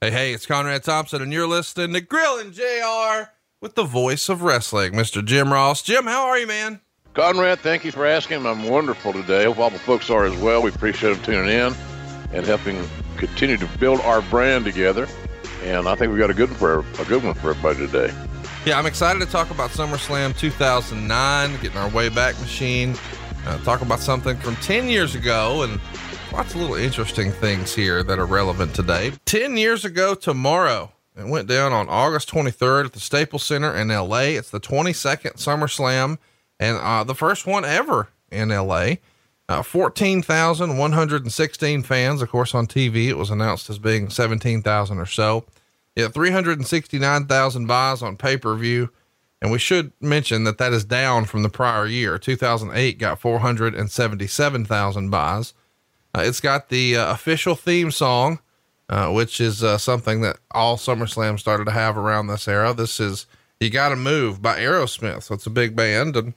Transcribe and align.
Hey, 0.00 0.12
hey, 0.12 0.32
it's 0.32 0.46
Conrad 0.46 0.84
Thompson, 0.84 1.22
and 1.22 1.32
you're 1.32 1.48
listening 1.48 1.92
to 1.92 2.00
Grillin' 2.00 2.52
JR 2.52 3.32
with 3.60 3.74
the 3.74 3.82
voice 3.82 4.28
of 4.28 4.42
wrestling, 4.42 4.92
Mr. 4.92 5.24
Jim 5.24 5.52
Ross. 5.52 5.82
Jim, 5.82 6.04
how 6.04 6.24
are 6.28 6.38
you, 6.38 6.46
man? 6.46 6.80
Conrad, 7.14 7.58
thank 7.58 7.84
you 7.84 7.90
for 7.90 8.06
asking. 8.06 8.46
I'm 8.46 8.68
wonderful 8.68 9.12
today. 9.12 9.46
Hope 9.46 9.58
all 9.58 9.70
the 9.70 9.78
folks 9.80 10.08
are 10.08 10.24
as 10.24 10.36
well. 10.36 10.62
We 10.62 10.70
appreciate 10.70 11.14
them 11.14 11.22
tuning 11.24 11.50
in 11.50 11.74
and 12.32 12.46
helping 12.46 12.80
continue 13.16 13.56
to 13.56 13.66
build 13.80 13.98
our 14.02 14.22
brand 14.22 14.64
together. 14.64 15.08
And 15.64 15.88
I 15.88 15.96
think 15.96 16.12
we 16.12 16.18
got 16.20 16.30
a 16.30 16.34
good 16.34 16.50
one 16.50 16.58
for 16.60 17.02
a 17.02 17.04
good 17.06 17.24
one 17.24 17.34
for 17.34 17.50
everybody 17.50 17.84
today. 17.84 18.14
Yeah, 18.64 18.78
I'm 18.78 18.86
excited 18.86 19.18
to 19.18 19.26
talk 19.26 19.50
about 19.50 19.70
SummerSlam 19.70 20.38
2009, 20.38 21.60
getting 21.60 21.76
our 21.76 21.90
way 21.90 22.08
back 22.08 22.38
machine. 22.38 22.94
Uh, 23.44 23.58
talk 23.64 23.80
about 23.80 23.98
something 23.98 24.36
from 24.36 24.54
10 24.56 24.88
years 24.88 25.16
ago 25.16 25.62
and 25.62 25.80
lots 26.32 26.54
of 26.54 26.60
little 26.60 26.76
interesting 26.76 27.32
things 27.32 27.74
here 27.74 28.02
that 28.02 28.18
are 28.18 28.26
relevant 28.26 28.74
today. 28.74 29.12
10 29.24 29.56
years 29.56 29.82
ago 29.84 30.14
tomorrow, 30.14 30.92
it 31.16 31.26
went 31.26 31.48
down 31.48 31.72
on 31.72 31.88
August 31.88 32.30
23rd 32.30 32.86
at 32.86 32.92
the 32.92 33.00
Staples 33.00 33.44
Center 33.44 33.74
in 33.74 33.88
LA. 33.88 34.36
It's 34.36 34.50
the 34.50 34.60
22nd 34.60 35.36
SummerSlam 35.36 36.18
and 36.60 36.76
uh, 36.78 37.04
the 37.04 37.14
first 37.14 37.46
one 37.46 37.64
ever 37.64 38.08
in 38.30 38.50
LA. 38.50 38.96
Uh, 39.48 39.62
14,116 39.62 41.82
fans. 41.82 42.20
Of 42.20 42.28
course, 42.28 42.54
on 42.54 42.66
TV, 42.66 43.06
it 43.06 43.16
was 43.16 43.30
announced 43.30 43.70
as 43.70 43.78
being 43.78 44.10
17,000 44.10 44.98
or 44.98 45.06
so. 45.06 45.46
Yeah, 45.96 46.08
369,000 46.08 47.66
buys 47.66 48.02
on 48.02 48.18
pay 48.18 48.36
per 48.36 48.54
view. 48.54 48.90
And 49.40 49.52
we 49.52 49.58
should 49.58 49.92
mention 50.00 50.44
that 50.44 50.58
that 50.58 50.72
is 50.72 50.84
down 50.84 51.24
from 51.24 51.42
the 51.42 51.48
prior 51.48 51.86
year. 51.86 52.18
2008 52.18 52.98
got 52.98 53.20
477,000 53.20 55.10
buys. 55.10 55.54
Uh, 56.18 56.22
it's 56.22 56.40
got 56.40 56.68
the 56.68 56.96
uh, 56.96 57.12
official 57.12 57.54
theme 57.54 57.92
song, 57.92 58.40
uh, 58.88 59.08
which 59.08 59.40
is 59.40 59.62
uh, 59.62 59.78
something 59.78 60.20
that 60.22 60.36
all 60.50 60.76
SummerSlam 60.76 61.38
started 61.38 61.66
to 61.66 61.70
have 61.70 61.96
around 61.96 62.26
this 62.26 62.48
era. 62.48 62.74
This 62.74 62.98
is 62.98 63.26
You 63.60 63.70
Gotta 63.70 63.94
Move 63.94 64.42
by 64.42 64.58
Aerosmith. 64.58 65.22
So 65.22 65.34
it's 65.36 65.46
a 65.46 65.50
big 65.50 65.76
band. 65.76 66.16
And 66.16 66.34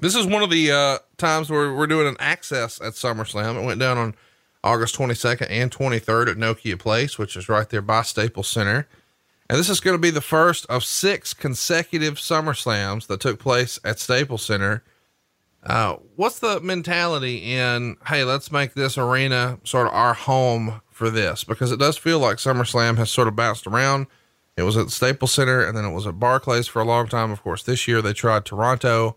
this 0.00 0.14
is 0.14 0.26
one 0.26 0.44
of 0.44 0.50
the 0.50 0.70
uh, 0.70 0.98
times 1.16 1.50
where 1.50 1.74
we're 1.74 1.88
doing 1.88 2.06
an 2.06 2.16
access 2.20 2.80
at 2.80 2.92
SummerSlam. 2.92 3.60
It 3.60 3.66
went 3.66 3.80
down 3.80 3.98
on 3.98 4.14
August 4.62 4.96
22nd 4.96 5.48
and 5.50 5.72
23rd 5.72 6.30
at 6.30 6.36
Nokia 6.36 6.78
Place, 6.78 7.18
which 7.18 7.36
is 7.36 7.48
right 7.48 7.68
there 7.68 7.82
by 7.82 8.02
Staples 8.02 8.46
Center. 8.46 8.86
And 9.50 9.58
this 9.58 9.68
is 9.68 9.80
going 9.80 9.96
to 9.96 10.00
be 10.00 10.10
the 10.10 10.20
first 10.20 10.66
of 10.66 10.84
six 10.84 11.34
consecutive 11.34 12.14
SummerSlams 12.14 13.08
that 13.08 13.18
took 13.18 13.40
place 13.40 13.80
at 13.84 13.98
Staples 13.98 14.44
Center 14.44 14.84
uh, 15.66 15.96
what's 16.16 16.40
the 16.40 16.60
mentality 16.60 17.54
in, 17.54 17.96
hey, 18.06 18.24
let's 18.24 18.52
make 18.52 18.74
this 18.74 18.98
arena 18.98 19.58
sort 19.64 19.86
of 19.86 19.94
our 19.94 20.14
home 20.14 20.82
for 20.90 21.08
this? 21.08 21.42
Because 21.42 21.72
it 21.72 21.78
does 21.78 21.96
feel 21.96 22.18
like 22.18 22.36
SummerSlam 22.36 22.96
has 22.98 23.10
sort 23.10 23.28
of 23.28 23.36
bounced 23.36 23.66
around. 23.66 24.06
It 24.56 24.62
was 24.62 24.76
at 24.76 24.90
Staples 24.90 25.32
Center 25.32 25.64
and 25.64 25.76
then 25.76 25.84
it 25.84 25.92
was 25.92 26.06
at 26.06 26.20
Barclays 26.20 26.68
for 26.68 26.82
a 26.82 26.84
long 26.84 27.08
time. 27.08 27.30
Of 27.30 27.42
course, 27.42 27.62
this 27.62 27.88
year 27.88 28.02
they 28.02 28.12
tried 28.12 28.44
Toronto. 28.44 29.16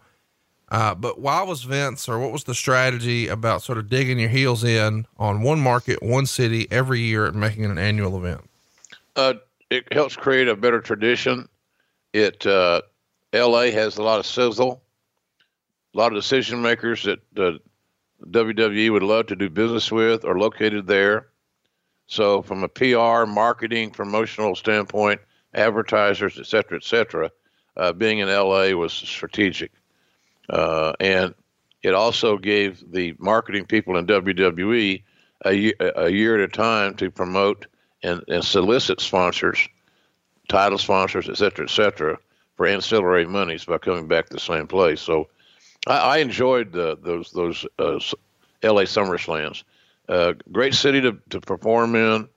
Uh, 0.69 0.95
but 0.95 1.19
why 1.19 1.43
was 1.43 1.63
Vince 1.63 2.09
or 2.09 2.17
what 2.19 2.31
was 2.31 2.45
the 2.45 2.55
strategy 2.55 3.27
about 3.27 3.61
sort 3.61 3.77
of 3.77 3.89
digging 3.89 4.19
your 4.19 4.29
heels 4.29 4.63
in 4.63 5.05
on 5.17 5.41
one 5.41 5.59
market, 5.59 6.01
one 6.01 6.25
city 6.25 6.67
every 6.71 6.99
year 6.99 7.25
and 7.25 7.37
making 7.37 7.65
it 7.65 7.71
an 7.71 7.77
annual 7.77 8.17
event? 8.17 8.49
Uh, 9.15 9.35
it 9.69 9.91
helps 9.91 10.15
create 10.15 10.47
a 10.47 10.55
better 10.55 10.79
tradition. 10.79 11.47
It, 12.13 12.45
uh, 12.45 12.81
LA 13.33 13.63
has 13.71 13.97
a 13.97 14.03
lot 14.03 14.19
of 14.19 14.25
sizzle 14.25 14.81
a 15.93 15.97
lot 15.97 16.11
of 16.11 16.17
decision 16.17 16.61
makers 16.61 17.03
that 17.03 17.19
uh, 17.37 17.57
WWE 18.29 18.91
would 18.91 19.03
love 19.03 19.27
to 19.27 19.35
do 19.35 19.49
business 19.49 19.91
with 19.91 20.25
are 20.25 20.37
located 20.37 20.87
there. 20.87 21.27
So, 22.07 22.41
from 22.41 22.63
a 22.63 22.69
PR, 22.69 23.25
marketing, 23.25 23.91
promotional 23.91 24.55
standpoint, 24.55 25.19
advertisers, 25.53 26.39
et 26.39 26.45
cetera, 26.45 26.77
et 26.77 26.83
cetera, 26.83 27.31
uh, 27.75 27.93
being 27.93 28.19
in 28.19 28.29
LA 28.29 28.69
was 28.71 28.93
strategic. 28.93 29.71
Uh, 30.49 30.93
and 30.99 31.35
it 31.83 31.93
also 31.93 32.37
gave 32.37 32.83
the 32.91 33.13
marketing 33.19 33.65
people 33.65 33.97
in 33.97 34.07
WWE 34.07 35.03
a, 35.45 35.53
year, 35.53 35.73
a 35.79 36.09
year 36.09 36.35
at 36.35 36.41
a 36.41 36.47
time 36.47 36.95
to 36.95 37.11
promote 37.11 37.67
and, 38.03 38.23
and 38.27 38.43
solicit 38.43 39.01
sponsors, 39.01 39.67
title 40.47 40.77
sponsors, 40.77 41.29
et 41.29 41.37
cetera, 41.37 41.65
et 41.65 41.69
cetera, 41.69 42.17
for 42.55 42.65
ancillary 42.65 43.25
monies 43.25 43.65
by 43.65 43.77
coming 43.77 44.07
back 44.07 44.27
to 44.27 44.33
the 44.33 44.39
same 44.39 44.67
place. 44.67 45.01
So 45.01 45.27
I, 45.87 45.97
I 45.97 46.17
enjoyed 46.17 46.71
those 46.71 47.31
those 47.31 47.65
uh, 47.79 47.99
L.A. 48.63 48.85
SummerSlams. 48.85 49.63
Uh, 50.07 50.33
great 50.51 50.73
city 50.73 51.01
to, 51.01 51.17
to 51.29 51.41
perform 51.41 51.95
in. 51.95 52.29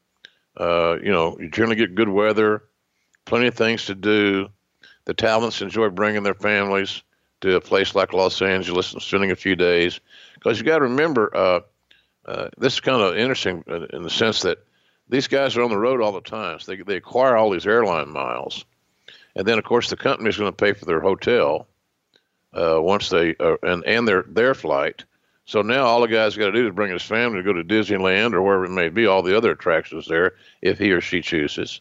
Uh, 0.56 0.97
you 1.03 1.12
know, 1.12 1.38
you 1.38 1.49
generally 1.49 1.77
get 1.77 1.94
good 1.94 2.09
weather, 2.09 2.65
plenty 3.25 3.47
of 3.47 3.55
things 3.55 3.87
to 3.87 3.94
do. 3.94 4.49
The 5.05 5.15
talents 5.15 5.62
enjoy 5.62 5.88
bringing 5.91 6.22
their 6.22 6.34
families 6.34 7.03
to 7.41 7.55
a 7.56 7.61
place 7.61 7.94
like 7.94 8.12
Los 8.12 8.43
Angeles 8.43 8.93
and 8.93 9.00
spending 9.00 9.31
a 9.31 9.37
few 9.37 9.56
days. 9.56 10.00
Because 10.34 10.59
you 10.59 10.65
got 10.65 10.78
to 10.78 10.84
remember, 10.84 11.34
uh, 11.34 11.61
uh, 12.27 12.49
this 12.59 12.75
is 12.75 12.81
kind 12.81 13.00
of 13.00 13.17
interesting 13.17 13.65
in 13.93 14.03
the 14.03 14.11
sense 14.11 14.43
that 14.43 14.59
these 15.09 15.27
guys 15.27 15.56
are 15.56 15.62
on 15.62 15.71
the 15.71 15.78
road 15.78 16.00
all 16.00 16.12
the 16.12 16.21
time. 16.21 16.59
So 16.61 16.72
they, 16.75 16.82
they 16.82 16.97
acquire 16.97 17.37
all 17.37 17.50
these 17.50 17.67
airline 17.67 18.12
miles. 18.12 18.65
And 19.37 19.47
then, 19.47 19.59
of 19.59 19.65
course, 19.65 19.88
the 19.88 19.97
company 19.97 20.28
is 20.28 20.37
going 20.37 20.53
to 20.53 20.56
pay 20.56 20.72
for 20.72 20.84
their 20.84 21.00
hotel 21.00 21.67
uh, 22.55 22.78
once 22.81 23.09
they 23.09 23.34
uh, 23.38 23.56
and 23.62 23.84
and 23.84 24.06
their 24.06 24.25
their 24.28 24.55
flight. 24.55 25.05
So 25.44 25.62
now 25.62 25.84
all 25.84 26.00
the 26.00 26.09
guy's 26.09 26.37
got 26.37 26.47
to 26.47 26.53
do 26.53 26.69
is 26.69 26.75
bring 26.75 26.93
his 26.93 27.03
family 27.03 27.38
to 27.38 27.43
go 27.43 27.53
to 27.53 27.65
Disneyland 27.65 28.34
or 28.34 28.43
wherever 28.43 28.66
it 28.66 28.71
may 28.71 28.88
be, 28.88 29.06
all 29.06 29.22
the 29.22 29.37
other 29.37 29.50
attractions 29.50 30.06
there, 30.06 30.34
if 30.62 30.78
he 30.78 30.93
or 30.93 31.00
she 31.00 31.22
chooses, 31.22 31.81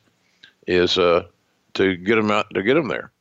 is 0.66 0.98
uh, 0.98 1.28
to 1.76 1.96
get 1.96 2.16
them 2.16 2.32
out 2.32 2.48
to 2.54 2.64
get 2.64 2.74
them 2.74 2.88
there. 2.88 3.12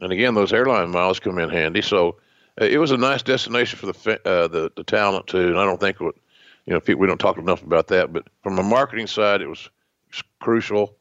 And 0.00 0.12
again, 0.12 0.34
those 0.34 0.52
airline 0.52 0.90
miles 0.90 1.20
come 1.20 1.38
in 1.38 1.48
handy. 1.48 1.82
So 1.82 2.16
uh, 2.60 2.64
it 2.66 2.78
was 2.78 2.90
a 2.90 2.96
nice 2.96 3.22
destination 3.22 3.78
for 3.78 3.86
the 3.86 4.20
uh, 4.24 4.48
the 4.48 4.70
the 4.76 4.84
talent 4.84 5.26
too. 5.26 5.48
And 5.48 5.58
I 5.58 5.64
don't 5.64 5.80
think 5.80 6.00
what 6.00 6.14
you 6.66 6.72
know 6.72 6.80
people 6.80 7.00
we 7.00 7.06
don't 7.06 7.18
talk 7.18 7.38
enough 7.38 7.62
about 7.62 7.88
that, 7.88 8.12
but 8.12 8.26
from 8.42 8.58
a 8.58 8.62
marketing 8.62 9.06
side, 9.06 9.40
it 9.40 9.48
was 9.48 9.68
crucial, 10.40 10.94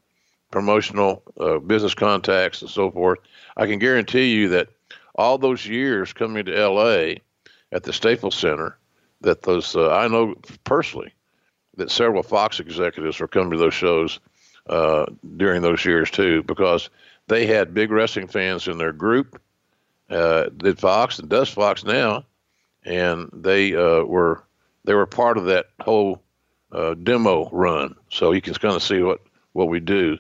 promotional, 0.52 1.24
uh, 1.40 1.60
business 1.60 1.94
contacts, 1.94 2.62
and 2.62 2.72
so 2.72 2.92
forth. 2.92 3.20
I 3.56 3.66
can 3.66 3.80
guarantee 3.80 4.34
you 4.34 4.50
that 4.50 4.70
all 5.18 5.38
those 5.38 5.66
years 5.66 6.14
coming 6.14 6.46
to 6.46 6.58
L.A. 6.58 7.22
at 7.72 7.84
the 7.84 7.94
Staples 7.94 8.36
Center, 8.36 8.78
that 9.22 9.42
those 9.44 9.76
uh, 9.76 9.92
I 9.92 10.08
know 10.08 10.36
personally 10.64 11.14
that 11.76 11.92
several 11.92 12.24
Fox 12.24 12.60
executives 12.60 13.20
were 13.20 13.28
coming 13.28 13.52
to 13.52 13.58
those 13.58 13.74
shows 13.74 14.20
uh, 14.68 15.06
during 15.38 15.62
those 15.62 15.86
years 15.86 16.12
too, 16.12 16.44
because 16.44 16.90
they 17.28 17.46
had 17.46 17.74
big 17.74 17.92
wrestling 17.92 18.28
fans 18.28 18.68
in 18.68 18.78
their 18.78 18.94
group. 18.94 19.42
Uh, 20.10 20.46
did 20.56 20.80
Fox 20.80 21.20
and 21.20 21.30
does 21.30 21.50
Fox 21.50 21.84
now, 21.84 22.24
and 22.86 23.30
they 23.34 23.76
uh, 23.76 24.04
were 24.04 24.44
they 24.86 24.94
were 24.94 25.06
part 25.06 25.38
of 25.38 25.46
that 25.46 25.68
whole 25.82 26.22
uh, 26.72 26.94
demo 26.94 27.50
run. 27.52 27.96
So 28.10 28.32
you 28.32 28.42
can 28.42 28.54
kind 28.54 28.76
of 28.76 28.84
see 28.84 29.02
what 29.02 29.20
what 29.54 29.68
we 29.68 29.80
do. 29.80 30.18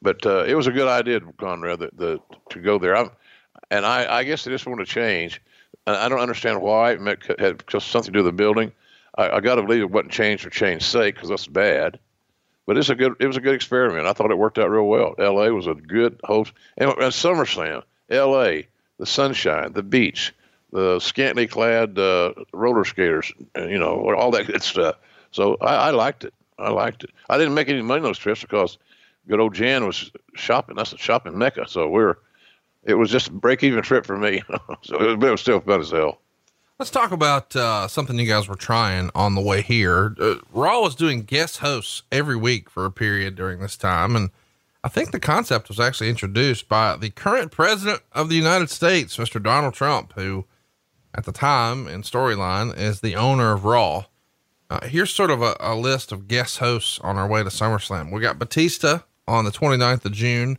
But 0.00 0.24
uh, 0.24 0.44
it 0.44 0.54
was 0.54 0.68
a 0.68 0.72
good 0.72 0.88
idea, 0.88 1.20
Conrad, 1.38 1.80
that 1.80 2.20
to 2.50 2.60
go 2.60 2.78
there. 2.78 2.96
I'm 2.96 3.10
and 3.70 3.84
I, 3.84 4.18
I 4.18 4.24
guess 4.24 4.44
they 4.44 4.50
just 4.50 4.66
want 4.66 4.80
to 4.80 4.86
change. 4.86 5.40
And 5.86 5.96
I 5.96 6.08
don't 6.08 6.20
understand 6.20 6.60
why. 6.60 6.92
It 6.92 7.40
had 7.40 7.64
just 7.66 7.88
something 7.88 8.12
to 8.12 8.18
do 8.18 8.24
with 8.24 8.34
the 8.34 8.36
building. 8.36 8.72
I, 9.16 9.30
I 9.30 9.40
got 9.40 9.56
to 9.56 9.62
believe 9.62 9.82
it 9.82 9.90
wasn't 9.90 10.12
changed 10.12 10.44
for 10.44 10.50
change's 10.50 10.86
sake 10.86 11.14
because 11.14 11.28
that's 11.28 11.46
bad. 11.46 11.98
But 12.66 12.76
it's 12.76 12.90
a 12.90 12.94
good. 12.94 13.14
It 13.18 13.26
was 13.26 13.38
a 13.38 13.40
good 13.40 13.54
experiment. 13.54 14.06
I 14.06 14.12
thought 14.12 14.30
it 14.30 14.36
worked 14.36 14.58
out 14.58 14.70
real 14.70 14.84
well. 14.84 15.14
L.A. 15.18 15.52
was 15.52 15.66
a 15.66 15.74
good 15.74 16.20
host, 16.22 16.52
and, 16.76 16.90
and 16.90 17.12
SummerSlam, 17.12 17.82
L.A., 18.10 18.68
the 18.98 19.06
sunshine, 19.06 19.72
the 19.72 19.82
beach, 19.82 20.34
the 20.70 21.00
scantily 21.00 21.46
clad 21.46 21.98
uh, 21.98 22.34
roller 22.52 22.84
skaters, 22.84 23.32
you 23.56 23.78
know, 23.78 24.14
all 24.14 24.30
that 24.32 24.46
good 24.46 24.62
stuff. 24.62 24.96
So 25.30 25.56
I, 25.62 25.74
I 25.74 25.90
liked 25.90 26.24
it. 26.24 26.34
I 26.58 26.70
liked 26.70 27.04
it. 27.04 27.10
I 27.30 27.38
didn't 27.38 27.54
make 27.54 27.70
any 27.70 27.80
money 27.80 28.00
on 28.00 28.04
those 28.04 28.18
trips 28.18 28.42
because 28.42 28.76
good 29.28 29.40
old 29.40 29.54
Jan 29.54 29.86
was 29.86 30.10
shopping. 30.34 30.76
That's 30.76 30.92
a 30.92 30.98
shopping 30.98 31.38
mecca. 31.38 31.68
So 31.68 31.88
we 31.88 32.02
are 32.02 32.18
it 32.88 32.94
was 32.94 33.10
just 33.10 33.28
a 33.28 33.32
break 33.32 33.62
even 33.62 33.82
trip 33.82 34.06
for 34.06 34.16
me. 34.16 34.42
so 34.82 34.96
it 34.96 35.16
was, 35.18 35.24
it 35.24 35.30
was, 35.30 35.40
still 35.40 35.60
fun 35.60 35.80
as 35.80 35.90
hell. 35.90 36.20
Let's 36.78 36.90
talk 36.90 37.10
about 37.10 37.54
uh, 37.54 37.88
something 37.88 38.18
you 38.18 38.26
guys 38.26 38.48
were 38.48 38.54
trying 38.54 39.10
on 39.14 39.34
the 39.34 39.40
way 39.40 39.62
here. 39.62 40.14
Uh, 40.20 40.36
Raw 40.52 40.80
was 40.80 40.94
doing 40.94 41.22
guest 41.22 41.58
hosts 41.58 42.02
every 42.10 42.36
week 42.36 42.70
for 42.70 42.84
a 42.84 42.90
period 42.90 43.34
during 43.34 43.60
this 43.60 43.76
time. 43.76 44.16
And 44.16 44.30
I 44.82 44.88
think 44.88 45.10
the 45.10 45.20
concept 45.20 45.68
was 45.68 45.80
actually 45.80 46.08
introduced 46.08 46.68
by 46.68 46.96
the 46.96 47.10
current 47.10 47.50
president 47.50 48.02
of 48.12 48.28
the 48.28 48.36
United 48.36 48.70
States, 48.70 49.16
Mr. 49.16 49.42
Donald 49.42 49.74
Trump, 49.74 50.12
who 50.14 50.46
at 51.14 51.24
the 51.24 51.32
time 51.32 51.88
in 51.88 52.02
storyline 52.02 52.76
is 52.76 53.00
the 53.00 53.16
owner 53.16 53.52
of 53.52 53.64
Raw. 53.64 54.04
Uh, 54.70 54.86
here's 54.86 55.12
sort 55.12 55.30
of 55.30 55.42
a, 55.42 55.56
a, 55.58 55.74
list 55.74 56.12
of 56.12 56.28
guest 56.28 56.58
hosts 56.58 57.00
on 57.00 57.16
our 57.16 57.26
way 57.26 57.42
to 57.42 57.48
SummerSlam. 57.48 58.12
We 58.12 58.20
got 58.20 58.38
Batista 58.38 59.00
on 59.26 59.44
the 59.44 59.50
29th 59.50 60.04
of 60.04 60.12
June. 60.12 60.58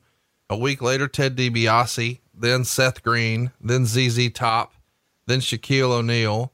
A 0.49 0.57
week 0.57 0.81
later, 0.81 1.07
Ted 1.07 1.35
DiBiase, 1.35 2.19
then 2.33 2.63
Seth 2.63 3.03
Green, 3.03 3.51
then 3.61 3.85
ZZ 3.85 4.31
Top, 4.31 4.73
then 5.27 5.39
Shaquille 5.39 5.91
O'Neal, 5.91 6.51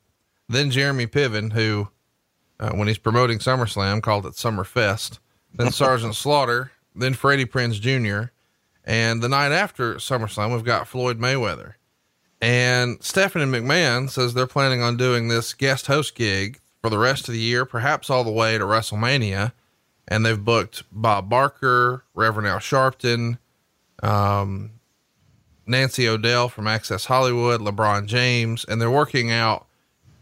then 0.50 0.70
Jeremy 0.70 1.08
Piven, 1.08 1.54
who, 1.54 1.88
uh, 2.60 2.72
when 2.72 2.88
he's 2.88 2.98
promoting 2.98 3.40
SummerSlam, 3.40 4.02
called 4.02 4.26
it 4.26 4.34
Summerfest. 4.34 5.20
then 5.54 5.72
Sergeant 5.72 6.16
Slaughter, 6.16 6.72
then 6.94 7.14
Freddie 7.14 7.46
Prinze 7.46 7.80
Jr. 7.80 8.32
And 8.84 9.24
the 9.24 9.30
night 9.30 9.52
after 9.52 9.96
SummerSlam, 9.96 10.54
we've 10.54 10.64
got 10.64 10.88
Floyd 10.88 11.20
Mayweather. 11.20 11.74
And 12.42 13.02
Stephanie 13.02 13.46
McMahon 13.46 14.10
says 14.10 14.34
they're 14.34 14.46
planning 14.46 14.82
on 14.82 14.98
doing 14.98 15.30
this 15.30 15.54
guest 15.54 15.88
host 15.88 16.16
gig 16.16 16.60
for 16.82 16.90
the 16.90 16.98
rest 16.98 17.28
of 17.28 17.34
the 17.34 17.40
year, 17.40 17.66
perhaps 17.66 18.10
all 18.10 18.24
the 18.24 18.32
way 18.32 18.58
to 18.58 18.66
WrestleMania. 18.66 19.54
And 20.08 20.26
they've 20.26 20.44
booked 20.44 20.84
Bob 20.92 21.30
Barker, 21.30 22.04
Reverend 22.14 22.48
Al 22.48 22.60
Sharpton, 22.60 23.40
um, 24.04 24.72
Nancy 25.66 26.08
O'Dell 26.08 26.50
from 26.50 26.68
Access 26.68 27.06
Hollywood, 27.06 27.62
LeBron 27.62 28.06
James, 28.06 28.66
and 28.66 28.82
they're 28.82 28.92
working 28.92 29.32
out 29.32 29.68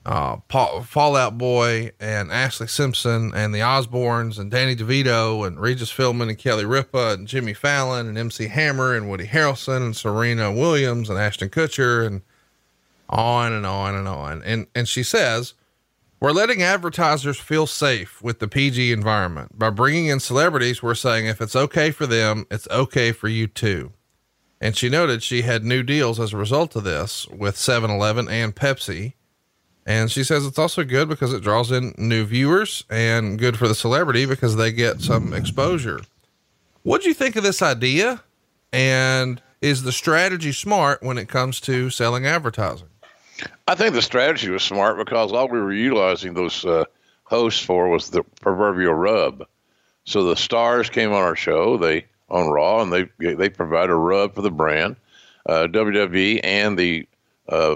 uh, 0.06 0.38
Paul, 0.48 0.84
Fall 0.84 1.16
Out 1.16 1.38
Boy 1.38 1.92
and 2.00 2.30
Ashlee 2.30 2.70
Simpson 2.70 3.32
and 3.34 3.54
the 3.54 3.60
Osbournes 3.60 4.38
and 4.38 4.52
Danny 4.52 4.76
DeVito 4.76 5.48
and 5.48 5.60
Regis 5.60 5.92
Philbin 5.92 6.30
and 6.30 6.38
Kelly 6.38 6.66
Ripa 6.66 7.14
and 7.14 7.28
Jimmy 7.28 7.54
Fallon 7.54 8.08
and 8.08 8.18
MC 8.18 8.48
Hammer 8.48 8.94
and 8.94 9.10
Woody 9.10 9.28
Harrelson 9.28 9.78
and 9.78 9.96
Serena 9.96 10.52
Williams 10.52 11.10
and 11.10 11.18
Ashton 11.18 11.50
Kutcher 11.50 12.06
and 12.06 12.22
on 13.10 13.54
and 13.54 13.66
on 13.66 13.96
and 13.96 14.08
on. 14.08 14.42
And, 14.44 14.68
and 14.76 14.88
she 14.88 15.04
says, 15.04 15.54
we're 16.24 16.32
letting 16.32 16.64
advertisers 16.64 17.38
feel 17.38 17.68
safe 17.68 18.22
with 18.24 18.40
the 18.40 18.48
PG 18.48 18.94
environment. 18.94 19.60
By 19.60 19.70
bringing 19.72 20.06
in 20.06 20.22
celebrities, 20.22 20.82
we're 20.82 20.96
saying 20.96 21.26
if 21.26 21.42
it's 21.42 21.54
okay 21.54 21.92
for 21.92 22.08
them, 22.08 22.48
it's 22.50 22.66
okay 22.70 23.12
for 23.12 23.28
you 23.28 23.46
too. 23.46 23.92
And 24.62 24.78
she 24.78 24.88
noted 24.88 25.22
she 25.22 25.42
had 25.42 25.66
new 25.66 25.84
deals 25.84 26.22
as 26.22 26.32
a 26.32 26.38
result 26.38 26.78
of 26.78 26.86
this 26.86 27.28
with 27.28 27.58
7 27.58 27.92
Eleven 27.92 28.30
and 28.30 28.56
Pepsi 28.56 29.16
and 29.86 30.10
she 30.10 30.24
says 30.24 30.46
it's 30.46 30.58
also 30.58 30.86
good 30.86 31.10
because 31.10 31.34
it 31.34 31.44
draws 31.44 31.70
in 31.70 31.94
new 31.98 32.24
viewers 32.24 32.86
and 32.90 33.38
good 33.38 33.58
for 33.58 33.68
the 33.68 33.76
celebrity 33.76 34.26
because 34.26 34.56
they 34.56 34.72
get 34.72 35.02
some 35.02 35.34
exposure. 35.34 36.00
What 36.84 37.02
do 37.02 37.10
you 37.10 37.14
think 37.14 37.36
of 37.36 37.44
this 37.44 37.62
idea? 37.62 38.24
And 38.72 39.42
is 39.62 39.84
the 39.84 39.92
strategy 39.92 40.54
smart 40.54 41.04
when 41.04 41.18
it 41.18 41.28
comes 41.28 41.60
to 41.62 41.90
selling 41.90 42.26
advertising? 42.26 42.88
I 43.68 43.76
think 43.76 43.94
the 43.94 44.02
strategy 44.02 44.50
was 44.50 44.64
smart 44.64 44.98
because 44.98 45.32
all 45.32 45.48
we 45.48 45.60
were 45.60 45.74
utilizing 45.74 46.34
those 46.34 46.66
uh, 46.66 46.86
hosts 47.24 47.64
for 47.64 47.90
was 47.90 48.10
the 48.10 48.24
proverbial 48.24 48.94
rub. 48.94 49.48
So 50.06 50.26
the 50.26 50.36
stars 50.36 50.90
came 50.90 51.12
on 51.12 51.22
our 51.22 51.36
show, 51.36 51.78
they 51.78 52.06
on 52.30 52.50
Raw, 52.50 52.82
and 52.82 52.92
they 52.92 53.34
they 53.34 53.50
provide 53.50 53.90
a 53.90 53.96
rub 53.96 54.36
for 54.36 54.42
the 54.42 54.52
brand. 54.52 54.98
Uh, 55.46 55.68
WWE 55.68 56.40
and 56.44 56.78
the 56.78 57.08
uh, 57.50 57.76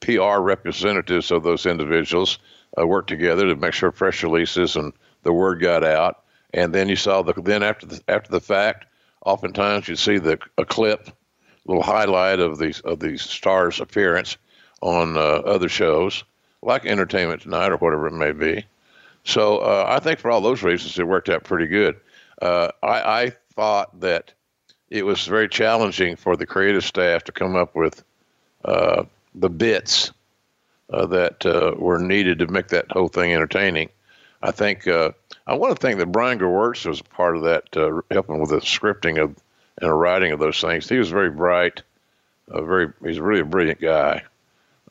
PR 0.00 0.38
representatives 0.40 1.30
of 1.30 1.42
those 1.42 1.66
individuals 1.66 2.38
uh, 2.78 2.86
worked 2.86 3.08
together 3.08 3.46
to 3.46 3.56
make 3.56 3.72
sure 3.72 3.90
press 3.92 4.22
releases 4.22 4.76
and 4.76 4.92
the 5.22 5.32
word 5.32 5.60
got 5.60 5.84
out. 5.84 6.24
And 6.52 6.74
then 6.74 6.88
you 6.88 6.96
saw 6.96 7.22
the 7.22 7.32
then 7.34 7.62
after 7.62 7.86
the 7.86 8.00
after 8.08 8.30
the 8.30 8.40
fact, 8.40 8.86
oftentimes 9.24 9.88
you 9.88 9.96
see 9.96 10.18
the 10.18 10.38
a 10.58 10.64
clip, 10.64 11.10
little 11.66 11.82
highlight 11.82 12.40
of 12.40 12.58
these 12.58 12.80
of 12.80 13.00
these 13.00 13.22
stars' 13.22 13.80
appearance 13.80 14.36
on 14.80 15.16
uh, 15.16 15.20
other 15.20 15.68
shows 15.68 16.24
like 16.62 16.86
Entertainment 16.86 17.42
Tonight 17.42 17.72
or 17.72 17.76
whatever 17.76 18.06
it 18.06 18.12
may 18.12 18.32
be. 18.32 18.64
So 19.24 19.58
uh, 19.58 19.86
I 19.88 20.00
think 20.00 20.18
for 20.18 20.30
all 20.30 20.40
those 20.40 20.62
reasons, 20.62 20.98
it 20.98 21.06
worked 21.06 21.28
out 21.28 21.44
pretty 21.44 21.66
good. 21.66 21.96
Uh, 22.40 22.70
I, 22.82 23.22
I 23.22 23.32
thought 23.54 24.00
that 24.00 24.32
it 24.88 25.04
was 25.04 25.26
very 25.26 25.48
challenging 25.48 26.16
for 26.16 26.36
the 26.36 26.46
creative 26.46 26.84
staff 26.84 27.24
to 27.24 27.32
come 27.32 27.56
up 27.56 27.74
with 27.74 28.02
uh, 28.64 29.04
the 29.34 29.50
bits 29.50 30.10
uh, 30.90 31.06
that 31.06 31.46
uh, 31.46 31.74
were 31.76 31.98
needed 31.98 32.38
to 32.40 32.46
make 32.46 32.68
that 32.68 32.90
whole 32.90 33.08
thing 33.08 33.32
entertaining. 33.32 33.88
I 34.42 34.52
think 34.52 34.88
I 34.88 35.12
want 35.54 35.76
to 35.76 35.80
think 35.80 35.98
that 35.98 36.06
Brian 36.06 36.38
Gewirtz 36.38 36.86
was 36.86 37.02
part 37.02 37.36
of 37.36 37.42
that, 37.42 38.04
helping 38.10 38.40
with 38.40 38.48
the 38.50 38.56
scripting 38.56 39.22
of 39.22 39.36
and 39.80 39.90
the 39.90 39.94
writing 39.94 40.32
of 40.32 40.38
those 40.38 40.60
things. 40.60 40.88
He 40.88 40.98
was 40.98 41.10
very 41.10 41.30
bright, 41.30 41.82
a 42.48 42.62
very 42.62 42.92
he's 43.04 43.20
really 43.20 43.40
a 43.40 43.44
brilliant 43.44 43.80
guy, 43.80 44.22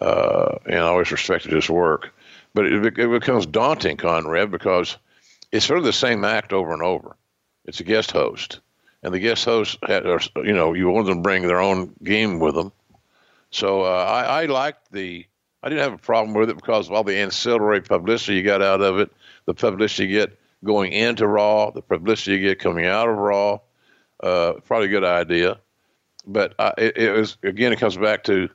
uh, 0.01 0.55
and 0.65 0.75
I 0.75 0.87
always 0.87 1.11
respected 1.11 1.51
his 1.51 1.69
work. 1.69 2.13
But 2.53 2.65
it, 2.65 2.97
it 2.97 3.11
becomes 3.11 3.45
daunting, 3.45 3.97
Conrad, 3.97 4.51
because 4.51 4.97
it's 5.51 5.65
sort 5.65 5.79
of 5.79 5.85
the 5.85 5.93
same 5.93 6.23
act 6.23 6.51
over 6.53 6.73
and 6.73 6.81
over. 6.81 7.15
It's 7.65 7.79
a 7.79 7.83
guest 7.83 8.11
host, 8.11 8.59
and 9.03 9.13
the 9.13 9.19
guest 9.19 9.45
host 9.45 9.77
had, 9.85 10.05
you 10.37 10.53
know, 10.53 10.73
you 10.73 10.89
want 10.89 11.07
them 11.07 11.17
to 11.17 11.21
bring 11.21 11.47
their 11.47 11.59
own 11.59 11.93
game 12.03 12.39
with 12.39 12.55
them 12.55 12.71
so 13.51 13.83
uh, 13.83 14.05
I, 14.05 14.41
I 14.41 14.45
liked 14.45 14.91
the. 14.91 15.25
I 15.61 15.67
didn't 15.67 15.83
have 15.83 15.93
a 15.93 15.97
problem 15.97 16.33
with 16.33 16.49
it 16.49 16.55
because 16.55 16.87
of 16.87 16.93
all 16.93 17.03
the 17.03 17.17
ancillary 17.17 17.81
publicity 17.81 18.37
you 18.37 18.43
got 18.43 18.61
out 18.61 18.81
of 18.81 18.97
it, 18.99 19.11
the 19.45 19.53
publicity 19.53 20.07
you 20.07 20.19
get 20.19 20.39
going 20.63 20.93
into 20.93 21.27
Raw, 21.27 21.71
the 21.71 21.81
publicity 21.81 22.37
you 22.37 22.47
get 22.47 22.59
coming 22.59 22.85
out 22.85 23.09
of 23.09 23.17
Raw. 23.17 23.59
Uh, 24.21 24.53
probably 24.65 24.87
a 24.87 24.91
good 24.91 25.03
idea, 25.03 25.59
but 26.25 26.53
I, 26.59 26.73
it, 26.77 26.97
it, 26.97 27.11
was 27.11 27.37
again. 27.43 27.73
It 27.73 27.79
comes 27.79 27.97
back 27.97 28.23
to 28.25 28.49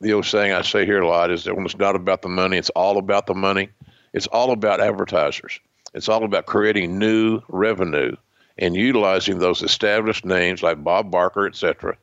the 0.00 0.12
old 0.12 0.26
saying 0.26 0.52
I 0.52 0.62
say 0.62 0.84
here 0.84 1.00
a 1.00 1.08
lot: 1.08 1.30
is 1.30 1.44
that 1.44 1.56
when 1.56 1.64
it's 1.64 1.76
not 1.76 1.96
about 1.96 2.22
the 2.22 2.28
money, 2.28 2.58
it's 2.58 2.70
all 2.70 2.98
about 2.98 3.26
the 3.26 3.34
money. 3.34 3.68
It's 4.12 4.26
all 4.26 4.52
about 4.52 4.80
advertisers. 4.80 5.60
It's 5.94 6.08
all 6.08 6.24
about 6.24 6.46
creating 6.46 6.98
new 6.98 7.40
revenue 7.48 8.16
and 8.58 8.74
utilizing 8.74 9.38
those 9.38 9.62
established 9.62 10.24
names 10.24 10.62
like 10.62 10.82
Bob 10.82 11.10
Barker, 11.10 11.46
et 11.46 11.56
cetera, 11.56 11.96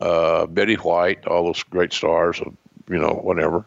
uh, 0.00 0.46
Betty 0.46 0.74
White, 0.74 1.26
all 1.26 1.46
those 1.46 1.62
great 1.62 1.92
stars, 1.92 2.40
you 2.88 2.98
know, 2.98 3.20
whatever, 3.22 3.64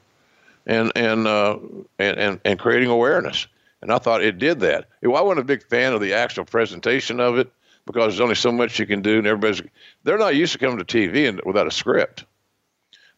and 0.66 0.92
and, 0.96 1.28
uh, 1.28 1.58
and 2.00 2.18
and 2.18 2.40
and 2.46 2.60
creating 2.60 2.90
awareness. 2.90 3.48
And 3.82 3.92
I 3.92 3.98
thought 3.98 4.24
it 4.24 4.38
did 4.38 4.62
that. 4.62 4.88
I 5.04 5.08
wasn't 5.08 5.40
a 5.40 5.44
big 5.44 5.64
fan 5.64 5.94
of 5.94 6.00
the 6.00 6.14
actual 6.14 6.46
presentation 6.46 7.20
of 7.20 7.38
it 7.38 7.52
because 7.86 8.14
there's 8.14 8.22
only 8.22 8.36
so 8.36 8.52
much 8.52 8.80
you 8.80 8.86
can 8.86 9.02
do, 9.02 9.18
and 9.18 9.28
everybody's 9.28 9.62
they're 10.04 10.18
not 10.18 10.36
used 10.36 10.54
to 10.54 10.60
coming 10.60 10.84
to 10.84 10.86
TV 10.86 11.28
and 11.28 11.42
without 11.46 11.68
a 11.68 11.72
script. 11.72 12.26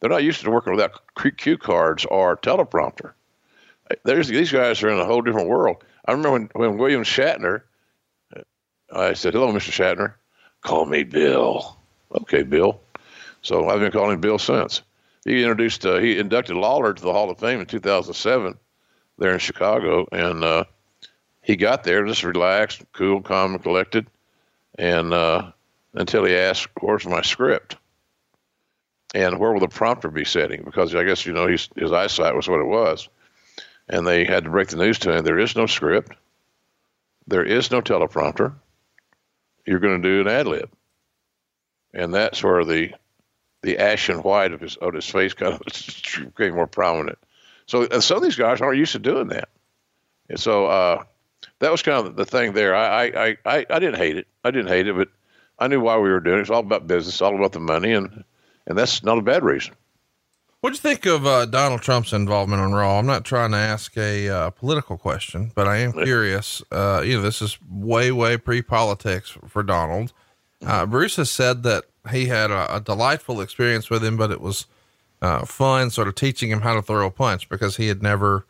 They're 0.06 0.12
not 0.12 0.24
used 0.24 0.44
to 0.44 0.52
working 0.52 0.72
without 0.72 1.02
cue 1.38 1.58
cards 1.58 2.06
or 2.06 2.38
teleprompter. 2.38 3.14
There's 4.04 4.28
these 4.28 4.52
guys 4.52 4.84
are 4.84 4.90
in 4.92 5.00
a 5.00 5.06
whole 5.06 5.24
different 5.24 5.50
world. 5.50 5.84
I 6.06 6.12
remember 6.12 6.32
when 6.32 6.50
when 6.54 6.78
William 6.78 7.02
Shatner, 7.02 7.64
I 8.94 9.14
said, 9.14 9.34
"Hello, 9.34 9.52
Mr. 9.52 9.72
Shatner." 9.72 10.14
Call 10.62 10.86
me 10.86 11.02
Bill. 11.02 11.80
Okay, 12.22 12.44
Bill. 12.44 12.80
So 13.42 13.68
I've 13.68 13.80
been 13.80 13.92
calling 13.92 14.14
him 14.14 14.22
Bill 14.22 14.38
since. 14.38 14.84
He 15.24 15.42
introduced, 15.42 15.84
uh, 15.88 15.98
he 15.98 16.20
inducted 16.20 16.56
Lawler 16.56 16.94
to 16.94 17.02
the 17.02 17.12
Hall 17.12 17.32
of 17.32 17.40
Fame 17.40 17.60
in 17.60 17.66
2007 17.66 18.60
there 19.18 19.34
in 19.34 19.40
Chicago. 19.40 20.08
And 20.12 20.44
uh, 20.44 20.66
he 21.42 21.56
got 21.56 21.84
there 21.84 22.06
just 22.06 22.24
relaxed, 22.24 22.84
cool, 22.94 23.24
calm, 23.24 23.56
and 23.56 23.64
collected. 23.64 24.06
And 24.78 25.16
uh, 25.16 25.52
until 25.96 26.26
he 26.26 26.36
asked, 26.36 26.68
Where's 26.80 27.08
my 27.08 27.24
script? 27.24 27.78
And 29.16 29.40
where 29.40 29.54
will 29.54 29.62
the 29.62 29.70
prompter 29.70 30.10
be 30.10 30.26
sitting? 30.26 30.64
Because 30.64 30.94
I 30.94 31.06
guess, 31.06 31.26
you 31.26 31.32
know, 31.32 31.48
his, 31.48 31.70
his 31.78 31.94
eyesight 31.94 32.36
was 32.36 32.50
what 32.50 32.60
it 32.60 32.66
was. 32.66 33.08
And 33.88 34.06
they 34.06 34.26
had 34.26 34.44
to 34.44 34.50
break 34.50 34.68
the 34.68 34.76
news 34.76 35.00
to 35.00 35.16
him 35.16 35.24
there 35.24 35.40
is 35.40 35.56
no 35.56 35.68
script, 35.68 36.12
there 37.26 37.46
is 37.46 37.72
no 37.72 37.82
teleprompter. 37.82 38.54
You're 39.66 39.80
going 39.80 40.02
to 40.02 40.08
do 40.08 40.22
an 40.22 40.28
ad 40.28 40.48
lib. 40.48 40.70
And 41.94 42.14
that's 42.14 42.44
where 42.44 42.66
the 42.66 42.94
the 43.62 43.80
ashen 43.80 44.18
white 44.18 44.52
of 44.52 44.60
his 44.60 44.76
of 44.76 44.94
his 44.94 45.08
face 45.08 45.34
kind 45.34 45.54
of 45.54 45.62
became 46.36 46.54
more 46.54 46.68
prominent. 46.68 47.18
So 47.68 47.88
some 48.00 48.18
of 48.18 48.24
these 48.24 48.36
guys 48.36 48.60
aren't 48.60 48.78
used 48.78 48.92
to 48.92 49.00
doing 49.00 49.30
that, 49.30 49.48
and 50.30 50.40
so 50.40 50.66
uh, 50.66 51.04
that 51.60 51.72
was 51.72 51.82
kind 51.82 52.06
of 52.06 52.16
the 52.16 52.26
thing 52.26 52.54
there. 52.54 52.76
I, 52.76 53.06
I 53.06 53.38
I 53.46 53.66
I 53.70 53.80
didn't 53.80 53.96
hate 53.96 54.18
it. 54.18 54.28
I 54.44 54.52
didn't 54.52 54.68
hate 54.68 54.88
it, 54.88 54.96
but 54.96 55.08
I 55.58 55.68
knew 55.68 55.80
why 55.80 55.98
we 55.98 56.10
were 56.10 56.20
doing 56.20 56.40
it. 56.40 56.42
It's 56.42 56.50
all 56.52 56.60
about 56.60 56.86
business, 56.86 57.22
all 57.22 57.36
about 57.36 57.54
the 57.54 57.60
money, 57.60 57.94
and 57.94 58.24
and 58.68 58.78
that's 58.78 59.04
not 59.04 59.18
a 59.18 59.22
bad 59.22 59.44
reason. 59.44 59.76
What 60.62 60.72
do 60.72 60.78
you 60.78 60.82
think 60.82 61.06
of 61.06 61.28
uh, 61.28 61.46
Donald 61.46 61.82
Trump's 61.82 62.12
involvement 62.12 62.60
on 62.60 62.74
Raw? 62.74 62.98
I'm 62.98 63.06
not 63.06 63.24
trying 63.24 63.52
to 63.52 63.58
ask 63.58 63.96
a 63.98 64.28
uh, 64.30 64.50
political 64.50 64.98
question, 64.98 65.52
but 65.54 65.68
I 65.68 65.78
am 65.78 65.94
curious. 65.94 66.64
Uh, 66.72 67.04
you 67.06 67.18
know, 67.18 67.22
this 67.22 67.40
is 67.40 67.60
way, 67.70 68.12
way 68.12 68.38
pre 68.38 68.64
politics 68.64 69.38
for 69.48 69.62
Donald. 69.62 70.12
Uh, 70.66 70.88
Bruce 70.88 71.18
has 71.18 71.30
said 71.30 71.62
that 71.64 71.84
he 72.10 72.26
had 72.26 72.50
a, 72.50 72.78
a, 72.78 72.80
delightful 72.80 73.42
experience 73.42 73.92
with 73.92 74.04
him, 74.04 74.18
but 74.18 74.32
it 74.32 74.42
was 74.42 74.66
uh, 75.22 75.46
fun 75.46 75.92
sort 75.92 76.08
of 76.08 76.16
teaching 76.16 76.50
him 76.50 76.62
how 76.62 76.74
to 76.74 76.82
throw 76.82 77.06
a 77.06 77.12
punch 77.12 77.48
because 77.48 77.78
he 77.78 77.88
had 77.88 78.02
never 78.02 78.48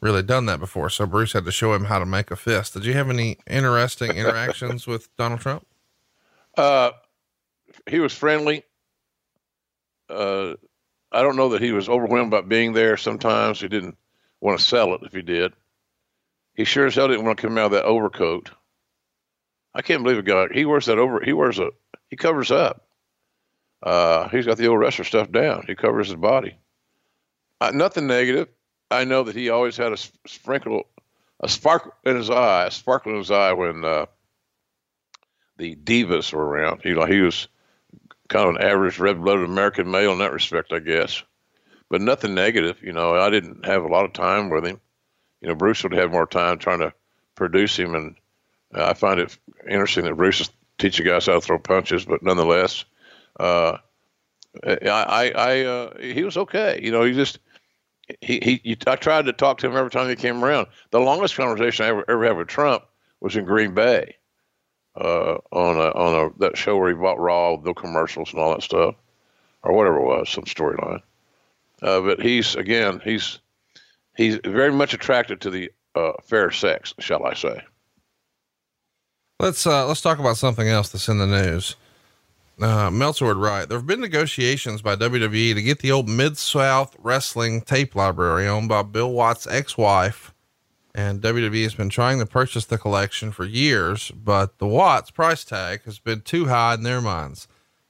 really 0.00 0.22
done 0.22 0.46
that 0.46 0.60
before. 0.60 0.90
So 0.90 1.06
Bruce 1.06 1.32
had 1.32 1.44
to 1.46 1.52
show 1.52 1.74
him 1.74 1.86
how 1.86 1.98
to 1.98 2.06
make 2.06 2.30
a 2.30 2.36
fist. 2.36 2.74
Did 2.74 2.84
you 2.84 2.92
have 2.92 3.10
any 3.10 3.38
interesting 3.48 4.12
interactions 4.12 4.86
with 4.86 5.14
Donald 5.16 5.40
Trump? 5.40 5.66
Uh, 6.56 6.92
he 7.88 7.98
was 7.98 8.12
friendly. 8.12 8.62
Uh, 10.08 10.54
I 11.12 11.22
don't 11.22 11.36
know 11.36 11.50
that 11.50 11.62
he 11.62 11.72
was 11.72 11.88
overwhelmed 11.88 12.30
by 12.30 12.42
being 12.42 12.72
there. 12.72 12.96
Sometimes 12.96 13.60
he 13.60 13.68
didn't 13.68 13.96
want 14.40 14.58
to 14.58 14.64
sell 14.64 14.94
it 14.94 15.02
if 15.04 15.12
he 15.12 15.22
did. 15.22 15.52
He 16.54 16.64
sure 16.64 16.86
as 16.86 16.94
hell 16.94 17.08
didn't 17.08 17.24
want 17.24 17.38
to 17.38 17.46
come 17.46 17.58
out 17.58 17.66
of 17.66 17.70
that 17.72 17.84
overcoat. 17.84 18.50
I 19.74 19.82
can't 19.82 20.02
believe 20.02 20.18
a 20.18 20.22
guy. 20.22 20.46
He 20.52 20.64
wears 20.64 20.86
that 20.86 20.98
over. 20.98 21.20
He 21.22 21.32
wears 21.32 21.58
a. 21.58 21.70
He 22.08 22.16
covers 22.16 22.50
up. 22.50 22.86
Uh, 23.82 24.28
he's 24.28 24.46
got 24.46 24.56
the 24.56 24.68
old 24.68 24.80
wrestler 24.80 25.04
stuff 25.04 25.30
down. 25.30 25.64
He 25.66 25.74
covers 25.74 26.08
his 26.08 26.16
body. 26.16 26.56
Uh, 27.60 27.72
nothing 27.74 28.06
negative. 28.06 28.48
I 28.90 29.04
know 29.04 29.24
that 29.24 29.36
he 29.36 29.50
always 29.50 29.76
had 29.76 29.92
a 29.92 29.96
sprinkle 30.26 30.86
a 31.40 31.48
spark 31.48 31.94
in 32.04 32.16
his 32.16 32.30
eye, 32.30 32.66
a 32.66 32.70
sparkle 32.70 33.12
in 33.12 33.18
his 33.18 33.30
eye 33.30 33.52
when 33.52 33.84
uh, 33.84 34.06
the 35.58 35.76
divas 35.76 36.32
were 36.32 36.44
around. 36.44 36.82
You 36.84 36.94
know, 36.94 37.04
he 37.06 37.20
was 37.20 37.48
kind 38.28 38.48
of 38.48 38.56
an 38.56 38.62
average 38.62 38.98
red-blooded 38.98 39.44
American 39.44 39.90
male 39.90 40.12
in 40.12 40.18
that 40.18 40.32
respect, 40.32 40.72
I 40.72 40.78
guess. 40.78 41.22
But 41.88 42.00
nothing 42.00 42.34
negative. 42.34 42.82
You 42.82 42.92
know, 42.92 43.14
I 43.14 43.30
didn't 43.30 43.64
have 43.64 43.84
a 43.84 43.88
lot 43.88 44.04
of 44.04 44.12
time 44.12 44.50
with 44.50 44.66
him. 44.66 44.80
You 45.40 45.48
know, 45.48 45.54
Bruce 45.54 45.82
would 45.82 45.92
have 45.92 46.10
more 46.10 46.26
time 46.26 46.58
trying 46.58 46.80
to 46.80 46.92
produce 47.34 47.78
him, 47.78 47.94
and 47.94 48.16
uh, 48.74 48.86
I 48.86 48.94
find 48.94 49.20
it 49.20 49.36
interesting 49.64 50.04
that 50.04 50.16
Bruce 50.16 50.40
is 50.40 50.50
teaching 50.78 51.06
guys 51.06 51.26
how 51.26 51.34
to 51.34 51.40
throw 51.40 51.58
punches. 51.58 52.04
But 52.04 52.22
nonetheless, 52.22 52.84
uh, 53.38 53.76
I, 54.64 54.78
I, 54.82 55.30
I 55.30 55.64
uh, 55.64 55.98
he 56.00 56.24
was 56.24 56.36
okay. 56.36 56.80
You 56.82 56.90
know, 56.90 57.04
he 57.04 57.12
just 57.12 57.38
he, 58.20 58.40
he, 58.42 58.60
he, 58.64 58.76
I 58.86 58.96
tried 58.96 59.26
to 59.26 59.32
talk 59.32 59.58
to 59.58 59.68
him 59.68 59.76
every 59.76 59.90
time 59.90 60.08
he 60.08 60.16
came 60.16 60.42
around. 60.42 60.66
The 60.90 61.00
longest 61.00 61.36
conversation 61.36 61.84
I 61.84 61.88
ever, 61.90 62.04
ever 62.08 62.24
had 62.24 62.36
with 62.36 62.48
Trump 62.48 62.84
was 63.20 63.36
in 63.36 63.44
Green 63.44 63.74
Bay 63.74 64.15
uh, 64.96 65.38
on 65.52 65.76
a, 65.76 65.90
on 65.90 66.26
a 66.26 66.38
that 66.38 66.56
show 66.56 66.76
where 66.76 66.88
he 66.88 66.94
bought 66.94 67.20
Raw, 67.20 67.56
the 67.56 67.74
commercials 67.74 68.32
and 68.32 68.40
all 68.40 68.52
that 68.52 68.62
stuff, 68.62 68.94
or 69.62 69.72
whatever 69.72 69.98
it 69.98 70.04
was, 70.04 70.28
some 70.28 70.44
storyline. 70.44 71.02
Uh, 71.82 72.00
but 72.00 72.20
he's 72.20 72.54
again, 72.54 73.00
he's 73.04 73.38
he's 74.16 74.38
very 74.44 74.72
much 74.72 74.94
attracted 74.94 75.40
to 75.42 75.50
the 75.50 75.70
uh, 75.94 76.12
fair 76.22 76.50
sex, 76.50 76.94
shall 76.98 77.26
I 77.26 77.34
say? 77.34 77.62
Let's 79.38 79.66
uh, 79.66 79.86
let's 79.86 80.00
talk 80.00 80.18
about 80.18 80.38
something 80.38 80.68
else 80.68 80.88
that's 80.88 81.08
in 81.08 81.18
the 81.18 81.26
news. 81.26 81.76
Uh, 82.58 82.90
Meltzer 82.90 83.26
would 83.26 83.36
write, 83.36 83.68
there 83.68 83.76
have 83.76 83.86
been 83.86 84.00
negotiations 84.00 84.80
by 84.80 84.96
WWE 84.96 85.54
to 85.54 85.60
get 85.60 85.80
the 85.80 85.92
old 85.92 86.08
Mid 86.08 86.38
South 86.38 86.96
Wrestling 87.02 87.60
tape 87.60 87.94
library 87.94 88.48
owned 88.48 88.70
by 88.70 88.80
Bill 88.80 89.12
Watts' 89.12 89.46
ex-wife 89.46 90.32
and 90.96 91.20
WWE 91.20 91.62
has 91.62 91.74
been 91.74 91.90
trying 91.90 92.18
to 92.20 92.26
purchase 92.26 92.64
the 92.64 92.78
collection 92.78 93.30
for 93.30 93.44
years, 93.44 94.10
but 94.10 94.56
the 94.56 94.66
Watts 94.66 95.10
price 95.10 95.44
tag 95.44 95.84
has 95.84 95.98
been 95.98 96.22
too 96.22 96.46
high 96.46 96.72
in 96.72 96.84
their 96.84 97.02
minds. 97.02 97.46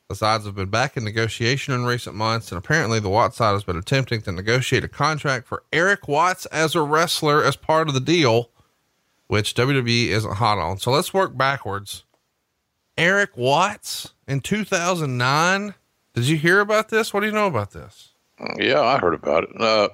The 0.08 0.16
sides 0.16 0.44
have 0.44 0.56
been 0.56 0.70
back 0.70 0.96
in 0.96 1.04
negotiation 1.04 1.72
in 1.72 1.84
recent 1.84 2.16
months, 2.16 2.50
and 2.50 2.58
apparently 2.58 2.98
the 2.98 3.08
Watts 3.08 3.36
side 3.36 3.52
has 3.52 3.62
been 3.62 3.76
attempting 3.76 4.22
to 4.22 4.32
negotiate 4.32 4.82
a 4.82 4.88
contract 4.88 5.46
for 5.46 5.62
Eric 5.72 6.08
Watts 6.08 6.46
as 6.46 6.74
a 6.74 6.82
wrestler 6.82 7.44
as 7.44 7.54
part 7.54 7.86
of 7.86 7.94
the 7.94 8.00
deal, 8.00 8.50
which 9.28 9.54
WWE 9.54 10.08
isn't 10.08 10.34
hot 10.34 10.58
on. 10.58 10.78
So 10.78 10.90
let's 10.90 11.14
work 11.14 11.36
backwards. 11.36 12.02
Eric 12.98 13.36
Watts 13.36 14.14
in 14.26 14.40
2009. 14.40 15.74
Did 16.12 16.26
you 16.26 16.36
hear 16.38 16.58
about 16.58 16.88
this? 16.88 17.14
What 17.14 17.20
do 17.20 17.26
you 17.26 17.32
know 17.32 17.46
about 17.46 17.70
this? 17.70 18.10
Yeah, 18.58 18.80
I 18.80 18.98
heard 18.98 19.14
about 19.14 19.44
it. 19.44 19.60
Uh, 19.60 19.88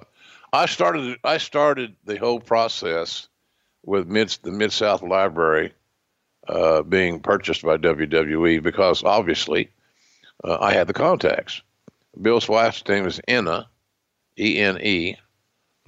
I 0.53 0.67
started 0.67 1.19
I 1.25 1.39
started 1.39 1.97
the 2.05 2.19
whole 2.19 2.39
process 2.39 3.29
with 3.85 4.07
mid 4.07 4.29
the 4.43 4.51
Mid 4.51 4.73
South 4.73 5.03
Library 5.03 5.73
uh, 6.47 6.83
being 6.83 7.21
purchased 7.21 7.63
by 7.63 7.79
WWE 7.79 8.63
because 8.63 9.03
obviously 9.03 9.71
uh, 10.45 10.59
I 10.61 10.73
had 10.73 10.89
the 10.89 10.93
contacts. 10.93 11.63
Bill's 12.21 12.49
wife's 12.49 12.87
name 12.87 13.07
is 13.07 13.21
Ene, 13.31 13.65
E 14.39 14.59
N 14.59 14.79
E, 14.83 15.17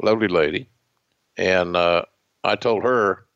lovely 0.00 0.28
lady, 0.28 0.68
and 1.37 1.76
uh, 1.76 2.04
I 2.42 2.56
told 2.56 2.85
her, 2.85 3.26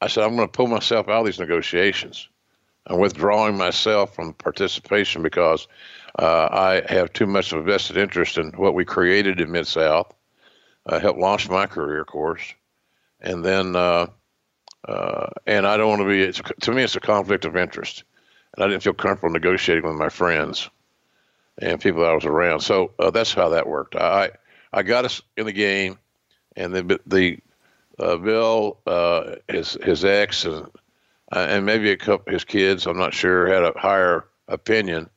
I 0.00 0.08
said 0.08 0.24
I'm 0.24 0.36
going 0.36 0.48
to 0.48 0.52
pull 0.52 0.68
myself 0.68 1.08
out 1.08 1.20
of 1.20 1.26
these 1.26 1.38
negotiations. 1.38 2.28
I'm 2.86 2.98
withdrawing 2.98 3.58
myself 3.58 4.14
from 4.14 4.32
participation 4.32 5.22
because 5.22 5.68
uh, 6.18 6.48
I 6.50 6.82
have 6.88 7.12
too 7.12 7.26
much 7.26 7.52
of 7.52 7.58
a 7.58 7.62
vested 7.62 7.98
interest 7.98 8.38
in 8.38 8.52
what 8.52 8.74
we 8.74 8.86
created 8.86 9.40
in 9.40 9.50
Mid 9.50 9.66
South 9.66 10.14
uh, 10.86 11.00
helped 11.00 11.18
launch 11.18 11.48
my 11.48 11.66
career, 11.66 12.00
of 12.00 12.06
course. 12.06 12.54
And 13.20 13.44
then, 13.44 13.74
uh, 13.74 14.06
uh, 14.86 15.26
and 15.46 15.66
I 15.66 15.76
don't 15.76 15.88
want 15.88 16.02
to 16.02 16.08
be, 16.08 16.22
it's, 16.22 16.40
to 16.62 16.72
me, 16.72 16.82
it's 16.82 16.96
a 16.96 17.00
conflict 17.00 17.44
of 17.44 17.56
interest. 17.56 18.04
And 18.54 18.64
I 18.64 18.68
didn't 18.68 18.82
feel 18.82 18.94
comfortable 18.94 19.32
negotiating 19.32 19.84
with 19.84 19.96
my 19.96 20.08
friends 20.08 20.70
and 21.58 21.80
people 21.80 22.02
that 22.02 22.10
I 22.10 22.14
was 22.14 22.24
around. 22.24 22.60
So 22.60 22.92
uh, 22.98 23.10
that's 23.10 23.32
how 23.32 23.50
that 23.50 23.66
worked. 23.66 23.96
I, 23.96 24.30
I 24.72 24.82
got 24.82 25.04
us 25.04 25.22
in 25.36 25.46
the 25.46 25.52
game, 25.52 25.98
and 26.54 26.74
the, 26.74 27.00
the 27.06 27.38
uh, 27.98 28.16
Bill, 28.16 28.78
uh, 28.86 29.36
his, 29.48 29.72
his 29.82 30.04
ex, 30.04 30.44
and, 30.44 30.66
and 31.32 31.66
maybe 31.66 31.90
a 31.90 31.96
couple, 31.96 32.32
his 32.32 32.44
kids, 32.44 32.86
I'm 32.86 32.98
not 32.98 33.14
sure, 33.14 33.46
had 33.46 33.62
a 33.62 33.78
higher 33.78 34.26
opinion 34.48 35.08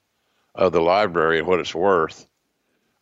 of 0.55 0.71
the 0.71 0.81
library 0.81 1.39
and 1.39 1.47
what 1.47 1.59
it's 1.59 1.75
worth. 1.75 2.25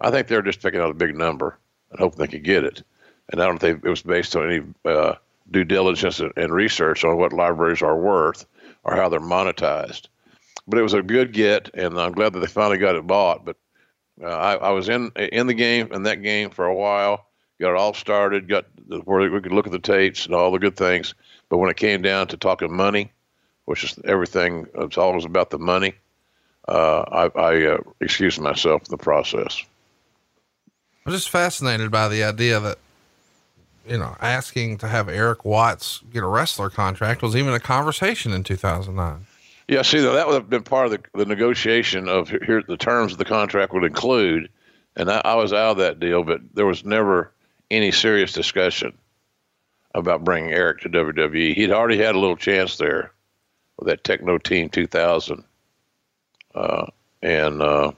I 0.02 0.12
think 0.12 0.28
they're 0.28 0.42
just 0.42 0.62
picking 0.62 0.80
out 0.80 0.92
a 0.92 0.96
big 0.96 1.16
number 1.16 1.58
and 1.91 2.00
hoping 2.00 2.20
they 2.20 2.27
could 2.27 2.44
get 2.44 2.63
it. 2.63 2.84
And 3.29 3.41
I 3.41 3.46
don't 3.46 3.60
think 3.60 3.84
it 3.84 3.89
was 3.89 4.01
based 4.01 4.36
on 4.36 4.51
any 4.51 4.63
uh, 4.86 5.15
due 5.51 5.63
diligence 5.63 6.20
and 6.20 6.53
research 6.53 7.03
on 7.03 7.17
what 7.17 7.34
libraries 7.34 7.82
are 7.82 7.98
worth 7.98 8.46
or 8.84 8.96
how 8.96 9.10
they're 9.10 9.20
monetized. 9.20 10.08
But 10.67 10.79
it 10.79 10.84
was 10.84 10.94
a 10.94 11.01
good 11.01 11.34
get, 11.34 11.70
and 11.74 12.00
I'm 12.00 12.12
glad 12.12 12.34
that 12.34 12.39
they 12.39 12.48
finally 12.48 12.77
got 12.77 12.96
it 12.96 13.08
bought. 13.08 13.46
But 13.46 13.56
uh, 14.22 14.27
I, 14.27 14.56
I, 14.56 14.70
was 14.72 14.89
in 14.89 15.12
in 15.15 15.48
the 15.48 15.53
game 15.53 15.91
in 15.94 16.03
that 16.03 16.22
game 16.22 16.50
for 16.50 16.65
a 16.65 16.75
while. 16.75 17.27
Got 17.60 17.72
it 17.72 17.77
all 17.77 17.94
started. 17.94 18.50
Got 18.50 18.65
where 19.06 19.29
we 19.29 19.41
could 19.41 19.53
look 19.53 19.67
at 19.67 19.72
the 19.72 19.79
tapes 19.79 20.25
and 20.25 20.36
all 20.36 20.51
the 20.51 20.60
good 20.60 20.75
things. 20.75 21.13
But 21.50 21.58
when 21.58 21.70
it 21.70 21.77
came 21.77 22.01
down 22.01 22.27
to 22.27 22.38
talking 22.38 22.75
money, 22.75 23.12
which 23.65 23.84
is 23.84 23.98
everything, 24.03 24.67
it's 24.75 24.98
always 24.98 25.25
about 25.25 25.50
the 25.50 25.60
money. 25.60 25.94
Uh, 26.67 27.29
I, 27.36 27.39
I 27.39 27.65
uh, 27.65 27.77
excused 28.01 28.41
myself 28.41 28.84
in 28.84 28.91
the 28.91 28.98
process. 28.98 29.63
I'm 31.08 31.14
just 31.14 31.30
fascinated 31.30 31.90
by 31.90 32.10
the 32.10 32.22
idea 32.26 32.60
that, 32.60 32.80
you 33.88 33.98
know, 33.98 34.18
asking 34.20 34.80
to 34.80 34.90
have 34.90 35.08
Eric 35.08 35.46
Watts 35.46 36.02
get 36.12 36.22
a 36.22 36.28
wrestler 36.28 36.70
contract 36.70 37.22
was 37.22 37.34
even 37.34 37.54
a 37.54 37.62
conversation 37.62 38.34
in 38.34 38.44
2009. 38.44 39.26
Yeah, 39.70 39.84
see, 39.84 40.02
that 40.02 40.28
would 40.28 40.34
have 40.34 40.50
been 40.50 40.64
part 40.64 40.88
of 40.88 40.92
the, 40.92 41.00
the 41.18 41.26
negotiation 41.26 42.10
of 42.10 42.28
here 42.28 42.62
the 42.62 42.76
terms 42.76 43.14
of 43.14 43.20
the 43.20 43.26
contract 43.26 43.72
would 43.72 43.86
include, 43.86 44.50
and 44.98 45.10
I, 45.10 45.22
I 45.24 45.36
was 45.36 45.54
out 45.54 45.72
of 45.72 45.78
that 45.78 46.02
deal, 46.02 46.26
but 46.26 46.42
there 46.54 46.66
was 46.66 46.84
never 46.84 47.32
any 47.72 47.92
serious 47.92 48.34
discussion 48.34 48.98
about 49.96 50.26
bringing 50.26 50.52
Eric 50.52 50.82
to 50.82 50.90
WWE. 50.90 51.56
He'd 51.56 51.72
already 51.72 51.98
had 51.98 52.16
a 52.16 52.20
little 52.20 52.36
chance 52.36 52.76
there 52.76 53.14
with 53.80 53.88
that 53.88 54.04
Techno 54.04 54.40
Team 54.40 54.68
2000, 54.68 55.42
uh, 56.54 56.88
and 57.22 57.62
uh, 57.62 57.94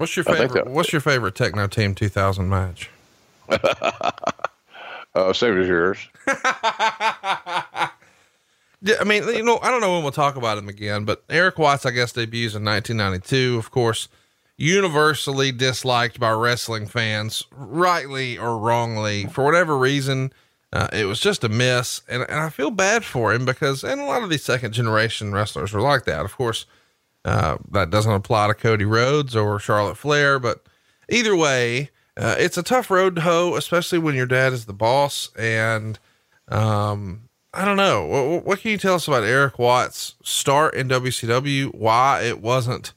What's 0.00 0.16
your 0.16 0.24
favorite? 0.24 0.66
What's 0.66 0.92
your 0.92 1.02
favorite 1.02 1.34
Techno 1.34 1.66
Team 1.66 1.94
2000 1.94 2.48
match? 2.48 2.88
uh, 3.50 5.32
same 5.34 5.60
as 5.60 5.68
yours. 5.68 5.98
yeah, 6.26 7.90
I 8.98 9.04
mean, 9.04 9.28
you 9.28 9.42
know, 9.42 9.58
I 9.60 9.70
don't 9.70 9.82
know 9.82 9.92
when 9.92 10.02
we'll 10.02 10.10
talk 10.10 10.36
about 10.36 10.56
him 10.56 10.70
again, 10.70 11.04
but 11.04 11.22
Eric 11.28 11.58
Watts, 11.58 11.84
I 11.84 11.90
guess, 11.90 12.12
debuts 12.12 12.54
in 12.54 12.64
1992. 12.64 13.58
Of 13.58 13.70
course, 13.70 14.08
universally 14.56 15.52
disliked 15.52 16.18
by 16.18 16.30
wrestling 16.30 16.86
fans, 16.86 17.44
rightly 17.50 18.38
or 18.38 18.56
wrongly, 18.56 19.26
for 19.26 19.44
whatever 19.44 19.76
reason. 19.76 20.32
Uh, 20.72 20.88
it 20.94 21.04
was 21.04 21.20
just 21.20 21.44
a 21.44 21.50
miss, 21.50 22.00
and, 22.08 22.22
and 22.22 22.40
I 22.40 22.48
feel 22.48 22.70
bad 22.70 23.04
for 23.04 23.34
him 23.34 23.44
because, 23.44 23.84
and 23.84 24.00
a 24.00 24.04
lot 24.04 24.22
of 24.22 24.30
these 24.30 24.44
second 24.44 24.72
generation 24.72 25.32
wrestlers 25.32 25.74
were 25.74 25.82
like 25.82 26.06
that. 26.06 26.24
Of 26.24 26.38
course, 26.38 26.64
uh, 27.24 27.58
that 27.70 27.90
doesn't 27.90 28.12
apply 28.12 28.48
to 28.48 28.54
Cody 28.54 28.84
Rhodes 28.84 29.36
or 29.36 29.58
Charlotte 29.58 29.96
Flair, 29.96 30.38
but 30.38 30.64
either 31.08 31.36
way, 31.36 31.90
uh, 32.16 32.36
it's 32.38 32.58
a 32.58 32.62
tough 32.62 32.90
road 32.90 33.16
to 33.16 33.22
hoe, 33.22 33.56
especially 33.56 33.98
when 33.98 34.14
your 34.14 34.26
dad 34.26 34.52
is 34.52 34.66
the 34.66 34.72
boss. 34.72 35.30
And 35.38 35.98
um, 36.48 37.28
I 37.52 37.64
don't 37.64 37.76
know. 37.76 38.04
What, 38.06 38.44
what, 38.44 38.60
can 38.60 38.70
you 38.70 38.78
tell 38.78 38.94
us 38.94 39.08
about 39.08 39.24
Eric 39.24 39.58
Watts' 39.58 40.14
start 40.22 40.74
in 40.74 40.88
WCW? 40.88 41.74
Why 41.74 42.22
it 42.22 42.40
wasn't 42.40 42.92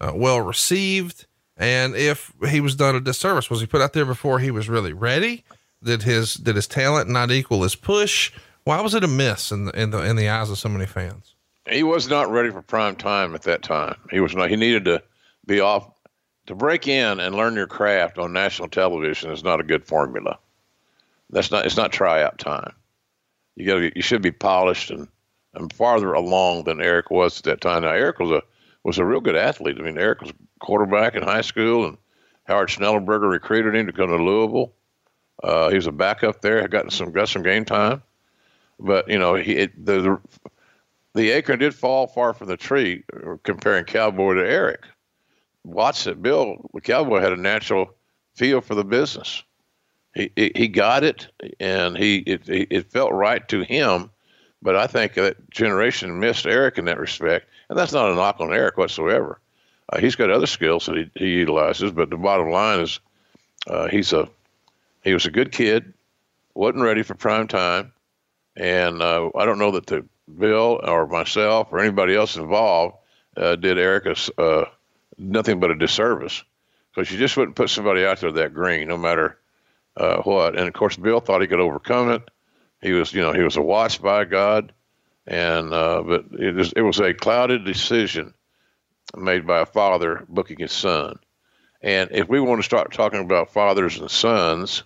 uh, 0.00 0.12
well 0.14 0.40
received, 0.40 1.26
and 1.56 1.94
if 1.94 2.32
he 2.48 2.60
was 2.60 2.74
done 2.74 2.96
a 2.96 3.00
disservice? 3.00 3.50
Was 3.50 3.60
he 3.60 3.66
put 3.66 3.80
out 3.80 3.92
there 3.92 4.04
before 4.04 4.40
he 4.40 4.50
was 4.50 4.68
really 4.68 4.92
ready? 4.92 5.44
Did 5.82 6.02
his 6.02 6.34
did 6.34 6.56
his 6.56 6.66
talent 6.66 7.10
not 7.10 7.30
equal 7.30 7.62
his 7.62 7.76
push? 7.76 8.32
Why 8.64 8.80
was 8.80 8.94
it 8.94 9.04
a 9.04 9.08
miss 9.08 9.52
in 9.52 9.66
the 9.66 9.80
in 9.80 9.90
the 9.90 9.98
in 9.98 10.16
the 10.16 10.28
eyes 10.28 10.50
of 10.50 10.58
so 10.58 10.68
many 10.68 10.86
fans? 10.86 11.33
He 11.70 11.82
was 11.82 12.08
not 12.08 12.30
ready 12.30 12.50
for 12.50 12.62
prime 12.62 12.96
time 12.96 13.34
at 13.34 13.42
that 13.42 13.62
time. 13.62 13.96
He 14.10 14.20
was 14.20 14.34
not. 14.34 14.50
He 14.50 14.56
needed 14.56 14.84
to 14.84 15.02
be 15.46 15.60
off 15.60 15.90
to 16.46 16.54
break 16.54 16.86
in 16.86 17.20
and 17.20 17.34
learn 17.34 17.54
your 17.54 17.66
craft 17.66 18.18
on 18.18 18.32
national 18.32 18.68
television 18.68 19.30
is 19.30 19.42
not 19.42 19.60
a 19.60 19.64
good 19.64 19.84
formula. 19.84 20.38
That's 21.30 21.50
not. 21.50 21.64
It's 21.64 21.76
not 21.76 21.92
tryout 21.92 22.38
time. 22.38 22.74
You 23.56 23.66
got. 23.66 23.96
You 23.96 24.02
should 24.02 24.22
be 24.22 24.30
polished 24.30 24.90
and 24.90 25.08
and 25.54 25.72
farther 25.72 26.12
along 26.12 26.64
than 26.64 26.80
Eric 26.80 27.10
was 27.10 27.38
at 27.38 27.44
that 27.44 27.60
time. 27.60 27.82
Now 27.82 27.90
Eric 27.90 28.18
was 28.18 28.30
a 28.30 28.42
was 28.82 28.98
a 28.98 29.04
real 29.04 29.20
good 29.20 29.36
athlete. 29.36 29.76
I 29.78 29.82
mean, 29.82 29.98
Eric 29.98 30.20
was 30.20 30.32
quarterback 30.60 31.14
in 31.14 31.22
high 31.22 31.40
school, 31.40 31.86
and 31.86 31.96
Howard 32.44 32.68
Schnellenberger 32.68 33.30
recruited 33.30 33.74
him 33.74 33.86
to 33.86 33.92
come 33.92 34.08
to 34.08 34.16
Louisville. 34.16 34.72
Uh, 35.42 35.70
he 35.70 35.76
was 35.76 35.86
a 35.86 35.92
backup 35.92 36.42
there. 36.42 36.60
Had 36.60 36.70
gotten 36.70 36.90
some 36.90 37.10
got 37.10 37.28
some 37.28 37.42
game 37.42 37.64
time, 37.64 38.02
but 38.78 39.08
you 39.08 39.18
know 39.18 39.34
he 39.34 39.52
it, 39.52 39.86
the, 39.86 40.00
the 40.00 40.20
the 41.14 41.30
acorn 41.30 41.60
did 41.60 41.74
fall 41.74 42.06
far 42.06 42.34
from 42.34 42.48
the 42.48 42.56
tree 42.56 43.04
comparing 43.44 43.84
Cowboy 43.84 44.34
to 44.34 44.46
Eric. 44.46 44.84
Watson, 45.64 46.20
Bill, 46.20 46.70
the 46.74 46.80
Cowboy 46.80 47.20
had 47.20 47.32
a 47.32 47.36
natural 47.36 47.94
feel 48.34 48.60
for 48.60 48.74
the 48.74 48.84
business. 48.84 49.42
he 50.14 50.30
he 50.36 50.68
got 50.68 51.04
it, 51.04 51.28
and 51.58 51.96
he 51.96 52.18
it 52.18 52.42
it 52.48 52.90
felt 52.90 53.12
right 53.12 53.46
to 53.48 53.62
him. 53.62 54.10
But 54.60 54.76
I 54.76 54.86
think 54.86 55.14
that 55.14 55.50
generation 55.50 56.18
missed 56.20 56.46
Eric 56.46 56.78
in 56.78 56.86
that 56.86 56.98
respect, 56.98 57.48
and 57.68 57.78
that's 57.78 57.92
not 57.92 58.10
a 58.10 58.14
knock 58.14 58.40
on 58.40 58.52
Eric 58.52 58.76
whatsoever. 58.76 59.40
Uh, 59.90 59.98
he's 59.98 60.16
got 60.16 60.30
other 60.30 60.46
skills 60.46 60.86
that 60.86 60.96
he, 60.96 61.10
he 61.14 61.30
utilizes, 61.30 61.92
but 61.92 62.08
the 62.08 62.16
bottom 62.16 62.50
line 62.50 62.80
is 62.80 63.00
uh, 63.68 63.88
he's 63.88 64.12
a 64.12 64.28
he 65.02 65.12
was 65.12 65.26
a 65.26 65.30
good 65.30 65.52
kid, 65.52 65.92
wasn't 66.54 66.82
ready 66.82 67.02
for 67.02 67.14
prime 67.14 67.46
time, 67.46 67.92
and 68.56 69.02
uh, 69.02 69.30
I 69.36 69.44
don't 69.44 69.58
know 69.58 69.72
that 69.72 69.86
the 69.86 70.06
Bill 70.26 70.80
or 70.82 71.06
myself 71.06 71.68
or 71.70 71.80
anybody 71.80 72.14
else 72.14 72.36
involved 72.36 72.96
uh, 73.36 73.56
did 73.56 73.78
Eric 73.78 74.06
a, 74.06 74.40
uh, 74.40 74.64
nothing 75.18 75.60
but 75.60 75.70
a 75.70 75.74
disservice 75.74 76.42
because 76.90 77.10
you 77.10 77.18
just 77.18 77.36
wouldn't 77.36 77.56
put 77.56 77.70
somebody 77.70 78.04
out 78.04 78.20
there 78.20 78.32
that 78.32 78.54
green, 78.54 78.88
no 78.88 78.96
matter 78.96 79.38
uh, 79.96 80.18
what. 80.22 80.56
And 80.56 80.66
of 80.66 80.74
course, 80.74 80.96
Bill 80.96 81.20
thought 81.20 81.40
he 81.40 81.46
could 81.46 81.60
overcome 81.60 82.10
it. 82.10 82.22
He 82.80 82.92
was, 82.92 83.12
you 83.12 83.22
know, 83.22 83.32
he 83.32 83.42
was 83.42 83.56
a 83.56 83.62
watched 83.62 84.02
by 84.02 84.24
God, 84.24 84.72
and 85.26 85.72
uh, 85.72 86.02
but 86.02 86.26
it 86.38 86.54
was, 86.54 86.72
it 86.72 86.82
was 86.82 87.00
a 87.00 87.14
clouded 87.14 87.64
decision 87.64 88.34
made 89.16 89.46
by 89.46 89.60
a 89.60 89.66
father 89.66 90.24
booking 90.28 90.58
his 90.58 90.72
son. 90.72 91.18
And 91.82 92.10
if 92.12 92.28
we 92.28 92.40
want 92.40 92.60
to 92.60 92.64
start 92.64 92.92
talking 92.92 93.20
about 93.20 93.52
fathers 93.52 93.98
and 93.98 94.10
sons 94.10 94.82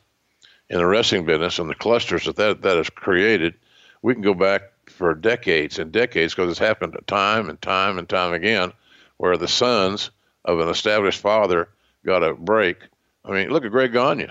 in 0.68 0.78
the 0.78 0.86
wrestling 0.86 1.24
business 1.24 1.58
and 1.58 1.70
the 1.70 1.74
clusters 1.74 2.24
that 2.24 2.36
that, 2.36 2.62
that 2.62 2.76
has 2.76 2.90
created, 2.90 3.54
we 4.02 4.14
can 4.14 4.22
go 4.22 4.34
back 4.34 4.62
for 4.98 5.14
decades 5.14 5.78
and 5.78 5.92
decades 5.92 6.34
because 6.34 6.50
it's 6.50 6.58
happened 6.58 6.96
time 7.06 7.48
and 7.48 7.62
time 7.62 7.98
and 7.98 8.08
time 8.08 8.32
again 8.32 8.72
where 9.16 9.36
the 9.36 9.46
sons 9.46 10.10
of 10.44 10.58
an 10.58 10.68
established 10.68 11.20
father 11.20 11.68
got 12.04 12.24
a 12.24 12.34
break. 12.34 12.78
I 13.24 13.30
mean, 13.30 13.50
look 13.50 13.64
at 13.64 13.70
Greg 13.70 13.92
Gagne. 13.92 14.28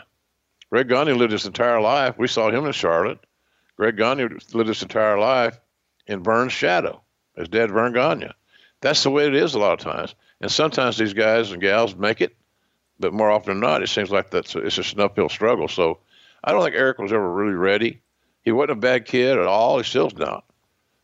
Greg 0.70 0.90
Gagne 0.90 1.14
lived 1.14 1.32
his 1.32 1.46
entire 1.46 1.80
life. 1.80 2.18
We 2.18 2.28
saw 2.28 2.52
him 2.52 2.66
in 2.66 2.74
Charlotte. 2.74 3.20
Greg 3.78 3.96
Gagne 3.96 4.28
lived 4.54 4.68
his 4.68 4.82
entire 4.82 5.18
life 5.18 5.58
in 6.06 6.22
Verne's 6.22 6.52
shadow, 6.52 7.02
as 7.38 7.48
dad, 7.48 7.72
Verne 7.72 7.94
Gagne. 7.94 8.32
That's 8.82 9.04
the 9.04 9.10
way 9.10 9.26
it 9.26 9.36
is 9.36 9.56
a 9.56 9.60
lot 9.60 9.74
of 9.74 9.80
times. 9.80 10.16
And 10.42 10.52
sometimes 10.52 10.98
these 10.98 11.14
guys 11.14 11.52
and 11.52 11.62
gals 11.62 11.96
make 11.96 12.20
it, 12.20 12.36
but 13.00 13.14
more 13.14 13.32
often 13.32 13.54
than 13.54 13.62
not, 13.62 13.84
it 13.84 13.88
seems 13.88 14.12
like 14.12 14.32
that's 14.32 14.54
it's 14.56 14.76
just 14.76 14.96
an 14.96 15.02
uphill 15.02 15.30
struggle. 15.30 15.70
So 15.70 16.00
I 16.44 16.52
don't 16.52 16.64
think 16.64 16.76
Eric 16.76 17.00
was 17.00 17.14
ever 17.14 17.32
really 17.32 17.54
ready. 17.54 18.02
He 18.42 18.52
wasn't 18.52 18.72
a 18.72 18.76
bad 18.76 19.06
kid 19.06 19.38
at 19.38 19.48
all. 19.48 19.78
He 19.78 19.84
still's 19.84 20.16
not. 20.16 20.44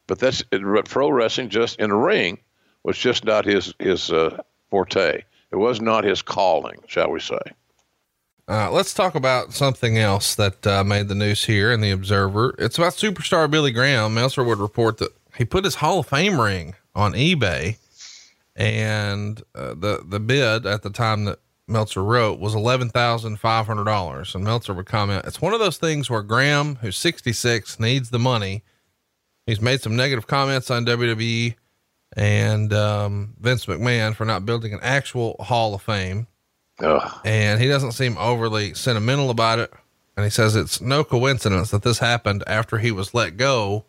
But 0.08 0.20
that's 0.20 0.44
pro 0.86 1.10
wrestling. 1.10 1.50
Just 1.50 1.80
in 1.80 1.90
the 1.90 1.96
ring 1.96 2.40
was 2.84 2.98
just 2.98 3.26
not 3.26 3.46
his 3.46 3.74
his 3.80 4.12
uh, 4.12 4.42
forte. 4.70 5.24
It 5.52 5.56
was 5.56 5.80
not 5.82 6.04
his 6.04 6.22
calling, 6.22 6.80
shall 6.88 7.12
we 7.12 7.20
say? 7.20 7.40
Uh, 8.48 8.70
let's 8.72 8.94
talk 8.94 9.16
about 9.16 9.54
something 9.54 9.98
else 9.98 10.36
that 10.36 10.68
uh, 10.68 10.84
made 10.84 11.08
the 11.08 11.16
news 11.16 11.46
here 11.46 11.72
in 11.72 11.80
the 11.80 11.92
Observer. 11.92 12.56
It's 12.60 12.78
about 12.78 12.94
superstar 12.94 13.50
Billy 13.50 13.72
Graham. 13.72 14.16
Meltzer 14.16 14.44
would 14.44 14.60
report 14.60 14.98
that 14.98 15.12
he 15.38 15.46
put 15.46 15.64
his 15.64 15.76
Hall 15.76 16.00
of 16.00 16.08
Fame 16.08 16.42
ring 16.42 16.76
on 16.94 17.14
eBay, 17.14 17.78
and 18.56 19.42
uh, 19.56 19.74
the 19.76 20.04
the 20.06 20.20
bid 20.20 20.66
at 20.66 20.82
the 20.82 20.90
time 20.90 21.24
that 21.26 21.40
Meltzer 21.68 22.04
wrote 22.04 22.40
was 22.40 22.54
eleven 22.54 22.90
thousand 22.90 23.40
five 23.40 23.66
hundred 23.66 23.86
dollars. 23.86 24.36
And 24.36 24.44
Meltzer 24.44 24.74
would 24.74 24.88
comment, 24.88 25.24
"It's 25.26 25.42
one 25.42 25.54
of 25.54 25.60
those 25.60 25.78
things 25.78 26.10
where 26.10 26.22
Graham, 26.22 26.76
who's 26.78 26.98
sixty 26.98 27.32
six, 27.32 27.80
needs 27.80 28.10
the 28.10 28.20
money. 28.20 28.64
He's 29.46 29.62
made 29.62 29.82
some 29.82 29.96
negative 29.96 30.28
comments 30.28 30.72
on 30.72 30.86
WWE 30.86 31.56
and 32.16 32.74
um, 32.74 33.36
Vince 33.40 33.66
McMahon 33.66 34.16
for 34.16 34.26
not 34.26 34.46
building 34.46 34.74
an 34.74 34.80
actual 34.82 35.36
Hall 35.40 35.76
of 35.76 35.82
Fame." 35.82 36.28
Ugh. 36.80 37.22
And 37.24 37.62
he 37.62 37.68
doesn't 37.68 37.92
seem 37.92 38.18
overly 38.18 38.74
sentimental 38.74 39.30
about 39.30 39.60
it. 39.60 39.72
And 40.16 40.24
he 40.24 40.30
says 40.30 40.56
it's 40.56 40.82
no 40.82 41.04
coincidence 41.04 41.72
that 41.72 41.82
this 41.82 42.00
happened 42.00 42.44
after 42.46 42.78
he 42.78 42.92
was 42.92 43.14
let 43.14 43.38
go 43.38 43.86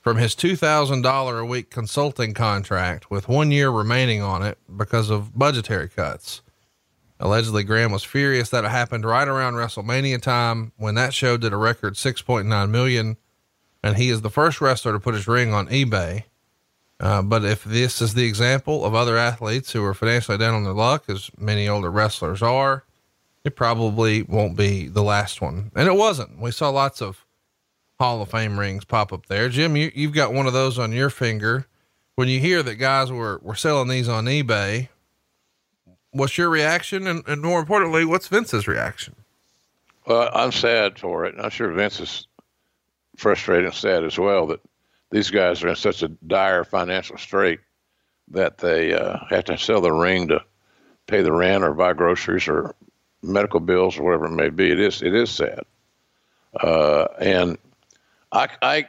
from 0.00 0.16
his 0.16 0.34
$2,000 0.34 1.40
a 1.40 1.44
week 1.44 1.70
consulting 1.70 2.34
contract 2.34 3.10
with 3.10 3.28
one 3.28 3.50
year 3.50 3.70
remaining 3.70 4.20
on 4.20 4.42
it 4.42 4.58
because 4.76 5.08
of 5.08 5.38
budgetary 5.38 5.88
cuts. 5.88 6.42
Allegedly, 7.20 7.62
Graham 7.62 7.92
was 7.92 8.02
furious 8.02 8.50
that 8.50 8.64
it 8.64 8.70
happened 8.70 9.04
right 9.04 9.28
around 9.28 9.54
WrestleMania 9.54 10.20
time 10.20 10.72
when 10.76 10.96
that 10.96 11.14
show 11.14 11.36
did 11.36 11.52
a 11.52 11.56
record 11.56 11.94
6.9 11.94 12.70
million. 12.70 13.16
And 13.82 13.96
he 13.96 14.10
is 14.10 14.20
the 14.20 14.30
first 14.30 14.60
wrestler 14.60 14.92
to 14.92 15.00
put 15.00 15.14
his 15.14 15.26
ring 15.26 15.52
on 15.52 15.68
eBay. 15.68 16.24
Uh, 17.00 17.20
but 17.20 17.44
if 17.44 17.64
this 17.64 18.00
is 18.00 18.14
the 18.14 18.26
example 18.26 18.84
of 18.84 18.94
other 18.94 19.16
athletes 19.16 19.72
who 19.72 19.84
are 19.84 19.94
financially 19.94 20.38
down 20.38 20.54
on 20.54 20.62
their 20.62 20.72
luck, 20.72 21.04
as 21.08 21.30
many 21.36 21.68
older 21.68 21.90
wrestlers 21.90 22.42
are, 22.42 22.84
it 23.44 23.56
probably 23.56 24.22
won't 24.22 24.56
be 24.56 24.86
the 24.86 25.02
last 25.02 25.40
one. 25.40 25.72
And 25.74 25.88
it 25.88 25.96
wasn't. 25.96 26.40
We 26.40 26.52
saw 26.52 26.70
lots 26.70 27.02
of 27.02 27.24
Hall 27.98 28.22
of 28.22 28.30
Fame 28.30 28.58
rings 28.58 28.84
pop 28.84 29.12
up 29.12 29.26
there. 29.26 29.48
Jim, 29.48 29.76
you, 29.76 29.90
you've 29.94 30.14
got 30.14 30.32
one 30.32 30.46
of 30.46 30.52
those 30.52 30.78
on 30.78 30.92
your 30.92 31.10
finger. 31.10 31.66
When 32.14 32.28
you 32.28 32.38
hear 32.38 32.62
that 32.62 32.76
guys 32.76 33.10
were, 33.10 33.40
were 33.42 33.56
selling 33.56 33.88
these 33.88 34.08
on 34.08 34.26
eBay, 34.26 34.88
what's 36.12 36.38
your 36.38 36.48
reaction? 36.48 37.06
And, 37.08 37.26
and 37.26 37.42
more 37.42 37.58
importantly, 37.58 38.04
what's 38.04 38.28
Vince's 38.28 38.68
reaction? 38.68 39.16
Well, 40.06 40.30
I'm 40.32 40.52
sad 40.52 40.98
for 40.98 41.24
it. 41.24 41.34
I'm 41.38 41.50
sure 41.50 41.72
Vince 41.72 42.00
is 42.00 42.26
frustrated 43.22 43.66
and 43.66 43.74
sad 43.74 44.04
as 44.04 44.18
well 44.18 44.48
that 44.48 44.60
these 45.10 45.30
guys 45.30 45.62
are 45.62 45.68
in 45.68 45.76
such 45.76 46.02
a 46.02 46.08
dire 46.08 46.64
financial 46.64 47.16
strait 47.16 47.60
that 48.28 48.58
they 48.58 48.92
uh, 48.92 49.18
have 49.30 49.44
to 49.44 49.56
sell 49.56 49.80
the 49.80 49.92
ring 49.92 50.28
to 50.28 50.42
pay 51.06 51.22
the 51.22 51.32
rent 51.32 51.62
or 51.62 51.72
buy 51.72 51.92
groceries 51.92 52.48
or 52.48 52.74
medical 53.22 53.60
bills 53.60 53.96
or 53.96 54.02
whatever 54.02 54.26
it 54.26 54.30
may 54.30 54.48
be. 54.50 54.72
It 54.72 54.80
is 54.80 55.02
it 55.02 55.14
is 55.14 55.30
sad, 55.30 55.64
uh, 56.60 57.06
and 57.20 57.58
I 58.32 58.48
I 58.60 58.88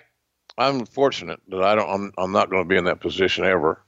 I'm 0.58 0.86
fortunate 0.86 1.40
that 1.50 1.62
I 1.64 1.76
don't 1.76 1.90
I'm, 1.90 2.14
I'm 2.18 2.32
not 2.32 2.50
going 2.50 2.64
to 2.64 2.70
be 2.70 2.78
in 2.78 2.86
that 2.86 3.02
position 3.02 3.46
ever 3.46 3.80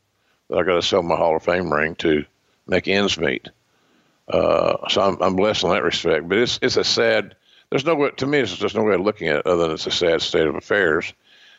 that 0.50 0.60
I 0.60 0.64
got 0.64 0.76
to 0.76 0.82
sell 0.84 1.02
my 1.02 1.16
Hall 1.16 1.36
of 1.36 1.44
Fame 1.44 1.74
ring 1.74 1.96
to 1.96 2.24
make 2.68 2.88
ends 2.88 3.18
meet. 3.18 3.50
Uh, 4.28 4.88
so 4.90 5.02
I'm, 5.02 5.22
I'm 5.22 5.36
blessed 5.36 5.64
in 5.64 5.70
that 5.70 5.84
respect, 5.84 6.30
but 6.30 6.38
it's 6.38 6.60
it's 6.62 6.78
a 6.78 6.84
sad. 6.84 7.36
There's 7.76 7.84
no 7.84 7.96
way 7.96 8.10
to 8.10 8.26
me. 8.26 8.38
there's 8.38 8.56
just 8.56 8.74
no 8.74 8.84
way 8.84 8.96
of 8.96 9.02
looking 9.02 9.28
at 9.28 9.40
it 9.40 9.48
other 9.48 9.64
than 9.64 9.72
it's 9.72 9.86
a 9.86 9.92
sad 9.92 10.22
state 10.22 10.48
of 10.48 10.56
affairs 10.56 11.12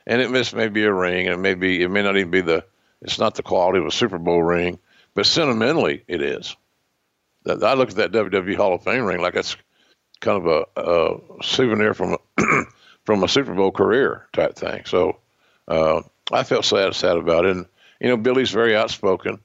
and 0.07 0.23
it 0.23 0.55
may, 0.55 0.69
be 0.69 0.85
a 0.85 0.91
ring, 0.91 1.27
and 1.27 1.35
it 1.35 1.39
may 1.39 1.53
be 1.53 1.83
it 1.83 1.91
may 1.91 2.03
not 2.03 2.17
even 2.17 2.31
be 2.31 2.41
the 2.41 2.65
it's 3.03 3.19
not 3.19 3.35
the 3.35 3.43
quality 3.43 3.81
of 3.81 3.85
a 3.85 3.91
Super 3.91 4.17
Bowl 4.17 4.43
ring, 4.43 4.79
but 5.13 5.27
sentimentally 5.27 6.05
it 6.09 6.23
is. 6.23 6.57
I 7.47 7.75
look 7.75 7.91
at 7.91 7.97
that 7.97 8.13
WWE 8.13 8.57
Hall 8.57 8.73
of 8.73 8.83
Fame 8.83 9.05
ring 9.05 9.21
like 9.21 9.35
it's 9.35 9.59
kind 10.21 10.43
of 10.43 10.47
a, 10.47 10.81
a 10.81 11.43
souvenir 11.43 11.93
from 11.93 12.17
a, 12.39 12.43
from 13.05 13.23
a 13.23 13.29
Super 13.29 13.53
Bowl 13.53 13.71
career 13.71 14.27
type 14.33 14.57
thing. 14.57 14.87
So 14.87 15.19
uh, 15.69 16.01
I 16.33 16.45
felt 16.45 16.65
sad 16.65 16.95
sad 16.95 17.19
about 17.19 17.45
it. 17.45 17.57
And 17.59 17.67
you 18.01 18.09
know, 18.09 18.17
Billy's 18.17 18.53
very 18.53 18.75
outspoken 18.75 19.39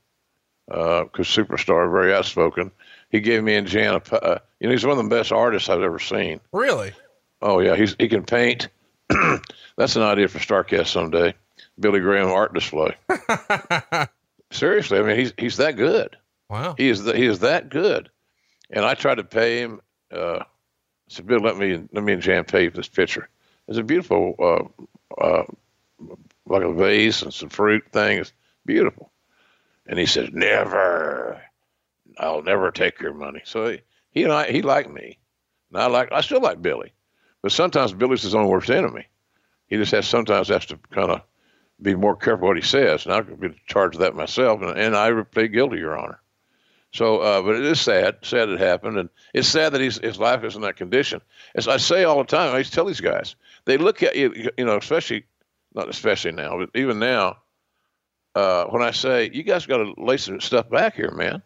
because 0.68 1.10
uh, 1.20 1.44
superstar, 1.44 1.92
very 1.92 2.14
outspoken. 2.14 2.72
He 3.12 3.20
gave 3.20 3.44
me 3.44 3.56
and 3.56 3.68
Jan 3.68 3.96
a, 3.96 4.16
uh, 4.16 4.40
you 4.60 4.68
know, 4.68 4.72
he's 4.72 4.86
one 4.86 4.98
of 4.98 5.04
the 5.04 5.10
best 5.10 5.32
artists 5.32 5.70
I've 5.70 5.82
ever 5.82 6.00
seen. 6.00 6.40
Really? 6.54 6.94
Oh 7.42 7.60
yeah, 7.60 7.76
he's 7.76 7.96
he 8.00 8.08
can 8.08 8.24
paint. 8.24 8.70
That's 9.78 9.96
an 9.96 10.02
idea 10.02 10.28
for 10.28 10.40
Starrcast 10.40 10.88
someday. 10.88 11.34
Billy 11.80 12.00
Graham 12.00 12.30
art 12.30 12.54
display. 12.54 12.96
Seriously, 14.52 14.98
I 14.98 15.02
mean 15.02 15.18
he's 15.18 15.34
he's 15.38 15.58
that 15.58 15.76
good. 15.76 16.16
Wow. 16.50 16.76
He 16.78 16.90
is 16.90 17.04
the, 17.04 17.16
he 17.16 17.26
is 17.26 17.40
that 17.40 17.70
good. 17.70 18.10
And 18.70 18.86
I 18.86 18.94
tried 18.94 19.16
to 19.16 19.24
pay 19.24 19.60
him. 19.60 19.82
Uh, 20.12 20.44
said, 21.08 21.28
Bill, 21.28 21.40
let 21.40 21.58
me 21.58 21.84
let 21.92 22.04
me 22.04 22.14
and 22.14 22.22
Jan 22.22 22.46
pay 22.46 22.70
for 22.70 22.78
this 22.78 22.88
picture. 22.88 23.28
It's 23.68 23.78
a 23.78 23.84
beautiful, 23.84 24.36
uh, 24.40 25.22
uh, 25.22 25.44
like 26.46 26.64
a 26.64 26.74
vase 26.74 27.22
and 27.22 27.34
some 27.34 27.50
fruit 27.50 27.84
thing. 27.92 28.20
It's 28.20 28.34
beautiful. 28.66 29.12
And 29.88 30.00
he 30.00 30.06
said, 30.06 30.34
never. 30.34 31.42
I'll 32.18 32.44
never 32.44 32.72
take 32.72 33.00
your 33.00 33.14
money. 33.14 33.42
So 33.46 33.78
he, 34.12 34.24
and 34.24 34.34
I, 34.34 34.52
he 34.52 34.62
liked 34.62 34.90
me. 34.90 35.18
And 35.72 35.82
I 35.82 35.88
like, 35.88 36.12
I 36.12 36.22
still 36.22 36.42
like 36.42 36.62
Billy. 36.62 36.94
But 37.42 37.52
sometimes 37.52 37.94
Billy's 37.94 38.22
his 38.22 38.36
own 38.36 38.48
worst 38.48 38.70
enemy. 38.70 39.08
He 39.68 39.78
just 39.78 39.92
has 39.92 40.08
sometimes 40.08 40.50
has 40.50 40.66
to 40.68 40.78
kind 40.92 41.12
of 41.12 41.22
be 41.82 41.96
more 41.96 42.16
careful 42.16 42.48
what 42.48 42.58
he 42.58 42.62
says. 42.62 43.06
And 43.06 43.14
I 43.14 43.22
could 43.22 43.40
be 43.40 43.56
charged 43.68 43.98
with 43.98 44.06
that 44.06 44.16
myself, 44.16 44.62
and, 44.62 44.78
and 44.78 44.96
I 44.96 45.12
plead 45.24 45.54
guilty, 45.54 45.78
Your 45.78 45.98
Honor. 45.98 46.20
So, 46.94 47.20
uh, 47.20 47.42
but 47.42 47.56
it 47.56 47.64
is 47.64 47.80
sad, 47.80 48.18
sad 48.22 48.50
it 48.50 48.60
happened, 48.60 48.98
and 48.98 49.10
it's 49.34 49.48
sad 49.48 49.72
that 49.72 49.82
his 49.82 50.20
life 50.20 50.44
is 50.44 50.56
in 50.56 50.62
that 50.64 50.76
condition. 50.76 51.22
As 51.56 51.70
I 51.70 51.78
say 51.78 52.04
all 52.04 52.18
the 52.18 52.26
time, 52.26 52.54
I 52.54 52.58
used 52.58 52.72
to 52.72 52.76
tell 52.76 52.86
these 52.86 53.00
guys, 53.00 53.36
they 53.64 53.78
look 53.78 54.04
at 54.04 54.18
you, 54.18 54.52
you 54.58 54.66
know, 54.66 54.76
especially 54.76 55.24
not 55.74 55.88
especially 55.88 56.34
now, 56.34 56.58
but 56.58 56.70
even 56.76 57.00
now, 57.00 57.38
uh, 58.36 58.66
when 58.66 58.82
I 58.82 58.92
say 58.92 59.30
you 59.34 59.44
guys 59.44 59.66
got 59.66 59.78
to 59.78 59.94
lay 59.98 60.18
some 60.18 60.42
stuff 60.42 60.70
back 60.70 60.96
here, 60.96 61.12
man. 61.12 61.42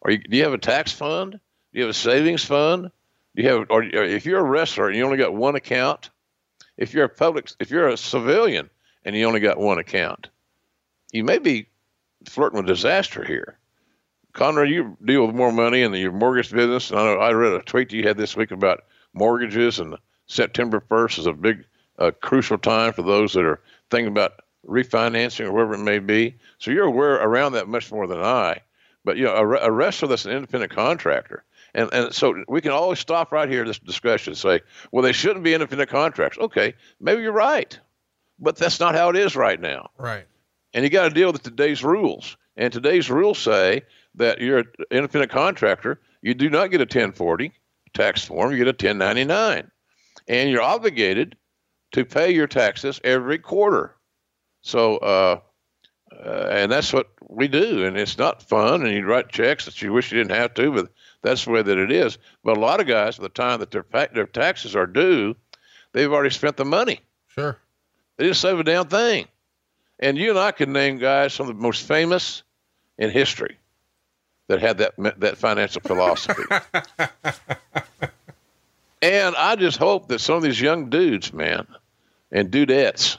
Or 0.00 0.10
you, 0.10 0.18
do 0.18 0.36
you 0.36 0.44
have 0.44 0.52
a 0.52 0.58
tax 0.58 0.92
fund? 0.92 1.32
Do 1.32 1.38
you 1.78 1.82
have 1.82 1.90
a 1.90 1.94
savings 1.94 2.44
fund? 2.44 2.90
Do 3.36 3.42
you 3.42 3.48
have, 3.48 3.66
or, 3.70 3.82
or 3.82 4.04
if 4.04 4.26
you're 4.26 4.40
a 4.40 4.42
wrestler 4.42 4.88
and 4.88 4.96
you 4.96 5.04
only 5.04 5.18
got 5.18 5.34
one 5.34 5.54
account, 5.54 6.10
if 6.76 6.94
you're 6.94 7.04
a 7.04 7.08
public, 7.08 7.52
if 7.60 7.70
you're 7.70 7.88
a 7.88 7.96
civilian 7.96 8.70
and 9.04 9.14
you 9.14 9.26
only 9.26 9.40
got 9.40 9.58
one 9.58 9.78
account, 9.78 10.28
you 11.12 11.24
may 11.24 11.38
be 11.38 11.68
flirting 12.28 12.58
with 12.58 12.66
disaster 12.66 13.24
here. 13.24 13.58
Conrad, 14.32 14.70
you 14.70 14.96
deal 15.04 15.26
with 15.26 15.34
more 15.34 15.52
money 15.52 15.82
in 15.82 15.92
your 15.94 16.12
mortgage 16.12 16.52
business. 16.52 16.90
And 16.90 17.00
I, 17.00 17.04
know, 17.04 17.20
I 17.20 17.32
read 17.32 17.52
a 17.52 17.62
tweet 17.62 17.92
you 17.92 18.06
had 18.06 18.16
this 18.16 18.36
week 18.36 18.52
about 18.52 18.84
mortgages, 19.12 19.80
and 19.80 19.96
September 20.26 20.82
1st 20.88 21.18
is 21.18 21.26
a 21.26 21.32
big, 21.32 21.64
uh, 21.98 22.12
crucial 22.22 22.58
time 22.58 22.92
for 22.92 23.02
those 23.02 23.32
that 23.34 23.44
are 23.44 23.60
thinking 23.90 24.08
about 24.08 24.40
refinancing 24.66 25.46
or 25.46 25.52
whatever 25.52 25.74
it 25.74 25.78
may 25.78 25.98
be. 25.98 26.36
So 26.58 26.70
you're 26.70 26.86
aware 26.86 27.14
around 27.14 27.52
that 27.52 27.68
much 27.68 27.90
more 27.90 28.06
than 28.06 28.20
I. 28.20 28.60
But 29.04 29.16
you 29.16 29.24
know, 29.24 29.34
a, 29.34 29.66
a 29.66 29.70
wrestler 29.70 30.08
that's 30.08 30.26
an 30.26 30.32
independent 30.32 30.72
contractor, 30.72 31.44
and 31.74 31.88
and 31.92 32.14
so 32.14 32.44
we 32.48 32.60
can 32.60 32.72
always 32.72 32.98
stop 32.98 33.32
right 33.32 33.48
here 33.48 33.64
this 33.64 33.78
discussion 33.78 34.32
and 34.32 34.38
say, 34.38 34.60
well, 34.92 35.02
they 35.02 35.12
shouldn't 35.12 35.44
be 35.44 35.54
independent 35.54 35.90
contractors. 35.90 36.42
Okay, 36.44 36.74
maybe 37.00 37.22
you're 37.22 37.32
right, 37.32 37.78
but 38.38 38.56
that's 38.56 38.80
not 38.80 38.94
how 38.94 39.08
it 39.08 39.16
is 39.16 39.36
right 39.36 39.60
now. 39.60 39.90
Right. 39.96 40.26
And 40.72 40.84
you 40.84 40.90
got 40.90 41.08
to 41.08 41.14
deal 41.14 41.32
with 41.32 41.42
today's 41.42 41.82
rules. 41.82 42.36
And 42.56 42.72
today's 42.72 43.10
rules 43.10 43.38
say 43.38 43.82
that 44.16 44.40
you're 44.40 44.58
an 44.58 44.66
independent 44.90 45.32
contractor, 45.32 46.00
you 46.22 46.34
do 46.34 46.50
not 46.50 46.70
get 46.70 46.80
a 46.80 46.84
1040 46.84 47.52
tax 47.94 48.24
form, 48.24 48.52
you 48.52 48.58
get 48.58 48.66
a 48.66 48.86
1099. 48.86 49.70
And 50.28 50.50
you're 50.50 50.62
obligated 50.62 51.36
to 51.92 52.04
pay 52.04 52.32
your 52.32 52.46
taxes 52.46 53.00
every 53.02 53.38
quarter. 53.38 53.96
So, 54.62 54.98
uh, 54.98 55.40
uh, 56.12 56.48
and 56.50 56.70
that's 56.70 56.92
what 56.92 57.08
we 57.28 57.48
do. 57.48 57.84
And 57.84 57.96
it's 57.96 58.18
not 58.18 58.42
fun. 58.42 58.84
And 58.84 58.92
you 58.92 59.06
write 59.06 59.28
checks 59.28 59.64
that 59.64 59.80
you 59.80 59.92
wish 59.92 60.10
you 60.10 60.18
didn't 60.18 60.36
have 60.36 60.54
to, 60.54 60.72
but 60.72 60.88
that's 61.22 61.44
the 61.44 61.50
way 61.50 61.62
that 61.62 61.78
it 61.78 61.92
is. 61.92 62.18
But 62.44 62.56
a 62.56 62.60
lot 62.60 62.80
of 62.80 62.86
guys, 62.86 63.18
by 63.18 63.22
the 63.24 63.28
time 63.28 63.60
that 63.60 63.70
their 63.70 63.84
their 64.12 64.26
taxes 64.26 64.74
are 64.74 64.86
due, 64.86 65.36
they've 65.92 66.12
already 66.12 66.30
spent 66.30 66.56
the 66.56 66.64
money. 66.64 67.00
Sure. 67.28 67.58
They 68.16 68.24
didn't 68.24 68.36
save 68.36 68.58
a 68.58 68.64
damn 68.64 68.88
thing. 68.88 69.28
And 69.98 70.18
you 70.18 70.30
and 70.30 70.38
I 70.38 70.50
can 70.52 70.72
name 70.72 70.98
guys 70.98 71.32
some 71.32 71.48
of 71.48 71.56
the 71.56 71.62
most 71.62 71.86
famous 71.86 72.42
in 72.98 73.10
history 73.10 73.56
that 74.48 74.60
had 74.60 74.78
that 74.78 74.94
that 75.20 75.38
financial 75.38 75.80
philosophy. 75.82 76.42
and 79.02 79.36
I 79.36 79.56
just 79.56 79.78
hope 79.78 80.08
that 80.08 80.20
some 80.20 80.36
of 80.36 80.42
these 80.42 80.60
young 80.60 80.90
dudes, 80.90 81.32
man, 81.32 81.66
and 82.32 82.50
dudettes 82.50 83.18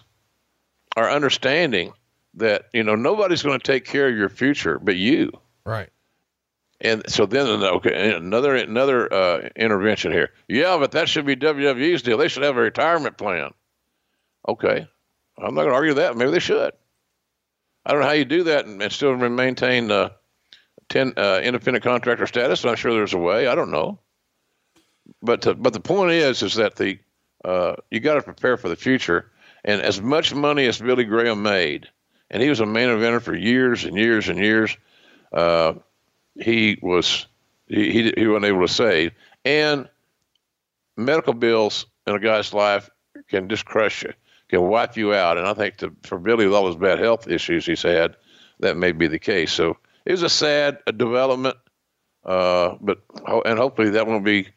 are 0.98 1.10
understanding 1.10 1.94
that 2.36 2.66
you 2.74 2.84
know 2.84 2.96
nobody's 2.96 3.44
going 3.44 3.60
to 3.60 3.72
take 3.72 3.86
care 3.86 4.08
of 4.08 4.16
your 4.16 4.30
future 4.30 4.80
but 4.80 4.96
you. 4.96 5.32
Right. 5.66 5.90
And 6.84 7.08
so 7.08 7.28
then, 7.28 7.48
okay, 7.48 8.16
another 8.16 8.56
another 8.56 9.14
uh, 9.14 9.50
intervention 9.56 10.12
here. 10.12 10.32
Yeah, 10.48 10.78
but 10.80 10.92
that 10.94 11.08
should 11.08 11.28
be 11.28 11.36
WWE's 11.36 12.02
deal. 12.02 12.18
They 12.18 12.28
should 12.28 12.44
have 12.44 12.58
a 12.58 12.62
retirement 12.62 13.18
plan. 13.18 13.52
Okay, 14.48 14.88
I'm 15.38 15.54
not 15.54 15.62
going 15.62 15.70
to 15.70 15.76
argue 15.76 15.94
that. 15.96 16.18
Maybe 16.18 16.32
they 16.32 16.40
should. 16.40 16.74
I 17.86 17.92
don't 17.92 18.02
know 18.02 18.08
how 18.08 18.14
you 18.14 18.26
do 18.26 18.44
that 18.44 18.66
and, 18.66 18.82
and 18.82 18.92
still 18.92 19.16
maintain 19.16 19.92
uh, 19.92 20.10
ten 20.90 21.14
uh, 21.18 21.42
independent 21.44 21.84
contractor 21.84 22.26
status. 22.26 22.66
I'm 22.66 22.76
sure 22.76 22.94
there's 22.94 23.14
a 23.14 23.20
way. 23.20 23.48
I 23.48 23.54
don't 23.54 23.72
know. 23.72 24.00
But 25.22 25.44
to, 25.44 25.54
but 25.54 25.74
the 25.74 25.80
point 25.80 26.12
is 26.12 26.42
is 26.42 26.56
that 26.56 26.78
the 26.78 26.98
uh, 27.46 27.76
you 27.92 28.00
got 28.00 28.16
to 28.16 28.24
prepare 28.24 28.58
for 28.58 28.70
the 28.70 28.76
future. 28.76 29.32
And 29.64 29.82
as 29.82 30.02
much 30.02 30.34
money 30.34 30.66
as 30.66 30.80
Billy 30.80 31.04
Graham 31.04 31.44
made, 31.44 31.88
and 32.32 32.42
he 32.42 32.50
was 32.50 32.62
a 32.62 32.66
main 32.66 32.88
eventer 32.88 33.22
for 33.22 33.36
years 33.36 33.84
and 33.84 33.96
years 33.98 34.30
and 34.30 34.40
years, 34.40 34.76
uh, 35.34 35.74
he 36.36 36.80
was 36.82 37.28
he, 37.68 37.92
he 37.92 38.14
he 38.18 38.28
wasn't 38.28 38.46
able 38.46 38.62
to 38.62 38.74
save. 38.74 39.12
And 39.46 39.88
medical 40.98 41.34
bills 41.34 41.86
in 42.08 42.16
a 42.16 42.20
guy's 42.20 42.54
life 42.54 42.90
can 43.30 43.50
just 43.50 43.66
crush 43.66 44.04
you, 44.04 44.14
can 44.50 44.62
wipe 44.62 44.96
you 44.96 45.14
out. 45.14 45.38
And 45.38 45.46
I 45.46 45.54
think 45.54 45.76
for 46.06 46.18
Billy, 46.18 46.46
with 46.46 46.56
all 46.56 46.68
his 46.68 46.78
bad 46.78 47.00
health 47.00 47.28
issues 47.28 47.66
he's 47.66 47.82
had, 47.82 48.16
that 48.62 48.78
may 48.78 48.94
be 48.94 49.08
the 49.08 49.20
case. 49.20 49.52
So 49.52 49.78
it 50.06 50.12
was 50.12 50.24
a 50.24 50.30
sad 50.30 50.80
development, 50.86 51.58
uh, 52.26 52.76
but 52.80 53.02
and 53.46 53.60
hopefully 53.60 53.92
that 53.92 54.08
won't 54.08 54.26
be. 54.26 54.48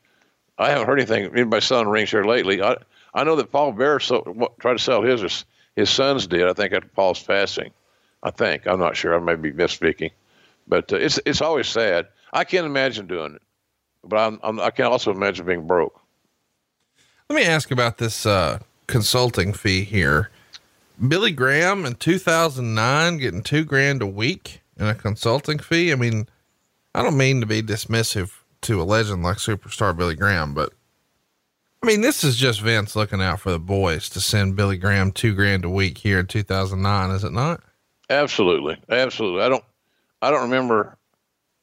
I 0.56 0.70
haven't 0.70 0.86
heard 0.86 1.00
anything. 1.00 1.24
Anybody 1.24 1.60
selling 1.60 1.88
rings 1.88 2.12
here 2.12 2.24
lately? 2.24 2.62
I 2.62 2.76
I 3.12 3.24
know 3.24 3.34
that 3.34 3.50
Paul 3.50 3.72
what, 3.72 4.58
tried 4.60 4.74
to 4.74 4.78
sell 4.78 5.02
his. 5.02 5.44
His, 5.76 5.90
sons 5.90 6.26
did. 6.26 6.46
I 6.46 6.52
think 6.52 6.72
after 6.72 6.88
Paul's 6.88 7.22
passing. 7.22 7.72
I 8.22 8.30
think 8.30 8.66
I'm 8.66 8.78
not 8.78 8.96
sure. 8.96 9.14
I 9.14 9.18
may 9.18 9.34
be 9.34 9.52
misspeaking, 9.52 10.10
but 10.66 10.92
uh, 10.92 10.96
it's 10.96 11.20
it's 11.26 11.42
always 11.42 11.68
sad. 11.68 12.08
I 12.32 12.44
can't 12.44 12.66
imagine 12.66 13.06
doing 13.06 13.34
it, 13.34 13.42
but 14.02 14.16
I'm, 14.16 14.40
I'm, 14.42 14.58
i 14.60 14.70
can 14.70 14.86
also 14.86 15.12
imagine 15.12 15.44
being 15.44 15.66
broke. 15.66 16.00
Let 17.28 17.36
me 17.36 17.44
ask 17.44 17.70
about 17.70 17.98
this 17.98 18.24
uh, 18.24 18.60
consulting 18.86 19.52
fee 19.52 19.84
here. 19.84 20.30
Billy 21.08 21.32
Graham 21.32 21.84
in 21.84 21.96
2009 21.96 23.18
getting 23.18 23.42
two 23.42 23.64
grand 23.64 24.00
a 24.00 24.06
week 24.06 24.60
in 24.78 24.86
a 24.86 24.94
consulting 24.94 25.58
fee. 25.58 25.92
I 25.92 25.96
mean, 25.96 26.28
I 26.94 27.02
don't 27.02 27.16
mean 27.16 27.40
to 27.40 27.46
be 27.46 27.62
dismissive 27.62 28.30
to 28.62 28.80
a 28.80 28.84
legend 28.84 29.22
like 29.22 29.38
superstar 29.38 29.96
Billy 29.96 30.14
Graham, 30.14 30.54
but 30.54 30.72
I 31.84 31.86
mean, 31.86 32.00
this 32.00 32.24
is 32.24 32.36
just 32.36 32.62
Vince 32.62 32.96
looking 32.96 33.20
out 33.20 33.40
for 33.40 33.50
the 33.50 33.58
boys 33.58 34.08
to 34.08 34.20
send 34.22 34.56
Billy 34.56 34.78
Graham 34.78 35.12
two 35.12 35.34
grand 35.34 35.66
a 35.66 35.68
week 35.68 35.98
here 35.98 36.18
in 36.18 36.26
2009, 36.26 37.10
is 37.10 37.24
it 37.24 37.32
not? 37.32 37.60
Absolutely, 38.08 38.78
absolutely. 38.88 39.42
I 39.42 39.50
don't, 39.50 39.64
I 40.22 40.30
don't 40.30 40.44
remember, 40.44 40.96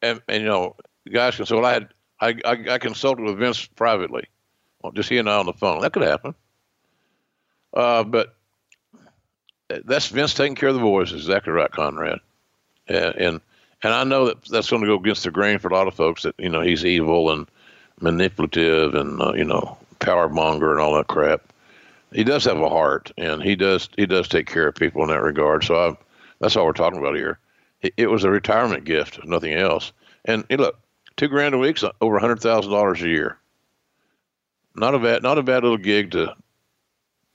and, 0.03 0.21
and 0.27 0.43
you 0.43 0.47
know, 0.47 0.75
guys 1.11 1.37
can 1.37 1.47
say, 1.47 1.55
"Well, 1.55 1.65
I 1.65 1.73
had, 1.73 1.89
I, 2.19 2.35
I, 2.45 2.73
I 2.73 2.77
consulted 2.77 3.23
with 3.23 3.39
Vince 3.39 3.65
privately, 3.65 4.27
well, 4.83 4.91
just 4.91 5.09
he 5.09 5.17
and 5.17 5.27
I 5.27 5.39
on 5.39 5.47
the 5.47 5.53
phone." 5.53 5.81
That 5.81 5.91
could 5.91 6.03
happen. 6.03 6.35
Uh, 7.73 8.03
but 8.03 8.35
that's 9.85 10.09
Vince 10.09 10.35
taking 10.35 10.53
care 10.53 10.69
of 10.69 10.75
the 10.75 10.81
boys. 10.81 11.13
Exactly 11.13 11.51
right, 11.51 11.71
Conrad. 11.71 12.19
And, 12.87 13.15
and 13.15 13.41
and 13.81 13.91
I 13.91 14.03
know 14.03 14.25
that 14.25 14.45
that's 14.45 14.69
going 14.69 14.83
to 14.83 14.87
go 14.87 14.99
against 14.99 15.23
the 15.23 15.31
grain 15.31 15.57
for 15.57 15.69
a 15.69 15.73
lot 15.73 15.87
of 15.87 15.95
folks 15.95 16.21
that 16.21 16.35
you 16.37 16.49
know 16.49 16.61
he's 16.61 16.85
evil 16.85 17.31
and 17.31 17.49
manipulative 17.99 18.93
and 18.93 19.19
uh, 19.19 19.33
you 19.33 19.45
know 19.45 19.79
power 20.01 20.27
monger 20.27 20.71
and 20.71 20.79
all 20.81 20.95
that 20.95 21.07
crap. 21.07 21.53
He 22.11 22.25
does 22.25 22.43
have 22.43 22.59
a 22.59 22.67
heart, 22.67 23.11
and 23.17 23.41
he 23.41 23.55
does 23.55 23.87
he 23.95 24.05
does 24.05 24.27
take 24.27 24.47
care 24.47 24.67
of 24.67 24.75
people 24.75 25.01
in 25.03 25.09
that 25.09 25.21
regard. 25.21 25.63
So 25.63 25.75
I, 25.75 25.97
that's 26.39 26.57
all 26.57 26.65
we're 26.65 26.73
talking 26.73 26.99
about 26.99 27.15
here. 27.15 27.39
It, 27.97 28.11
was 28.11 28.23
a 28.23 28.29
retirement 28.29 28.83
gift, 28.83 29.25
nothing 29.25 29.53
else. 29.53 29.91
And 30.25 30.45
hey, 30.49 30.57
look, 30.57 30.79
two 31.17 31.27
grand 31.27 31.55
a 31.55 31.57
week's 31.57 31.83
over 31.99 32.17
a 32.17 32.19
hundred 32.19 32.41
thousand 32.41 32.71
dollars 32.71 33.01
a 33.01 33.07
year. 33.07 33.37
Not 34.75 34.93
a 34.93 34.99
bad 34.99 35.23
not 35.23 35.37
a 35.37 35.43
bad 35.43 35.63
little 35.63 35.77
gig 35.77 36.11
to 36.11 36.35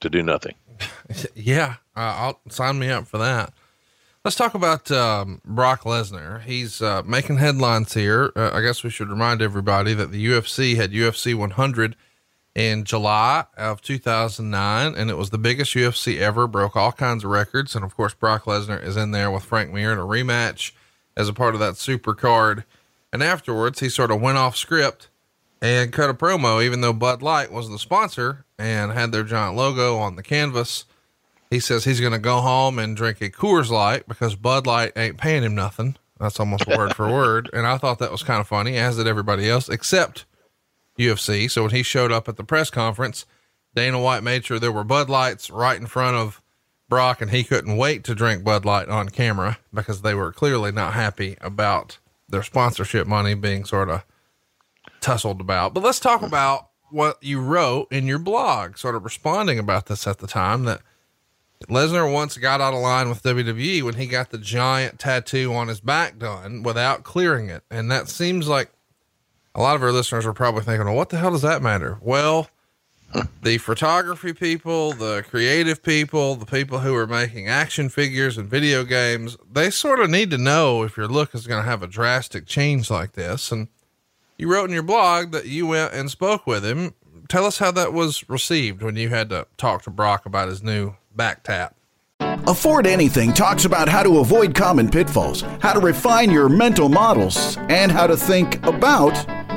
to 0.00 0.11
do 0.11 0.22
nothing. 0.22 0.55
yeah, 1.35 1.76
uh, 1.96 2.14
I'll 2.16 2.40
sign 2.48 2.79
me 2.79 2.90
up 2.90 3.07
for 3.07 3.18
that. 3.18 3.52
Let's 4.24 4.37
talk 4.37 4.55
about 4.55 4.90
um, 4.90 5.40
Brock 5.44 5.83
Lesnar. 5.83 6.42
He's 6.42 6.83
uh, 6.83 7.02
making 7.07 7.38
headlines 7.38 7.94
here. 7.94 8.33
Uh, 8.35 8.50
I 8.52 8.61
guess 8.61 8.83
we 8.83 8.90
should 8.90 9.09
remind 9.09 9.40
everybody 9.40 9.94
that 9.94 10.11
the 10.11 10.26
UFC 10.26 10.74
had 10.76 10.90
UFC 10.90 11.35
100 11.35 11.96
in 12.57 12.85
July 12.85 13.45
of 13.59 13.83
2009, 13.83 14.95
and 14.95 15.11
it 15.11 15.19
was 15.19 15.29
the 15.29 15.37
biggest 15.37 15.75
UFC 15.75 16.19
ever, 16.19 16.47
broke 16.47 16.75
all 16.75 16.90
kinds 16.90 17.23
of 17.23 17.31
records. 17.31 17.77
And 17.77 17.85
of 17.85 17.95
course, 17.95 18.14
Brock 18.14 18.45
Lesnar 18.45 18.83
is 18.83 18.97
in 18.97 19.11
there 19.11 19.31
with 19.31 19.45
Frank 19.45 19.75
Mir 19.75 19.92
in 19.92 19.99
a 19.99 20.03
rematch 20.03 20.73
as 21.19 21.29
a 21.29 21.35
part 21.35 21.53
of 21.53 21.61
that 21.61 21.77
super 21.77 22.14
card. 22.14 22.64
And 23.12 23.23
afterwards, 23.23 23.81
he 23.81 23.90
sort 23.90 24.11
of 24.11 24.23
went 24.23 24.38
off 24.38 24.57
script 24.57 25.09
and 25.61 25.92
cut 25.92 26.09
a 26.09 26.14
promo, 26.14 26.64
even 26.64 26.81
though 26.81 26.95
Bud 26.95 27.21
Light 27.21 27.53
was 27.53 27.69
the 27.69 27.79
sponsor 27.79 28.47
and 28.59 28.90
had 28.90 29.12
their 29.12 29.23
giant 29.23 29.55
logo 29.55 29.99
on 29.99 30.16
the 30.16 30.23
canvas. 30.23 30.87
He 31.51 31.61
says 31.61 31.85
he's 31.85 32.01
going 32.01 32.14
to 32.14 32.19
go 32.19 32.40
home 32.40 32.79
and 32.79 32.97
drink 32.97 33.21
a 33.21 33.29
Coors 33.29 33.69
Light 33.69 34.09
because 34.09 34.35
Bud 34.35 34.66
Light 34.66 34.92
ain't 34.97 35.19
paying 35.19 35.42
him 35.42 35.55
nothing. 35.55 35.97
That's 36.19 36.40
almost 36.40 36.66
word 36.66 36.97
for 36.97 37.07
word. 37.12 37.51
And 37.53 37.66
I 37.66 37.77
thought 37.77 37.99
that 37.99 38.11
was 38.11 38.23
kind 38.23 38.40
of 38.40 38.49
funny, 38.49 38.79
as 38.79 38.97
did 38.97 39.07
everybody 39.07 39.47
else, 39.51 39.69
except 39.69 40.25
UFC. 40.98 41.50
So 41.50 41.62
when 41.62 41.72
he 41.72 41.82
showed 41.82 42.12
up 42.12 42.28
at 42.28 42.37
the 42.37 42.44
press 42.44 42.70
conference, 42.70 43.26
Dana 43.74 44.00
White 44.00 44.22
made 44.22 44.44
sure 44.44 44.59
there 44.59 44.72
were 44.72 44.85
Bud 44.85 45.11
Lights 45.11 45.50
right 45.50 45.78
in 45.78 45.87
front 45.87 46.16
of 46.16 46.40
Brock, 46.88 47.20
and 47.20 47.30
he 47.30 47.44
couldn't 47.44 47.76
wait 47.76 48.04
to 48.04 48.14
drink 48.14 48.44
Bud 48.44 48.64
Light 48.64 48.88
on 48.88 49.09
camera 49.09 49.59
because 49.74 50.02
they 50.02 50.14
were 50.14 50.32
clearly 50.32 50.72
not 50.72 50.94
happy 50.94 51.37
about 51.40 51.98
their 52.28 52.42
sponsorship 52.42 53.06
money 53.06 53.35
being 53.35 53.64
sort 53.64 53.90
of 53.90 54.04
tussled 55.00 55.40
about. 55.40 55.74
But 55.74 55.82
let's 55.82 56.00
talk 56.00 56.22
about 56.22 56.68
what 56.90 57.22
you 57.22 57.40
wrote 57.40 57.90
in 57.92 58.06
your 58.06 58.18
blog, 58.18 58.78
sort 58.78 58.94
of 58.94 59.04
responding 59.04 59.59
about 59.59 59.87
this 59.87 60.06
at 60.06 60.18
the 60.18 60.26
time 60.26 60.64
that 60.64 60.80
Lesnar 61.68 62.12
once 62.12 62.37
got 62.37 62.61
out 62.61 62.74
of 62.74 62.80
line 62.80 63.09
with 63.09 63.22
WWE 63.22 63.82
when 63.82 63.94
he 63.94 64.06
got 64.06 64.30
the 64.30 64.38
giant 64.38 64.98
tattoo 64.98 65.52
on 65.54 65.68
his 65.68 65.80
back 65.80 66.18
done 66.18 66.62
without 66.62 67.02
clearing 67.02 67.48
it. 67.48 67.64
And 67.70 67.90
that 67.90 68.09
seems 68.09 68.46
like 68.46 68.70
a 69.57 69.62
lot 69.62 69.75
of 69.75 69.83
our 69.83 69.90
listeners 69.90 70.27
are 70.27 70.35
probably 70.35 70.62
thinking, 70.62 70.85
well, 70.85 70.95
what 70.95 71.09
the 71.09 71.16
hell 71.16 71.31
does 71.31 71.42
that 71.42 71.62
matter? 71.62 71.97
Well, 72.03 72.51
the 73.42 73.57
photography 73.57 74.35
people, 74.35 74.92
the 74.92 75.25
creative 75.29 75.83
people, 75.83 76.35
the 76.35 76.45
people 76.45 76.81
who 76.81 76.95
are 76.95 77.07
making 77.07 77.49
action 77.49 77.88
figures 77.88 78.37
and 78.37 78.51
video 78.51 78.85
games, 78.85 79.38
they 79.51 79.71
sort 79.71 80.01
of 80.01 80.11
need 80.11 80.31
to 80.31 80.38
know 80.38 80.83
if 80.83 80.99
your 80.99 81.09
look 81.09 81.35
is 81.35 81.47
going 81.47 81.62
to 81.62 81.69
have 81.69 81.83
a 81.83 81.87
drastic 81.87 82.47
change 82.47 82.90
like 82.90 83.12
this. 83.12 83.51
And 83.51 83.69
you 84.37 84.53
wrote 84.53 84.69
in 84.69 84.75
your 84.75 84.83
blog 84.83 85.33
that 85.33 85.47
you 85.47 85.69
went 85.69 85.95
and 85.95 86.11
spoke 86.11 86.47
with 86.47 86.62
him. 86.62 86.92
Tell 87.27 87.47
us 87.47 87.57
how 87.57 87.71
that 87.73 87.95
was 87.95 88.29
received 88.29 88.83
when 88.83 88.97
you 88.97 89.09
had 89.09 89.31
to 89.31 89.47
talk 89.57 89.83
to 89.85 89.90
Brock 89.90 90.27
about 90.27 90.49
his 90.49 90.62
new 90.62 90.97
back 91.14 91.45
tap. 91.45 91.75
Afford 92.47 92.87
Anything 92.87 93.33
talks 93.33 93.64
about 93.64 93.88
how 93.88 94.03
to 94.03 94.19
avoid 94.19 94.55
common 94.55 94.88
pitfalls, 94.88 95.40
how 95.61 95.73
to 95.73 95.81
refine 95.81 96.31
your 96.31 96.49
mental 96.49 96.88
models, 96.88 97.57
and 97.69 97.90
how 97.90 98.07
to 98.07 98.16
think 98.16 98.64
about 98.64 99.14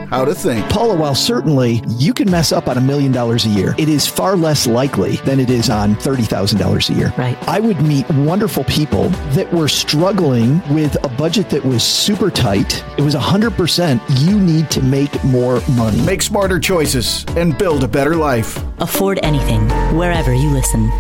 how 0.10 0.26
to 0.26 0.34
think. 0.34 0.68
Paula, 0.70 0.96
while 0.96 1.16
certainly 1.16 1.82
you 1.88 2.14
can 2.14 2.30
mess 2.30 2.52
up 2.52 2.68
on 2.68 2.78
a 2.78 2.82
million 2.82 3.12
dollars 3.12 3.46
a 3.46 3.50
year, 3.50 3.76
it 3.78 3.90
is 3.90 4.08
far 4.08 4.36
less 4.36 4.68
likely 4.68 5.18
than 5.18 5.40
it 5.40 5.50
is 5.50 5.70
on 5.70 5.96
$30,000 5.96 6.90
a 6.90 6.94
year. 6.94 7.14
Right. 7.18 7.38
I 7.48 7.60
would 7.60 7.82
meet 7.82 8.10
wonderful 8.10 8.64
people 8.66 9.10
that 9.34 9.52
were 9.54 9.68
struggling 9.68 10.62
with 10.74 10.96
a 11.04 11.10
budget 11.10 11.50
that 11.52 11.64
was 11.64 11.84
super 11.84 12.30
tight. 12.30 12.84
It 12.98 13.02
was 13.02 13.16
100% 13.16 14.02
you 14.20 14.40
need 14.40 14.70
to 14.72 14.82
make 14.82 15.24
more 15.24 15.62
money. 15.72 16.02
Make 16.02 16.22
smarter 16.22 16.60
choices 16.60 17.26
and 17.38 17.58
build 17.58 17.84
a 17.84 17.88
better 17.88 18.16
life. 18.16 18.58
Afford 18.80 19.20
anything, 19.24 19.70
wherever 19.96 20.34
you 20.34 20.50
listen. 20.50 20.92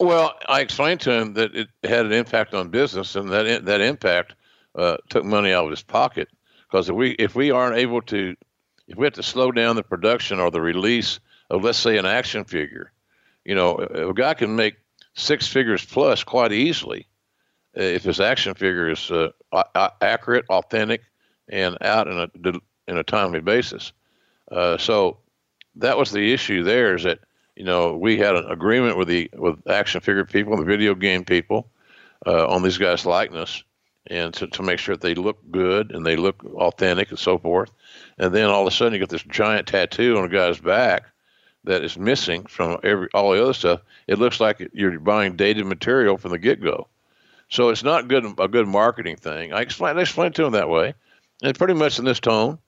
Well, 0.00 0.34
I 0.48 0.60
explained 0.60 1.00
to 1.02 1.12
him 1.12 1.34
that 1.34 1.54
it 1.54 1.68
had 1.82 2.06
an 2.06 2.12
impact 2.12 2.54
on 2.54 2.68
business, 2.70 3.16
and 3.16 3.28
that 3.30 3.64
that 3.64 3.80
impact 3.80 4.36
uh, 4.76 4.96
took 5.08 5.24
money 5.24 5.52
out 5.52 5.64
of 5.64 5.70
his 5.70 5.82
pocket. 5.82 6.28
Because 6.68 6.88
if 6.88 6.94
we 6.94 7.10
if 7.12 7.34
we 7.34 7.50
aren't 7.50 7.76
able 7.76 8.02
to, 8.02 8.36
if 8.86 8.96
we 8.96 9.06
have 9.06 9.14
to 9.14 9.22
slow 9.22 9.52
down 9.52 9.76
the 9.76 9.82
production 9.82 10.40
or 10.40 10.50
the 10.50 10.60
release 10.60 11.20
of, 11.50 11.64
let's 11.64 11.78
say, 11.78 11.96
an 11.96 12.06
action 12.06 12.44
figure, 12.44 12.92
you 13.44 13.54
know, 13.54 13.76
a 13.76 14.12
guy 14.12 14.34
can 14.34 14.56
make 14.56 14.76
six 15.14 15.46
figures 15.46 15.84
plus 15.84 16.24
quite 16.24 16.52
easily 16.52 17.06
uh, 17.76 17.82
if 17.82 18.04
his 18.04 18.20
action 18.20 18.54
figure 18.54 18.90
is 18.90 19.10
uh, 19.10 19.30
accurate, 20.00 20.44
authentic, 20.50 21.02
and 21.48 21.78
out 21.80 22.06
in 22.06 22.18
a 22.18 22.52
in 22.86 22.98
a 22.98 23.04
timely 23.04 23.40
basis. 23.40 23.92
Uh, 24.50 24.76
so 24.76 25.18
that 25.76 25.96
was 25.96 26.10
the 26.10 26.32
issue. 26.32 26.62
There 26.62 26.94
is 26.94 27.04
that 27.04 27.20
you 27.58 27.64
know, 27.64 27.96
we 27.96 28.16
had 28.16 28.36
an 28.36 28.48
agreement 28.48 28.96
with 28.96 29.08
the 29.08 29.28
with 29.34 29.68
action 29.68 30.00
figure 30.00 30.24
people, 30.24 30.56
the 30.56 30.64
video 30.64 30.94
game 30.94 31.24
people, 31.24 31.68
uh, 32.24 32.46
on 32.46 32.62
these 32.62 32.78
guys' 32.78 33.04
likeness, 33.04 33.64
and 34.08 34.34
to, 34.34 34.46
to 34.48 34.62
make 34.62 34.78
sure 34.78 34.96
that 34.96 35.02
they 35.02 35.14
look 35.14 35.38
good 35.50 35.92
and 35.92 36.04
they 36.04 36.16
look 36.16 36.44
authentic 36.54 37.10
and 37.10 37.18
so 37.18 37.38
forth. 37.38 37.70
And 38.18 38.34
then 38.34 38.46
all 38.46 38.66
of 38.66 38.72
a 38.72 38.74
sudden, 38.74 38.94
you 38.94 38.98
get 38.98 39.08
this 39.08 39.22
giant 39.22 39.68
tattoo 39.68 40.18
on 40.18 40.24
a 40.24 40.28
guy's 40.28 40.58
back 40.58 41.04
that 41.64 41.84
is 41.84 41.98
missing 41.98 42.46
from 42.46 42.78
every 42.82 43.08
all 43.14 43.32
the 43.32 43.42
other 43.42 43.52
stuff. 43.52 43.80
It 44.06 44.18
looks 44.18 44.40
like 44.40 44.70
you're 44.72 44.98
buying 44.98 45.36
dated 45.36 45.66
material 45.66 46.16
from 46.16 46.30
the 46.30 46.38
get 46.38 46.62
go. 46.62 46.86
So 47.50 47.70
it's 47.70 47.84
not 47.84 48.08
good 48.08 48.24
a 48.38 48.48
good 48.48 48.68
marketing 48.68 49.16
thing. 49.16 49.52
I 49.52 49.60
explained 49.60 49.98
I 49.98 50.02
explained 50.02 50.34
to 50.36 50.44
him 50.44 50.52
that 50.52 50.68
way, 50.68 50.94
and 51.42 51.58
pretty 51.58 51.74
much 51.74 51.98
in 51.98 52.04
this 52.04 52.20
tone. 52.20 52.58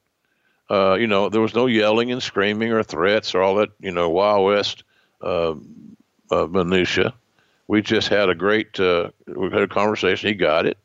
Uh, 0.71 0.95
you 0.95 1.09
know, 1.09 1.29
there 1.29 1.41
was 1.41 1.55
no 1.55 1.67
yelling 1.67 2.13
and 2.13 2.23
screaming 2.23 2.71
or 2.71 2.85
threats 2.85 3.35
or 3.35 3.43
all 3.43 3.57
that, 3.57 3.71
you 3.81 3.91
know, 3.91 4.09
Wild 4.09 4.47
West 4.47 4.85
uh, 5.21 5.53
uh, 6.31 6.47
minutia. 6.47 7.13
We 7.67 7.83
just 7.83 8.07
had 8.07 8.29
a 8.29 8.37
great, 8.37 8.79
uh, 8.79 9.11
we 9.27 9.51
had 9.51 9.63
a 9.63 9.67
conversation. 9.69 10.29
He 10.29 10.35
got 10.35 10.67
it, 10.67 10.79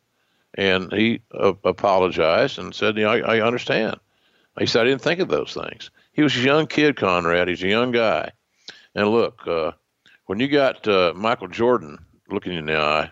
and 0.58 0.92
he 0.92 1.22
uh, 1.34 1.54
apologized 1.64 2.60
and 2.60 2.74
said, 2.74 2.98
"You 2.98 3.04
know, 3.04 3.12
I, 3.12 3.38
I 3.38 3.42
understand." 3.42 4.00
He 4.58 4.66
said, 4.66 4.82
"I 4.82 4.90
didn't 4.90 5.02
think 5.02 5.20
of 5.20 5.28
those 5.28 5.54
things." 5.54 5.92
He 6.14 6.24
was 6.24 6.36
a 6.36 6.42
young 6.42 6.68
kid, 6.68 6.96
Conrad. 6.96 7.48
He's 7.48 7.64
a 7.64 7.68
young 7.68 7.92
guy, 7.92 8.32
and 8.94 9.10
look, 9.10 9.46
uh, 9.48 9.72
when 10.26 10.40
you 10.40 10.48
got 10.48 10.88
uh, 10.88 11.14
Michael 11.16 11.48
Jordan 11.48 12.00
looking 12.30 12.54
in 12.54 12.66
the 12.66 12.78
eye, 12.78 13.12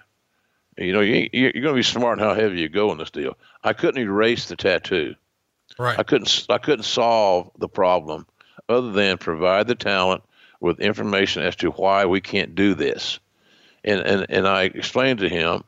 you 0.77 0.93
know 0.93 1.01
you, 1.01 1.29
you're 1.33 1.51
going 1.51 1.65
to 1.65 1.73
be 1.73 1.83
smart 1.83 2.17
in 2.17 2.23
how 2.23 2.33
heavy 2.33 2.59
you 2.59 2.69
go 2.69 2.91
in 2.91 2.97
this 2.97 3.11
deal. 3.11 3.37
I 3.63 3.73
couldn't 3.73 4.01
erase 4.01 4.47
the 4.47 4.55
tattoo. 4.55 5.15
Right. 5.77 5.97
I 5.97 6.03
couldn't 6.03 6.45
I 6.49 6.57
couldn't 6.57 6.83
solve 6.83 7.51
the 7.57 7.69
problem 7.69 8.27
other 8.69 8.91
than 8.91 9.17
provide 9.17 9.67
the 9.67 9.75
talent 9.75 10.23
with 10.59 10.79
information 10.79 11.43
as 11.43 11.55
to 11.57 11.71
why 11.71 12.05
we 12.05 12.21
can't 12.21 12.55
do 12.55 12.73
this. 12.73 13.19
And 13.83 13.99
and, 14.01 14.25
and 14.29 14.47
I 14.47 14.63
explained 14.63 15.19
to 15.19 15.29
him 15.29 15.63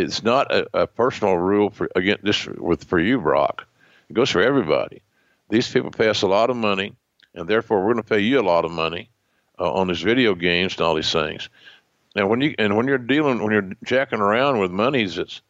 it's 0.00 0.22
not 0.22 0.52
a, 0.52 0.82
a 0.82 0.86
personal 0.86 1.36
rule 1.36 1.70
for 1.70 1.88
again 1.94 2.18
this 2.22 2.46
with 2.46 2.84
for 2.84 2.98
you, 2.98 3.20
Brock. 3.20 3.66
It 4.08 4.14
goes 4.14 4.30
for 4.30 4.42
everybody. 4.42 5.02
These 5.48 5.70
people 5.70 5.90
pay 5.90 6.08
us 6.08 6.22
a 6.22 6.28
lot 6.28 6.50
of 6.50 6.56
money, 6.56 6.94
and 7.34 7.48
therefore 7.48 7.78
we're 7.78 7.92
going 7.92 8.04
to 8.04 8.08
pay 8.08 8.20
you 8.20 8.40
a 8.40 8.42
lot 8.42 8.64
of 8.64 8.70
money 8.70 9.08
uh, 9.58 9.72
on 9.72 9.88
these 9.88 10.00
video 10.00 10.34
games 10.34 10.74
and 10.74 10.82
all 10.82 10.94
these 10.94 11.12
things. 11.12 11.48
And 12.16 12.28
when 12.28 12.40
you 12.40 12.54
and 12.58 12.76
when 12.76 12.88
you're 12.88 12.98
dealing 12.98 13.42
when 13.42 13.52
you're 13.52 13.72
jacking 13.84 14.20
around 14.20 14.58
with 14.58 14.70
monies, 14.70 15.18
it's 15.18 15.40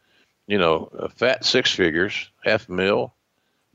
you 0.47 0.57
know 0.57 1.09
fat 1.15 1.43
six 1.43 1.71
figures, 1.73 2.29
half 2.43 2.69
mil, 2.69 3.13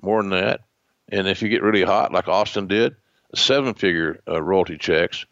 more 0.01 0.23
than 0.23 0.31
that. 0.31 0.61
And 1.09 1.29
if 1.29 1.43
you 1.43 1.49
get 1.49 1.63
really 1.63 1.83
hot, 1.83 2.13
like 2.13 2.29
Austin 2.29 2.67
did, 2.67 2.97
seven 3.35 3.75
figure 3.75 4.21
uh, 4.29 4.43
royalty 4.43 4.77
checks, 4.77 5.25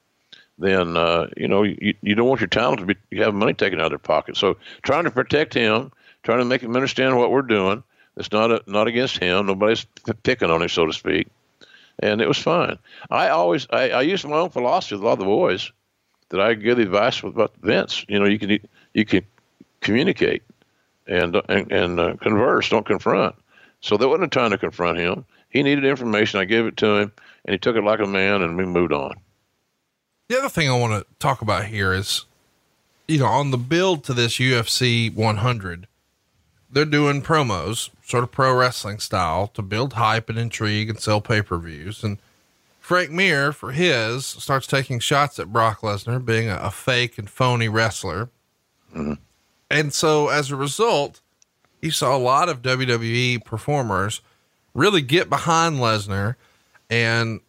then 0.58 0.96
uh, 0.96 1.28
you 1.36 1.48
know 1.48 1.62
you, 1.62 1.94
you 2.02 2.14
don't 2.14 2.28
want 2.28 2.40
your 2.40 2.48
talent 2.48 2.80
to 2.80 2.86
be 2.86 2.96
you 3.10 3.22
have 3.22 3.34
money 3.34 3.54
taken 3.54 3.80
out 3.80 3.86
of 3.86 3.90
their 3.90 3.98
pocket. 3.98 4.36
So 4.36 4.56
trying 4.82 5.04
to 5.04 5.10
protect 5.10 5.54
him, 5.54 5.90
trying 6.22 6.38
to 6.38 6.44
make 6.44 6.62
him 6.62 6.74
understand 6.74 7.16
what 7.16 7.30
we're 7.30 7.42
doing. 7.42 7.82
It's 8.16 8.30
not 8.30 8.52
a, 8.52 8.62
not 8.66 8.86
against 8.86 9.18
him. 9.18 9.46
Nobody's 9.46 9.86
picking 10.22 10.50
on 10.50 10.62
him, 10.62 10.68
so 10.68 10.86
to 10.86 10.92
speak. 10.92 11.28
And 11.98 12.20
it 12.20 12.28
was 12.28 12.38
fine. 12.38 12.78
I 13.10 13.28
always 13.28 13.66
I, 13.70 13.90
I 13.90 14.02
use 14.02 14.24
my 14.24 14.36
own 14.36 14.50
philosophy 14.50 14.94
with 14.94 15.02
a 15.02 15.06
lot 15.06 15.14
of 15.14 15.18
the 15.20 15.24
boys 15.24 15.72
that 16.28 16.40
I 16.40 16.54
give 16.54 16.78
advice 16.78 17.22
with 17.22 17.34
about 17.34 17.54
Vince. 17.60 18.04
You 18.08 18.18
know, 18.20 18.26
you 18.26 18.38
can 18.38 18.58
you 18.92 19.04
can 19.04 19.24
communicate 19.80 20.42
and 21.06 21.40
and, 21.48 21.72
and 21.72 22.00
uh, 22.00 22.16
converse, 22.20 22.68
don't 22.68 22.86
confront. 22.86 23.34
So 23.80 23.96
there 23.96 24.08
wasn't 24.08 24.34
a 24.34 24.38
time 24.38 24.50
to 24.50 24.58
confront 24.58 24.98
him. 24.98 25.24
He 25.50 25.62
needed 25.62 25.84
information. 25.84 26.40
I 26.40 26.44
gave 26.44 26.66
it 26.66 26.76
to 26.78 26.96
him, 26.96 27.12
and 27.44 27.52
he 27.52 27.58
took 27.58 27.76
it 27.76 27.84
like 27.84 28.00
a 28.00 28.06
man, 28.06 28.42
and 28.42 28.56
we 28.56 28.64
moved 28.64 28.92
on. 28.92 29.14
The 30.28 30.38
other 30.38 30.48
thing 30.48 30.70
I 30.70 30.78
want 30.78 30.92
to 30.92 31.06
talk 31.18 31.42
about 31.42 31.66
here 31.66 31.92
is, 31.92 32.24
you 33.06 33.18
know, 33.18 33.26
on 33.26 33.50
the 33.50 33.58
build 33.58 34.04
to 34.04 34.14
this 34.14 34.38
UFC 34.38 35.14
100, 35.14 35.86
they're 36.70 36.84
doing 36.86 37.20
promos, 37.20 37.90
sort 38.02 38.24
of 38.24 38.32
pro 38.32 38.54
wrestling 38.54 38.98
style, 38.98 39.48
to 39.48 39.60
build 39.60 39.92
hype 39.94 40.30
and 40.30 40.38
intrigue 40.38 40.88
and 40.88 40.98
sell 40.98 41.20
pay 41.20 41.42
per 41.42 41.58
views. 41.58 42.02
And 42.02 42.18
Frank 42.80 43.10
Mir, 43.10 43.52
for 43.52 43.72
his, 43.72 44.24
starts 44.26 44.66
taking 44.66 44.98
shots 44.98 45.38
at 45.38 45.52
Brock 45.52 45.80
Lesnar 45.80 46.24
being 46.24 46.48
a, 46.48 46.56
a 46.56 46.70
fake 46.70 47.18
and 47.18 47.28
phony 47.28 47.68
wrestler. 47.68 48.30
Mm-hmm. 48.94 49.14
And 49.70 49.92
so 49.92 50.28
as 50.28 50.50
a 50.50 50.56
result, 50.56 51.20
you 51.80 51.90
saw 51.90 52.16
a 52.16 52.18
lot 52.18 52.48
of 52.48 52.62
WWE 52.62 53.44
performers 53.44 54.22
really 54.72 55.02
get 55.02 55.28
behind 55.28 55.76
Lesnar 55.76 56.36
and 56.88 57.40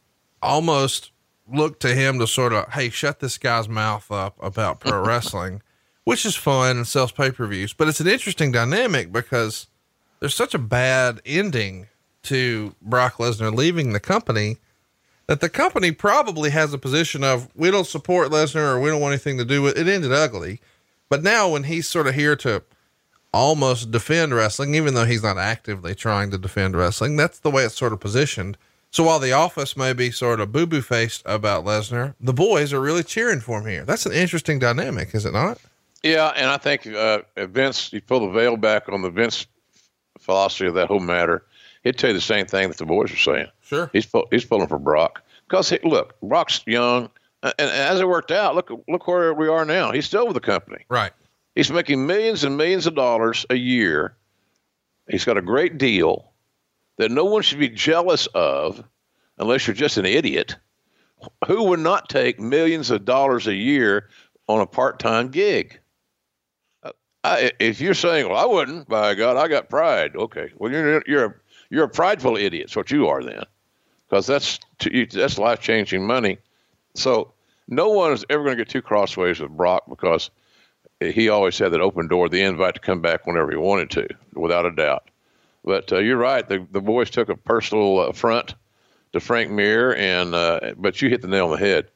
almost 0.41 1.11
look 1.47 1.79
to 1.81 1.93
him 1.93 2.19
to 2.19 2.27
sort 2.27 2.53
of, 2.53 2.71
hey, 2.71 2.89
shut 2.89 3.19
this 3.19 3.37
guy's 3.37 3.69
mouth 3.69 4.11
up 4.11 4.35
about 4.41 4.79
pro 4.79 5.01
wrestling, 5.05 5.61
which 6.03 6.25
is 6.25 6.35
fun 6.35 6.77
and 6.77 6.87
sells 6.87 7.11
pay 7.11 7.31
per 7.31 7.47
views. 7.47 7.73
But 7.73 7.87
it's 7.87 7.99
an 7.99 8.07
interesting 8.07 8.51
dynamic 8.51 9.11
because 9.11 9.67
there's 10.19 10.35
such 10.35 10.53
a 10.53 10.59
bad 10.59 11.21
ending 11.25 11.87
to 12.23 12.75
Brock 12.81 13.15
Lesnar 13.17 13.53
leaving 13.53 13.93
the 13.93 13.99
company 13.99 14.57
that 15.27 15.39
the 15.39 15.49
company 15.49 15.91
probably 15.91 16.51
has 16.51 16.73
a 16.73 16.77
position 16.77 17.23
of 17.23 17.49
we 17.55 17.71
don't 17.71 17.87
support 17.87 18.31
Lesnar 18.31 18.75
or 18.75 18.79
we 18.79 18.89
don't 18.89 19.01
want 19.01 19.13
anything 19.13 19.37
to 19.37 19.45
do 19.45 19.61
with 19.61 19.77
it. 19.77 19.87
Ended 19.87 20.11
ugly. 20.11 20.59
But 21.09 21.23
now 21.23 21.49
when 21.49 21.63
he's 21.63 21.87
sort 21.87 22.07
of 22.07 22.15
here 22.15 22.35
to 22.37 22.63
almost 23.35 23.91
defend 23.91 24.33
wrestling, 24.33 24.75
even 24.75 24.93
though 24.93 25.03
he's 25.03 25.21
not 25.21 25.37
actively 25.37 25.93
trying 25.93 26.31
to 26.31 26.37
defend 26.37 26.73
wrestling. 26.73 27.17
That's 27.17 27.39
the 27.39 27.51
way 27.51 27.65
it's 27.65 27.75
sort 27.75 27.91
of 27.91 27.99
positioned. 27.99 28.57
So 28.95 29.03
while 29.03 29.19
the 29.19 29.33
office 29.33 29.75
may 29.75 29.91
be 29.91 30.09
sort 30.09 30.39
of 30.39 30.53
boo 30.53 30.65
boo 30.65 30.81
faced 30.81 31.21
about 31.25 31.65
Lesnar, 31.65 32.15
the 32.17 32.31
boys 32.31 32.71
are 32.71 32.79
really 32.79 33.03
cheering 33.03 33.41
for 33.41 33.59
him 33.59 33.67
here. 33.67 33.83
That's 33.83 34.05
an 34.05 34.13
interesting 34.13 34.57
dynamic, 34.57 35.13
is 35.13 35.25
it 35.25 35.33
not? 35.33 35.57
Yeah, 36.01 36.27
and 36.27 36.49
I 36.49 36.55
think 36.55 36.87
uh, 36.87 37.23
Vince, 37.35 37.91
you 37.91 37.99
pull 37.99 38.21
the 38.21 38.31
veil 38.31 38.55
back 38.55 38.87
on 38.87 39.01
the 39.01 39.09
Vince 39.09 39.47
philosophy 40.17 40.67
of 40.67 40.75
that 40.75 40.87
whole 40.87 41.01
matter, 41.01 41.43
he'd 41.83 41.97
tell 41.97 42.11
you 42.11 42.13
the 42.13 42.21
same 42.21 42.45
thing 42.45 42.69
that 42.69 42.77
the 42.77 42.85
boys 42.85 43.11
are 43.11 43.17
saying. 43.17 43.47
Sure, 43.63 43.89
he's 43.91 44.05
pull, 44.05 44.29
he's 44.31 44.45
pulling 44.45 44.67
for 44.69 44.79
Brock 44.79 45.21
because 45.49 45.73
look, 45.83 46.17
Brock's 46.21 46.61
young, 46.65 47.09
and, 47.43 47.53
and 47.59 47.69
as 47.69 47.99
it 47.99 48.07
worked 48.07 48.31
out, 48.31 48.55
look 48.55 48.71
look 48.87 49.05
where 49.09 49.33
we 49.33 49.49
are 49.49 49.65
now. 49.65 49.91
He's 49.91 50.05
still 50.05 50.25
with 50.25 50.35
the 50.35 50.39
company, 50.39 50.85
right? 50.87 51.11
He's 51.53 51.69
making 51.69 52.07
millions 52.07 52.45
and 52.45 52.55
millions 52.55 52.87
of 52.87 52.95
dollars 52.95 53.45
a 53.49 53.55
year. 53.55 54.15
He's 55.09 55.25
got 55.25 55.35
a 55.35 55.41
great 55.41 55.77
deal 55.77 56.31
that 56.97 57.11
no 57.11 57.25
one 57.25 57.41
should 57.41 57.59
be 57.59 57.69
jealous 57.69 58.27
of 58.27 58.83
unless 59.37 59.67
you're 59.67 59.75
just 59.75 59.97
an 59.97 60.05
idiot. 60.05 60.55
Who 61.47 61.63
would 61.65 61.79
not 61.79 62.09
take 62.09 62.39
millions 62.39 62.91
of 62.91 63.05
dollars 63.05 63.47
a 63.47 63.53
year 63.53 64.09
on 64.47 64.61
a 64.61 64.67
part 64.67 64.99
time 64.99 65.29
gig? 65.29 65.79
I, 67.23 67.51
if 67.59 67.81
you're 67.81 67.95
saying, 67.95 68.29
"Well, 68.29 68.37
I 68.37 68.45
wouldn't," 68.45 68.87
by 68.87 69.15
God, 69.15 69.35
I 69.35 69.47
got 69.47 69.69
pride. 69.69 70.15
Okay, 70.15 70.51
well, 70.57 70.71
you're 70.71 71.03
you're 71.07 71.25
a, 71.25 71.33
you're 71.71 71.85
a 71.85 71.89
prideful 71.89 72.37
idiot. 72.37 72.67
That's 72.67 72.75
what 72.75 72.91
you 72.91 73.07
are 73.07 73.23
then, 73.23 73.43
because 74.07 74.27
that's 74.27 74.59
that's 75.11 75.39
life 75.39 75.59
changing 75.59 76.05
money. 76.05 76.37
So 76.93 77.33
no 77.67 77.89
one 77.89 78.11
is 78.11 78.25
ever 78.29 78.43
going 78.43 78.57
to 78.57 78.63
get 78.63 78.69
too 78.69 78.83
crossways 78.83 79.39
with 79.39 79.57
Brock 79.57 79.85
because 79.89 80.29
he 80.99 81.29
always 81.29 81.57
had 81.57 81.71
that 81.71 81.81
open 81.81 82.07
door, 82.07 82.29
the 82.29 82.41
invite 82.41 82.75
to 82.75 82.79
come 82.79 83.01
back 83.01 83.25
whenever 83.25 83.49
he 83.49 83.57
wanted 83.57 83.89
to, 83.91 84.07
without 84.33 84.65
a 84.65 84.71
doubt. 84.71 85.09
But 85.65 85.91
uh, 85.91 85.97
you're 85.97 86.15
right. 86.15 86.47
The, 86.47 86.65
the 86.71 86.79
boys 86.79 87.09
took 87.09 87.27
a 87.27 87.35
personal 87.35 87.99
uh, 87.99 88.03
affront 88.09 88.53
to 89.13 89.19
Frank 89.19 89.49
Mir, 89.51 89.95
and 89.95 90.35
uh, 90.35 90.73
but 90.77 91.01
you 91.01 91.09
hit 91.09 91.21
the 91.21 91.27
nail 91.27 91.45
on 91.45 91.51
the 91.51 91.57
head. 91.57 91.87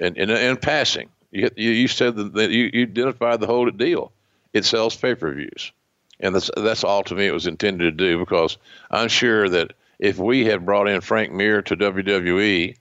And 0.00 0.16
in, 0.16 0.30
in, 0.30 0.56
passing, 0.56 1.10
you, 1.30 1.42
hit, 1.42 1.58
you, 1.58 1.70
you 1.70 1.88
said 1.88 2.16
that 2.16 2.50
you, 2.50 2.70
you 2.72 2.82
identified 2.82 3.40
the 3.40 3.46
whole 3.46 3.70
deal. 3.70 4.12
It 4.54 4.64
sells 4.64 4.96
pay 4.96 5.14
per 5.14 5.32
views. 5.32 5.72
and 6.20 6.34
that's 6.34 6.50
that's 6.56 6.84
all 6.84 7.04
to 7.04 7.14
me 7.14 7.26
it 7.26 7.34
was 7.34 7.46
intended 7.46 7.84
to 7.84 7.90
do 8.04 8.18
because 8.18 8.56
I'm 8.90 9.08
sure 9.08 9.46
that 9.50 9.74
if 9.98 10.18
we 10.18 10.46
had 10.46 10.64
brought 10.64 10.88
in 10.88 11.02
Frank 11.02 11.32
Mir 11.32 11.60
to 11.62 11.76
WWE 11.76 12.76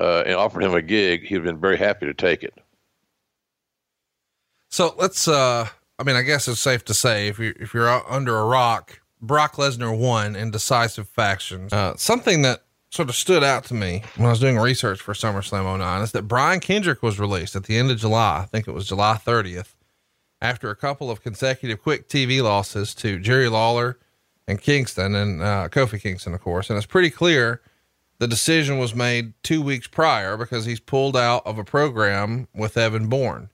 uh, 0.00 0.22
and 0.26 0.34
offered 0.34 0.64
him 0.64 0.74
a 0.74 0.82
gig, 0.82 1.22
he'd 1.22 1.36
have 1.36 1.44
been 1.44 1.60
very 1.60 1.76
happy 1.76 2.06
to 2.06 2.14
take 2.14 2.42
it. 2.42 2.54
So 4.70 4.94
let's, 4.98 5.28
uh, 5.28 5.68
I 5.98 6.02
mean, 6.02 6.16
I 6.16 6.22
guess 6.22 6.48
it's 6.48 6.60
safe 6.60 6.84
to 6.86 6.94
say 6.94 7.28
if 7.28 7.38
you 7.38 7.54
if 7.60 7.72
you're 7.72 7.88
under 7.88 8.36
a 8.36 8.44
rock, 8.44 9.00
Brock 9.26 9.56
Lesnar 9.56 9.96
won 9.96 10.36
in 10.36 10.50
decisive 10.50 11.08
fashion. 11.08 11.68
Uh, 11.72 11.94
something 11.96 12.42
that 12.42 12.62
sort 12.90 13.08
of 13.08 13.14
stood 13.14 13.44
out 13.44 13.64
to 13.64 13.74
me 13.74 14.02
when 14.16 14.26
I 14.26 14.30
was 14.30 14.40
doing 14.40 14.58
research 14.58 15.00
for 15.00 15.12
SummerSlam 15.12 15.78
09 15.78 16.02
is 16.02 16.12
that 16.12 16.22
Brian 16.22 16.60
Kendrick 16.60 17.02
was 17.02 17.18
released 17.18 17.56
at 17.56 17.64
the 17.64 17.76
end 17.76 17.90
of 17.90 17.98
July. 17.98 18.40
I 18.42 18.46
think 18.46 18.66
it 18.66 18.72
was 18.72 18.88
July 18.88 19.18
30th 19.22 19.74
after 20.40 20.70
a 20.70 20.76
couple 20.76 21.10
of 21.10 21.22
consecutive 21.22 21.82
quick 21.82 22.08
TV 22.08 22.42
losses 22.42 22.94
to 22.96 23.18
Jerry 23.18 23.48
Lawler 23.48 23.98
and 24.46 24.60
Kingston 24.60 25.14
and 25.14 25.42
uh, 25.42 25.68
Kofi 25.70 26.00
Kingston, 26.00 26.34
of 26.34 26.40
course. 26.40 26.70
And 26.70 26.76
it's 26.76 26.86
pretty 26.86 27.10
clear 27.10 27.60
the 28.18 28.28
decision 28.28 28.78
was 28.78 28.94
made 28.94 29.34
two 29.42 29.60
weeks 29.60 29.86
prior 29.86 30.36
because 30.36 30.64
he's 30.64 30.80
pulled 30.80 31.16
out 31.16 31.46
of 31.46 31.58
a 31.58 31.64
program 31.64 32.48
with 32.54 32.76
Evan 32.76 33.08
Bourne. 33.08 33.50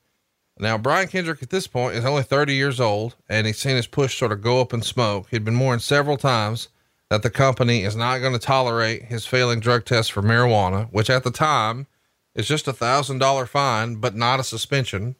Now, 0.63 0.79
Brian 0.79 1.09
Kendrick 1.09 1.43
at 1.43 1.51
this 1.51 1.67
point 1.67 1.97
is 1.97 2.05
only 2.05 2.23
30 2.23 2.55
years 2.55 2.79
old 2.79 3.17
and 3.29 3.49
he's 3.49 3.59
seen 3.59 3.75
his 3.75 3.89
push 3.89 4.17
sort 4.17 4.31
of 4.31 4.43
go 4.43 4.61
up 4.61 4.73
in 4.73 4.81
smoke. 4.81 5.27
He'd 5.31 5.45
been 5.45 5.59
warned 5.59 5.83
several 5.83 6.17
times 6.17 6.69
that 7.11 7.25
the 7.25 7.31
company 7.31 7.83
is 7.83 7.97
not 7.97 8.21
going 8.21 8.33
to 8.33 8.39
tolerate 8.39 9.07
his 9.07 9.27
failing 9.27 9.59
drug 9.59 9.85
test 9.85 10.13
for 10.13 10.23
marijuana, 10.23 10.89
which 10.93 11.11
at 11.11 11.25
the 11.25 11.33
time 11.33 11.89
is 12.37 12.47
just 12.47 12.69
a 12.69 12.73
thousand 12.73 13.19
dollar 13.19 13.45
fine, 13.45 13.97
but 13.97 14.15
not 14.15 14.39
a 14.39 14.45
suspension. 14.45 15.17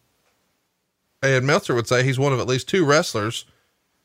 And 1.21 1.45
Meltzer 1.45 1.75
would 1.75 1.89
say 1.89 2.05
he's 2.05 2.21
one 2.21 2.33
of 2.33 2.39
at 2.39 2.47
least 2.47 2.69
two 2.69 2.85
wrestlers 2.85 3.45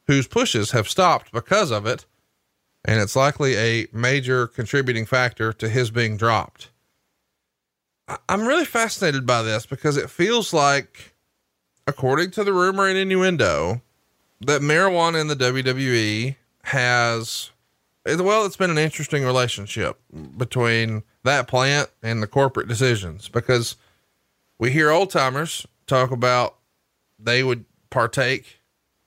whose 0.08 0.28
pushes 0.28 0.71
have 0.71 0.89
stopped 0.89 1.32
because 1.32 1.69
of 1.69 1.86
it. 1.86 2.08
And 2.84 3.00
it's 3.00 3.15
likely 3.15 3.56
a 3.58 3.86
major 3.93 4.47
contributing 4.47 5.06
factor 5.06 5.54
to 5.54 5.69
his 5.69 5.91
being 5.91 6.17
dropped. 6.17 6.71
I'm 8.28 8.47
really 8.47 8.65
fascinated 8.65 9.28
by 9.28 9.43
this 9.43 9.67
because 9.67 9.97
it 9.97 10.10
feels 10.10 10.52
like, 10.52 11.13
according 11.88 12.32
to 12.32 12.43
the 12.43 12.54
rumor 12.54 12.86
and 12.86 12.97
innuendo, 12.97 13.82
that 14.41 14.62
marijuana 14.62 15.19
in 15.19 15.28
the 15.28 15.36
WWE 15.36 16.36
has, 16.63 17.52
well, 18.06 18.45
it's 18.45 18.58
been 18.58 18.69
an 18.69 18.78
interesting 18.78 19.23
relationship 19.23 19.97
between 20.38 21.04
that 21.23 21.47
plant 21.47 21.89
and 22.04 22.21
the 22.21 22.28
corporate 22.28 22.67
decisions 22.67 23.30
because 23.30 23.78
we 24.60 24.71
hear 24.71 24.91
old 24.91 25.10
timers 25.10 25.65
talk 25.88 26.12
about 26.12 26.58
they 27.17 27.41
would 27.41 27.65
partake 27.89 28.60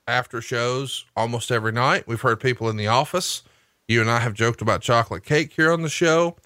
after 0.09 0.41
shows 0.41 1.05
almost 1.17 1.53
every 1.53 1.73
night. 1.73 2.09
We've 2.09 2.21
heard 2.21 2.41
people 2.41 2.69
in 2.69 2.77
the 2.77 2.89
office. 2.89 3.43
You 3.87 4.01
and 4.01 4.11
I 4.11 4.21
have 4.21 4.35
joked 4.35 4.63
about 4.63 4.81
chocolate 4.81 5.23
cake 5.23 5.53
here 5.53 5.71
on 5.71 5.83
the 5.83 5.89
show. 5.89 6.37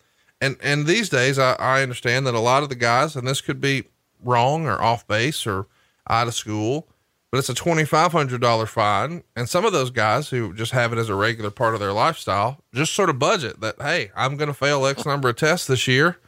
And, 0.40 0.56
and 0.62 0.86
these 0.86 1.08
days 1.08 1.38
I, 1.38 1.54
I 1.54 1.82
understand 1.82 2.26
that 2.26 2.34
a 2.34 2.40
lot 2.40 2.62
of 2.62 2.68
the 2.68 2.74
guys, 2.74 3.16
and 3.16 3.26
this 3.26 3.40
could 3.40 3.60
be 3.60 3.84
wrong 4.22 4.66
or 4.66 4.82
off 4.82 5.06
base 5.06 5.46
or 5.46 5.66
out 6.08 6.28
of 6.28 6.34
school, 6.34 6.88
but 7.30 7.38
it's 7.38 7.48
a 7.48 7.54
$2,500 7.54 8.68
fine. 8.68 9.22
And 9.34 9.48
some 9.48 9.64
of 9.64 9.72
those 9.72 9.90
guys 9.90 10.28
who 10.28 10.54
just 10.54 10.72
have 10.72 10.92
it 10.92 10.98
as 10.98 11.08
a 11.08 11.14
regular 11.14 11.50
part 11.50 11.74
of 11.74 11.80
their 11.80 11.92
lifestyle, 11.92 12.58
just 12.72 12.94
sort 12.94 13.10
of 13.10 13.18
budget 13.18 13.60
that, 13.60 13.76
Hey, 13.80 14.10
I'm 14.16 14.36
going 14.36 14.48
to 14.48 14.54
fail 14.54 14.86
X 14.86 15.04
number 15.04 15.28
of 15.28 15.36
tests 15.36 15.66
this 15.66 15.88
year. 15.88 16.18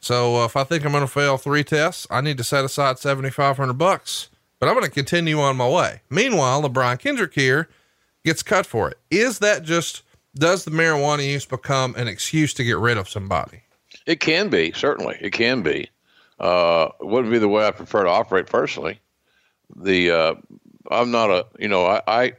So 0.00 0.36
uh, 0.36 0.46
if 0.46 0.56
I 0.56 0.64
think 0.64 0.84
I'm 0.84 0.92
going 0.92 1.04
to 1.04 1.12
fail 1.12 1.36
three 1.36 1.62
tests, 1.62 2.06
I 2.10 2.20
need 2.20 2.38
to 2.38 2.44
set 2.44 2.64
aside 2.64 2.98
7,500 2.98 3.74
bucks 3.74 4.30
but 4.60 4.68
I'm 4.68 4.74
going 4.74 4.84
to 4.84 4.90
continue 4.90 5.40
on 5.40 5.56
my 5.56 5.68
way. 5.68 6.02
Meanwhile, 6.10 6.62
LeBron 6.62 7.00
Kendrick 7.00 7.34
here 7.34 7.68
gets 8.24 8.42
cut 8.42 8.66
for 8.66 8.90
it. 8.90 8.98
Is 9.10 9.40
that 9.40 9.64
just, 9.64 10.02
does 10.34 10.64
the 10.64 10.70
marijuana 10.70 11.26
use 11.26 11.46
become 11.46 11.94
an 11.96 12.06
excuse 12.06 12.54
to 12.54 12.64
get 12.64 12.76
rid 12.76 12.98
of 12.98 13.08
somebody? 13.08 13.62
It 14.06 14.20
can 14.20 14.50
be, 14.50 14.70
certainly. 14.72 15.16
It 15.20 15.32
can 15.32 15.62
be. 15.62 15.90
Uh, 16.38 16.90
wouldn't 17.00 17.32
be 17.32 17.38
the 17.38 17.48
way 17.48 17.66
I 17.66 17.70
prefer 17.70 18.04
to 18.04 18.10
operate 18.10 18.46
personally. 18.46 19.00
The, 19.76 20.10
uh, 20.10 20.34
I'm 20.90 21.10
not 21.10 21.30
a, 21.30 21.46
you 21.58 21.68
know, 21.68 21.86
I, 21.86 22.02
I 22.06 22.32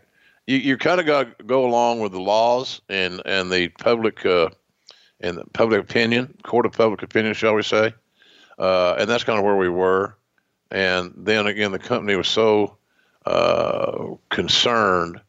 you, 0.47 0.57
you 0.57 0.77
kind 0.77 0.99
of 0.99 1.05
got 1.05 1.37
to 1.37 1.43
go 1.43 1.65
along 1.65 1.99
with 1.99 2.11
the 2.11 2.19
laws 2.19 2.81
and, 2.89 3.21
and 3.25 3.51
the 3.51 3.69
public, 3.69 4.25
uh, 4.25 4.49
and 5.19 5.37
the 5.37 5.45
public 5.53 5.81
opinion, 5.81 6.35
court 6.43 6.65
of 6.65 6.73
public 6.73 7.03
opinion, 7.03 7.33
shall 7.33 7.53
we 7.53 7.63
say. 7.63 7.93
Uh, 8.57 8.95
and 8.99 9.09
that's 9.09 9.23
kind 9.23 9.39
of 9.39 9.45
where 9.45 9.55
we 9.55 9.69
were. 9.69 10.15
And 10.71 11.13
then 11.17 11.47
again, 11.47 11.71
the 11.71 11.79
company 11.79 12.15
was 12.15 12.27
so 12.27 12.77
uh, 13.25 14.15
concerned. 14.29 15.19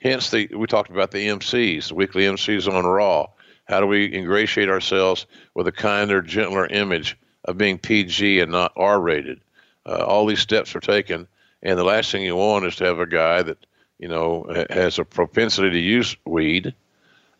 Hence, 0.00 0.30
the 0.30 0.48
we 0.54 0.66
talked 0.66 0.90
about 0.90 1.10
the 1.10 1.26
MCs, 1.26 1.88
the 1.88 1.94
weekly 1.94 2.24
MCs 2.24 2.72
on 2.72 2.84
Raw. 2.84 3.28
How 3.66 3.80
do 3.80 3.86
we 3.86 4.14
ingratiate 4.14 4.68
ourselves 4.68 5.26
with 5.54 5.66
a 5.66 5.72
kinder, 5.72 6.20
gentler 6.20 6.66
image 6.66 7.16
of 7.46 7.56
being 7.56 7.78
PG 7.78 8.40
and 8.40 8.52
not 8.52 8.72
R-rated? 8.76 9.40
Uh, 9.86 10.04
all 10.04 10.26
these 10.26 10.40
steps 10.40 10.76
are 10.76 10.80
taken, 10.80 11.26
and 11.64 11.78
the 11.78 11.84
last 11.84 12.12
thing 12.12 12.22
you 12.22 12.36
want 12.36 12.66
is 12.66 12.76
to 12.76 12.84
have 12.84 13.00
a 13.00 13.06
guy 13.06 13.42
that 13.42 13.66
you 13.98 14.08
know 14.08 14.66
has 14.70 14.98
a 14.98 15.04
propensity 15.04 15.70
to 15.70 15.78
use 15.78 16.16
weed, 16.24 16.74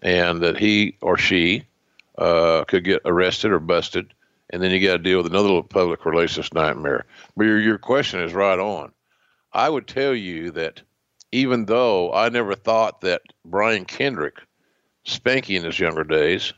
and 0.03 0.43
that 0.43 0.59
he 0.59 0.97
or 1.01 1.17
she 1.17 1.65
uh, 2.19 2.65
could 2.65 2.85
get 2.85 3.03
arrested 3.05 3.53
or 3.53 3.61
busted 3.61 4.13
and 4.51 4.63
then 4.63 4.71
you 4.71 4.81
got 4.81 4.99
to 4.99 5.03
deal 5.03 5.19
with 5.19 5.27
another 5.27 5.49
little 5.49 5.63
public 5.63 6.05
relations 6.05 6.53
nightmare. 6.53 7.07
But 7.37 7.47
your 7.47 7.61
your 7.61 7.79
question 7.79 8.21
is 8.21 8.33
right 8.33 8.59
on. 8.59 8.93
I 9.53 9.69
would 9.69 9.87
tell 9.87 10.15
you 10.15 10.51
that 10.53 10.83
even 11.33 11.65
though 11.65 12.13
I 12.13 12.29
never 12.29 12.55
thought 12.55 13.01
that 13.01 13.23
Brian 13.45 13.85
Kendrick, 13.85 14.37
Spanky 15.05 15.57
in 15.57 15.65
his 15.65 15.81
younger 15.81 16.05
days, 16.05 16.53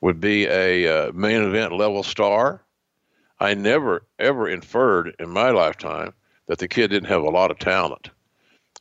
would 0.00 0.20
be 0.20 0.46
a 0.46 1.08
uh, 1.08 1.12
main 1.12 1.42
event 1.42 1.72
level 1.72 2.02
star, 2.02 2.62
I 3.38 3.54
never 3.54 4.04
ever 4.18 4.48
inferred 4.48 5.14
in 5.18 5.30
my 5.30 5.50
lifetime 5.50 6.14
that 6.48 6.58
the 6.58 6.68
kid 6.68 6.88
didn't 6.88 7.08
have 7.08 7.22
a 7.22 7.30
lot 7.30 7.50
of 7.50 7.58
talent. 7.58 8.10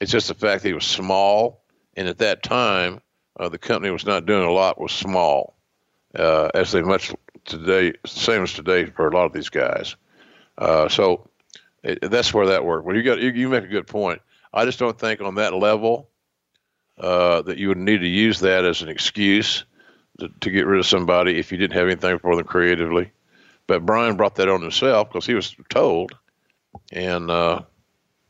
It's 0.02 0.12
just 0.12 0.28
the 0.28 0.34
fact 0.34 0.64
that 0.64 0.70
he 0.70 0.74
was 0.74 0.86
small, 0.86 1.62
and 1.96 2.08
at 2.08 2.18
that 2.20 2.44
time, 2.44 3.02
uh, 3.40 3.50
the 3.50 3.58
company 3.58 3.92
was 3.92 4.06
not 4.06 4.26
doing 4.26 4.46
a 4.46 4.52
lot 4.52 4.82
with 4.82 4.92
small, 4.92 5.56
uh, 6.16 6.50
as 6.54 6.72
they 6.72 6.82
much 6.82 7.14
today, 7.46 7.94
same 8.06 8.44
as 8.44 8.54
today 8.54 8.86
for 8.86 9.08
a 9.08 9.14
lot 9.14 9.26
of 9.26 9.34
these 9.34 9.50
guys. 9.50 9.96
Uh, 10.58 10.90
so 10.90 11.30
it, 11.84 12.10
that's 12.10 12.34
where 12.34 12.48
that 12.48 12.66
worked. 12.66 12.86
Well, 12.86 12.96
you 12.96 13.04
got 13.04 13.20
you, 13.20 13.32
you, 13.32 13.50
make 13.50 13.64
a 13.64 13.68
good 13.68 13.88
point. 13.88 14.22
I 14.54 14.66
just 14.66 14.80
don't 14.80 14.98
think 14.98 15.22
on 15.22 15.36
that 15.36 15.54
level 15.54 16.10
uh, 16.98 17.42
that 17.44 17.58
you 17.58 17.70
would 17.70 17.78
need 17.78 18.00
to 18.00 18.08
use 18.08 18.40
that 18.40 18.66
as 18.66 18.82
an 18.82 18.90
excuse 18.90 19.66
to, 20.20 20.30
to, 20.42 20.50
get 20.50 20.66
rid 20.66 20.80
of 20.80 20.86
somebody 20.86 21.38
if 21.38 21.52
you 21.52 21.58
didn't 21.58 21.78
have 21.78 21.88
anything 21.88 22.18
for 22.20 22.36
them 22.36 22.46
creatively. 22.46 23.12
But 23.68 23.86
Brian 23.86 24.16
brought 24.16 24.36
that 24.36 24.50
on 24.50 24.62
himself 24.62 25.10
because 25.10 25.26
he 25.26 25.36
was 25.36 25.56
told, 25.70 26.14
and 26.92 27.30
uh, 27.30 27.62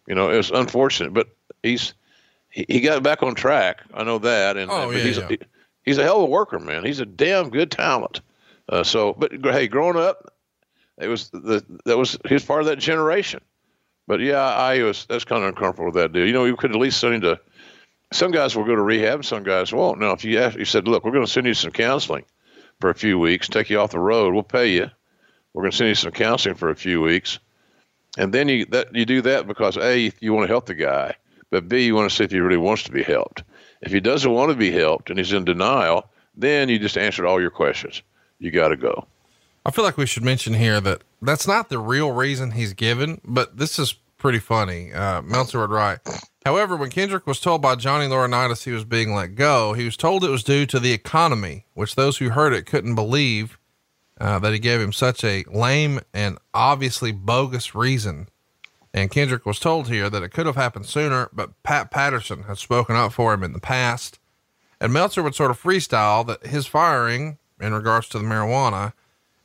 you 0.07 0.15
know 0.15 0.29
it 0.29 0.37
was 0.37 0.51
unfortunate, 0.51 1.13
but 1.13 1.27
he's 1.63 1.93
he, 2.49 2.65
he, 2.67 2.79
got 2.81 3.03
back 3.03 3.23
on 3.23 3.35
track. 3.35 3.81
I 3.93 4.03
know 4.03 4.19
that, 4.19 4.57
and, 4.57 4.71
oh, 4.71 4.89
yeah, 4.89 4.99
he's 4.99 5.17
yeah. 5.17 5.29
A, 5.29 5.37
he's 5.83 5.97
a 5.97 6.03
hell 6.03 6.17
of 6.17 6.23
a 6.23 6.31
worker, 6.31 6.59
man. 6.59 6.85
He's 6.85 6.99
a 6.99 7.05
damn 7.05 7.49
good 7.49 7.71
talent. 7.71 8.21
Uh, 8.69 8.83
so, 8.83 9.13
but 9.13 9.31
hey, 9.43 9.67
growing 9.67 9.97
up, 9.97 10.33
it 10.97 11.07
was 11.07 11.29
the 11.29 11.63
that 11.85 11.97
was 11.97 12.17
he 12.27 12.33
was 12.33 12.45
part 12.45 12.61
of 12.61 12.67
that 12.67 12.77
generation. 12.77 13.41
But 14.07 14.19
yeah, 14.19 14.41
I 14.41 14.83
was 14.83 15.05
that's 15.05 15.25
kind 15.25 15.43
of 15.43 15.49
uncomfortable 15.49 15.87
with 15.87 15.95
that 15.95 16.13
deal. 16.13 16.25
You 16.25 16.33
know, 16.33 16.45
you 16.45 16.55
could 16.55 16.71
at 16.71 16.77
least 16.77 16.99
send 16.99 17.15
him 17.15 17.21
to. 17.21 17.39
Some 18.13 18.31
guys 18.31 18.55
will 18.55 18.63
go 18.63 18.75
to 18.75 18.81
rehab, 18.81 19.25
some 19.25 19.43
guys 19.43 19.73
won't. 19.73 19.99
Now, 19.99 20.11
if 20.13 20.23
you 20.23 20.39
ask, 20.39 20.57
you 20.57 20.63
said, 20.63 20.87
"Look, 20.87 21.03
we're 21.03 21.11
going 21.11 21.25
to 21.25 21.31
send 21.31 21.45
you 21.45 21.53
some 21.53 21.71
counseling 21.71 22.23
for 22.79 22.89
a 22.89 22.95
few 22.95 23.19
weeks, 23.19 23.49
take 23.49 23.69
you 23.69 23.79
off 23.79 23.91
the 23.91 23.99
road, 23.99 24.33
we'll 24.33 24.43
pay 24.43 24.71
you. 24.71 24.89
We're 25.53 25.63
going 25.63 25.71
to 25.71 25.77
send 25.77 25.89
you 25.89 25.95
some 25.95 26.11
counseling 26.11 26.55
for 26.55 26.69
a 26.69 26.75
few 26.75 27.01
weeks," 27.01 27.39
and 28.17 28.33
then 28.33 28.49
you 28.49 28.65
that 28.65 28.93
you 28.93 29.05
do 29.05 29.21
that 29.21 29.47
because 29.47 29.77
a 29.77 30.11
you 30.19 30.33
want 30.33 30.43
to 30.43 30.51
help 30.51 30.65
the 30.65 30.73
guy, 30.73 31.15
but 31.49 31.69
b 31.69 31.85
you 31.85 31.95
want 31.95 32.09
to 32.09 32.15
see 32.15 32.23
if 32.23 32.31
he 32.31 32.39
really 32.39 32.57
wants 32.57 32.83
to 32.83 32.91
be 32.91 33.03
helped. 33.03 33.43
If 33.81 33.91
he 33.91 33.99
doesn't 33.99 34.31
want 34.31 34.51
to 34.51 34.57
be 34.57 34.71
helped 34.71 35.09
and 35.09 35.19
he's 35.19 35.31
in 35.31 35.45
denial, 35.45 36.09
then 36.35 36.67
you 36.67 36.79
just 36.79 36.97
answered 36.97 37.25
all 37.25 37.39
your 37.39 37.51
questions 37.51 38.01
you 38.39 38.51
got 38.51 38.69
to 38.69 38.77
go. 38.77 39.07
I 39.65 39.71
feel 39.71 39.83
like 39.83 39.97
we 39.97 40.05
should 40.05 40.23
mention 40.23 40.53
here 40.53 40.79
that 40.81 41.01
that's 41.21 41.47
not 41.47 41.69
the 41.69 41.79
real 41.79 42.11
reason 42.11 42.51
he's 42.51 42.73
given, 42.73 43.21
but 43.25 43.57
this 43.57 43.77
is 43.77 43.93
pretty 44.17 44.39
funny. 44.39 44.93
Uh, 44.93 45.21
Meltzer 45.21 45.59
would 45.59 45.69
write. 45.69 45.99
However, 46.45 46.77
when 46.77 46.89
Kendrick 46.89 47.27
was 47.27 47.39
told 47.39 47.61
by 47.61 47.75
Johnny 47.75 48.07
Laurinaitis 48.07 48.63
he 48.63 48.71
was 48.71 48.85
being 48.85 49.13
let 49.13 49.35
go, 49.35 49.73
he 49.73 49.83
was 49.83 49.97
told 49.97 50.23
it 50.23 50.29
was 50.29 50.43
due 50.43 50.65
to 50.67 50.79
the 50.79 50.93
economy, 50.93 51.65
which 51.73 51.95
those 51.95 52.17
who 52.17 52.29
heard 52.29 52.53
it 52.53 52.65
couldn't 52.65 52.95
believe 52.95 53.56
uh, 54.19 54.39
that 54.39 54.53
he 54.53 54.59
gave 54.59 54.81
him 54.81 54.93
such 54.93 55.23
a 55.23 55.43
lame 55.51 55.99
and 56.13 56.37
obviously 56.53 57.11
bogus 57.11 57.75
reason. 57.75 58.29
And 58.93 59.11
Kendrick 59.11 59.45
was 59.45 59.59
told 59.59 59.89
here 59.89 60.09
that 60.09 60.23
it 60.23 60.29
could 60.29 60.45
have 60.45 60.55
happened 60.55 60.87
sooner, 60.87 61.29
but 61.31 61.61
Pat 61.63 61.91
Patterson 61.91 62.43
had 62.43 62.57
spoken 62.57 62.95
up 62.95 63.13
for 63.13 63.33
him 63.33 63.43
in 63.43 63.53
the 63.53 63.59
past. 63.59 64.17
And 64.79 64.93
Meltzer 64.93 65.23
would 65.23 65.35
sort 65.35 65.51
of 65.51 65.61
freestyle 65.61 66.25
that 66.27 66.47
his 66.47 66.65
firing 66.65 67.37
in 67.59 67.73
regards 67.73 68.09
to 68.09 68.19
the 68.19 68.25
marijuana 68.25 68.93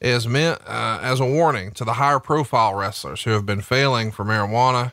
is 0.01 0.27
meant 0.27 0.61
uh, 0.66 0.99
as 1.03 1.20
a 1.20 1.27
warning 1.27 1.70
to 1.73 1.85
the 1.85 1.95
higher 1.95 2.18
profile 2.18 2.75
wrestlers 2.75 3.23
who 3.25 3.31
have 3.31 3.47
been 3.47 3.61
failing 3.61 4.11
for 4.11 4.25
marijuana 4.25 4.93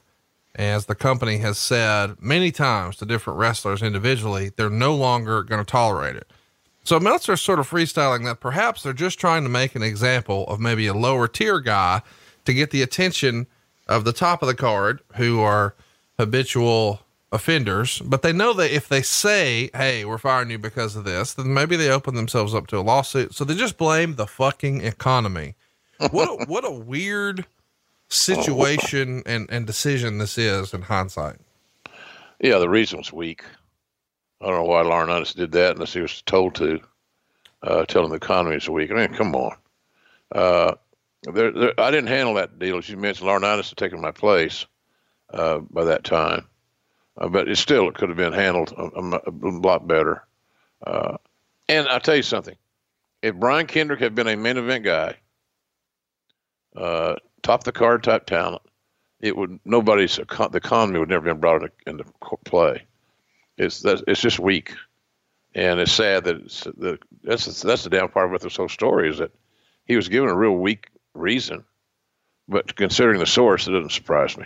as 0.55 0.85
the 0.85 0.95
company 0.95 1.37
has 1.37 1.57
said 1.57 2.15
many 2.19 2.51
times 2.51 2.97
to 2.97 3.05
different 3.05 3.39
wrestlers 3.39 3.81
individually, 3.81 4.51
they're 4.55 4.69
no 4.69 4.93
longer 4.93 5.43
going 5.43 5.63
to 5.63 5.69
tolerate 5.69 6.15
it. 6.15 6.29
So 6.89 6.99
Meltzer's 6.99 7.39
sort 7.39 7.59
of 7.59 7.69
freestyling 7.69 8.25
that 8.25 8.39
perhaps 8.39 8.81
they're 8.81 8.93
just 8.93 9.19
trying 9.19 9.43
to 9.43 9.49
make 9.49 9.75
an 9.75 9.83
example 9.83 10.47
of 10.47 10.59
maybe 10.59 10.87
a 10.87 10.93
lower 10.95 11.27
tier 11.27 11.59
guy 11.59 12.01
to 12.45 12.51
get 12.51 12.71
the 12.71 12.81
attention 12.81 13.45
of 13.87 14.05
the 14.05 14.11
top 14.11 14.41
of 14.41 14.47
the 14.47 14.55
card 14.55 15.01
who 15.15 15.39
are 15.39 15.75
habitual 16.17 17.01
offenders, 17.31 17.99
but 17.99 18.23
they 18.23 18.33
know 18.33 18.53
that 18.53 18.71
if 18.71 18.87
they 18.87 19.03
say, 19.03 19.69
Hey, 19.71 20.03
we're 20.03 20.17
firing 20.17 20.49
you 20.49 20.57
because 20.57 20.95
of 20.95 21.03
this, 21.03 21.35
then 21.35 21.53
maybe 21.53 21.75
they 21.75 21.91
open 21.91 22.15
themselves 22.15 22.55
up 22.55 22.65
to 22.65 22.79
a 22.79 22.81
lawsuit. 22.81 23.35
So 23.35 23.45
they 23.45 23.53
just 23.53 23.77
blame 23.77 24.15
the 24.15 24.25
fucking 24.25 24.81
economy. 24.81 25.53
What 26.09 26.27
a, 26.27 26.45
what 26.45 26.65
a 26.65 26.71
weird 26.71 27.45
situation 28.07 29.21
and, 29.27 29.47
and 29.51 29.67
decision 29.67 30.17
this 30.17 30.39
is 30.39 30.73
in 30.73 30.81
hindsight. 30.81 31.35
Yeah, 32.41 32.57
the 32.57 32.67
reason 32.67 32.97
was 32.97 33.13
weak. 33.13 33.43
I 34.41 34.45
don't 34.47 34.55
know 34.55 34.63
why 34.63 34.81
Lauren 34.81 35.09
Laurinaitis 35.09 35.35
did 35.35 35.51
that 35.53 35.73
unless 35.73 35.93
he 35.93 36.01
was 36.01 36.21
told 36.21 36.55
to, 36.55 36.79
uh, 37.63 37.85
tell 37.85 38.03
him 38.03 38.09
the 38.09 38.15
economy 38.15 38.55
is 38.55 38.69
weak. 38.69 38.91
I 38.91 38.95
mean, 38.95 39.13
come 39.13 39.35
on. 39.35 39.55
Uh, 40.33 40.75
I 41.27 41.91
didn't 41.91 42.07
handle 42.07 42.35
that 42.35 42.59
deal. 42.59 42.77
As 42.77 42.87
you 42.87 42.95
mentioned, 42.95 43.27
Laurinaitis 43.27 43.69
had 43.69 43.77
taken 43.77 43.99
my 43.99 44.11
place 44.11 44.65
uh, 45.33 45.59
by 45.59 45.83
that 45.83 46.03
time. 46.03 46.47
Uh, 47.17 47.27
but 47.27 47.49
it 47.49 47.57
still 47.57 47.89
it 47.89 47.95
could 47.95 48.09
have 48.09 48.17
been 48.17 48.33
handled 48.33 48.73
a, 48.77 48.83
a, 48.83 49.21
a 49.27 49.51
lot 49.51 49.87
better. 49.87 50.23
Uh, 50.85 51.17
and 51.67 51.87
I'll 51.89 51.99
tell 51.99 52.15
you 52.15 52.23
something. 52.23 52.55
If 53.21 53.35
Brian 53.35 53.67
Kendrick 53.67 53.99
had 53.99 54.15
been 54.15 54.27
a 54.27 54.37
main 54.37 54.57
event 54.57 54.85
guy, 54.85 55.15
uh, 56.75 57.15
top 57.41 57.65
the 57.65 57.73
card 57.73 58.03
type 58.03 58.25
talent, 58.25 58.61
it 59.19 59.35
would 59.35 59.59
nobody's 59.65 60.15
the 60.15 60.49
economy 60.53 60.99
would 60.99 61.09
never 61.09 61.25
been 61.25 61.41
brought 61.41 61.61
into, 61.61 61.71
into 61.85 62.05
play. 62.45 62.85
It's 63.59 63.81
that 63.81 64.03
it's 64.07 64.21
just 64.21 64.39
weak, 64.39 64.73
and 65.53 65.79
it's 65.79 65.91
sad 65.91 66.23
that 66.23 66.37
it's, 66.37 66.63
the, 66.63 66.97
that's 67.23 67.61
that's 67.61 67.83
the 67.83 67.89
down 67.89 68.09
part 68.09 68.29
about 68.29 68.41
this 68.41 68.55
whole 68.55 68.69
story 68.69 69.09
is 69.09 69.17
that 69.17 69.31
he 69.85 69.95
was 69.95 70.07
given 70.07 70.29
a 70.29 70.35
real 70.35 70.55
weak 70.55 70.87
reason, 71.13 71.63
but 72.47 72.75
considering 72.75 73.19
the 73.19 73.25
source, 73.25 73.67
it 73.67 73.71
doesn't 73.71 73.91
surprise 73.91 74.37
me. 74.37 74.45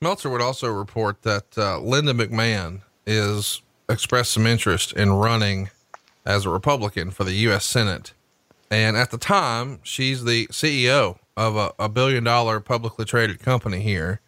Meltzer 0.00 0.30
would 0.30 0.42
also 0.42 0.68
report 0.68 1.22
that 1.22 1.56
uh, 1.56 1.80
Linda 1.80 2.12
McMahon 2.12 2.82
is 3.06 3.62
expressed 3.88 4.32
some 4.32 4.46
interest 4.46 4.92
in 4.92 5.12
running 5.12 5.70
as 6.24 6.44
a 6.44 6.50
Republican 6.50 7.10
for 7.10 7.24
the 7.24 7.32
U.S. 7.32 7.64
Senate. 7.64 8.12
And 8.70 8.96
at 8.96 9.10
the 9.10 9.18
time, 9.18 9.80
she's 9.82 10.24
the 10.24 10.46
CEO 10.48 11.18
of 11.36 11.56
a, 11.56 11.72
a 11.78 11.88
billion 11.88 12.24
dollar 12.24 12.60
publicly 12.60 13.06
traded 13.06 13.40
company 13.40 13.80
here. 13.80 14.20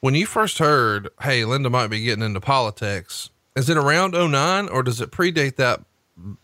When 0.00 0.14
you 0.14 0.26
first 0.26 0.58
heard, 0.58 1.08
hey, 1.22 1.44
Linda 1.44 1.70
might 1.70 1.88
be 1.88 2.02
getting 2.02 2.24
into 2.24 2.40
politics, 2.40 3.30
is 3.56 3.68
it 3.68 3.76
around 3.76 4.12
09 4.12 4.68
or 4.68 4.82
does 4.82 5.00
it 5.00 5.10
predate 5.10 5.56
that? 5.56 5.80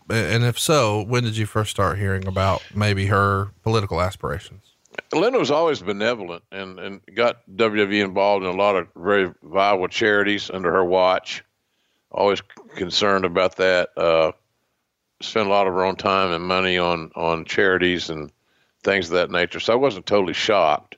And 0.09 0.43
if 0.43 0.59
so, 0.59 1.03
when 1.03 1.23
did 1.23 1.37
you 1.37 1.45
first 1.45 1.71
start 1.71 1.97
hearing 1.97 2.27
about 2.27 2.63
maybe 2.73 3.07
her 3.07 3.51
political 3.63 4.01
aspirations? 4.01 4.61
Linda 5.13 5.39
was 5.39 5.51
always 5.51 5.81
benevolent 5.81 6.43
and, 6.51 6.79
and 6.79 7.01
got 7.13 7.41
WWE 7.55 8.03
involved 8.03 8.45
in 8.45 8.51
a 8.51 8.55
lot 8.55 8.75
of 8.75 8.87
very 8.95 9.33
viable 9.43 9.87
charities 9.87 10.49
under 10.49 10.71
her 10.71 10.83
watch. 10.83 11.43
Always 12.11 12.41
concerned 12.75 13.25
about 13.25 13.57
that. 13.57 13.89
Uh, 13.97 14.31
spent 15.21 15.47
a 15.47 15.49
lot 15.49 15.67
of 15.67 15.73
her 15.73 15.83
own 15.83 15.95
time 15.95 16.31
and 16.31 16.43
money 16.43 16.77
on, 16.77 17.11
on 17.15 17.45
charities 17.45 18.09
and 18.09 18.31
things 18.83 19.07
of 19.07 19.13
that 19.13 19.31
nature. 19.31 19.59
So 19.59 19.73
I 19.73 19.77
wasn't 19.77 20.05
totally 20.05 20.33
shocked. 20.33 20.95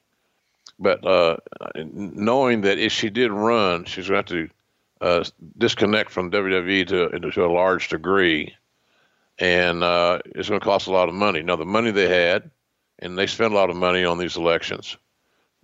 But 0.79 1.05
uh, 1.05 1.37
knowing 1.75 2.61
that 2.61 2.77
if 2.77 2.91
she 2.91 3.09
did 3.09 3.31
run, 3.31 3.85
she's 3.85 4.07
going 4.07 4.23
to 4.23 4.35
have 4.35 4.49
to 4.49 4.53
uh, 5.01 5.23
disconnect 5.57 6.11
from 6.11 6.31
WWE 6.31 6.87
to, 6.87 7.31
to 7.31 7.45
a 7.45 7.51
large 7.51 7.89
degree. 7.89 8.55
And 9.39 9.83
uh, 9.83 10.19
it's 10.25 10.49
going 10.49 10.59
to 10.59 10.65
cost 10.65 10.87
a 10.87 10.91
lot 10.91 11.09
of 11.09 11.15
money. 11.15 11.41
Now, 11.41 11.55
the 11.55 11.65
money 11.65 11.91
they 11.91 12.09
had, 12.09 12.49
and 12.99 13.17
they 13.17 13.27
spent 13.27 13.53
a 13.53 13.55
lot 13.55 13.69
of 13.69 13.75
money 13.75 14.03
on 14.03 14.17
these 14.17 14.37
elections. 14.37 14.97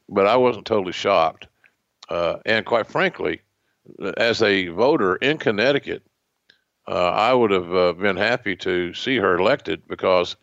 But 0.09 0.27
I 0.27 0.37
wasn't 0.37 0.65
totally 0.65 0.93
shocked. 0.93 1.47
Uh, 2.09 2.37
and 2.45 2.65
quite 2.65 2.87
frankly, 2.87 3.41
as 4.17 4.41
a 4.41 4.67
voter 4.67 5.15
in 5.15 5.37
Connecticut, 5.37 6.03
uh, 6.87 7.09
I 7.11 7.33
would 7.33 7.51
have 7.51 7.73
uh, 7.73 7.93
been 7.93 8.17
happy 8.17 8.55
to 8.57 8.93
see 8.93 9.17
her 9.17 9.37
elected 9.37 9.87
because 9.87 10.35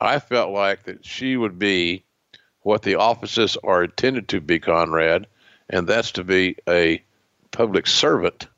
I 0.00 0.18
felt 0.18 0.50
like 0.50 0.84
that 0.84 1.04
she 1.04 1.36
would 1.36 1.58
be 1.58 2.03
what 2.64 2.82
the 2.82 2.96
offices 2.96 3.56
are 3.62 3.84
intended 3.84 4.26
to 4.26 4.40
be, 4.40 4.58
Conrad, 4.58 5.26
and 5.68 5.86
that's 5.86 6.12
to 6.12 6.24
be 6.24 6.56
a 6.66 7.02
public 7.50 7.86
servant 7.86 8.48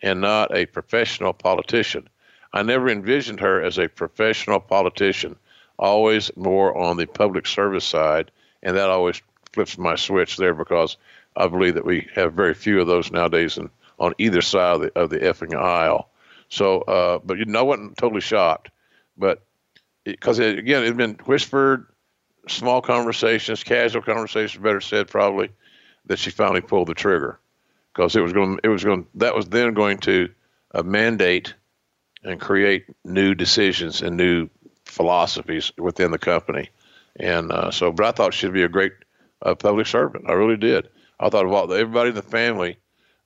and 0.00 0.20
not 0.20 0.56
a 0.56 0.64
professional 0.66 1.32
politician. 1.32 2.08
I 2.52 2.62
never 2.62 2.88
envisioned 2.88 3.40
her 3.40 3.62
as 3.62 3.78
a 3.78 3.88
professional 3.88 4.60
politician 4.60 5.36
always 5.78 6.34
more 6.36 6.76
on 6.78 6.96
the 6.96 7.06
public 7.06 7.46
service 7.46 7.84
side, 7.84 8.30
and 8.62 8.76
that 8.76 8.90
always 8.90 9.20
flips 9.52 9.76
my 9.76 9.96
switch 9.96 10.36
there 10.36 10.54
because 10.54 10.96
I 11.36 11.48
believe 11.48 11.74
that 11.74 11.84
we 11.84 12.08
have 12.14 12.34
very 12.34 12.54
few 12.54 12.80
of 12.80 12.86
those 12.86 13.10
nowadays 13.10 13.58
and 13.58 13.70
on 13.98 14.14
either 14.18 14.40
side 14.40 14.76
of 14.76 14.80
the, 14.82 15.00
of 15.00 15.10
the 15.10 15.18
effing 15.18 15.54
aisle. 15.54 16.08
So, 16.48 16.82
uh, 16.82 17.18
but 17.24 17.38
you 17.38 17.46
know, 17.46 17.58
I 17.58 17.62
wasn't 17.62 17.96
totally 17.96 18.20
shocked, 18.20 18.70
but 19.16 19.42
because 20.04 20.38
again, 20.38 20.84
it 20.84 20.86
had 20.86 20.96
been 20.96 21.18
whispered, 21.24 21.86
small 22.48 22.82
conversations, 22.82 23.64
casual 23.64 24.02
conversations, 24.02 24.62
better 24.62 24.80
said, 24.80 25.08
probably, 25.08 25.50
that 26.06 26.18
she 26.18 26.30
finally 26.30 26.60
pulled 26.60 26.88
the 26.88 26.94
trigger 26.94 27.38
because 27.92 28.16
it 28.16 28.20
was 28.20 28.32
going, 28.32 28.58
it 28.64 28.68
was 28.68 28.84
going, 28.84 29.06
that 29.14 29.34
was 29.34 29.46
then 29.48 29.74
going 29.74 29.98
to 29.98 30.28
uh, 30.74 30.82
mandate 30.82 31.54
and 32.24 32.40
create 32.40 32.86
new 33.04 33.34
decisions 33.34 34.02
and 34.02 34.16
new 34.16 34.48
philosophies 34.84 35.72
within 35.78 36.10
the 36.10 36.18
company. 36.18 36.70
And 37.16 37.52
uh, 37.52 37.70
so, 37.70 37.92
but 37.92 38.06
I 38.06 38.12
thought 38.12 38.34
she'd 38.34 38.52
be 38.52 38.62
a 38.62 38.68
great 38.68 38.92
uh, 39.42 39.54
public 39.54 39.86
servant. 39.86 40.24
I 40.28 40.32
really 40.32 40.56
did. 40.56 40.88
I 41.20 41.28
thought 41.28 41.44
of 41.44 41.52
all 41.52 41.72
everybody 41.72 42.10
in 42.10 42.14
the 42.14 42.22
family, 42.22 42.78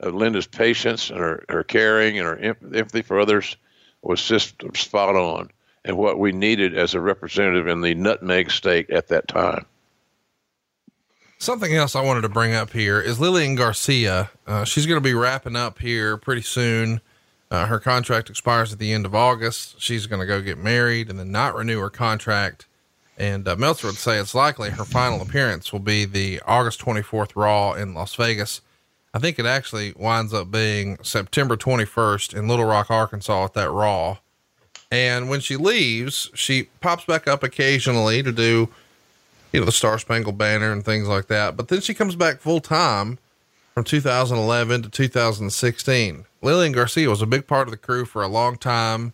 uh, 0.02 0.08
Linda's 0.08 0.46
patience 0.46 1.10
and 1.10 1.18
her, 1.18 1.44
her 1.48 1.64
caring 1.64 2.18
and 2.18 2.26
her 2.26 2.36
empathy 2.74 3.02
for 3.02 3.20
others 3.20 3.56
was 4.02 4.26
just 4.26 4.62
spot 4.74 5.16
on, 5.16 5.50
and 5.86 5.96
what 5.96 6.18
we 6.18 6.32
needed 6.32 6.76
as 6.76 6.94
a 6.94 7.00
representative 7.00 7.68
in 7.68 7.80
the 7.80 7.94
nutmeg 7.94 8.50
state 8.50 8.90
at 8.90 9.08
that 9.08 9.28
time. 9.28 9.64
Something 11.38 11.74
else 11.74 11.94
I 11.94 12.02
wanted 12.02 12.22
to 12.22 12.28
bring 12.28 12.54
up 12.54 12.72
here 12.72 13.00
is 13.00 13.20
Lillian 13.20 13.54
Garcia. 13.54 14.30
Uh, 14.46 14.64
she's 14.64 14.86
going 14.86 14.96
to 14.96 15.06
be 15.06 15.14
wrapping 15.14 15.54
up 15.54 15.78
here 15.78 16.16
pretty 16.16 16.42
soon. 16.42 17.00
Uh, 17.50 17.66
her 17.66 17.78
contract 17.78 18.28
expires 18.28 18.72
at 18.72 18.80
the 18.80 18.92
end 18.92 19.06
of 19.06 19.14
August. 19.14 19.80
She's 19.80 20.06
going 20.06 20.20
to 20.20 20.26
go 20.26 20.42
get 20.42 20.58
married 20.58 21.08
and 21.08 21.18
then 21.18 21.30
not 21.30 21.54
renew 21.54 21.78
her 21.78 21.90
contract. 21.90 22.66
And 23.16 23.46
uh, 23.46 23.54
Meltzer 23.54 23.86
would 23.86 23.96
say 23.96 24.18
it's 24.18 24.34
likely 24.34 24.70
her 24.70 24.84
final 24.84 25.22
appearance 25.22 25.72
will 25.72 25.80
be 25.80 26.04
the 26.04 26.40
August 26.46 26.80
24th 26.80 27.32
Raw 27.36 27.74
in 27.74 27.94
Las 27.94 28.14
Vegas. 28.16 28.60
I 29.14 29.18
think 29.18 29.38
it 29.38 29.46
actually 29.46 29.94
winds 29.96 30.34
up 30.34 30.50
being 30.50 30.98
September 31.02 31.56
21st 31.56 32.34
in 32.34 32.48
Little 32.48 32.64
Rock, 32.64 32.90
Arkansas 32.90 33.44
at 33.44 33.54
that 33.54 33.70
Raw. 33.70 34.18
And 34.90 35.28
when 35.28 35.40
she 35.40 35.56
leaves, 35.56 36.30
she 36.34 36.64
pops 36.80 37.04
back 37.04 37.26
up 37.26 37.42
occasionally 37.42 38.22
to 38.22 38.32
do, 38.32 38.68
you 39.52 39.60
know, 39.60 39.66
the 39.66 39.72
Star 39.72 39.98
Spangled 39.98 40.38
Banner 40.38 40.72
and 40.72 40.84
things 40.84 41.08
like 41.08 41.26
that. 41.26 41.56
But 41.56 41.68
then 41.68 41.80
she 41.80 41.94
comes 41.94 42.14
back 42.14 42.40
full 42.40 42.60
time 42.60 43.18
from 43.74 43.84
2011 43.84 44.82
to 44.82 44.88
2016. 44.88 46.24
Lillian 46.40 46.72
Garcia 46.72 47.10
was 47.10 47.20
a 47.20 47.26
big 47.26 47.46
part 47.46 47.66
of 47.66 47.72
the 47.72 47.76
crew 47.76 48.04
for 48.04 48.22
a 48.22 48.28
long 48.28 48.56
time. 48.56 49.12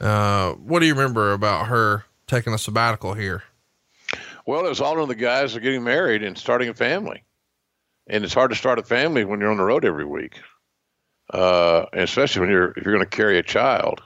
Uh, 0.00 0.52
what 0.52 0.80
do 0.80 0.86
you 0.86 0.94
remember 0.94 1.32
about 1.32 1.66
her 1.66 2.04
taking 2.26 2.54
a 2.54 2.58
sabbatical 2.58 3.14
here? 3.14 3.42
Well, 4.46 4.64
it 4.64 4.68
was 4.68 4.80
all 4.80 5.00
of 5.00 5.08
the 5.08 5.14
guys 5.14 5.54
are 5.54 5.60
getting 5.60 5.84
married 5.84 6.22
and 6.22 6.36
starting 6.36 6.68
a 6.68 6.74
family, 6.74 7.22
and 8.08 8.24
it's 8.24 8.34
hard 8.34 8.50
to 8.50 8.56
start 8.56 8.78
a 8.78 8.82
family 8.82 9.24
when 9.24 9.40
you're 9.40 9.50
on 9.50 9.58
the 9.58 9.64
road 9.64 9.84
every 9.84 10.04
week, 10.04 10.40
uh, 11.32 11.84
and 11.92 12.02
especially 12.02 12.40
when 12.40 12.50
you're 12.50 12.70
if 12.72 12.84
you're 12.84 12.94
going 12.94 13.08
to 13.08 13.16
carry 13.16 13.38
a 13.38 13.42
child. 13.42 14.02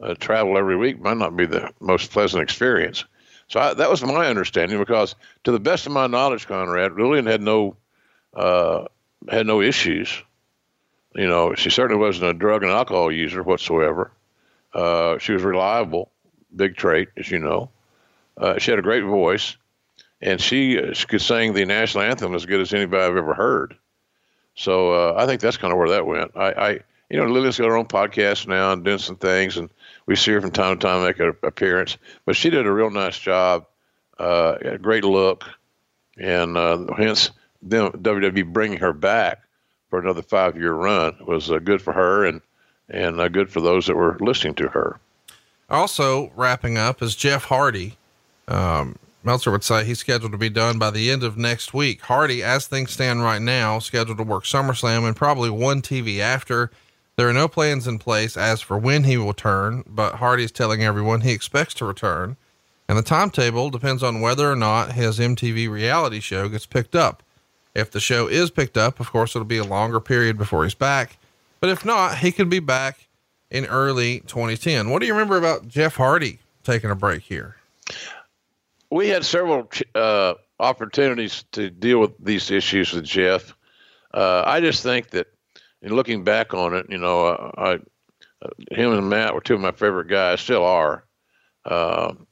Uh, 0.00 0.14
travel 0.14 0.58
every 0.58 0.76
week 0.76 1.00
might 1.00 1.16
not 1.16 1.36
be 1.36 1.46
the 1.46 1.72
most 1.80 2.10
pleasant 2.10 2.42
experience. 2.42 3.04
So 3.48 3.60
I, 3.60 3.74
that 3.74 3.90
was 3.90 4.02
my 4.02 4.26
understanding 4.26 4.78
because, 4.78 5.14
to 5.44 5.52
the 5.52 5.60
best 5.60 5.86
of 5.86 5.92
my 5.92 6.06
knowledge, 6.06 6.46
Conrad, 6.46 6.92
Lillian 6.92 7.26
had 7.26 7.40
no 7.40 7.76
uh, 8.34 8.84
had 9.30 9.46
no 9.46 9.62
issues. 9.62 10.22
You 11.14 11.26
know, 11.26 11.54
she 11.54 11.70
certainly 11.70 12.00
wasn't 12.00 12.30
a 12.30 12.34
drug 12.34 12.62
and 12.62 12.70
alcohol 12.70 13.10
user 13.10 13.42
whatsoever. 13.42 14.10
Uh, 14.74 15.16
she 15.18 15.32
was 15.32 15.42
reliable, 15.42 16.10
big 16.54 16.76
trait, 16.76 17.08
as 17.16 17.30
you 17.30 17.38
know. 17.38 17.70
Uh, 18.36 18.58
she 18.58 18.70
had 18.70 18.78
a 18.78 18.82
great 18.82 19.04
voice, 19.04 19.56
and 20.20 20.38
she, 20.38 20.78
uh, 20.78 20.92
she 20.92 21.06
could 21.06 21.22
sing 21.22 21.54
the 21.54 21.64
national 21.64 22.04
anthem 22.04 22.34
as 22.34 22.44
good 22.44 22.60
as 22.60 22.74
anybody 22.74 23.02
I've 23.02 23.16
ever 23.16 23.32
heard. 23.32 23.74
So 24.54 24.92
uh, 24.92 25.14
I 25.16 25.24
think 25.24 25.40
that's 25.40 25.56
kind 25.56 25.72
of 25.72 25.78
where 25.78 25.88
that 25.90 26.06
went. 26.06 26.32
I, 26.36 26.52
I 26.52 26.70
you 27.08 27.16
know, 27.16 27.26
Lillian's 27.26 27.56
got 27.56 27.68
her 27.68 27.76
own 27.76 27.86
podcast 27.86 28.46
now 28.46 28.72
and 28.72 28.84
doing 28.84 28.98
some 28.98 29.16
things, 29.16 29.56
and 29.56 29.70
we 30.06 30.16
see 30.16 30.32
her 30.32 30.40
from 30.40 30.52
time 30.52 30.78
to 30.78 30.86
time 30.86 31.04
make 31.04 31.18
an 31.18 31.36
appearance. 31.42 31.98
But 32.24 32.36
she 32.36 32.50
did 32.50 32.66
a 32.66 32.72
real 32.72 32.90
nice 32.90 33.18
job, 33.18 33.66
uh, 34.18 34.56
a 34.60 34.78
great 34.78 35.04
look, 35.04 35.44
and 36.16 36.56
uh, 36.56 36.86
hence 36.96 37.30
WWE 37.66 38.52
bringing 38.52 38.78
her 38.78 38.92
back 38.92 39.42
for 39.90 39.98
another 39.98 40.22
five 40.22 40.56
year 40.56 40.72
run 40.72 41.16
was 41.26 41.50
uh, 41.50 41.58
good 41.58 41.82
for 41.82 41.92
her 41.92 42.24
and 42.24 42.40
and 42.88 43.20
uh, 43.20 43.28
good 43.28 43.50
for 43.50 43.60
those 43.60 43.86
that 43.86 43.96
were 43.96 44.16
listening 44.20 44.54
to 44.54 44.68
her. 44.68 45.00
Also 45.68 46.30
wrapping 46.36 46.78
up 46.78 47.02
is 47.02 47.16
Jeff 47.16 47.44
Hardy. 47.44 47.96
Um, 48.46 48.96
Meltzer 49.24 49.50
would 49.50 49.64
say 49.64 49.84
he's 49.84 49.98
scheduled 49.98 50.30
to 50.30 50.38
be 50.38 50.48
done 50.48 50.78
by 50.78 50.90
the 50.90 51.10
end 51.10 51.24
of 51.24 51.36
next 51.36 51.74
week. 51.74 52.02
Hardy, 52.02 52.44
as 52.44 52.68
things 52.68 52.92
stand 52.92 53.24
right 53.24 53.42
now, 53.42 53.80
scheduled 53.80 54.18
to 54.18 54.24
work 54.24 54.44
SummerSlam 54.44 55.04
and 55.04 55.16
probably 55.16 55.50
one 55.50 55.82
TV 55.82 56.20
after. 56.20 56.70
There 57.16 57.28
are 57.28 57.32
no 57.32 57.48
plans 57.48 57.86
in 57.86 57.98
place 57.98 58.36
as 58.36 58.60
for 58.60 58.78
when 58.78 59.04
he 59.04 59.16
will 59.16 59.28
return, 59.28 59.84
but 59.86 60.16
Hardy 60.16 60.44
is 60.44 60.52
telling 60.52 60.82
everyone 60.82 61.22
he 61.22 61.32
expects 61.32 61.74
to 61.74 61.86
return. 61.86 62.36
And 62.88 62.96
the 62.98 63.02
timetable 63.02 63.70
depends 63.70 64.02
on 64.02 64.20
whether 64.20 64.50
or 64.50 64.56
not 64.56 64.92
his 64.92 65.18
MTV 65.18 65.68
reality 65.70 66.20
show 66.20 66.48
gets 66.48 66.66
picked 66.66 66.94
up. 66.94 67.22
If 67.74 67.90
the 67.90 68.00
show 68.00 68.26
is 68.26 68.50
picked 68.50 68.76
up, 68.76 69.00
of 69.00 69.10
course, 69.10 69.34
it'll 69.34 69.46
be 69.46 69.58
a 69.58 69.64
longer 69.64 70.00
period 70.00 70.38
before 70.38 70.64
he's 70.64 70.74
back. 70.74 71.18
But 71.60 71.70
if 71.70 71.84
not, 71.84 72.18
he 72.18 72.32
could 72.32 72.48
be 72.48 72.60
back 72.60 73.06
in 73.50 73.66
early 73.66 74.20
2010. 74.20 74.90
What 74.90 75.00
do 75.00 75.06
you 75.06 75.12
remember 75.12 75.36
about 75.36 75.68
Jeff 75.68 75.96
Hardy 75.96 76.38
taking 76.64 76.90
a 76.90 76.94
break 76.94 77.22
here? 77.22 77.56
We 78.90 79.08
had 79.08 79.24
several 79.24 79.68
uh, 79.94 80.34
opportunities 80.60 81.44
to 81.52 81.70
deal 81.70 82.00
with 82.00 82.12
these 82.18 82.50
issues 82.50 82.92
with 82.92 83.04
Jeff. 83.04 83.54
Uh, 84.12 84.42
I 84.46 84.60
just 84.60 84.82
think 84.82 85.10
that, 85.10 85.26
in 85.82 85.94
looking 85.94 86.24
back 86.24 86.54
on 86.54 86.74
it, 86.74 86.86
you 86.88 86.98
know, 86.98 87.52
I, 87.56 87.78
him 88.70 88.92
and 88.92 89.08
Matt 89.08 89.34
were 89.34 89.40
two 89.40 89.54
of 89.54 89.60
my 89.60 89.72
favorite 89.72 90.08
guys, 90.08 90.40
still 90.40 90.64
are. 90.64 91.04
Um, 91.64 92.26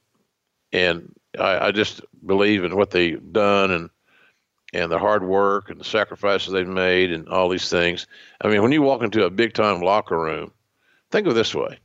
and 0.71 1.13
I, 1.39 1.67
I 1.67 1.71
just 1.71 2.01
believe 2.25 2.63
in 2.63 2.75
what 2.75 2.91
they've 2.91 3.21
done 3.31 3.71
and 3.71 3.89
and 4.73 4.91
the 4.91 4.99
hard 4.99 5.23
work 5.23 5.69
and 5.69 5.79
the 5.79 5.85
sacrifices 5.85 6.51
they've 6.51 6.67
made 6.67 7.13
and 7.13 7.29
all 7.29 7.47
these 7.47 7.69
things. 7.69 8.07
I 8.41 8.49
mean, 8.49 8.61
when 8.61 8.73
you 8.73 8.81
walk 8.81 9.03
into 9.03 9.23
a 9.23 9.29
big 9.29 9.53
time 9.53 9.79
locker 9.79 10.19
room, 10.19 10.51
think 11.11 11.27
of 11.27 11.35
this 11.35 11.55
way. 11.55 11.79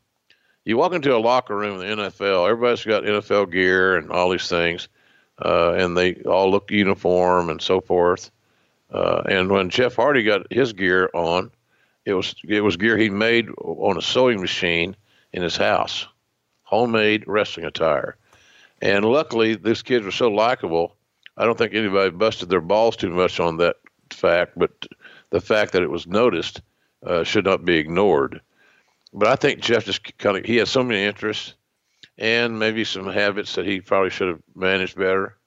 You 0.65 0.77
walk 0.77 0.93
into 0.93 1.15
a 1.15 1.19
locker 1.19 1.57
room 1.57 1.81
in 1.81 1.99
the 1.99 2.05
NFL, 2.05 2.51
everybody's 2.51 2.85
got 2.85 3.05
NFL 3.05 3.53
gear 3.53 3.97
and 3.97 4.11
all 4.11 4.29
these 4.29 4.49
things, 4.49 4.89
uh, 5.45 5.75
and 5.75 5.97
they 5.97 6.17
all 6.23 6.51
look 6.51 6.71
uniform 6.71 7.49
and 7.49 7.63
so 7.63 7.81
forth. 7.81 8.31
Uh, 8.93 9.23
and 9.29 9.51
when 9.51 9.71
Jeff 9.71 9.97
Hardy 9.97 10.23
got 10.23 10.53
his 10.53 10.73
gear 10.73 11.11
on, 11.15 11.51
it 12.05 12.15
was 12.15 12.35
it 12.47 12.63
was 12.63 12.77
gear 12.77 12.97
he 12.97 13.11
made 13.11 13.49
on 13.59 13.97
a 13.97 14.03
sewing 14.03 14.41
machine 14.41 14.97
in 15.33 15.43
his 15.43 15.57
house, 15.57 16.07
homemade 16.63 17.25
wrestling 17.27 17.67
attire. 17.67 18.17
And 18.83 19.05
luckily, 19.05 19.55
these 19.55 19.83
kids 19.83 20.05
were 20.05 20.11
so 20.11 20.29
likable 20.29 20.97
I 21.41 21.47
don't 21.47 21.57
think 21.57 21.73
anybody 21.73 22.11
busted 22.11 22.51
their 22.51 22.61
balls 22.61 22.97
too 22.97 23.09
much 23.09 23.41
on 23.41 23.57
that 23.57 23.77
fact, 24.11 24.53
but 24.57 24.71
the 25.31 25.41
fact 25.41 25.73
that 25.73 25.83
it 25.83 25.91
was 25.91 26.07
noticed 26.07 26.61
uh, 27.03 27.25
should 27.25 27.47
not 27.47 27.65
be 27.65 27.79
ignored. 27.79 28.43
But 29.15 29.29
I 29.29 29.37
think 29.37 29.61
Jeff 29.61 29.87
just 29.87 30.19
kind 30.19 30.37
of 30.37 30.45
he 30.45 30.57
has 30.57 30.69
so 30.69 30.85
many 30.85 31.03
interests 31.03 31.55
and 32.19 32.59
maybe 32.59 32.85
some 32.85 33.07
habits 33.07 33.55
that 33.55 33.65
he 33.65 33.81
probably 33.81 34.11
should 34.11 34.29
have 34.29 34.43
managed 34.55 34.97
better, 34.97 35.39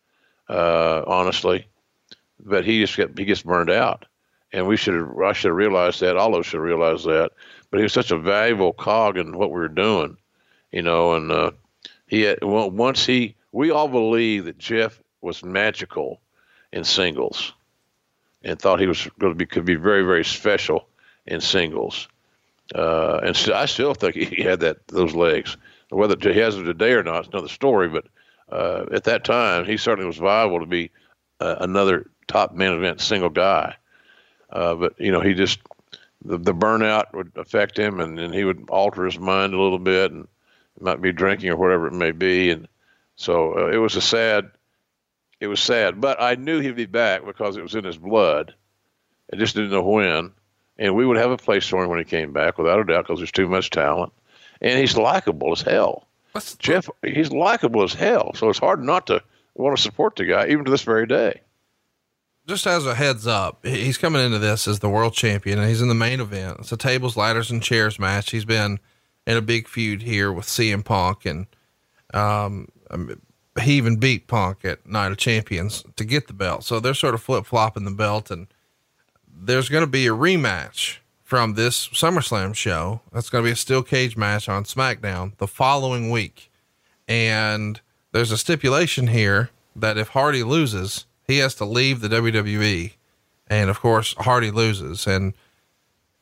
uh, 0.50 1.04
honestly. 1.06 1.68
But 2.46 2.66
he 2.66 2.82
just 2.82 2.98
get 2.98 3.18
he 3.18 3.26
gets 3.26 3.42
burned 3.42 3.70
out, 3.70 4.06
and 4.52 4.68
we 4.68 4.78
should 4.78 5.16
I 5.24 5.34
should 5.34 5.50
have 5.50 5.56
realized 5.56 6.02
that. 6.02 6.18
All 6.18 6.36
of 6.36 6.42
us 6.42 6.46
should 6.46 6.60
realize 6.60 7.04
that. 7.06 7.32
But 7.72 7.78
he 7.78 7.84
was 7.84 7.94
such 7.94 8.12
a 8.12 8.18
valuable 8.18 8.74
cog 8.74 9.18
in 9.18 9.38
what 9.38 9.50
we 9.50 9.60
were 9.60 9.70
doing, 9.70 10.18
you 10.72 10.82
know. 10.82 11.14
And 11.14 11.32
uh, 11.32 11.52
he 12.08 12.22
had, 12.22 12.40
well, 12.44 12.70
once 12.70 13.06
he 13.06 13.36
we 13.52 13.72
all 13.72 13.88
believe 13.88 14.46
that 14.46 14.58
Jeff 14.58 15.00
was 15.22 15.44
magical 15.44 16.20
in 16.72 16.84
singles, 16.84 17.54
and 18.44 18.60
thought 18.60 18.80
he 18.80 18.88
was 18.88 19.08
going 19.20 19.34
to 19.34 19.38
be 19.38 19.46
could 19.46 19.66
be 19.66 19.76
very 19.76 20.04
very 20.04 20.26
special 20.26 20.88
in 21.26 21.40
singles. 21.40 22.08
Uh, 22.76 23.20
and 23.24 23.36
st- 23.36 23.56
I 23.56 23.66
still 23.66 23.94
think 23.94 24.16
he 24.16 24.44
had 24.44 24.62
that 24.62 24.88
those 24.88 25.14
legs. 25.14 25.58
Whether 25.90 26.18
he 26.34 26.40
has 26.40 26.56
them 26.56 26.66
today 26.66 26.94
or 26.94 27.04
not, 27.04 27.20
it's 27.26 27.34
another 27.34 27.48
story. 27.48 27.88
But 27.88 28.06
uh, 28.52 28.86
at 28.92 29.04
that 29.06 29.24
time, 29.24 29.66
he 29.66 29.78
certainly 29.78 30.08
was 30.08 30.18
viable 30.18 30.60
to 30.60 30.66
be 30.66 30.92
uh, 31.40 31.58
another 31.60 32.10
top 32.28 32.54
main 32.54 32.72
event 32.72 33.02
single 33.02 33.30
guy. 33.30 33.76
Uh, 34.50 34.76
but 34.76 35.00
you 35.00 35.12
know, 35.12 35.22
he 35.22 35.34
just 35.34 35.60
the, 36.24 36.38
the 36.38 36.54
burnout 36.54 37.14
would 37.14 37.32
affect 37.36 37.78
him, 37.78 38.00
and, 38.00 38.20
and 38.20 38.34
he 38.34 38.44
would 38.44 38.66
alter 38.70 39.06
his 39.06 39.20
mind 39.20 39.54
a 39.54 39.62
little 39.62 39.80
bit, 39.80 40.12
and 40.12 40.28
might 40.80 41.02
be 41.02 41.12
drinking 41.12 41.50
or 41.50 41.56
whatever 41.56 41.88
it 41.88 41.94
may 41.94 42.12
be. 42.12 42.50
And 42.50 42.68
so 43.16 43.58
uh, 43.58 43.68
it 43.68 43.78
was 43.78 43.96
a 43.96 44.02
sad 44.02 44.52
it 45.44 45.48
was 45.48 45.60
sad, 45.60 46.00
but 46.00 46.22
I 46.22 46.36
knew 46.36 46.62
he'd 46.62 46.78
be 46.78 46.86
back 46.86 47.26
because 47.26 47.58
it 47.58 47.64
was 47.64 47.76
in 47.76 47.84
his 47.84 47.98
blood. 47.98 48.56
I 49.32 49.36
just 49.36 49.56
didn't 49.56 49.72
know 49.72 49.84
when. 49.84 50.32
And 50.80 50.96
we 50.96 51.06
would 51.06 51.18
have 51.18 51.32
a 51.32 51.38
place 51.38 51.68
for 51.68 51.84
him 51.84 51.90
when 51.90 52.00
he 52.00 52.06
came 52.06 52.32
back, 52.32 52.58
without 52.58 52.80
a 52.80 52.86
doubt, 52.86 53.04
because 53.04 53.20
there's 53.20 53.34
too 53.34 53.50
much 53.50 53.70
talent. 53.70 54.14
And 54.62 54.80
he's 54.80 54.96
likable 54.96 55.52
as 55.52 55.62
hell. 55.62 56.08
What's, 56.32 56.56
Jeff, 56.56 56.90
he's 57.02 57.34
likable 57.34 57.84
as 57.84 57.94
hell. 57.94 58.32
So 58.36 58.50
it's 58.50 58.58
hard 58.58 58.82
not 58.82 59.08
to 59.08 59.22
want 59.56 59.76
to 59.76 59.84
support 59.84 60.16
the 60.16 60.24
guy, 60.24 60.48
even 60.48 60.64
to 60.64 60.72
this 60.72 60.84
very 60.84 61.06
day. 61.06 61.42
Just 62.46 62.68
as 62.68 62.86
a 62.86 62.96
heads 62.96 63.26
up, 63.26 63.66
he's 63.66 63.98
coming 63.98 64.24
into 64.24 64.40
this 64.40 64.68
as 64.68 64.80
the 64.80 64.90
world 64.90 65.14
champion, 65.14 65.60
and 65.60 65.70
he's 65.70 65.82
in 65.82 65.88
the 65.88 65.94
main 65.94 66.20
event. 66.20 66.58
It's 66.60 66.72
a 66.74 66.78
tables, 66.78 67.16
ladders, 67.16 67.50
and 67.50 67.64
chairs 67.64 67.98
match. 67.98 68.32
He's 68.32 68.44
been 68.44 68.80
in 69.26 69.38
a 69.38 69.42
big 69.42 69.68
feud 69.68 70.02
here 70.02 70.32
with 70.32 70.46
CM 70.46 70.84
Punk, 70.84 71.26
and 71.26 71.48
um, 72.14 72.68
he 73.62 73.74
even 73.74 73.98
beat 73.98 74.28
Punk 74.28 74.66
at 74.66 74.86
Night 74.86 75.12
of 75.12 75.18
Champions 75.18 75.84
to 75.96 76.04
get 76.04 76.28
the 76.28 76.34
belt. 76.34 76.66
So 76.66 76.80
they're 76.80 76.94
sort 76.94 77.14
of 77.14 77.24
flip 77.24 77.46
flopping 77.46 77.86
the 77.86 77.92
belt, 77.92 78.30
and 78.30 78.48
there's 79.34 79.70
going 79.70 79.84
to 79.84 79.90
be 79.90 80.08
a 80.08 80.12
rematch 80.12 80.98
from 81.24 81.54
this 81.54 81.88
SummerSlam 81.90 82.56
show. 82.56 83.02
That's 83.12 83.30
going 83.30 83.44
to 83.44 83.48
be 83.48 83.54
a 83.54 83.56
steel 83.56 83.84
cage 83.84 84.18
match 84.18 84.50
on 84.50 84.66
SmackDown 84.66 85.38
the 85.38 85.48
following 85.48 86.12
week. 86.12 86.52
And 87.08 87.80
there's 88.12 88.32
a 88.32 88.38
stipulation 88.38 89.08
here 89.08 89.50
that 89.76 89.98
if 89.98 90.10
Hardy 90.10 90.44
loses, 90.44 91.06
he 91.26 91.38
has 91.40 91.56
to 91.56 91.66
leave 91.66 92.02
the 92.02 92.10
WWE. 92.10 92.94
And 93.48 93.70
of 93.70 93.80
course, 93.80 94.14
Hardy 94.20 94.52
loses. 94.52 95.08
And 95.08 95.34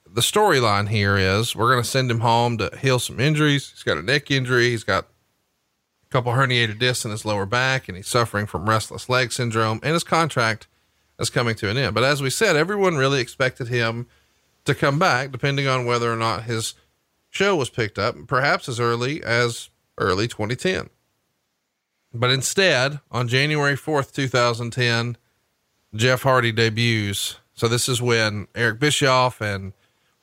the 0.06 0.22
storyline 0.22 0.89
here 0.89 1.18
is 1.18 1.56
we're 1.56 1.72
going 1.72 1.84
to 1.84 1.89
send 1.89 2.12
him 2.12 2.20
home 2.20 2.58
to 2.58 2.76
heal 2.82 2.99
some 2.99 3.20
injuries. 3.20 3.72
He's 3.72 3.84
got 3.84 3.97
a 3.97 4.04
neck 4.04 4.30
injury. 4.30 4.70
He's 4.70 4.84
got 4.84 5.06
a 5.06 6.10
couple 6.10 6.34
herniated 6.34 6.80
discs 6.80 7.06
in 7.06 7.12
his 7.12 7.26
lower 7.26 7.45
back, 7.45 7.88
and 7.88 7.95
he's 7.95 8.08
suffering 8.08 8.45
from 8.45 8.70
restless 8.70 9.10
leg 9.10 9.32
syndrome, 9.32 9.80
and 9.84 9.93
his 9.93 10.04
contract 10.04 10.68
is 11.20 11.30
coming 11.30 11.56
to 11.56 11.70
an 11.70 11.78
end. 11.78 11.93
But 11.93 12.04
as 12.04 12.22
we 12.22 12.30
said, 12.30 12.56
everyone 12.56 12.97
really 12.97 13.22
expected 13.22 13.68
him 13.68 14.08
to 14.66 14.76
come 14.76 14.99
back, 14.99 15.32
depending 15.32 15.68
on 15.68 15.86
whether 15.86 16.12
or 16.12 16.18
not 16.18 16.43
his 16.43 16.74
show 17.30 17.56
was 17.56 17.70
picked 17.70 17.97
up, 17.97 18.16
perhaps 18.28 18.68
as 18.68 18.80
early 18.80 19.24
as 19.24 19.70
early 19.97 20.28
2010. 20.28 20.89
But 22.14 22.30
instead, 22.30 22.99
on 23.09 23.28
January 23.28 23.76
4th, 23.76 24.14
2010, 24.14 25.18
Jeff 25.95 26.24
Hardy 26.24 26.51
debuts. 26.51 27.38
So 27.53 27.68
this 27.68 27.88
is 27.88 28.01
when 28.01 28.47
Eric 28.55 28.80
Bischoff 28.80 29.41
and 29.41 29.74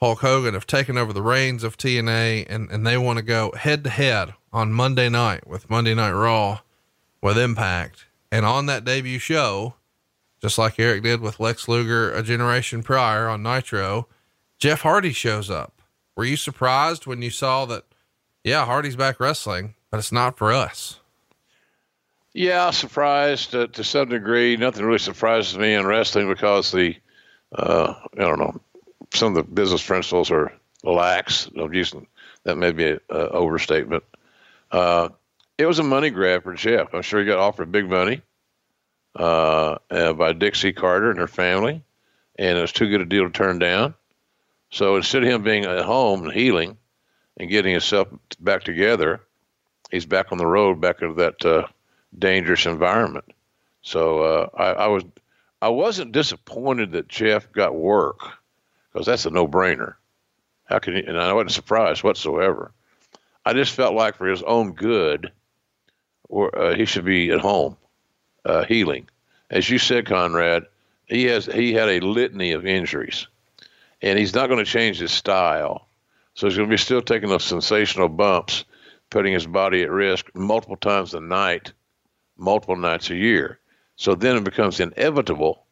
Hulk 0.00 0.20
Hogan 0.20 0.54
have 0.54 0.66
taken 0.66 0.96
over 0.96 1.12
the 1.12 1.22
reins 1.22 1.64
of 1.64 1.76
TNA 1.76 2.46
and, 2.48 2.70
and 2.70 2.86
they 2.86 2.96
want 2.96 3.18
to 3.18 3.24
go 3.24 3.52
head 3.52 3.84
to 3.84 3.90
head 3.90 4.34
on 4.52 4.72
Monday 4.72 5.08
night 5.08 5.46
with 5.46 5.70
Monday 5.70 5.94
Night 5.94 6.12
Raw 6.12 6.60
with 7.20 7.38
Impact. 7.38 8.06
And 8.30 8.46
on 8.46 8.66
that 8.66 8.84
debut 8.84 9.18
show, 9.18 9.74
just 10.40 10.58
like 10.58 10.78
Eric 10.78 11.02
did 11.02 11.20
with 11.20 11.40
Lex 11.40 11.68
Luger 11.68 12.12
a 12.12 12.22
generation 12.22 12.82
prior 12.82 13.28
on 13.28 13.42
Nitro, 13.42 14.06
Jeff 14.58 14.82
Hardy 14.82 15.12
shows 15.12 15.50
up. 15.50 15.82
Were 16.16 16.24
you 16.24 16.36
surprised 16.36 17.06
when 17.06 17.22
you 17.22 17.30
saw 17.30 17.64
that, 17.66 17.84
yeah, 18.44 18.64
Hardy's 18.64 18.96
back 18.96 19.20
wrestling, 19.20 19.74
but 19.90 19.98
it's 19.98 20.12
not 20.12 20.38
for 20.38 20.52
us? 20.52 21.00
Yeah, 22.34 22.70
surprised 22.70 23.54
uh, 23.54 23.66
to 23.68 23.84
some 23.84 24.08
degree. 24.08 24.56
Nothing 24.56 24.84
really 24.84 24.98
surprises 24.98 25.58
me 25.58 25.74
in 25.74 25.86
wrestling 25.86 26.28
because 26.28 26.70
the, 26.70 26.96
uh, 27.52 27.94
I 28.14 28.20
don't 28.20 28.38
know, 28.38 28.60
some 29.12 29.34
of 29.36 29.46
the 29.46 29.52
business 29.52 29.84
principles 29.84 30.30
are 30.30 30.52
lax. 30.84 31.48
I'm 31.58 31.72
using 31.72 32.06
That 32.44 32.56
may 32.56 32.72
be 32.72 32.86
an 32.86 33.00
overstatement. 33.10 34.04
Uh, 34.70 35.08
it 35.56 35.66
was 35.66 35.78
a 35.78 35.82
money 35.82 36.10
grab 36.10 36.44
for 36.44 36.54
Jeff. 36.54 36.94
I'm 36.94 37.02
sure 37.02 37.20
he 37.20 37.26
got 37.26 37.38
offered 37.38 37.72
big 37.72 37.88
money 37.88 38.22
uh, 39.16 39.78
uh, 39.90 40.12
by 40.12 40.32
Dixie 40.32 40.72
Carter 40.72 41.10
and 41.10 41.18
her 41.18 41.26
family, 41.26 41.82
and 42.38 42.58
it 42.58 42.60
was 42.60 42.72
too 42.72 42.88
good 42.88 43.00
a 43.00 43.06
deal 43.06 43.24
to 43.24 43.30
turn 43.30 43.58
down. 43.58 43.94
So 44.70 44.96
instead 44.96 45.24
of 45.24 45.30
him 45.30 45.42
being 45.42 45.64
at 45.64 45.84
home 45.84 46.24
and 46.24 46.32
healing 46.32 46.76
and 47.38 47.50
getting 47.50 47.72
himself 47.72 48.08
back 48.38 48.64
together, 48.64 49.22
he's 49.90 50.06
back 50.06 50.30
on 50.30 50.38
the 50.38 50.46
road, 50.46 50.80
back 50.80 51.00
into 51.00 51.14
that 51.14 51.44
uh, 51.44 51.66
dangerous 52.16 52.66
environment. 52.66 53.24
So 53.82 54.20
uh, 54.20 54.48
I, 54.54 54.84
I 54.84 54.86
was, 54.88 55.04
I 55.60 55.68
wasn't 55.68 56.12
disappointed 56.12 56.92
that 56.92 57.08
Jeff 57.08 57.50
got 57.52 57.74
work 57.74 58.20
because 58.92 59.06
that's 59.06 59.26
a 59.26 59.30
no-brainer. 59.30 59.94
How 60.64 60.78
can 60.78 60.94
you? 60.94 61.04
And 61.06 61.18
I 61.18 61.32
wasn't 61.32 61.52
surprised 61.52 62.02
whatsoever. 62.02 62.72
I 63.44 63.54
just 63.54 63.72
felt 63.72 63.94
like 63.94 64.16
for 64.16 64.26
his 64.26 64.42
own 64.42 64.72
good, 64.72 65.32
or 66.28 66.56
uh, 66.56 66.74
he 66.76 66.84
should 66.84 67.06
be 67.06 67.30
at 67.30 67.40
home, 67.40 67.76
uh, 68.44 68.64
healing. 68.64 69.08
As 69.50 69.70
you 69.70 69.78
said, 69.78 70.06
Conrad, 70.06 70.66
he 71.06 71.24
has 71.24 71.46
he 71.46 71.72
had 71.72 71.88
a 71.88 72.00
litany 72.00 72.52
of 72.52 72.66
injuries, 72.66 73.26
and 74.02 74.18
he's 74.18 74.34
not 74.34 74.48
going 74.48 74.62
to 74.62 74.70
change 74.70 74.98
his 74.98 75.12
style. 75.12 75.88
So 76.34 76.46
he's 76.46 76.56
going 76.56 76.68
to 76.68 76.72
be 76.72 76.78
still 76.78 77.02
taking 77.02 77.30
those 77.30 77.44
sensational 77.44 78.10
bumps, 78.10 78.64
putting 79.08 79.32
his 79.32 79.46
body 79.46 79.82
at 79.82 79.90
risk 79.90 80.26
multiple 80.34 80.76
times 80.76 81.14
a 81.14 81.20
night, 81.20 81.72
multiple 82.38 82.76
nights 82.76 83.10
a 83.10 83.16
year. 83.16 83.58
So 83.96 84.14
then 84.14 84.36
it 84.36 84.44
becomes 84.44 84.80
inevitable 84.80 85.64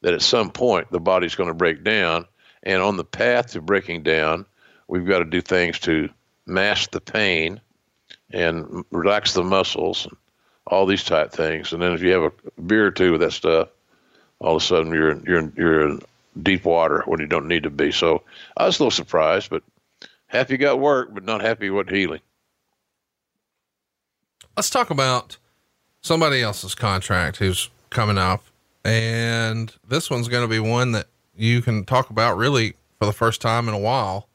that 0.00 0.14
at 0.14 0.22
some 0.22 0.50
point 0.50 0.90
the 0.90 1.00
body's 1.00 1.34
going 1.34 1.48
to 1.48 1.54
break 1.54 1.84
down, 1.84 2.26
and 2.62 2.82
on 2.82 2.96
the 2.96 3.04
path 3.04 3.52
to 3.52 3.60
breaking 3.60 4.02
down, 4.02 4.46
we've 4.88 5.06
got 5.06 5.18
to 5.20 5.24
do 5.24 5.40
things 5.40 5.78
to 5.80 6.08
mask 6.46 6.90
the 6.90 7.00
pain 7.00 7.60
and 8.32 8.84
relax 8.90 9.34
the 9.34 9.44
muscles 9.44 10.06
and 10.06 10.16
all 10.66 10.86
these 10.86 11.04
type 11.04 11.30
things. 11.32 11.72
And 11.72 11.82
then 11.82 11.92
if 11.92 12.02
you 12.02 12.10
have 12.12 12.32
a 12.56 12.60
beer 12.60 12.86
or 12.86 12.90
two 12.90 13.12
with 13.12 13.20
that 13.20 13.32
stuff, 13.32 13.68
all 14.40 14.56
of 14.56 14.62
a 14.62 14.64
sudden 14.64 14.92
you're 14.92 15.10
in, 15.10 15.24
you're 15.26 15.38
in, 15.38 15.52
you're 15.56 15.88
in 15.88 16.00
deep 16.42 16.64
water 16.64 17.02
when 17.06 17.20
you 17.20 17.26
don't 17.26 17.48
need 17.48 17.62
to 17.62 17.70
be. 17.70 17.92
So 17.92 18.22
I 18.56 18.66
was 18.66 18.78
a 18.78 18.82
little 18.82 18.90
surprised, 18.90 19.50
but 19.50 19.62
happy 20.26 20.56
got 20.56 20.80
work, 20.80 21.12
but 21.12 21.24
not 21.24 21.42
happy 21.42 21.70
with 21.70 21.88
healing. 21.88 22.20
Let's 24.56 24.70
talk 24.70 24.90
about 24.90 25.36
somebody 26.04 26.42
else's 26.42 26.74
contract 26.74 27.38
who's 27.38 27.70
coming 27.90 28.18
up. 28.18 28.44
And 28.84 29.72
this 29.88 30.10
one's 30.10 30.28
going 30.28 30.44
to 30.44 30.48
be 30.48 30.60
one 30.60 30.92
that 30.92 31.06
you 31.34 31.62
can 31.62 31.84
talk 31.84 32.10
about 32.10 32.36
really 32.36 32.74
for 32.98 33.06
the 33.06 33.12
first 33.12 33.40
time 33.40 33.66
in 33.66 33.74
a 33.74 33.78
while. 33.78 34.28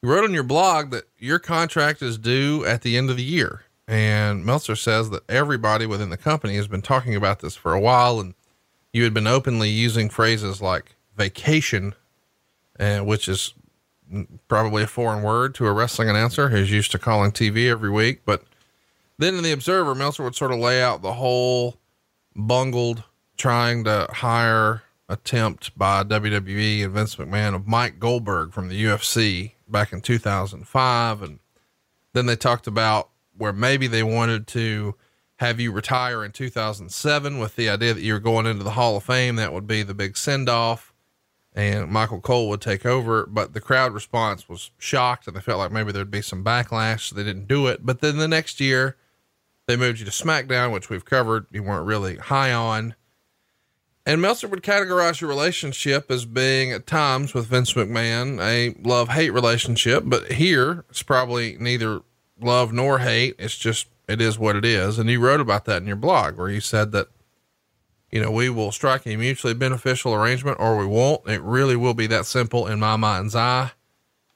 You 0.00 0.10
wrote 0.10 0.24
on 0.24 0.32
your 0.32 0.44
blog 0.44 0.90
that 0.92 1.04
your 1.18 1.38
contract 1.38 2.02
is 2.02 2.18
due 2.18 2.64
at 2.64 2.82
the 2.82 2.96
end 2.96 3.10
of 3.10 3.16
the 3.16 3.24
year. 3.24 3.64
And 3.88 4.46
Meltzer 4.46 4.76
says 4.76 5.10
that 5.10 5.28
everybody 5.28 5.86
within 5.86 6.10
the 6.10 6.16
company 6.16 6.54
has 6.54 6.68
been 6.68 6.82
talking 6.82 7.16
about 7.16 7.40
this 7.40 7.56
for 7.56 7.74
a 7.74 7.80
while. 7.80 8.20
And 8.20 8.34
you 8.92 9.02
had 9.02 9.12
been 9.12 9.26
openly 9.26 9.68
using 9.68 10.08
phrases 10.08 10.62
like 10.62 10.94
vacation, 11.16 11.94
uh, 12.78 13.00
which 13.00 13.28
is 13.28 13.54
probably 14.46 14.84
a 14.84 14.88
foreign 14.88 15.22
word 15.22 15.54
to 15.56 15.66
a 15.66 15.72
wrestling 15.72 16.08
announcer 16.08 16.50
who's 16.50 16.70
used 16.70 16.92
to 16.92 16.98
calling 16.98 17.32
TV 17.32 17.68
every 17.68 17.90
week. 17.90 18.20
But 18.24 18.44
then 19.22 19.36
in 19.36 19.42
the 19.42 19.52
Observer, 19.52 19.94
Meltzer 19.94 20.22
would 20.22 20.34
sort 20.34 20.52
of 20.52 20.58
lay 20.58 20.82
out 20.82 21.02
the 21.02 21.14
whole 21.14 21.76
bungled 22.34 23.04
trying 23.36 23.84
to 23.84 24.08
hire 24.10 24.82
attempt 25.08 25.76
by 25.76 26.02
WWE 26.04 26.84
and 26.84 26.92
Vince 26.92 27.16
McMahon 27.16 27.54
of 27.54 27.66
Mike 27.66 27.98
Goldberg 27.98 28.52
from 28.52 28.68
the 28.68 28.84
UFC 28.84 29.52
back 29.68 29.92
in 29.92 30.00
2005. 30.00 31.22
And 31.22 31.38
then 32.12 32.26
they 32.26 32.36
talked 32.36 32.66
about 32.66 33.10
where 33.36 33.52
maybe 33.52 33.86
they 33.86 34.02
wanted 34.02 34.46
to 34.48 34.94
have 35.36 35.60
you 35.60 35.72
retire 35.72 36.24
in 36.24 36.32
2007 36.32 37.38
with 37.38 37.56
the 37.56 37.68
idea 37.68 37.92
that 37.94 38.02
you 38.02 38.12
were 38.12 38.20
going 38.20 38.46
into 38.46 38.64
the 38.64 38.70
Hall 38.70 38.96
of 38.96 39.04
Fame. 39.04 39.36
That 39.36 39.52
would 39.52 39.66
be 39.66 39.82
the 39.82 39.94
big 39.94 40.16
send 40.16 40.48
off 40.48 40.92
and 41.54 41.90
Michael 41.90 42.20
Cole 42.20 42.48
would 42.48 42.60
take 42.60 42.86
over. 42.86 43.26
But 43.26 43.52
the 43.52 43.60
crowd 43.60 43.92
response 43.92 44.48
was 44.48 44.70
shocked 44.78 45.26
and 45.26 45.36
they 45.36 45.40
felt 45.40 45.58
like 45.58 45.72
maybe 45.72 45.92
there'd 45.92 46.10
be 46.10 46.22
some 46.22 46.44
backlash. 46.44 47.08
So 47.08 47.16
they 47.16 47.24
didn't 47.24 47.48
do 47.48 47.66
it. 47.66 47.84
But 47.84 48.00
then 48.00 48.16
the 48.16 48.28
next 48.28 48.60
year 48.60 48.96
they 49.72 49.76
moved 49.76 50.00
you 50.00 50.04
to 50.04 50.10
SmackDown, 50.10 50.70
which 50.70 50.90
we've 50.90 51.04
covered. 51.04 51.46
You 51.50 51.62
weren't 51.62 51.86
really 51.86 52.16
high 52.16 52.52
on. 52.52 52.94
And 54.04 54.20
Meltzer 54.20 54.46
would 54.48 54.62
categorize 54.62 55.22
your 55.22 55.30
relationship 55.30 56.10
as 56.10 56.26
being 56.26 56.72
at 56.72 56.86
times 56.86 57.32
with 57.32 57.46
Vince 57.46 57.72
McMahon 57.72 58.38
a 58.38 58.76
love 58.86 59.08
hate 59.08 59.30
relationship, 59.30 60.02
but 60.04 60.32
here 60.32 60.84
it's 60.90 61.02
probably 61.02 61.56
neither 61.58 62.02
love 62.38 62.70
nor 62.70 62.98
hate. 62.98 63.34
It's 63.38 63.56
just, 63.56 63.86
it 64.08 64.20
is 64.20 64.38
what 64.38 64.56
it 64.56 64.66
is. 64.66 64.98
And 64.98 65.08
you 65.08 65.20
wrote 65.20 65.40
about 65.40 65.64
that 65.64 65.80
in 65.80 65.86
your 65.86 65.96
blog 65.96 66.36
where 66.36 66.50
you 66.50 66.60
said 66.60 66.92
that, 66.92 67.08
you 68.10 68.20
know, 68.20 68.30
we 68.30 68.50
will 68.50 68.72
strike 68.72 69.06
a 69.06 69.16
mutually 69.16 69.54
beneficial 69.54 70.12
arrangement 70.12 70.58
or 70.60 70.76
we 70.76 70.84
won't. 70.84 71.26
It 71.26 71.40
really 71.40 71.76
will 71.76 71.94
be 71.94 72.08
that 72.08 72.26
simple 72.26 72.66
in 72.66 72.78
my 72.78 72.96
mind's 72.96 73.34
eye. 73.34 73.72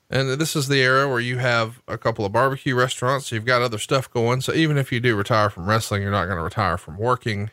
And 0.09 0.31
this 0.31 0.55
is 0.55 0.69
the 0.69 0.81
era 0.81 1.09
where 1.09 1.21
you 1.21 1.39
have 1.39 1.83
a 1.89 1.99
couple 1.99 2.25
of 2.25 2.33
barbecue 2.33 2.75
restaurants. 2.75 3.27
So 3.27 3.35
you've 3.35 3.45
got 3.45 3.63
other 3.63 3.79
stuff 3.79 4.11
going. 4.11 4.41
So 4.41 4.55
even 4.55 4.79
if 4.79 4.93
you 4.93 5.01
do 5.01 5.17
retire 5.17 5.51
from 5.51 5.69
wrestling, 5.69 6.03
you're 6.03 6.13
not 6.13 6.27
going 6.27 6.39
to 6.39 6.45
retire 6.45 6.79
from 6.79 6.97
working. 6.97 7.51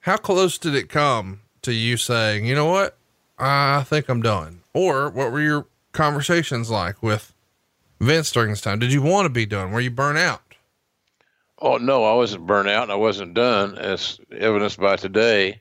How 0.00 0.18
close 0.18 0.58
did 0.58 0.74
it 0.74 0.88
come 0.88 1.40
to 1.62 1.72
you 1.72 1.96
saying, 1.96 2.44
you 2.44 2.54
know 2.54 2.66
what? 2.66 2.98
I 3.38 3.84
think 3.84 4.08
I'm 4.08 4.20
done. 4.20 4.60
Or 4.74 5.08
what 5.08 5.32
were 5.32 5.40
your 5.40 5.66
conversations 5.92 6.70
like 6.70 7.02
with 7.02 7.32
Vince 8.00 8.30
during 8.30 8.50
this 8.50 8.60
time? 8.60 8.78
Did 8.78 8.92
you 8.92 9.02
want 9.02 9.24
to 9.24 9.30
be 9.30 9.46
done? 9.46 9.72
Were 9.72 9.80
you 9.80 9.90
burnt 9.90 10.18
out? 10.18 10.42
Oh 11.60 11.76
no, 11.76 12.04
I 12.04 12.14
wasn't 12.14 12.46
burnt 12.46 12.68
out 12.68 12.84
and 12.84 12.92
I 12.92 12.96
wasn't 12.96 13.34
done, 13.34 13.76
as 13.76 14.20
evidenced 14.30 14.78
by 14.78 14.96
today 14.96 15.60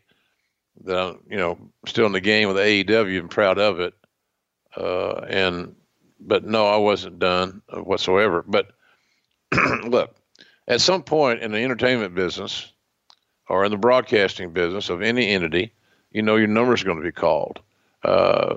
that 0.83 0.95
I'm, 0.95 1.19
you 1.27 1.37
know, 1.37 1.57
still 1.87 2.05
in 2.05 2.11
the 2.11 2.21
game 2.21 2.47
with 2.47 2.57
AEW 2.57 3.19
and 3.19 3.29
proud 3.29 3.57
of 3.57 3.79
it. 3.79 3.95
Uh, 4.75 5.25
and 5.27 5.75
but 6.19 6.43
no, 6.45 6.67
I 6.67 6.77
wasn't 6.77 7.19
done 7.19 7.61
whatsoever. 7.71 8.43
But 8.45 8.71
look, 9.83 10.15
at 10.67 10.81
some 10.81 11.03
point 11.03 11.41
in 11.41 11.51
the 11.51 11.59
entertainment 11.63 12.15
business 12.15 12.71
or 13.47 13.65
in 13.65 13.71
the 13.71 13.77
broadcasting 13.77 14.51
business 14.51 14.89
of 14.89 15.01
any 15.01 15.29
entity, 15.29 15.73
you 16.11 16.21
know 16.21 16.35
your 16.35 16.47
number 16.47 16.73
is 16.73 16.83
going 16.83 16.97
to 16.97 17.03
be 17.03 17.11
called. 17.11 17.59
Uh, 18.03 18.55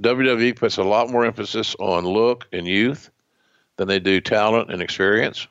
WWE 0.00 0.56
puts 0.56 0.76
a 0.76 0.82
lot 0.82 1.10
more 1.10 1.24
emphasis 1.24 1.74
on 1.78 2.04
look 2.04 2.46
and 2.52 2.66
youth 2.66 3.10
than 3.76 3.88
they 3.88 3.98
do 3.98 4.20
talent 4.20 4.70
and 4.70 4.80
experience, 4.82 5.46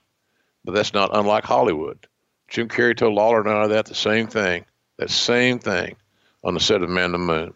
but 0.64 0.74
that's 0.74 0.94
not 0.94 1.12
unlike 1.14 1.44
Hollywood. 1.44 2.08
Jim 2.48 2.68
Carrey 2.68 2.96
told 2.96 3.14
Lawler 3.14 3.42
and 3.42 3.50
I 3.50 3.68
that 3.68 3.86
the 3.86 3.96
same 3.96 4.28
thing, 4.28 4.66
that 4.98 5.10
same 5.10 5.60
thing 5.60 5.96
on 6.44 6.54
the 6.54 6.60
set 6.60 6.82
of 6.82 6.90
Man 6.90 7.12
the 7.12 7.18
Moon. 7.18 7.54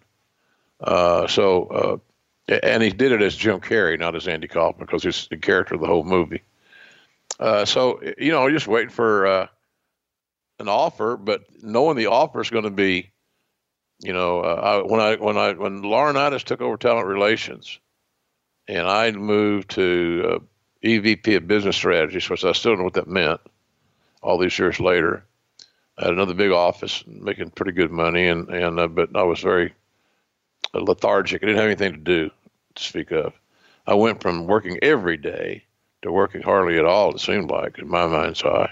Uh, 0.82 1.28
so, 1.28 1.64
uh, 1.66 1.97
and 2.50 2.82
he 2.82 2.89
did 2.89 3.12
it 3.12 3.22
as 3.22 3.36
Jim 3.36 3.60
Carrey, 3.60 4.00
not 4.00 4.16
as 4.16 4.28
Andy 4.28 4.47
Kaufman, 4.47 4.86
because 4.86 5.04
he's 5.04 5.28
the 5.28 5.38
character 5.38 5.76
of 5.76 5.82
the 5.82 5.88
whole 5.88 6.04
movie. 6.04 6.41
Uh, 7.39 7.64
so, 7.66 8.02
you 8.18 8.32
know, 8.32 8.50
just 8.50 8.68
waiting 8.68 8.89
for 8.89 9.28
uh, 9.28 9.47
an 10.60 10.68
offer, 10.68 11.16
but 11.16 11.43
knowing 11.62 11.95
the 11.95 12.08
offer 12.08 12.41
is 12.41 12.50
going 12.50 12.64
to 12.64 12.70
be, 12.70 13.12
you 14.00 14.14
know, 14.14 14.41
uh, 14.41 14.82
I, 14.82 14.91
when 14.91 15.00
I 15.00 15.16
when 15.16 15.38
I 15.38 15.54
when 15.54 15.82
Laurinaitis 15.84 16.43
took 16.43 16.62
over 16.62 16.78
talent 16.78 17.08
relations, 17.08 17.80
and 18.68 18.88
I 18.88 19.12
moved 19.12 19.72
to 19.72 20.24
uh, 20.28 20.39
EVP 20.86 21.38
of 21.38 21.47
business 21.47 21.76
strategies, 21.76 22.30
which 22.30 22.43
I 22.43 22.54
still 22.54 22.72
don't 22.72 22.80
know 22.80 22.84
what 22.86 22.93
that 22.95 23.08
meant. 23.08 23.41
All 24.22 24.38
these 24.38 24.58
years 24.58 24.80
later, 24.80 25.24
I 25.97 26.06
had 26.06 26.14
another 26.14 26.34
big 26.34 26.52
office, 26.52 27.04
making 27.08 27.52
pretty 27.52 27.74
good 27.74 27.91
money, 27.91 28.28
and 28.28 28.50
and 28.50 28.80
uh, 28.80 28.88
but 28.88 29.16
I 29.16 29.24
was 29.24 29.39
very 29.39 29.74
lethargic. 30.74 31.43
I 31.43 31.45
didn't 31.45 31.58
have 31.58 31.66
anything 31.66 31.93
to 31.93 32.00
do 32.00 32.32
to 32.76 32.84
speak 32.84 33.11
of. 33.11 33.34
I 33.88 33.93
went 33.95 34.22
from 34.22 34.45
working 34.45 34.78
every 34.82 35.17
day 35.17 35.63
to 36.01 36.11
working 36.11 36.41
hardly 36.41 36.78
at 36.78 36.86
all. 36.86 37.13
It 37.13 37.20
seemed 37.20 37.49
like 37.49 37.80
in 37.80 37.88
my 37.88 38.07
mind's 38.07 38.43
eye. 38.43 38.72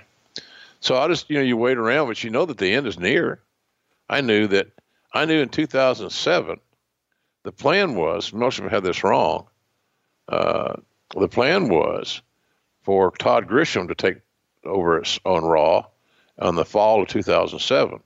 So 0.80 0.96
I 0.98 1.08
just, 1.08 1.30
you 1.30 1.38
know, 1.38 1.44
you 1.44 1.58
wait 1.58 1.78
around, 1.78 2.08
but 2.08 2.24
you 2.24 2.30
know 2.30 2.46
that 2.46 2.58
the 2.58 2.74
end 2.74 2.88
is 2.88 3.00
near. 3.00 3.42
I 4.10 4.22
knew 4.22 4.48
that, 4.48 4.68
I 5.14 5.26
knew 5.26 5.42
in 5.42 5.50
2007, 5.50 6.60
the 7.44 7.52
plan 7.52 7.96
was, 7.96 8.32
most 8.32 8.58
of 8.58 8.64
them 8.64 8.72
had 8.72 8.84
this 8.84 9.04
wrong. 9.04 9.48
Uh, 10.30 10.76
the 11.18 11.28
plan 11.28 11.70
was 11.70 12.22
for 12.84 13.12
Todd 13.12 13.48
Grisham 13.48 13.88
to 13.88 13.96
take 13.96 14.18
over 14.64 15.04
on 15.26 15.44
Raw 15.44 15.86
on 16.40 16.56
the 16.56 16.66
fall 16.66 17.02
of 17.02 17.08
2007. 17.08 18.00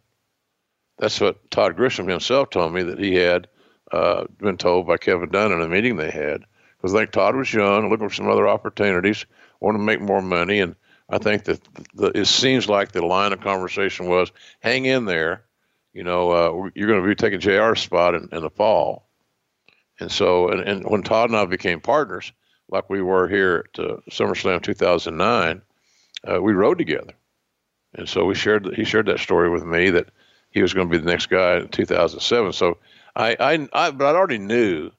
That's 0.98 1.20
what 1.20 1.50
Todd 1.52 1.76
Grisham 1.76 2.10
himself 2.10 2.52
told 2.52 2.74
me 2.74 2.84
that 2.84 3.00
he 3.00 3.16
had 3.16 3.48
uh, 3.92 4.26
been 4.40 4.58
told 4.58 4.88
by 4.88 4.98
Kevin 4.98 5.30
Dunn 5.30 5.52
in 5.52 5.62
a 5.62 5.68
meeting 5.68 5.98
they 5.98 6.12
had. 6.12 6.46
Because 6.78 6.96
I 6.96 7.00
think 7.00 7.12
Todd 7.12 7.36
was 7.36 7.54
young, 7.54 7.90
looking 7.90 8.10
for 8.10 8.16
some 8.16 8.30
other 8.30 8.48
opportunities, 8.48 9.26
wanted 9.60 9.80
to 9.80 9.84
make 9.84 10.02
more 10.02 10.22
money, 10.22 10.60
and 10.60 10.76
I 11.10 11.18
think 11.18 11.44
that 11.44 11.62
the, 11.94 12.18
it 12.18 12.26
seems 12.26 12.70
like 12.70 12.92
the 12.92 13.06
line 13.06 13.34
of 13.34 13.42
conversation 13.42 14.08
was, 14.08 14.32
"Hang 14.62 14.86
in 14.86 15.06
there, 15.06 15.44
you 15.94 16.04
know, 16.04 16.32
uh, 16.32 16.70
you're 16.74 16.88
going 16.88 17.02
to 17.02 17.08
be 17.08 17.16
taking 17.16 17.40
Jr's 17.40 17.82
spot 17.82 18.16
in, 18.16 18.30
in 18.32 18.42
the 18.42 18.50
fall." 18.50 19.08
And 20.00 20.12
so, 20.12 20.50
and, 20.50 20.62
and, 20.62 20.86
when 20.86 21.04
Todd 21.04 21.30
and 21.30 21.38
I 21.38 21.46
became 21.46 21.82
partners, 21.82 22.32
like 22.70 22.90
we 22.90 23.02
were 23.02 23.28
here 23.28 23.66
at 23.78 23.80
uh, 23.80 23.98
SummerSlam 24.10 24.64
2009, 24.64 25.62
uh, 26.28 26.42
we 26.42 26.54
rode 26.54 26.80
together, 26.80 27.14
and 27.94 28.10
so 28.10 28.26
we 28.26 28.34
shared. 28.34 28.74
He 28.76 28.86
shared 28.86 29.06
that 29.08 29.20
story 29.20 29.50
with 29.50 29.64
me 29.64 29.92
that 29.92 30.10
he 30.50 30.62
was 30.62 30.74
going 30.74 30.88
to 30.88 30.92
be 30.92 30.98
the 30.98 31.10
next 31.10 31.28
guy 31.28 31.58
in 31.58 31.68
2007. 31.68 32.54
So 32.54 32.78
I, 33.16 33.36
I, 33.40 33.68
I 33.74 33.92
but 33.92 34.16
I 34.16 34.18
already 34.18 34.38
knew 34.38 34.92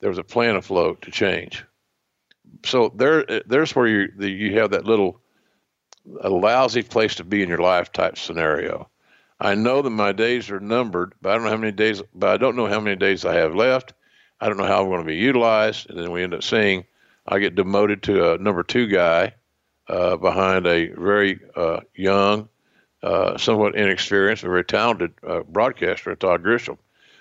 there 0.00 0.10
was 0.10 0.18
a 0.18 0.24
plan 0.24 0.56
afloat 0.56 1.02
to 1.02 1.10
change. 1.10 1.64
So 2.64 2.92
there, 2.94 3.24
there's 3.46 3.74
where 3.74 3.86
you 3.86 4.08
you 4.18 4.58
have 4.58 4.70
that 4.70 4.84
little 4.84 5.20
a 6.20 6.30
lousy 6.30 6.82
place 6.82 7.16
to 7.16 7.24
be 7.24 7.42
in 7.42 7.48
your 7.48 7.58
life 7.58 7.92
type 7.92 8.18
scenario. 8.18 8.88
I 9.40 9.54
know 9.54 9.82
that 9.82 9.90
my 9.90 10.12
days 10.12 10.50
are 10.50 10.60
numbered, 10.60 11.14
but 11.20 11.30
I 11.30 11.34
don't 11.34 11.44
know 11.44 11.50
how 11.50 11.56
many 11.56 11.72
days. 11.72 12.02
But 12.14 12.30
I 12.30 12.36
don't 12.36 12.56
know 12.56 12.66
how 12.66 12.80
many 12.80 12.96
days 12.96 13.24
I 13.24 13.34
have 13.34 13.54
left. 13.54 13.92
I 14.40 14.48
don't 14.48 14.56
know 14.56 14.66
how 14.66 14.82
I'm 14.82 14.88
going 14.88 15.00
to 15.00 15.06
be 15.06 15.16
utilized, 15.16 15.90
and 15.90 15.98
then 15.98 16.10
we 16.10 16.22
end 16.22 16.34
up 16.34 16.42
seeing 16.42 16.84
I 17.26 17.38
get 17.38 17.54
demoted 17.54 18.02
to 18.04 18.32
a 18.32 18.38
number 18.38 18.62
two 18.62 18.86
guy 18.86 19.34
uh, 19.88 20.16
behind 20.16 20.66
a 20.66 20.88
very 20.88 21.40
uh, 21.54 21.80
young, 21.94 22.48
uh, 23.02 23.38
somewhat 23.38 23.74
inexperienced, 23.74 24.42
very 24.42 24.64
talented 24.64 25.12
uh, 25.26 25.40
broadcaster, 25.40 26.14
Todd 26.14 26.42
Grisham. 26.42 26.78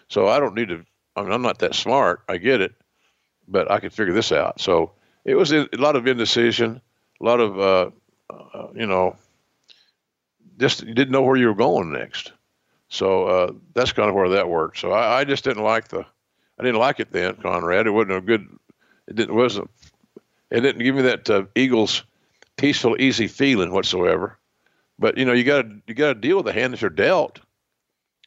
So 0.09 0.27
I 0.27 0.39
don't 0.39 0.55
need 0.55 0.69
to. 0.69 0.85
I 1.15 1.21
mean, 1.21 1.31
I'm 1.31 1.41
not 1.41 1.59
that 1.59 1.75
smart. 1.75 2.21
I 2.27 2.37
get 2.37 2.61
it, 2.61 2.73
but 3.47 3.71
I 3.71 3.79
could 3.79 3.93
figure 3.93 4.13
this 4.13 4.31
out. 4.31 4.59
So 4.59 4.91
it 5.23 5.35
was 5.35 5.51
a 5.51 5.67
lot 5.77 5.95
of 5.95 6.07
indecision, 6.07 6.81
a 7.21 7.23
lot 7.23 7.39
of 7.39 7.59
uh, 7.59 7.89
uh, 8.29 8.67
you 8.73 8.85
know, 8.85 9.15
just 10.57 10.85
didn't 10.85 11.11
know 11.11 11.21
where 11.21 11.35
you 11.35 11.47
were 11.47 11.55
going 11.55 11.91
next. 11.91 12.31
So 12.89 13.25
uh, 13.25 13.51
that's 13.73 13.91
kind 13.91 14.09
of 14.09 14.15
where 14.15 14.29
that 14.29 14.49
worked. 14.49 14.79
So 14.79 14.91
I, 14.91 15.19
I, 15.19 15.23
just 15.23 15.43
didn't 15.43 15.63
like 15.63 15.87
the, 15.87 16.05
I 16.59 16.63
didn't 16.63 16.79
like 16.79 16.99
it 16.99 17.11
then, 17.11 17.35
Conrad. 17.35 17.87
It 17.87 17.91
wasn't 17.91 18.13
a 18.13 18.21
good, 18.21 18.47
it 19.07 19.15
didn't 19.15 19.35
wasn't, 19.35 19.69
it 20.51 20.61
didn't 20.61 20.83
give 20.83 20.95
me 20.95 21.01
that 21.03 21.29
uh, 21.29 21.43
Eagles 21.55 22.03
peaceful, 22.57 22.95
easy 22.99 23.27
feeling 23.27 23.71
whatsoever. 23.71 24.37
But 24.97 25.17
you 25.17 25.25
know, 25.25 25.33
you 25.33 25.43
got 25.43 25.63
to 25.63 25.81
you 25.87 25.93
got 25.93 26.13
to 26.13 26.15
deal 26.15 26.37
with 26.37 26.45
the 26.45 26.53
hand 26.53 26.73
that 26.73 26.81
you're 26.81 26.89
dealt. 26.89 27.41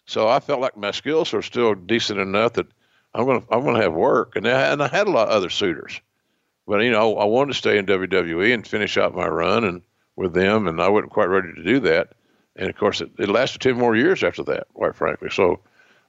So 0.09 0.27
I 0.27 0.41
felt 0.41 0.61
like 0.61 0.75
my 0.75 0.91
skills 0.91 1.35
were 1.35 1.43
still 1.43 1.75
decent 1.75 2.19
enough 2.19 2.55
that 2.55 2.67
I'm 3.13 3.27
gonna 3.27 3.43
I'm 3.51 3.63
gonna 3.63 3.83
have 3.83 3.93
work, 3.93 4.37
and 4.37 4.49
I, 4.49 4.73
and 4.73 4.83
I 4.83 4.89
had 4.89 5.07
a 5.07 5.11
lot 5.11 5.29
of 5.29 5.35
other 5.35 5.51
suitors. 5.51 6.01
But 6.67 6.79
you 6.79 6.91
know, 6.91 7.19
I 7.19 7.27
wanted 7.27 7.53
to 7.53 7.59
stay 7.59 7.77
in 7.77 7.85
WWE 7.85 8.55
and 8.55 8.67
finish 8.67 8.97
out 8.97 9.15
my 9.15 9.29
run 9.29 9.65
and 9.65 9.83
with 10.17 10.33
them, 10.33 10.67
and 10.67 10.81
I 10.81 10.89
wasn't 10.89 11.13
quite 11.13 11.29
ready 11.29 11.53
to 11.53 11.63
do 11.63 11.81
that. 11.81 12.15
And 12.57 12.71
of 12.71 12.77
course, 12.77 13.03
it, 13.03 13.11
it 13.19 13.29
lasted 13.29 13.61
ten 13.61 13.77
more 13.77 13.95
years 13.95 14.25
after 14.25 14.43
that, 14.45 14.67
quite 14.73 14.97
frankly. 14.97 15.29
So 15.29 15.61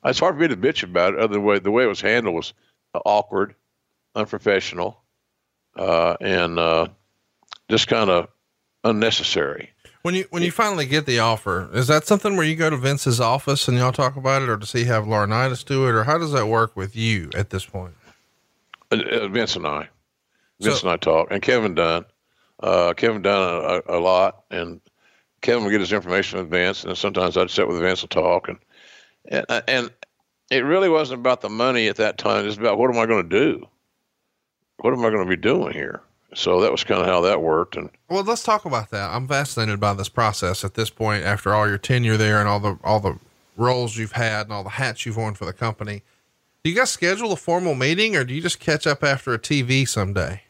it's 0.06 0.20
hard 0.20 0.36
for 0.36 0.42
me 0.42 0.48
to 0.48 0.56
bitch 0.56 0.84
about 0.84 1.16
it. 1.16 1.20
Other 1.20 1.34
than 1.34 1.42
the 1.42 1.48
way 1.48 1.60
the 1.60 1.72
way 1.72 1.84
it 1.84 1.88
was 1.88 2.00
handled 2.00 2.36
was 2.36 2.54
awkward, 2.94 3.54
unprofessional, 4.16 5.04
uh, 5.76 6.16
and 6.22 6.58
uh, 6.58 6.88
just 7.70 7.90
kind 7.90 8.10
of 8.10 8.30
unnecessary. 8.86 9.72
When 10.02 10.16
you 10.16 10.26
when 10.30 10.44
you 10.44 10.52
finally 10.52 10.86
get 10.86 11.06
the 11.06 11.20
offer, 11.20 11.70
is 11.74 11.88
that 11.88 12.08
something 12.08 12.38
where 12.38 12.46
you 12.46 12.56
go 12.56 12.70
to 12.70 12.78
Vince's 12.78 13.20
office 13.20 13.68
and 13.68 13.78
y'all 13.78 13.92
talk 13.92 14.16
about 14.16 14.42
it, 14.42 14.50
or 14.50 14.56
does 14.56 14.72
he 14.72 14.86
have 14.86 15.04
Laurinaitis 15.04 15.66
do 15.66 15.88
it, 15.88 15.92
or 15.92 16.06
how 16.06 16.18
does 16.18 16.32
that 16.32 16.48
work 16.48 16.76
with 16.76 16.96
you 16.96 17.30
at 17.36 17.50
this 17.50 17.66
point? 17.66 17.96
Uh, 18.92 19.02
uh 19.12 19.28
Vince 19.28 19.58
and 19.58 19.68
I, 19.68 19.90
Vince 20.62 20.80
so, 20.80 20.88
and 20.88 20.94
I 20.94 20.98
talk, 20.98 21.28
and 21.32 21.42
Kevin 21.42 21.76
Dunn. 21.76 22.06
Uh, 22.62 22.94
Kevin 22.94 23.22
Dunn 23.22 23.82
a, 23.88 23.98
a, 23.98 24.00
lot, 24.00 24.44
and 24.52 24.82
Kevin 25.42 25.64
would 25.64 25.72
get 25.72 25.80
his 25.80 25.94
information 25.94 26.40
in 26.40 26.46
advance, 26.46 26.84
and 26.84 26.98
sometimes 26.98 27.38
I'd 27.38 27.50
sit 27.50 27.68
with 27.68 27.80
Vince 27.80 28.02
and 28.02 28.12
talk, 28.12 28.50
and 28.50 28.58
and 29.30 29.64
and 29.68 29.92
it 30.50 30.64
really 30.64 30.90
wasn't 30.90 31.20
about 31.20 31.42
the 31.42 31.50
money 31.50 31.88
at 31.88 31.98
that 31.98 32.18
time. 32.18 32.46
It's 32.46 32.58
about 32.58 32.78
what 32.78 32.90
am 32.90 33.00
I 33.00 33.06
going 33.06 33.30
to 33.30 33.40
do? 33.40 33.66
What 34.78 34.94
am 34.94 35.00
I 35.06 35.10
going 35.10 35.26
to 35.26 35.30
be 35.30 35.42
doing 35.42 35.74
here? 35.74 36.02
So 36.36 36.62
that 36.62 36.72
was 36.72 36.84
kind 36.84 37.02
of 37.02 37.08
how 37.08 37.22
that 37.22 37.42
worked. 37.42 37.76
And 37.76 37.90
well, 38.08 38.24
let's 38.24 38.44
talk 38.44 38.66
about 38.66 38.92
that. 38.92 39.10
I'm 39.12 39.28
fascinated 39.28 39.80
by 39.80 39.94
this 39.94 40.10
process 40.10 40.64
at 40.64 40.76
this 40.76 40.90
point, 40.90 41.24
after 41.24 41.54
all 41.54 41.68
your 41.68 41.78
tenure 41.78 42.18
there 42.18 42.40
and 42.40 42.48
all 42.48 42.60
the 42.60 42.78
all 42.84 43.00
the 43.00 43.18
roles 43.58 43.98
you've 43.98 44.14
had 44.14 44.48
and 44.48 44.54
all 44.54 44.64
the 44.64 44.70
hats 44.70 45.06
you've 45.06 45.18
worn 45.18 45.36
for 45.36 45.46
the 45.46 45.54
company. 45.54 46.04
Do 46.64 46.70
you 46.70 46.76
guys 46.76 46.92
schedule 46.92 47.32
a 47.32 47.36
formal 47.36 47.76
meeting, 47.76 48.16
or 48.16 48.24
do 48.24 48.34
you 48.34 48.42
just 48.42 48.60
catch 48.60 48.86
up 48.86 49.04
after 49.04 49.34
a 49.34 49.40
TV 49.40 49.88
someday? 49.88 50.44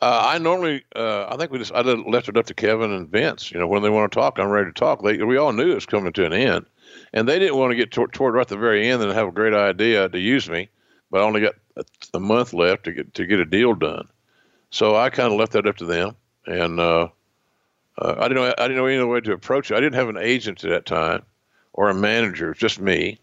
Uh, 0.00 0.22
I 0.26 0.38
normally, 0.38 0.84
uh, 0.94 1.26
I 1.28 1.36
think 1.36 1.50
we 1.50 1.58
just, 1.58 1.72
I 1.72 1.80
left 1.80 2.28
it 2.28 2.36
up 2.36 2.46
to 2.46 2.54
Kevin 2.54 2.92
and 2.92 3.08
Vince. 3.08 3.50
You 3.50 3.58
know, 3.58 3.66
when 3.66 3.82
they 3.82 3.90
want 3.90 4.12
to 4.12 4.16
talk, 4.16 4.38
I'm 4.38 4.48
ready 4.48 4.70
to 4.70 4.72
talk. 4.72 5.02
They, 5.02 5.22
we 5.22 5.36
all 5.36 5.52
knew 5.52 5.72
it 5.72 5.74
was 5.74 5.86
coming 5.86 6.12
to 6.12 6.24
an 6.24 6.32
end, 6.32 6.66
and 7.12 7.28
they 7.28 7.38
didn't 7.38 7.56
want 7.56 7.72
to 7.72 7.76
get 7.76 7.90
toward, 7.90 8.12
toward 8.12 8.34
right 8.34 8.42
at 8.42 8.48
the 8.48 8.56
very 8.56 8.88
end 8.88 9.02
and 9.02 9.12
have 9.12 9.28
a 9.28 9.32
great 9.32 9.54
idea 9.54 10.08
to 10.08 10.18
use 10.18 10.48
me, 10.48 10.68
but 11.10 11.20
I 11.20 11.24
only 11.24 11.40
got 11.40 11.54
a, 11.76 11.84
a 12.14 12.20
month 12.20 12.52
left 12.52 12.84
to 12.84 12.92
get 12.92 13.14
to 13.14 13.26
get 13.26 13.40
a 13.40 13.44
deal 13.44 13.74
done. 13.74 14.08
So 14.70 14.96
I 14.96 15.10
kind 15.10 15.32
of 15.32 15.38
left 15.38 15.52
that 15.52 15.66
up 15.66 15.76
to 15.78 15.86
them, 15.86 16.16
and 16.46 16.78
uh, 16.78 17.08
uh, 17.96 18.14
I 18.18 18.28
didn't 18.28 18.36
know 18.36 18.54
I 18.58 18.62
didn't 18.62 18.76
know 18.76 18.86
any 18.86 18.96
other 18.96 19.06
way 19.06 19.20
to 19.20 19.32
approach 19.32 19.70
it. 19.70 19.76
I 19.76 19.80
didn't 19.80 19.94
have 19.94 20.08
an 20.08 20.18
agent 20.18 20.62
at 20.64 20.70
that 20.70 20.86
time 20.86 21.22
or 21.72 21.88
a 21.88 21.94
manager, 21.94 22.54
just 22.54 22.80
me, 22.80 23.18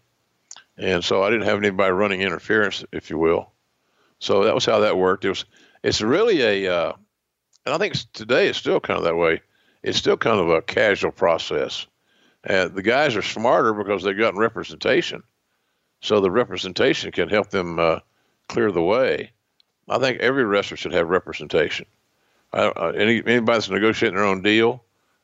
and 0.76 1.04
so 1.04 1.22
I 1.22 1.30
didn't 1.30 1.46
have 1.46 1.58
anybody 1.58 1.92
running 1.92 2.22
interference, 2.22 2.84
if 2.92 3.10
you 3.10 3.18
will. 3.18 3.52
So 4.18 4.44
that 4.44 4.54
was 4.54 4.64
how 4.64 4.80
that 4.80 4.98
worked. 4.98 5.24
It 5.24 5.30
was 5.30 5.44
it's 5.82 6.00
really 6.00 6.42
a, 6.42 6.74
uh, 6.74 6.92
and 7.64 7.74
I 7.74 7.78
think 7.78 7.94
today 8.12 8.48
it's 8.48 8.58
still 8.58 8.80
kind 8.80 8.98
of 8.98 9.04
that 9.04 9.16
way. 9.16 9.40
It's 9.82 9.98
still 9.98 10.16
kind 10.16 10.40
of 10.40 10.50
a 10.50 10.62
casual 10.62 11.12
process. 11.12 11.86
And 12.42 12.74
the 12.74 12.82
guys 12.82 13.14
are 13.14 13.22
smarter 13.22 13.72
because 13.72 14.02
they've 14.02 14.18
gotten 14.18 14.38
representation, 14.38 15.22
so 16.00 16.20
the 16.20 16.30
representation 16.30 17.12
can 17.12 17.28
help 17.28 17.50
them 17.50 17.78
uh, 17.78 18.00
clear 18.48 18.72
the 18.72 18.82
way. 18.82 19.32
I 19.88 19.98
think 19.98 20.20
every 20.20 20.44
wrestler 20.44 20.76
should 20.76 20.92
have 20.92 21.08
representation. 21.08 21.86
Uh, 22.52 22.92
any 22.96 23.22
anybody 23.26 23.58
that's 23.58 23.68
negotiating 23.68 24.16
their 24.16 24.24
own 24.24 24.42
deal, 24.42 24.82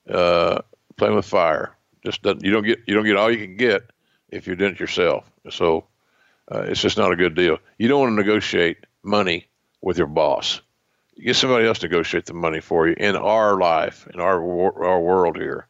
uh, 0.08 0.60
playing 0.96 1.14
with 1.14 1.24
fire. 1.24 1.76
Just 2.04 2.22
doesn't, 2.22 2.44
you 2.44 2.50
don't 2.50 2.64
get 2.64 2.80
you 2.86 2.94
don't 2.94 3.04
get 3.04 3.16
all 3.16 3.30
you 3.30 3.44
can 3.44 3.56
get 3.56 3.90
if 4.28 4.46
you're 4.46 4.56
doing 4.56 4.72
it 4.72 4.80
yourself. 4.80 5.30
So 5.50 5.86
uh, 6.50 6.62
it's 6.62 6.80
just 6.80 6.98
not 6.98 7.12
a 7.12 7.16
good 7.16 7.34
deal. 7.34 7.58
You 7.78 7.88
don't 7.88 8.00
want 8.00 8.10
to 8.12 8.16
negotiate 8.16 8.78
money 9.02 9.46
with 9.80 9.98
your 9.98 10.06
boss. 10.06 10.60
You 11.14 11.24
get 11.24 11.36
somebody 11.36 11.66
else 11.66 11.78
to 11.80 11.88
negotiate 11.88 12.26
the 12.26 12.34
money 12.34 12.60
for 12.60 12.88
you 12.88 12.94
in 12.98 13.16
our 13.16 13.56
life, 13.58 14.08
in 14.12 14.20
our 14.20 14.40
our 14.84 15.00
world 15.00 15.36
here. 15.36 15.66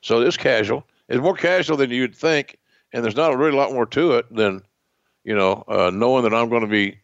So 0.00 0.20
it's 0.20 0.36
casual. 0.36 0.84
It's 1.08 1.20
more 1.20 1.34
casual 1.34 1.76
than 1.76 1.90
you'd 1.90 2.14
think, 2.14 2.58
and 2.92 3.04
there's 3.04 3.16
not 3.16 3.36
really 3.36 3.56
a 3.56 3.60
lot 3.60 3.72
more 3.72 3.86
to 3.86 4.12
it 4.12 4.34
than 4.34 4.62
you 5.24 5.34
know 5.34 5.64
uh, 5.68 5.90
knowing 5.92 6.24
that 6.24 6.34
I'm 6.34 6.48
going 6.48 6.62
to 6.62 6.68
be 6.68 6.98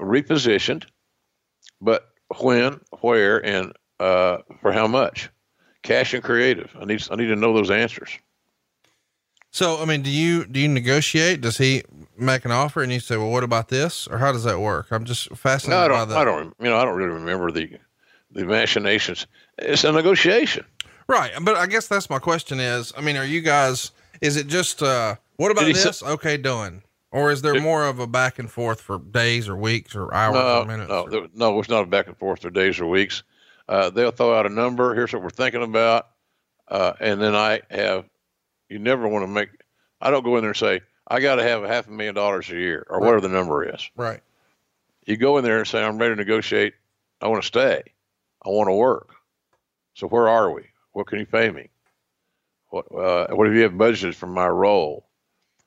repositioned, 0.00 0.84
but 1.80 2.08
when, 2.40 2.80
where, 3.00 3.44
and 3.44 3.72
uh, 4.00 4.38
for 4.60 4.72
how 4.72 4.86
much? 4.86 5.30
Cash 5.82 6.14
and 6.14 6.22
creative. 6.22 6.74
I 6.80 6.84
need 6.86 7.06
I 7.10 7.16
need 7.16 7.26
to 7.26 7.36
know 7.36 7.52
those 7.52 7.70
answers. 7.70 8.10
So, 9.50 9.80
I 9.80 9.84
mean, 9.84 10.02
do 10.02 10.10
you 10.10 10.46
do 10.46 10.58
you 10.58 10.68
negotiate? 10.68 11.40
Does 11.42 11.58
he 11.58 11.82
make 12.16 12.44
an 12.44 12.50
offer 12.50 12.82
and 12.82 12.90
you 12.90 13.00
say, 13.00 13.16
"Well, 13.16 13.30
what 13.30 13.44
about 13.44 13.68
this?" 13.68 14.08
Or 14.08 14.18
how 14.18 14.32
does 14.32 14.44
that 14.44 14.60
work? 14.60 14.88
I'm 14.90 15.04
just 15.04 15.28
fascinated 15.36 15.78
no, 15.78 15.84
I 15.84 15.88
don't, 15.88 16.08
by 16.08 16.14
that. 16.14 16.18
I 16.18 16.24
don't. 16.24 16.54
You 16.58 16.70
know, 16.70 16.78
I 16.78 16.84
don't 16.84 16.96
really 16.96 17.12
remember 17.12 17.50
the 17.50 17.78
the 18.30 18.44
machinations. 18.44 19.26
It's 19.58 19.84
a 19.84 19.92
negotiation, 19.92 20.64
right? 21.06 21.32
But 21.42 21.56
I 21.56 21.66
guess 21.66 21.86
that's 21.86 22.08
my 22.08 22.18
question. 22.18 22.60
Is 22.60 22.92
I 22.96 23.02
mean, 23.02 23.16
are 23.16 23.24
you 23.24 23.42
guys? 23.42 23.92
Is 24.22 24.36
it 24.36 24.46
just 24.46 24.82
uh, 24.82 25.16
what 25.36 25.50
about 25.50 25.66
this? 25.66 25.98
Say, 25.98 26.06
okay, 26.06 26.36
done. 26.36 26.82
Or 27.14 27.30
is 27.30 27.42
there 27.42 27.54
it, 27.54 27.62
more 27.62 27.84
of 27.84 28.00
a 28.00 28.08
back 28.08 28.40
and 28.40 28.50
forth 28.50 28.80
for 28.80 28.98
days 28.98 29.48
or 29.48 29.54
weeks 29.54 29.94
or 29.94 30.12
hours 30.12 30.34
no, 30.34 30.62
or 30.62 30.64
minutes? 30.64 30.88
No, 30.88 31.04
or? 31.04 31.28
no, 31.32 31.60
it's 31.60 31.68
not 31.68 31.84
a 31.84 31.86
back 31.86 32.08
and 32.08 32.18
forth 32.18 32.42
for 32.42 32.50
days 32.50 32.80
or 32.80 32.86
weeks. 32.86 33.22
Uh, 33.68 33.88
they'll 33.88 34.10
throw 34.10 34.36
out 34.36 34.46
a 34.46 34.48
number. 34.48 34.96
Here's 34.96 35.12
what 35.12 35.22
we're 35.22 35.30
thinking 35.30 35.62
about, 35.62 36.08
uh, 36.66 36.94
and 36.98 37.22
then 37.22 37.36
I 37.36 37.60
have. 37.70 38.06
You 38.68 38.80
never 38.80 39.06
want 39.06 39.22
to 39.22 39.28
make. 39.28 39.48
I 40.00 40.10
don't 40.10 40.24
go 40.24 40.36
in 40.36 40.42
there 40.42 40.50
and 40.50 40.56
say 40.56 40.80
I 41.06 41.20
got 41.20 41.36
to 41.36 41.44
have 41.44 41.62
a 41.62 41.68
half 41.68 41.86
a 41.86 41.90
million 41.92 42.16
dollars 42.16 42.50
a 42.50 42.56
year 42.56 42.84
or 42.90 42.98
right. 42.98 43.06
whatever 43.06 43.20
the 43.20 43.32
number 43.32 43.72
is. 43.72 43.88
Right. 43.94 44.20
You 45.06 45.16
go 45.16 45.38
in 45.38 45.44
there 45.44 45.58
and 45.58 45.68
say 45.68 45.84
I'm 45.84 45.98
ready 45.98 46.16
to 46.16 46.20
negotiate. 46.20 46.74
I 47.20 47.28
want 47.28 47.44
to 47.44 47.46
stay. 47.46 47.84
I 48.44 48.48
want 48.48 48.66
to 48.66 48.74
work. 48.74 49.14
So 49.94 50.08
where 50.08 50.28
are 50.28 50.50
we? 50.50 50.64
What 50.92 51.06
can 51.06 51.20
you 51.20 51.26
pay 51.26 51.48
me? 51.48 51.68
What 52.70 52.86
uh, 52.92 53.28
what 53.28 53.46
have 53.46 53.54
you 53.54 53.62
have 53.62 53.72
budgeted 53.74 54.16
for 54.16 54.26
my 54.26 54.48
role? 54.48 55.06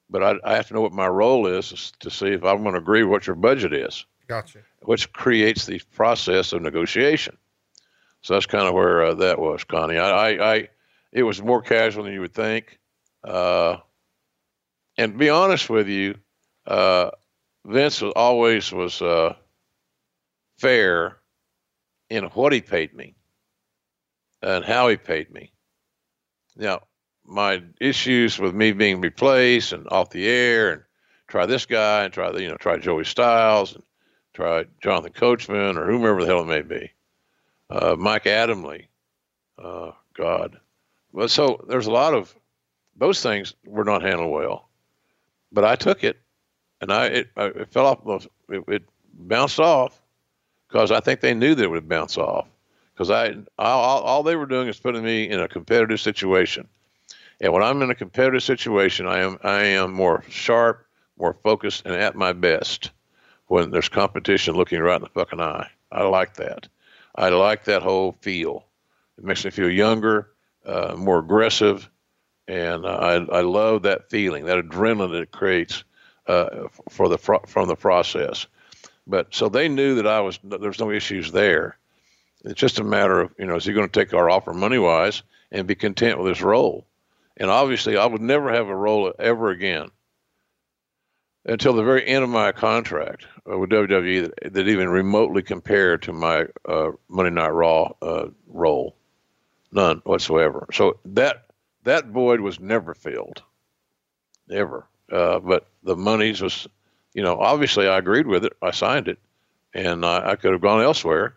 But 0.09 0.23
I, 0.23 0.35
I, 0.43 0.55
have 0.55 0.67
to 0.67 0.73
know 0.73 0.81
what 0.81 0.93
my 0.93 1.07
role 1.07 1.47
is 1.47 1.91
to 1.99 2.09
see 2.09 2.27
if 2.27 2.43
I'm 2.43 2.63
going 2.63 2.73
to 2.73 2.79
agree 2.79 3.03
with 3.03 3.11
what 3.11 3.27
your 3.27 3.35
budget 3.35 3.73
is. 3.73 4.05
Gotcha. 4.27 4.59
Which 4.81 5.11
creates 5.13 5.65
the 5.65 5.81
process 5.93 6.53
of 6.53 6.61
negotiation. 6.61 7.37
So 8.21 8.33
that's 8.33 8.45
kind 8.45 8.67
of 8.67 8.73
where 8.73 9.03
uh, 9.03 9.13
that 9.15 9.39
was, 9.39 9.63
Connie. 9.63 9.97
I, 9.97 10.09
I, 10.09 10.53
I, 10.55 10.69
it 11.11 11.23
was 11.23 11.41
more 11.41 11.61
casual 11.61 12.03
than 12.03 12.13
you 12.13 12.21
would 12.21 12.33
think. 12.33 12.79
Uh, 13.23 13.77
and 14.97 15.13
to 15.13 15.17
be 15.17 15.29
honest 15.29 15.69
with 15.69 15.87
you, 15.87 16.15
uh, 16.65 17.11
Vince 17.65 18.01
was 18.01 18.13
always 18.15 18.71
was 18.71 19.01
uh, 19.01 19.33
fair 20.57 21.17
in 22.09 22.23
what 22.25 22.53
he 22.53 22.61
paid 22.61 22.93
me 22.93 23.15
and 24.41 24.63
how 24.63 24.87
he 24.87 24.97
paid 24.97 25.31
me. 25.31 25.51
Now, 26.55 26.81
my 27.27 27.61
issues 27.79 28.39
with 28.39 28.55
me 28.55 28.71
being 28.71 29.01
replaced 29.01 29.73
and 29.73 29.87
off 29.89 30.09
the 30.09 30.27
air 30.27 30.71
and 30.71 30.81
try 31.27 31.45
this 31.45 31.65
guy 31.65 32.05
and 32.05 32.13
try 32.13 32.31
the 32.31 32.41
you 32.41 32.47
know 32.47 32.57
try 32.57 32.77
Joey 32.77 33.03
Styles 33.03 33.75
and 33.75 33.83
try 34.33 34.65
Jonathan 34.81 35.13
Coachman 35.13 35.77
or 35.77 35.85
whomever 35.85 36.21
the 36.21 36.27
hell 36.27 36.41
it 36.41 36.45
may 36.45 36.61
be, 36.61 36.91
uh, 37.69 37.95
Mike 37.97 38.23
Adamle, 38.23 38.85
uh, 39.61 39.91
God, 40.13 40.59
but 41.13 41.29
so 41.29 41.63
there's 41.67 41.87
a 41.87 41.91
lot 41.91 42.13
of 42.13 42.33
those 42.95 43.21
things 43.21 43.53
were 43.65 43.83
not 43.83 44.01
handled 44.01 44.31
well, 44.31 44.69
but 45.51 45.65
I 45.65 45.75
took 45.75 46.03
it 46.03 46.17
and 46.79 46.91
I 46.91 47.05
it, 47.07 47.27
it 47.35 47.71
fell 47.71 47.87
off 47.87 48.27
it, 48.49 48.63
it 48.67 48.83
bounced 49.13 49.59
off 49.59 50.01
because 50.67 50.91
I 50.91 51.01
think 51.01 51.19
they 51.19 51.33
knew 51.33 51.55
that 51.55 51.63
it 51.63 51.69
would 51.69 51.89
bounce 51.89 52.17
off 52.17 52.47
because 52.93 53.09
I 53.11 53.35
all, 53.59 54.01
all 54.01 54.23
they 54.23 54.37
were 54.37 54.45
doing 54.45 54.69
is 54.69 54.79
putting 54.79 55.03
me 55.03 55.29
in 55.29 55.41
a 55.41 55.47
competitive 55.47 55.99
situation 55.99 56.67
and 57.39 57.53
when 57.53 57.63
I'm 57.63 57.81
in 57.81 57.91
a 57.91 57.95
competitive 57.95 58.43
situation, 58.43 59.07
I 59.07 59.19
am 59.19 59.37
I 59.43 59.63
am 59.63 59.93
more 59.93 60.23
sharp, 60.29 60.85
more 61.17 61.33
focused, 61.43 61.85
and 61.85 61.95
at 61.95 62.15
my 62.15 62.33
best 62.33 62.91
when 63.47 63.71
there's 63.71 63.89
competition 63.89 64.55
looking 64.55 64.79
right 64.81 64.95
in 64.95 65.03
the 65.03 65.09
fucking 65.09 65.39
eye. 65.39 65.69
I 65.91 66.03
like 66.03 66.35
that. 66.35 66.67
I 67.15 67.29
like 67.29 67.65
that 67.65 67.81
whole 67.83 68.13
feel. 68.21 68.65
It 69.17 69.23
makes 69.23 69.45
me 69.45 69.51
feel 69.51 69.69
younger, 69.69 70.29
uh, 70.65 70.95
more 70.97 71.19
aggressive, 71.19 71.89
and 72.47 72.85
I 72.85 73.15
I 73.15 73.41
love 73.41 73.83
that 73.83 74.09
feeling, 74.09 74.45
that 74.45 74.63
adrenaline 74.63 75.11
that 75.11 75.21
it 75.21 75.31
creates 75.31 75.83
uh, 76.27 76.67
for 76.89 77.07
the 77.07 77.17
from 77.17 77.67
the 77.67 77.75
process. 77.75 78.47
But 79.05 79.33
so 79.33 79.47
they 79.47 79.69
knew 79.69 79.95
that 79.95 80.07
I 80.07 80.21
was 80.21 80.39
there's 80.43 80.79
no 80.79 80.91
issues 80.91 81.31
there. 81.31 81.77
It's 82.43 82.59
just 82.59 82.79
a 82.79 82.83
matter 82.83 83.21
of 83.21 83.33
you 83.37 83.45
know 83.45 83.55
is 83.55 83.65
he 83.65 83.73
going 83.73 83.87
to 83.87 83.99
take 83.99 84.13
our 84.13 84.29
offer 84.29 84.53
money 84.53 84.79
wise 84.79 85.21
and 85.51 85.67
be 85.67 85.75
content 85.75 86.17
with 86.17 86.27
his 86.27 86.41
role? 86.41 86.85
And 87.37 87.49
obviously, 87.51 87.97
I 87.97 88.05
would 88.05 88.21
never 88.21 88.51
have 88.51 88.67
a 88.67 88.75
role 88.75 89.13
ever 89.19 89.49
again 89.49 89.91
until 91.45 91.73
the 91.73 91.83
very 91.83 92.05
end 92.05 92.23
of 92.23 92.29
my 92.29 92.51
contract 92.51 93.25
uh, 93.49 93.57
with 93.57 93.69
WWE 93.69 94.23
that, 94.23 94.53
that 94.53 94.67
even 94.67 94.89
remotely 94.89 95.41
compared 95.41 96.01
to 96.03 96.13
my 96.13 96.45
uh, 96.67 96.91
Monday 97.07 97.31
Night 97.31 97.49
Raw 97.49 97.93
uh, 98.01 98.27
role. 98.47 98.95
None 99.71 100.01
whatsoever. 100.03 100.67
So 100.73 100.99
that 101.05 101.45
that 101.83 102.07
void 102.07 102.41
was 102.41 102.59
never 102.59 102.93
filled, 102.93 103.43
ever. 104.51 104.87
Uh, 105.11 105.39
but 105.39 105.67
the 105.83 105.95
monies 105.95 106.41
was, 106.41 106.67
you 107.13 107.23
know, 107.23 107.39
obviously 107.39 107.87
I 107.87 107.97
agreed 107.97 108.27
with 108.27 108.43
it. 108.43 108.53
I 108.61 108.71
signed 108.71 109.07
it, 109.07 109.19
and 109.73 110.05
I, 110.05 110.31
I 110.31 110.35
could 110.35 110.51
have 110.51 110.61
gone 110.61 110.81
elsewhere, 110.81 111.35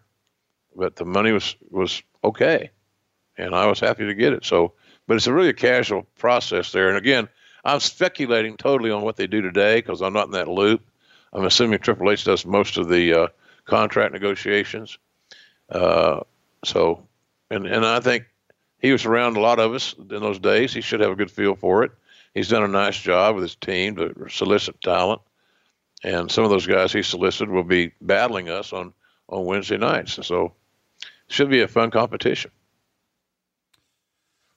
but 0.74 0.96
the 0.96 1.05
money 1.05 1.32
was 1.32 1.57
was 1.70 2.03
okay, 2.24 2.70
and 3.36 3.55
I 3.55 3.66
was 3.66 3.80
happy 3.80 4.07
to 4.07 4.14
get 4.14 4.32
it. 4.32 4.44
So, 4.44 4.72
but 5.11 5.17
it's 5.17 5.27
a 5.27 5.33
really 5.33 5.53
casual 5.53 6.07
process 6.19 6.71
there. 6.71 6.87
And 6.87 6.97
again, 6.97 7.29
I'm 7.65 7.81
speculating 7.81 8.57
totally 8.57 8.93
on 8.93 9.03
what 9.03 9.17
they 9.17 9.27
do 9.27 9.41
today 9.41 9.79
because 9.79 10.03
I'm 10.03 10.13
not 10.13 10.27
in 10.27 10.31
that 10.35 10.47
loop. 10.47 10.83
I'm 11.33 11.45
assuming 11.45 11.81
Triple 11.81 12.13
H 12.13 12.23
does 12.23 12.47
most 12.47 12.77
of 12.77 12.89
the 12.89 13.13
uh, 13.13 13.27
contract 13.65 14.13
negotiations. 14.13 14.99
Uh, 15.69 16.21
so, 16.65 17.03
and 17.51 17.67
and 17.67 17.85
I 17.85 17.99
think 17.99 18.27
he 18.81 18.93
was 18.93 19.05
around 19.05 19.37
a 19.37 19.41
lot 19.41 19.59
of 19.59 19.75
us 19.75 19.97
in 19.99 20.07
those 20.07 20.39
days. 20.39 20.73
He 20.73 20.81
should 20.81 21.01
have 21.01 21.11
a 21.11 21.17
good 21.17 21.33
feel 21.33 21.57
for 21.57 21.83
it. 21.83 21.91
He's 22.33 22.49
done 22.49 22.63
a 22.63 22.69
nice 22.69 22.97
job 22.97 23.35
with 23.35 23.43
his 23.43 23.57
team 23.57 23.97
to 23.97 24.29
solicit 24.31 24.81
talent, 24.81 25.23
and 26.05 26.31
some 26.31 26.45
of 26.45 26.51
those 26.51 26.69
guys 26.69 26.93
he 26.93 27.03
solicited 27.03 27.53
will 27.53 27.65
be 27.65 27.91
battling 28.01 28.49
us 28.49 28.73
on 28.73 28.93
on 29.29 29.45
Wednesday 29.45 29.77
nights. 29.77 30.25
So, 30.25 30.53
it 31.03 31.33
should 31.33 31.51
be 31.51 31.63
a 31.63 31.67
fun 31.67 31.91
competition. 31.91 32.53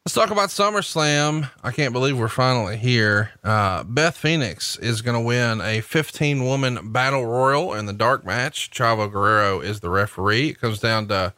Let's 0.06 0.16
talk 0.16 0.32
about 0.32 0.50
SummerSlam. 0.50 1.50
I 1.64 1.72
can't 1.72 1.94
believe 1.94 2.20
we're 2.20 2.28
finally 2.28 2.76
here. 2.76 3.32
Uh, 3.42 3.86
Beth 3.86 4.18
Phoenix 4.18 4.76
is 4.80 5.02
going 5.02 5.16
to 5.16 5.26
win 5.26 5.62
a 5.62 5.80
15 5.80 6.44
woman 6.44 6.92
battle 6.92 7.26
royal 7.26 7.74
in 7.74 7.86
the 7.86 7.94
dark 7.94 8.26
match. 8.26 8.70
Chavo 8.70 9.10
Guerrero 9.10 9.62
is 9.62 9.80
the 9.80 9.90
referee. 9.90 10.50
It 10.50 10.60
comes 10.60 10.80
down 10.80 11.08
to 11.08 11.34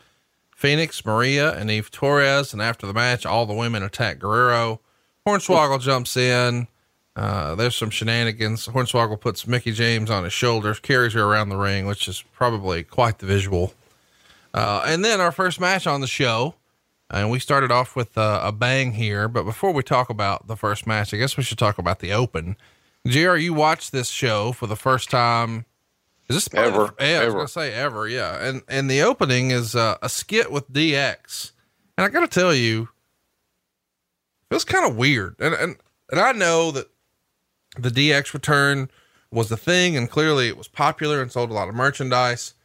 Phoenix, 0.55 1.05
Maria, 1.05 1.55
and 1.55 1.69
Eve 1.69 1.91
Torres. 1.91 2.53
And 2.53 2.61
after 2.61 2.87
the 2.87 2.93
match, 2.93 3.23
all 3.23 3.45
the 3.45 3.53
women 3.53 3.83
attack 3.83 4.17
Guerrero. 4.17 4.81
Hornswoggle 5.27 5.79
jumps 5.81 6.17
in. 6.17 6.67
Uh, 7.15 7.53
there's 7.53 7.75
some 7.75 7.91
shenanigans. 7.91 8.67
Hornswoggle 8.67 9.21
puts 9.21 9.45
Mickie 9.45 9.73
James 9.73 10.09
on 10.09 10.23
his 10.23 10.33
shoulders, 10.33 10.79
carries 10.79 11.13
her 11.13 11.21
around 11.23 11.49
the 11.49 11.57
ring, 11.57 11.85
which 11.85 12.07
is 12.07 12.23
probably 12.33 12.81
quite 12.81 13.19
the 13.19 13.27
visual. 13.27 13.75
Uh, 14.55 14.83
and 14.87 15.05
then 15.05 15.21
our 15.21 15.31
first 15.31 15.59
match 15.59 15.85
on 15.85 16.01
the 16.01 16.07
show 16.07 16.55
and 17.09 17.29
we 17.29 17.39
started 17.39 17.71
off 17.71 17.95
with 17.95 18.17
uh, 18.17 18.41
a 18.43 18.51
bang 18.51 18.93
here, 18.93 19.27
but 19.27 19.43
before 19.43 19.71
we 19.71 19.83
talk 19.83 20.09
about 20.09 20.47
the 20.47 20.55
first 20.55 20.87
match, 20.87 21.13
I 21.13 21.17
guess 21.17 21.37
we 21.37 21.43
should 21.43 21.57
talk 21.57 21.77
about 21.77 21.99
the 21.99 22.11
open. 22.11 22.55
JR, 23.07 23.35
you 23.35 23.53
watched 23.53 23.91
this 23.91 24.09
show 24.09 24.51
for 24.51 24.65
the 24.67 24.75
first 24.75 25.09
time. 25.09 25.65
Is 26.27 26.35
this 26.35 26.53
ever? 26.55 26.93
The, 26.97 27.05
yeah, 27.05 27.07
ever. 27.07 27.23
I 27.23 27.25
was 27.25 27.33
gonna 27.33 27.47
say 27.47 27.73
ever. 27.73 28.07
Yeah. 28.07 28.43
And, 28.43 28.63
and 28.67 28.89
the 28.89 29.01
opening 29.03 29.51
is 29.51 29.75
uh, 29.75 29.97
a 30.01 30.09
skit 30.09 30.51
with 30.51 30.71
DX. 30.71 31.51
And 31.97 32.05
I 32.05 32.09
gotta 32.09 32.27
tell 32.27 32.53
you, 32.53 32.89
it 34.49 34.53
was 34.53 34.65
kind 34.65 34.89
of 34.89 34.95
weird. 34.95 35.35
And, 35.39 35.53
and, 35.53 35.77
and 36.11 36.19
I 36.19 36.31
know 36.31 36.71
that 36.71 36.87
the 37.77 37.89
DX 37.89 38.33
return 38.33 38.89
was 39.31 39.49
the 39.49 39.57
thing 39.57 39.95
and 39.95 40.09
clearly 40.09 40.47
it 40.47 40.57
was 40.57 40.67
popular 40.67 41.21
and 41.21 41.31
sold 41.31 41.51
a 41.51 41.53
lot 41.53 41.69
of 41.69 41.75
merchandise. 41.75 42.55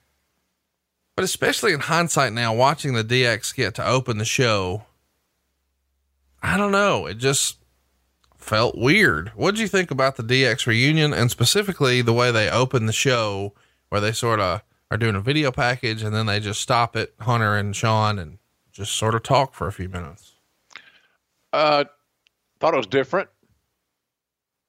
But 1.21 1.25
especially 1.25 1.75
in 1.75 1.81
hindsight 1.81 2.33
now, 2.33 2.55
watching 2.55 2.95
the 2.95 3.05
DX 3.05 3.55
get 3.55 3.75
to 3.75 3.87
open 3.87 4.17
the 4.17 4.25
show, 4.25 4.87
I 6.43 6.57
don't 6.57 6.73
know. 6.73 7.05
It 7.05 7.19
just 7.19 7.59
felt 8.39 8.79
weird. 8.79 9.29
What 9.35 9.55
did 9.55 9.61
you 9.61 9.69
think 9.69 9.91
about 9.91 10.17
the 10.17 10.23
DX 10.23 10.67
reunion 10.67 11.13
and 11.13 11.31
specifically 11.31 12.01
the 12.01 12.15
way 12.15 12.31
they 12.31 12.49
opened 12.49 12.89
the 12.89 12.95
show 12.95 13.53
where 13.91 14.01
they 14.01 14.13
sort 14.13 14.41
of 14.41 14.63
are 14.91 14.97
doing 14.97 15.15
a 15.15 15.21
video 15.21 15.53
package 15.53 16.03
and 16.03 16.15
then 16.15 16.25
they 16.25 16.41
just 16.41 16.63
stop 16.63 16.97
it, 16.97 17.13
Hunter 17.21 17.55
and 17.55 17.77
Shawn, 17.77 18.19
and 18.19 18.39
just 18.73 18.95
sort 18.95 19.15
of 19.15 19.23
talk 19.23 19.53
for 19.53 19.67
a 19.67 19.73
few 19.73 19.91
minutes? 19.91 20.37
Uh, 21.53 21.85
thought 22.61 22.73
it 22.73 22.79
was 22.79 22.87
different. 22.87 23.29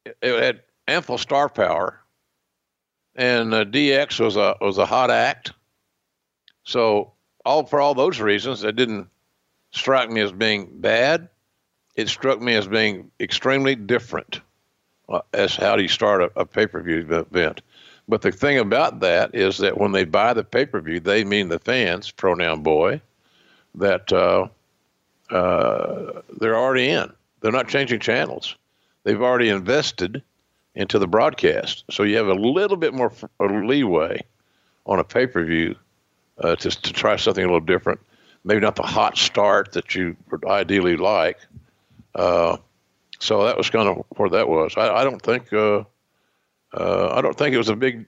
It, 0.05 0.17
it 0.21 0.43
had 0.43 0.63
ample 0.89 1.17
star 1.17 1.47
power, 1.47 2.01
and 3.15 3.53
uh, 3.53 3.63
DX 3.63 4.19
was 4.19 4.35
a 4.35 4.57
was 4.59 4.79
a 4.79 4.85
hot 4.85 5.11
act. 5.11 5.53
So 6.63 7.13
all 7.45 7.65
for 7.65 7.79
all 7.79 7.93
those 7.93 8.19
reasons, 8.19 8.63
it 8.63 8.75
didn't 8.75 9.07
strike 9.71 10.09
me 10.09 10.21
as 10.21 10.31
being 10.31 10.69
bad. 10.79 11.29
It 11.95 12.09
struck 12.09 12.41
me 12.41 12.55
as 12.55 12.67
being 12.67 13.11
extremely 13.19 13.75
different 13.75 14.41
uh, 15.09 15.21
as 15.33 15.55
how 15.55 15.75
do 15.75 15.81
you 15.81 15.89
start 15.89 16.21
a, 16.21 16.31
a 16.35 16.45
pay 16.45 16.67
per 16.67 16.81
view 16.81 17.05
event. 17.09 17.61
But 18.07 18.21
the 18.21 18.31
thing 18.31 18.57
about 18.57 18.99
that 19.01 19.35
is 19.35 19.57
that 19.59 19.77
when 19.77 19.91
they 19.91 20.05
buy 20.05 20.33
the 20.33 20.43
pay 20.43 20.65
per 20.65 20.81
view, 20.81 20.99
they 20.99 21.23
mean 21.23 21.49
the 21.49 21.59
fans, 21.59 22.11
pronoun 22.11 22.63
boy, 22.63 23.01
that 23.75 24.11
uh, 24.11 24.47
uh, 25.29 26.21
they're 26.39 26.57
already 26.57 26.89
in. 26.89 27.11
They're 27.41 27.51
not 27.51 27.67
changing 27.67 27.99
channels. 27.99 28.55
They've 29.03 29.21
already 29.21 29.49
invested 29.49 30.21
into 30.75 30.99
the 30.99 31.07
broadcast. 31.07 31.83
So 31.89 32.03
you 32.03 32.17
have 32.17 32.27
a 32.27 32.33
little 32.33 32.77
bit 32.77 32.93
more 32.93 33.11
leeway 33.39 34.21
on 34.85 34.99
a 34.99 35.03
pay 35.03 35.27
per 35.27 35.43
view 35.43 35.75
uh, 36.43 36.55
to, 36.57 36.69
to 36.69 36.93
try 36.93 37.15
something 37.15 37.43
a 37.43 37.47
little 37.47 37.59
different. 37.59 37.99
Maybe 38.43 38.59
not 38.59 38.75
the 38.75 38.83
hot 38.83 39.17
start 39.17 39.73
that 39.73 39.93
you 39.93 40.15
would 40.31 40.45
ideally 40.45 40.97
like. 40.97 41.37
Uh, 42.15 42.57
so 43.19 43.45
that 43.45 43.55
was 43.55 43.69
kind 43.69 43.87
of 43.87 44.03
where 44.17 44.29
that 44.29 44.49
was. 44.49 44.73
I, 44.77 44.89
I 44.89 45.03
don't 45.03 45.21
think 45.21 45.53
uh, 45.53 45.83
uh, 46.73 47.13
I 47.13 47.21
don't 47.21 47.37
think 47.37 47.53
it 47.53 47.57
was 47.57 47.69
a 47.69 47.75
big. 47.75 48.05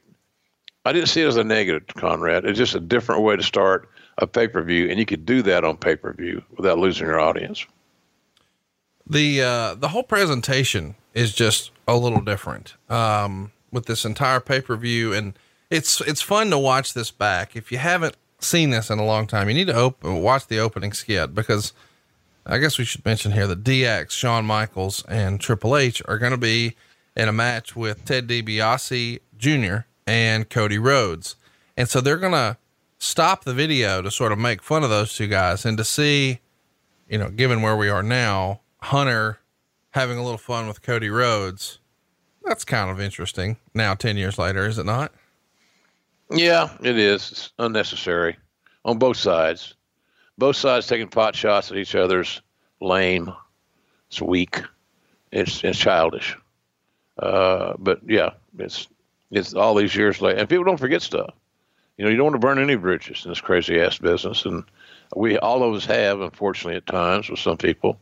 I 0.86 0.92
didn't 0.92 1.10
see 1.10 1.22
it 1.22 1.28
as 1.28 1.38
a 1.38 1.44
negative, 1.44 1.86
Conrad. 1.96 2.46
It's 2.46 2.58
just 2.58 2.76
a 2.76 2.80
different 2.80 3.22
way 3.22 3.36
to 3.36 3.44
start 3.44 3.90
a 4.18 4.28
pay 4.28 4.48
per 4.48 4.62
view, 4.64 4.90
and 4.90 5.00
you 5.00 5.06
could 5.06 5.26
do 5.26 5.42
that 5.44 5.64
on 5.64 5.78
pay 5.78 5.96
per 5.96 6.14
view 6.14 6.44
without 6.58 6.80
losing 6.80 7.08
your 7.08 7.20
audience. 7.20 7.66
The 9.08 9.42
uh, 9.42 9.76
the 9.76 9.90
whole 9.90 10.04
presentation 10.04 10.96
is 11.14 11.34
just 11.34 11.72
a 11.88 11.96
little 11.96 12.22
different 12.22 12.76
um, 12.90 13.52
with 13.72 13.86
this 13.86 14.06
entire 14.06 14.40
pay 14.40 14.62
per 14.62 14.76
view, 14.76 15.14
and 15.14 15.38
it's 15.70 16.02
it's 16.02 16.22
fun 16.22 16.50
to 16.50 16.58
watch 16.58 16.94
this 16.94 17.12
back. 17.12 17.56
If 17.56 17.72
you 17.72 17.78
haven't 17.78 18.16
seen 18.44 18.70
this 18.70 18.90
in 18.90 19.00
a 19.00 19.06
long 19.06 19.28
time. 19.28 19.48
You 19.48 19.56
need 19.56 19.68
to 19.68 19.76
open, 19.76 20.22
watch 20.22 20.48
the 20.48 20.60
opening 20.60 20.94
skit 20.94 21.34
because 21.34 21.74
I 22.46 22.58
guess 22.58 22.78
we 22.78 22.86
should 22.86 23.06
mention 23.06 23.32
here 23.32 23.48
that 23.48 23.64
DX, 23.64 24.12
Shawn 24.12 24.46
Michaels, 24.46 25.04
and 25.08 25.40
Triple 25.40 25.78
H 25.78 26.02
are 26.06 26.18
going 26.18 26.32
to 26.32 26.38
be 26.38 26.76
in 27.16 27.30
a 27.30 27.34
match 27.34 27.76
with 27.76 28.06
Ted 28.06 28.28
DiBiase 28.28 29.20
Jr. 29.38 29.86
and 30.06 30.50
Cody 30.50 30.78
Rhodes. 30.78 31.36
And 31.78 31.88
so 31.88 32.02
they're 32.02 32.18
going 32.18 32.34
to 32.34 32.58
stop 33.00 33.44
the 33.44 33.54
video 33.54 34.02
to 34.02 34.12
sort 34.12 34.32
of 34.32 34.40
make 34.40 34.62
fun 34.62 34.84
of 34.84 34.90
those 34.90 35.14
two 35.14 35.28
guys 35.28 35.66
and 35.66 35.78
to 35.78 35.84
see, 35.84 36.40
you 37.08 37.18
know, 37.18 37.30
given 37.30 37.62
where 37.62 37.76
we 37.76 37.90
are 37.90 38.04
now, 38.04 38.62
Hunter 38.82 39.40
having 39.92 40.18
a 40.18 40.24
little 40.24 40.38
fun 40.38 40.68
with 40.68 40.82
Cody 40.82 41.10
Rhodes. 41.10 41.80
That's 42.44 42.66
kind 42.66 42.90
of 42.90 43.00
interesting 43.00 43.58
now, 43.74 43.94
10 43.94 44.18
years 44.18 44.38
later, 44.38 44.66
is 44.66 44.78
it 44.78 44.86
not? 44.86 45.14
Yeah, 46.34 46.70
it 46.82 46.98
is. 46.98 47.32
It's 47.32 47.54
unnecessary 47.60 48.38
on 48.86 48.98
both 48.98 49.18
sides. 49.18 49.76
Both 50.38 50.56
sides 50.56 50.88
taking 50.88 51.08
pot 51.08 51.36
shots 51.36 51.72
at 51.72 51.78
each 51.78 51.94
other's 51.94 52.42
lame. 52.82 53.32
It's 54.10 54.22
weak. 54.22 54.62
It's 55.32 55.64
it's 55.64 55.78
childish. 55.78 56.36
Uh, 57.20 57.74
but 57.78 58.00
yeah, 58.08 58.32
it's 58.58 58.88
it's 59.30 59.54
all 59.54 59.76
these 59.76 59.96
years 59.96 60.22
later, 60.22 60.40
and 60.40 60.50
people 60.50 60.66
don't 60.66 60.80
forget 60.80 61.04
stuff. 61.04 61.34
You 61.98 62.06
know, 62.06 62.10
you 62.12 62.18
don't 62.18 62.26
want 62.26 62.36
to 62.36 62.40
burn 62.40 62.58
any 62.58 62.76
bridges 62.76 63.24
in 63.26 63.30
this 63.30 63.42
crazy 63.42 63.80
ass 63.80 64.00
business, 64.00 64.46
and 64.46 64.64
we 65.16 65.38
all 65.38 65.64
of 65.64 65.76
us 65.76 65.86
have, 65.86 66.20
unfortunately, 66.22 66.78
at 66.78 66.88
times 66.88 67.30
with 67.30 67.40
some 67.40 67.58
people. 67.58 68.00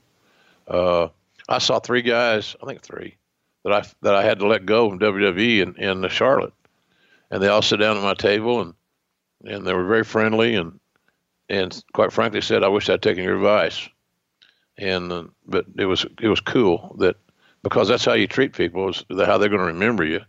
Uh, 0.70 1.10
I 1.50 1.58
saw 1.58 1.80
three 1.80 2.02
guys, 2.02 2.56
I 2.64 2.66
think 2.66 2.82
three, 2.82 3.18
that 3.66 3.74
I 3.74 3.84
that 4.04 4.16
I 4.16 4.24
had 4.24 4.40
to 4.40 4.48
let 4.48 4.66
go 4.66 4.90
from 4.90 5.00
WWE 5.00 5.62
in 5.62 5.76
in 5.76 6.10
Charlotte 6.10 6.54
and 7.32 7.44
they 7.44 7.50
all 7.50 7.64
sit 7.64 7.78
down 7.78 7.98
at 7.98 8.04
my 8.04 8.16
table 8.16 8.62
and 8.62 8.76
and 9.46 9.68
they 9.68 9.74
were 9.74 9.88
very 9.88 10.06
friendly 10.06 10.56
and 10.56 10.80
and 11.50 11.84
quite 11.94 12.14
frankly 12.14 12.42
said 12.42 12.64
I 12.64 12.70
wish 12.70 12.90
I'd 12.90 13.02
taken 13.02 13.24
your 13.24 13.38
advice 13.38 13.90
and 14.78 15.12
uh, 15.12 15.24
but 15.48 15.66
it 15.78 15.86
was 15.86 16.06
it 16.22 16.30
was 16.30 16.42
cool 16.42 16.96
that 17.00 17.18
because 17.64 17.90
that's 17.90 18.06
how 18.06 18.14
you 18.14 18.28
treat 18.28 18.54
people 18.54 18.90
is 18.90 19.06
how 19.10 19.40
they're 19.40 19.50
going 19.50 19.60
to 19.62 19.66
remember 19.66 20.06
you 20.06 20.22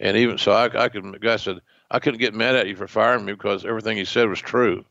and 0.00 0.16
even 0.16 0.38
so 0.38 0.52
I, 0.52 0.84
I 0.84 0.90
could 0.90 1.20
guy 1.22 1.36
said 1.36 1.58
I 1.90 2.00
couldn't 2.00 2.20
get 2.20 2.34
mad 2.34 2.56
at 2.56 2.68
you 2.68 2.76
for 2.76 2.88
firing 2.88 3.26
me 3.26 3.34
because 3.34 3.66
everything 3.66 3.98
you 3.98 4.06
said 4.06 4.28
was 4.28 4.40
true 4.40 4.84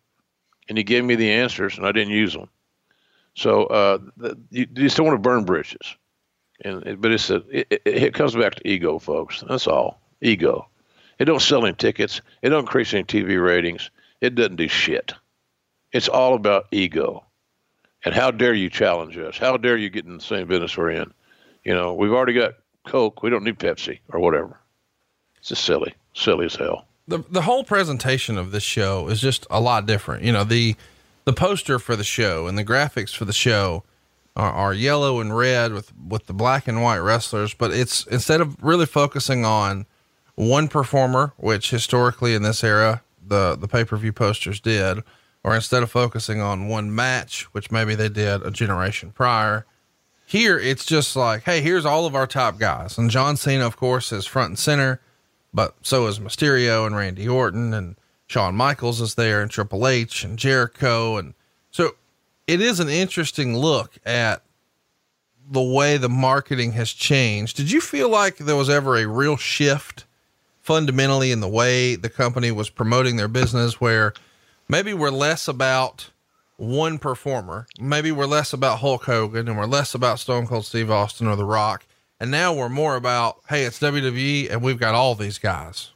and 0.70 0.78
he 0.78 0.86
gave 0.86 1.05
me 1.05 1.15
the 1.15 1.32
answers 1.32 1.78
and 1.78 1.88
I 1.88 1.93
didn't 1.93 2.13
use 2.13 2.34
them 2.34 2.49
So 3.36 3.65
uh, 3.67 3.99
the, 4.17 4.38
you, 4.51 4.67
you 4.76 4.89
don't 4.89 5.07
want 5.07 5.15
to 5.15 5.30
burn 5.30 5.45
bridges. 5.45 5.95
And 6.65 7.01
but 7.01 7.11
it's 7.11 7.30
a, 7.30 7.38
it, 7.49 7.67
it, 7.72 7.82
it 7.86 8.15
comes 8.15 8.36
back 8.36 8.55
to 8.55 8.67
ego, 8.67 8.99
folks. 8.99 9.43
That's 9.47 9.67
all. 9.67 10.01
Ego. 10.22 10.67
It 11.20 11.26
don't 11.26 11.41
sell 11.41 11.65
any 11.65 11.76
tickets. 11.76 12.22
It 12.41 12.49
don't 12.49 12.61
increase 12.61 12.93
any 12.93 13.03
TV 13.03 13.43
ratings. 13.43 13.91
It 14.22 14.36
doesn't 14.36 14.55
do 14.55 14.67
shit. 14.67 15.13
It's 15.91 16.07
all 16.07 16.34
about 16.34 16.67
ego. 16.72 17.26
And 18.05 18.15
how 18.15 18.32
dare 18.32 18.53
you 18.53 18.70
challenge 18.70 19.17
us? 19.17 19.38
How 19.38 19.57
dare 19.57 19.78
you 19.78 19.89
get 19.89 20.05
in 20.05 20.17
the 20.17 20.24
same 20.24 20.47
business 20.47 20.78
we're 20.78 20.91
in? 20.91 21.13
You 21.65 21.74
know, 21.74 21.93
we've 21.93 22.13
already 22.13 22.34
got 22.34 22.53
Coke. 22.88 23.22
We 23.22 23.30
don't 23.30 23.43
need 23.43 23.59
Pepsi 23.59 23.99
or 24.13 24.20
whatever. 24.20 24.57
It's 25.38 25.49
just 25.49 25.65
silly, 25.65 25.93
silly 26.13 26.45
as 26.45 26.55
hell. 26.55 26.86
The 27.07 27.24
the 27.30 27.41
whole 27.41 27.63
presentation 27.63 28.38
of 28.38 28.51
this 28.51 28.63
show 28.63 29.07
is 29.07 29.20
just 29.20 29.45
a 29.49 29.59
lot 29.59 29.86
different. 29.86 30.24
You 30.24 30.32
know, 30.32 30.43
the 30.43 30.76
the 31.26 31.34
poster 31.34 31.80
for 31.80 31.95
the 31.95 32.03
show 32.03 32.47
and 32.47 32.57
the 32.57 32.63
graphics 32.63 33.15
for 33.15 33.26
the 33.26 33.34
show 33.34 33.84
are, 34.36 34.51
are 34.51 34.74
yellow 34.74 35.20
and 35.20 35.36
red 35.36 35.74
with 35.74 35.91
with 35.97 36.28
the 36.28 36.34
black 36.34 36.67
and 36.67 36.82
white 36.82 36.99
wrestlers, 36.99 37.53
but 37.53 37.72
it's 37.72 38.05
instead 38.07 38.41
of 38.41 38.55
really 38.63 38.86
focusing 38.86 39.43
on 39.43 39.86
one 40.39 40.69
performer, 40.69 41.33
which 41.35 41.69
historically 41.69 42.33
in 42.33 42.43
this 42.43 42.63
era 42.63 43.01
the 43.27 43.57
the 43.59 43.67
pay 43.67 43.83
per 43.83 43.97
view 43.97 44.13
posters 44.13 44.61
did, 44.61 45.03
or 45.43 45.53
instead 45.53 45.83
of 45.83 45.91
focusing 45.91 46.39
on 46.39 46.69
one 46.69 46.95
match, 46.95 47.43
which 47.51 47.71
maybe 47.71 47.93
they 47.93 48.07
did 48.07 48.41
a 48.43 48.49
generation 48.49 49.11
prior, 49.11 49.65
here 50.25 50.57
it's 50.57 50.85
just 50.85 51.13
like, 51.17 51.43
hey, 51.43 51.59
here's 51.59 51.85
all 51.85 52.05
of 52.05 52.15
our 52.15 52.25
top 52.25 52.57
guys, 52.57 52.97
and 52.97 53.09
John 53.09 53.35
Cena, 53.35 53.65
of 53.65 53.75
course, 53.75 54.13
is 54.13 54.25
front 54.25 54.51
and 54.51 54.59
center, 54.59 55.01
but 55.53 55.75
so 55.81 56.07
is 56.07 56.19
Mysterio 56.19 56.87
and 56.87 56.95
Randy 56.95 57.27
Orton, 57.27 57.73
and 57.73 57.97
Shawn 58.27 58.55
Michaels 58.55 59.01
is 59.01 59.15
there, 59.15 59.41
and 59.41 59.51
Triple 59.51 59.85
H 59.89 60.23
and 60.23 60.39
Jericho, 60.39 61.17
and 61.17 61.33
so 61.69 61.95
it 62.47 62.61
is 62.61 62.79
an 62.79 62.87
interesting 62.87 63.57
look 63.57 63.97
at 64.05 64.41
the 65.51 65.61
way 65.61 65.97
the 65.97 66.07
marketing 66.07 66.71
has 66.73 66.93
changed. 66.93 67.57
Did 67.57 67.71
you 67.71 67.81
feel 67.81 68.07
like 68.07 68.37
there 68.37 68.55
was 68.55 68.69
ever 68.69 68.95
a 68.95 69.05
real 69.05 69.35
shift 69.35 70.05
fundamentally 70.70 71.32
in 71.32 71.39
the 71.39 71.49
way 71.49 71.95
the 71.95 72.11
company 72.11 72.51
was 72.51 72.70
promoting 72.70 73.15
their 73.15 73.28
business 73.28 73.82
where 73.82 74.13
maybe 74.67 74.93
we're 74.93 75.09
less 75.09 75.47
about 75.47 76.11
one 76.57 76.99
performer. 76.99 77.65
Maybe 77.80 78.11
we're 78.11 78.28
less 78.28 78.53
about 78.53 78.78
Hulk 78.78 79.05
Hogan 79.05 79.47
and 79.47 79.57
we're 79.57 79.65
less 79.65 79.95
about 79.95 80.20
Stone 80.20 80.45
Cold 80.45 80.67
Steve 80.67 80.91
Austin 80.91 81.26
or 81.26 81.36
The 81.36 81.43
Rock. 81.43 81.88
And 82.20 82.30
now 82.30 82.53
we're 82.53 82.70
more 82.70 82.95
about, 82.95 83.39
hey, 83.49 83.63
it's 83.63 83.80
WWE 83.80 84.51
and 84.51 84.61
we've 84.61 84.78
got 84.78 84.93
all 84.93 85.15
these 85.15 85.39
guys. 85.39 85.89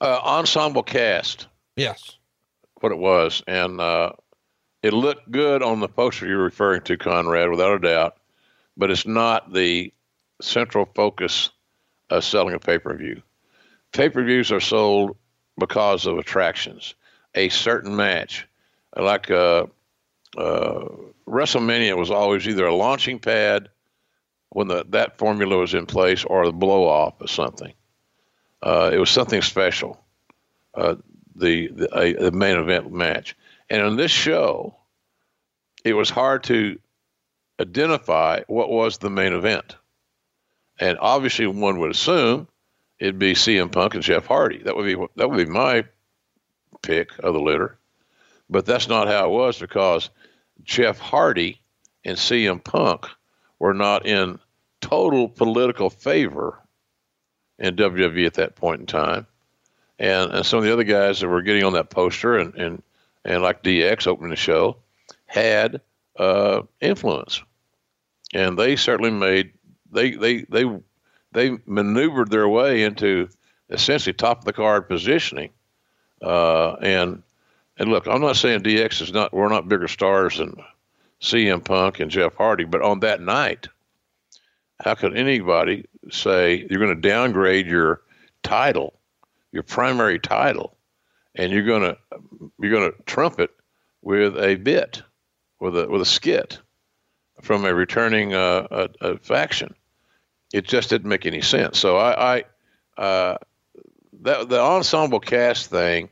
Uh, 0.00 0.18
ensemble 0.24 0.82
cast. 0.82 1.46
Yes. 1.76 2.16
What 2.80 2.90
it 2.90 2.98
was. 2.98 3.40
And 3.46 3.80
uh, 3.80 4.14
it 4.82 4.92
looked 4.92 5.30
good 5.30 5.62
on 5.62 5.78
the 5.78 5.86
poster 5.86 6.26
you're 6.26 6.42
referring 6.42 6.82
to, 6.82 6.96
Conrad, 6.96 7.50
without 7.50 7.76
a 7.76 7.78
doubt. 7.78 8.16
But 8.76 8.90
it's 8.90 9.06
not 9.06 9.52
the 9.52 9.92
central 10.40 10.90
focus 10.96 11.50
uh, 12.12 12.20
selling 12.20 12.54
a 12.54 12.58
pay 12.58 12.78
per 12.78 12.94
view. 12.94 13.22
Pay 13.92 14.10
per 14.10 14.22
views 14.22 14.52
are 14.52 14.60
sold 14.60 15.16
because 15.58 16.06
of 16.06 16.18
attractions. 16.18 16.94
A 17.34 17.48
certain 17.48 17.96
match, 17.96 18.46
like 18.96 19.30
uh, 19.30 19.66
uh, 20.36 20.84
WrestleMania, 21.26 21.96
was 21.96 22.10
always 22.10 22.46
either 22.46 22.66
a 22.66 22.74
launching 22.74 23.18
pad 23.18 23.70
when 24.50 24.68
the, 24.68 24.84
that 24.90 25.16
formula 25.18 25.56
was 25.56 25.72
in 25.72 25.86
place 25.86 26.24
or 26.24 26.44
the 26.44 26.52
blow 26.52 26.86
off 26.86 27.20
of 27.20 27.30
something. 27.30 27.72
Uh, 28.62 28.90
it 28.92 28.98
was 28.98 29.10
something 29.10 29.42
special, 29.42 29.98
uh, 30.74 30.96
the 31.34 31.68
the, 31.68 31.98
a, 31.98 32.12
the 32.24 32.32
main 32.32 32.58
event 32.58 32.92
match. 32.92 33.36
And 33.70 33.82
on 33.82 33.96
this 33.96 34.10
show, 34.10 34.76
it 35.84 35.94
was 35.94 36.10
hard 36.10 36.44
to 36.44 36.78
identify 37.58 38.42
what 38.46 38.70
was 38.70 38.98
the 38.98 39.10
main 39.10 39.32
event. 39.32 39.76
And 40.80 40.98
obviously, 41.00 41.46
one 41.46 41.78
would 41.78 41.90
assume 41.90 42.48
it'd 42.98 43.18
be 43.18 43.34
CM 43.34 43.70
Punk 43.70 43.94
and 43.94 44.02
Jeff 44.02 44.26
Hardy. 44.26 44.62
That 44.62 44.76
would 44.76 44.86
be 44.86 45.06
that 45.16 45.30
would 45.30 45.46
be 45.46 45.52
my 45.52 45.84
pick 46.82 47.10
of 47.18 47.34
the 47.34 47.40
litter. 47.40 47.78
But 48.50 48.66
that's 48.66 48.88
not 48.88 49.08
how 49.08 49.26
it 49.26 49.32
was 49.32 49.58
because 49.58 50.10
Jeff 50.62 50.98
Hardy 50.98 51.60
and 52.04 52.16
CM 52.16 52.62
Punk 52.62 53.06
were 53.58 53.74
not 53.74 54.06
in 54.06 54.38
total 54.80 55.28
political 55.28 55.88
favor 55.88 56.58
in 57.58 57.76
WWE 57.76 58.26
at 58.26 58.34
that 58.34 58.56
point 58.56 58.80
in 58.80 58.86
time. 58.86 59.26
And, 59.98 60.32
and 60.32 60.46
some 60.46 60.58
of 60.58 60.64
the 60.64 60.72
other 60.72 60.84
guys 60.84 61.20
that 61.20 61.28
were 61.28 61.42
getting 61.42 61.64
on 61.64 61.74
that 61.74 61.90
poster 61.90 62.36
and, 62.36 62.54
and, 62.56 62.82
and 63.24 63.42
like 63.42 63.62
DX 63.62 64.06
opening 64.06 64.30
the 64.30 64.36
show 64.36 64.78
had 65.26 65.80
uh, 66.18 66.62
influence. 66.80 67.42
And 68.34 68.58
they 68.58 68.76
certainly 68.76 69.10
made 69.10 69.52
they 69.92 70.12
they 70.12 70.42
they 70.42 70.64
they 71.32 71.58
maneuvered 71.66 72.30
their 72.30 72.48
way 72.48 72.82
into 72.82 73.28
essentially 73.70 74.12
top 74.12 74.40
of 74.40 74.44
the 74.44 74.52
card 74.52 74.88
positioning. 74.88 75.50
Uh, 76.20 76.74
and 76.74 77.22
and 77.78 77.90
look, 77.90 78.06
I'm 78.06 78.20
not 78.20 78.36
saying 78.36 78.60
DX 78.60 79.02
is 79.02 79.12
not 79.12 79.32
we're 79.32 79.48
not 79.48 79.68
bigger 79.68 79.88
stars 79.88 80.38
than 80.38 80.56
CM 81.20 81.64
Punk 81.64 82.00
and 82.00 82.10
Jeff 82.10 82.34
Hardy, 82.34 82.64
but 82.64 82.82
on 82.82 83.00
that 83.00 83.20
night, 83.20 83.68
how 84.80 84.94
could 84.94 85.16
anybody 85.16 85.86
say 86.10 86.66
you're 86.68 86.80
going 86.80 86.94
to 86.94 87.08
downgrade 87.08 87.66
your 87.66 88.02
title, 88.42 88.94
your 89.52 89.62
primary 89.62 90.18
title, 90.18 90.76
and 91.34 91.52
you're 91.52 91.64
going 91.64 91.82
to 91.82 91.98
you're 92.60 92.72
going 92.72 92.92
to 92.92 93.02
trumpet 93.04 93.50
with 94.02 94.36
a 94.36 94.56
bit, 94.56 95.02
with 95.60 95.76
a 95.76 95.88
with 95.88 96.02
a 96.02 96.06
skit 96.06 96.58
from 97.40 97.64
a 97.64 97.74
returning 97.74 98.34
uh, 98.34 98.66
a, 98.70 98.88
a 99.00 99.18
faction? 99.18 99.74
It 100.52 100.64
just 100.66 100.90
didn't 100.90 101.08
make 101.08 101.26
any 101.26 101.40
sense. 101.40 101.78
So 101.78 101.96
I, 101.96 102.36
I 102.36 102.44
uh, 103.00 103.36
that 104.22 104.48
the 104.48 104.60
ensemble 104.60 105.20
cast 105.20 105.70
thing, 105.70 106.08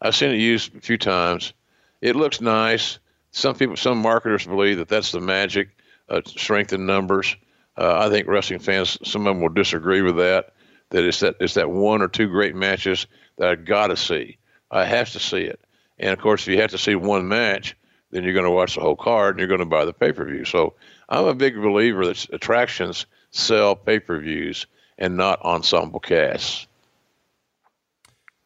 I've 0.00 0.16
seen 0.16 0.30
it 0.30 0.38
used 0.38 0.74
a 0.76 0.80
few 0.80 0.98
times. 0.98 1.52
It 2.00 2.16
looks 2.16 2.40
nice. 2.40 2.98
Some 3.30 3.54
people, 3.56 3.76
some 3.76 3.98
marketers 3.98 4.46
believe 4.46 4.78
that 4.78 4.88
that's 4.88 5.12
the 5.12 5.20
magic, 5.20 5.70
uh, 6.08 6.20
strength 6.26 6.72
in 6.72 6.86
numbers. 6.86 7.36
Uh, 7.76 8.06
I 8.06 8.08
think 8.08 8.28
wrestling 8.28 8.60
fans, 8.60 8.98
some 9.04 9.26
of 9.26 9.34
them 9.34 9.42
will 9.42 9.48
disagree 9.48 10.02
with 10.02 10.16
that. 10.16 10.52
That 10.90 11.04
it's 11.04 11.20
that 11.20 11.36
it's 11.40 11.54
that 11.54 11.70
one 11.70 12.02
or 12.02 12.08
two 12.08 12.28
great 12.28 12.54
matches 12.54 13.06
that 13.38 13.48
I 13.48 13.54
got 13.56 13.88
to 13.88 13.96
see. 13.96 14.38
I 14.70 14.84
have 14.84 15.10
to 15.12 15.18
see 15.18 15.42
it. 15.42 15.60
And 15.98 16.10
of 16.10 16.18
course, 16.18 16.42
if 16.42 16.48
you 16.48 16.60
have 16.60 16.70
to 16.70 16.78
see 16.78 16.94
one 16.94 17.26
match, 17.28 17.76
then 18.10 18.22
you're 18.22 18.32
going 18.32 18.44
to 18.44 18.50
watch 18.50 18.74
the 18.74 18.80
whole 18.80 18.96
card 18.96 19.34
and 19.34 19.40
you're 19.40 19.48
going 19.48 19.60
to 19.60 19.66
buy 19.66 19.84
the 19.84 19.92
pay 19.92 20.12
per 20.12 20.24
view. 20.24 20.44
So 20.44 20.74
I'm 21.08 21.26
a 21.26 21.34
big 21.34 21.56
believer 21.56 22.06
that 22.06 22.28
attractions 22.32 23.06
sell 23.34 23.74
pay 23.74 23.98
per 23.98 24.18
views 24.20 24.66
and 24.98 25.16
not 25.16 25.42
ensemble 25.42 26.00
casts. 26.00 26.66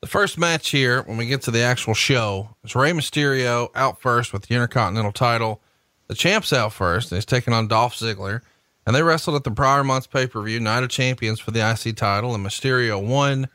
The 0.00 0.06
first 0.06 0.38
match 0.38 0.70
here, 0.70 1.02
when 1.02 1.16
we 1.16 1.26
get 1.26 1.42
to 1.42 1.50
the 1.50 1.62
actual 1.62 1.94
show, 1.94 2.50
is 2.64 2.74
Rey 2.76 2.92
Mysterio 2.92 3.68
out 3.74 4.00
first 4.00 4.32
with 4.32 4.46
the 4.46 4.54
Intercontinental 4.54 5.12
title. 5.12 5.60
The 6.06 6.14
champ's 6.14 6.52
out 6.52 6.72
first, 6.72 7.10
and 7.10 7.16
he's 7.16 7.24
taking 7.24 7.52
on 7.52 7.68
Dolph 7.68 7.96
Ziggler. 7.96 8.42
And 8.86 8.94
they 8.94 9.02
wrestled 9.02 9.36
at 9.36 9.44
the 9.44 9.50
prior 9.50 9.84
month's 9.84 10.06
pay 10.06 10.26
per 10.26 10.40
view, 10.40 10.60
Night 10.60 10.84
of 10.84 10.88
Champions 10.88 11.40
for 11.40 11.50
the 11.50 11.68
IC 11.68 11.96
title, 11.96 12.34
and 12.34 12.46
Mysterio 12.46 13.04
won. 13.04 13.48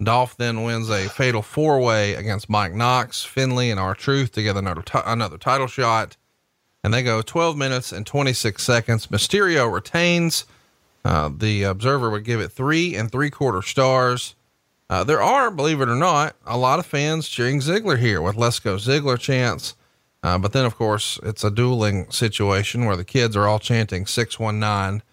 Dolph 0.00 0.36
then 0.36 0.62
wins 0.62 0.90
a 0.90 1.08
fatal 1.08 1.40
four 1.42 1.80
way 1.80 2.14
against 2.14 2.50
Mike 2.50 2.74
Knox, 2.74 3.24
Finlay, 3.24 3.70
and 3.70 3.80
R 3.80 3.94
Truth 3.94 4.32
to 4.32 4.42
get 4.42 4.56
another, 4.56 4.82
t- 4.82 4.98
another 5.04 5.38
title 5.38 5.66
shot. 5.66 6.16
And 6.84 6.92
they 6.92 7.02
go 7.02 7.22
12 7.22 7.56
minutes 7.56 7.90
and 7.90 8.06
26 8.06 8.62
seconds. 8.62 9.06
Mysterio 9.08 9.72
retains. 9.72 10.44
Uh, 11.06 11.30
the 11.32 11.62
Observer 11.62 12.10
would 12.10 12.24
give 12.24 12.40
it 12.40 12.48
three 12.50 12.96
and 12.96 13.12
three 13.12 13.30
quarter 13.30 13.62
stars. 13.62 14.34
Uh, 14.90 15.04
there 15.04 15.22
are, 15.22 15.52
believe 15.52 15.80
it 15.80 15.88
or 15.88 15.94
not, 15.94 16.34
a 16.44 16.58
lot 16.58 16.80
of 16.80 16.86
fans 16.86 17.28
cheering 17.28 17.60
Ziggler 17.60 17.96
here 17.96 18.20
with 18.20 18.34
Let's 18.34 18.58
Go 18.58 18.74
Ziggler 18.74 19.16
chants. 19.16 19.76
Uh, 20.24 20.36
but 20.36 20.52
then, 20.52 20.64
of 20.64 20.74
course, 20.74 21.20
it's 21.22 21.44
a 21.44 21.50
dueling 21.50 22.10
situation 22.10 22.86
where 22.86 22.96
the 22.96 23.04
kids 23.04 23.36
are 23.36 23.46
all 23.46 23.60
chanting 23.60 24.04
619. 24.04 25.04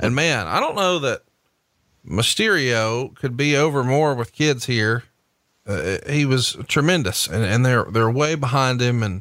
And 0.00 0.14
man, 0.14 0.46
I 0.46 0.60
don't 0.60 0.76
know 0.76 0.98
that 1.00 1.24
Mysterio 2.08 3.14
could 3.14 3.36
be 3.36 3.54
over 3.54 3.84
more 3.84 4.14
with 4.14 4.32
kids 4.32 4.64
here. 4.64 5.04
Uh, 5.66 5.98
he 6.08 6.24
was 6.24 6.56
tremendous 6.68 7.26
and, 7.26 7.44
and 7.44 7.66
they're, 7.66 7.84
they're 7.84 8.10
way 8.10 8.34
behind 8.34 8.80
him. 8.80 9.02
And, 9.02 9.20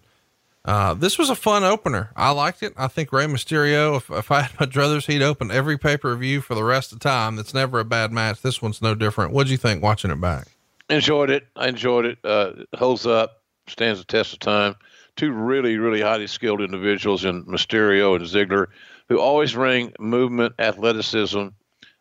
uh, 0.65 0.93
this 0.93 1.17
was 1.17 1.29
a 1.29 1.35
fun 1.35 1.63
opener. 1.63 2.11
I 2.15 2.31
liked 2.31 2.63
it. 2.63 2.73
I 2.77 2.87
think 2.87 3.11
Rey 3.11 3.25
Mysterio, 3.25 3.97
if, 3.97 4.09
if 4.09 4.31
I 4.31 4.41
had 4.43 4.59
my 4.59 4.65
druthers, 4.65 5.07
he'd 5.07 5.21
open 5.21 5.51
every 5.51 5.77
pay 5.77 5.97
per 5.97 6.15
view 6.15 6.39
for 6.39 6.55
the 6.55 6.63
rest 6.63 6.93
of 6.93 6.99
time. 6.99 7.35
That's 7.35 7.53
never 7.53 7.79
a 7.79 7.85
bad 7.85 8.11
match. 8.11 8.41
This 8.41 8.61
one's 8.61 8.81
no 8.81 8.95
different. 8.95 9.33
What'd 9.33 9.51
you 9.51 9.57
think 9.57 9.83
watching 9.83 10.11
it 10.11 10.21
back? 10.21 10.47
Enjoyed 10.89 11.29
it. 11.29 11.47
I 11.55 11.67
enjoyed 11.67 12.05
it. 12.05 12.17
Uh, 12.23 12.51
holds 12.75 13.05
up, 13.05 13.41
stands 13.67 13.99
the 13.99 14.05
test 14.05 14.33
of 14.33 14.39
time. 14.39 14.75
Two 15.15 15.31
really, 15.31 15.77
really 15.77 16.01
highly 16.01 16.27
skilled 16.27 16.61
individuals 16.61 17.25
in 17.25 17.43
Mysterio 17.45 18.15
and 18.15 18.25
Ziggler, 18.25 18.67
who 19.09 19.19
always 19.19 19.53
bring 19.53 19.93
movement, 19.99 20.55
athleticism. 20.59 21.47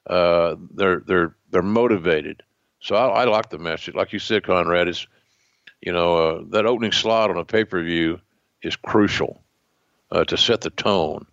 Uh, 0.06 0.54
they're 0.74 1.00
they're 1.00 1.34
they're 1.50 1.62
motivated. 1.62 2.42
So 2.80 2.94
I, 2.94 3.22
I 3.22 3.24
like 3.24 3.50
the 3.50 3.58
match. 3.58 3.92
Like 3.92 4.12
you 4.12 4.18
said, 4.20 4.44
Conrad, 4.44 4.88
is 4.88 5.06
you 5.80 5.92
know 5.92 6.16
uh, 6.16 6.42
that 6.50 6.64
opening 6.64 6.92
slot 6.92 7.30
on 7.30 7.36
a 7.36 7.44
pay 7.44 7.64
per 7.64 7.82
view 7.82 8.20
is 8.62 8.76
crucial. 8.76 9.42
uh, 10.12 10.24
to 10.24 10.36
set 10.36 10.60
the 10.60 10.70
tone. 10.70 11.26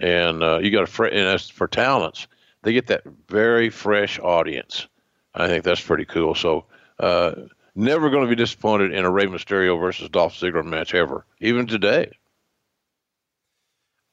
And 0.00 0.42
uh, 0.42 0.58
you 0.58 0.70
got 0.70 0.84
a 0.84 0.86
fre- 0.86 1.06
and 1.06 1.26
as 1.26 1.50
for 1.50 1.66
talents, 1.66 2.28
they 2.62 2.72
get 2.72 2.86
that 2.86 3.02
very 3.28 3.70
fresh 3.70 4.18
audience. 4.20 4.86
I 5.34 5.48
think 5.48 5.64
that's 5.64 5.80
pretty 5.80 6.04
cool. 6.04 6.34
So 6.34 6.66
uh, 7.00 7.32
never 7.74 8.08
going 8.08 8.22
to 8.22 8.28
be 8.28 8.36
disappointed 8.36 8.92
in 8.92 9.04
a 9.04 9.10
Rey 9.10 9.26
Mysterio 9.26 9.78
versus 9.80 10.08
Dolph 10.08 10.34
Ziggler 10.34 10.64
match 10.64 10.94
ever, 10.94 11.26
even 11.40 11.66
today. 11.66 12.12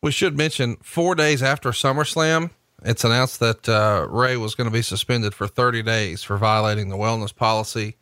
We 0.02 0.12
should 0.12 0.38
mention 0.38 0.78
four 0.82 1.16
days 1.16 1.44
after 1.44 1.70
SummerSlam, 1.70 2.52
it's 2.84 3.04
announced 3.04 3.40
that 3.40 3.68
uh, 3.68 4.08
Rey 4.10 4.38
was 4.38 4.56
going 4.56 4.70
to 4.70 4.74
be 4.74 4.84
suspended 4.84 5.34
for 5.34 5.48
30 5.48 5.82
days 5.84 6.24
for 6.24 6.38
violating 6.38 6.90
the 6.90 6.98
wellness 6.98 7.36
policy. 7.36 7.98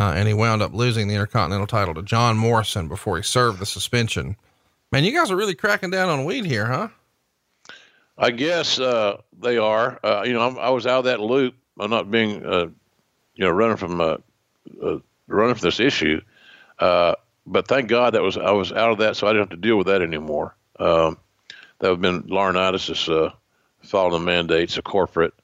Uh, 0.00 0.14
and 0.16 0.26
he 0.26 0.32
wound 0.32 0.62
up 0.62 0.72
losing 0.72 1.08
the 1.08 1.14
Intercontinental 1.14 1.66
title 1.66 1.92
to 1.92 2.02
John 2.02 2.38
Morrison 2.38 2.88
before 2.88 3.18
he 3.18 3.22
served 3.22 3.58
the 3.58 3.66
suspension. 3.66 4.36
Man, 4.90 5.04
you 5.04 5.12
guys 5.12 5.30
are 5.30 5.36
really 5.36 5.54
cracking 5.54 5.90
down 5.90 6.08
on 6.08 6.24
weed 6.24 6.46
here, 6.46 6.64
huh? 6.64 6.88
I 8.16 8.30
guess 8.30 8.80
uh, 8.80 9.20
they 9.38 9.58
are. 9.58 10.00
Uh, 10.02 10.22
you 10.24 10.32
know, 10.32 10.40
I'm, 10.40 10.58
i 10.58 10.70
was 10.70 10.86
out 10.86 11.00
of 11.00 11.04
that 11.04 11.20
loop. 11.20 11.54
I'm 11.78 11.90
not 11.90 12.10
being, 12.10 12.44
uh, 12.46 12.68
you 13.34 13.44
know, 13.44 13.50
running 13.50 13.76
from 13.76 14.00
uh, 14.00 14.16
running 15.26 15.54
from 15.54 15.66
this 15.66 15.80
issue. 15.80 16.22
but 16.78 17.68
thank 17.68 17.88
God 17.88 18.14
that 18.14 18.22
was 18.22 18.38
I 18.38 18.52
was 18.52 18.72
out 18.72 18.92
of 18.92 18.98
that, 18.98 19.16
so 19.16 19.26
I 19.26 19.34
didn't 19.34 19.50
have 19.50 19.60
to 19.60 19.68
deal 19.68 19.76
with 19.76 19.88
that 19.88 20.00
anymore. 20.00 20.56
Um, 20.78 21.18
that 21.80 21.90
would 21.90 22.02
have 22.04 22.22
been 22.22 22.22
Laurinaitis' 22.22 23.08
uh, 23.08 23.32
following 23.82 24.12
the 24.12 24.26
mandates 24.26 24.78
of 24.78 24.84
corporate. 24.84 25.34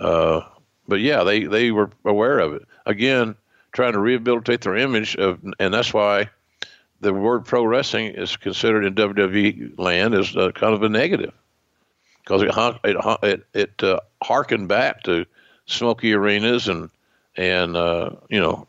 Uh, 0.00 0.40
but 0.88 1.00
yeah, 1.00 1.22
they, 1.22 1.44
they 1.44 1.70
were 1.70 1.90
aware 2.04 2.40
of 2.40 2.54
it. 2.54 2.62
Again, 2.86 3.36
trying 3.72 3.92
to 3.92 4.00
rehabilitate 4.00 4.62
their 4.62 4.76
image 4.76 5.16
of, 5.16 5.40
and 5.58 5.72
that's 5.72 5.92
why 5.92 6.30
the 7.00 7.12
word 7.12 7.44
pro 7.44 7.64
wrestling 7.64 8.14
is 8.14 8.36
considered 8.36 8.84
in 8.84 8.94
WWE 8.94 9.78
land 9.78 10.14
as 10.14 10.36
uh, 10.36 10.52
kind 10.52 10.74
of 10.74 10.82
a 10.82 10.88
negative 10.88 11.32
because 12.22 12.42
it 12.42 12.50
it 12.84 12.96
it, 13.22 13.46
it 13.54 13.82
uh, 13.82 14.00
harkened 14.22 14.68
back 14.68 15.02
to 15.04 15.26
smoky 15.66 16.12
arenas 16.12 16.68
and 16.68 16.90
and 17.36 17.76
uh, 17.76 18.10
you 18.28 18.40
know 18.40 18.66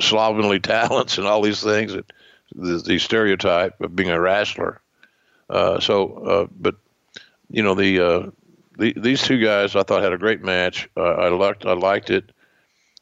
slovenly 0.00 0.60
talents 0.60 1.18
and 1.18 1.26
all 1.26 1.42
these 1.42 1.62
things 1.62 1.92
that 1.92 2.10
the, 2.54 2.78
the 2.78 2.98
stereotype 2.98 3.80
of 3.80 3.94
being 3.94 4.10
a 4.10 4.20
wrestler. 4.20 4.80
Uh, 5.50 5.80
so, 5.80 6.14
uh, 6.14 6.46
but 6.58 6.76
you 7.50 7.62
know 7.62 7.74
the, 7.74 8.00
uh, 8.00 8.30
the 8.78 8.92
these 8.96 9.22
two 9.22 9.42
guys 9.42 9.76
I 9.76 9.82
thought 9.82 10.02
had 10.02 10.12
a 10.12 10.18
great 10.18 10.42
match. 10.42 10.88
I 10.96 11.28
liked 11.28 11.64
I 11.64 11.72
liked 11.72 12.10
it. 12.10 12.30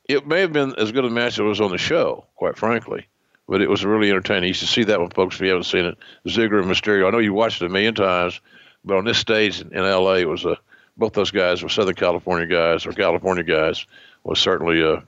It 0.08 0.26
may 0.26 0.40
have 0.40 0.52
been 0.52 0.74
as 0.76 0.92
good 0.92 1.04
a 1.04 1.10
match 1.10 1.34
as 1.34 1.38
it 1.40 1.42
was 1.42 1.60
on 1.60 1.70
the 1.70 1.78
show, 1.78 2.24
quite 2.36 2.56
frankly, 2.56 3.06
but 3.48 3.60
it 3.60 3.68
was 3.68 3.84
really 3.84 4.10
entertaining. 4.10 4.48
You 4.48 4.54
should 4.54 4.68
see 4.68 4.84
that 4.84 5.00
one, 5.00 5.10
folks, 5.10 5.36
if 5.36 5.40
you 5.40 5.48
haven't 5.48 5.64
seen 5.64 5.84
it. 5.84 5.98
Ziggler 6.26 6.62
and 6.62 6.70
Mysterio. 6.70 7.08
I 7.08 7.10
know 7.10 7.18
you 7.18 7.32
watched 7.32 7.60
it 7.60 7.66
a 7.66 7.68
million 7.68 7.94
times, 7.94 8.40
but 8.84 8.96
on 8.96 9.04
this 9.04 9.18
stage 9.18 9.60
in, 9.60 9.74
L.A., 9.74 10.20
it 10.20 10.28
was 10.28 10.44
a 10.44 10.56
both 10.96 11.12
those 11.12 11.30
guys 11.30 11.62
were 11.62 11.68
Southern 11.68 11.94
California 11.94 12.46
guys 12.46 12.86
or 12.86 12.92
California 12.92 13.44
guys 13.44 13.84
was 14.24 14.38
certainly 14.38 14.80
a, 14.80 15.02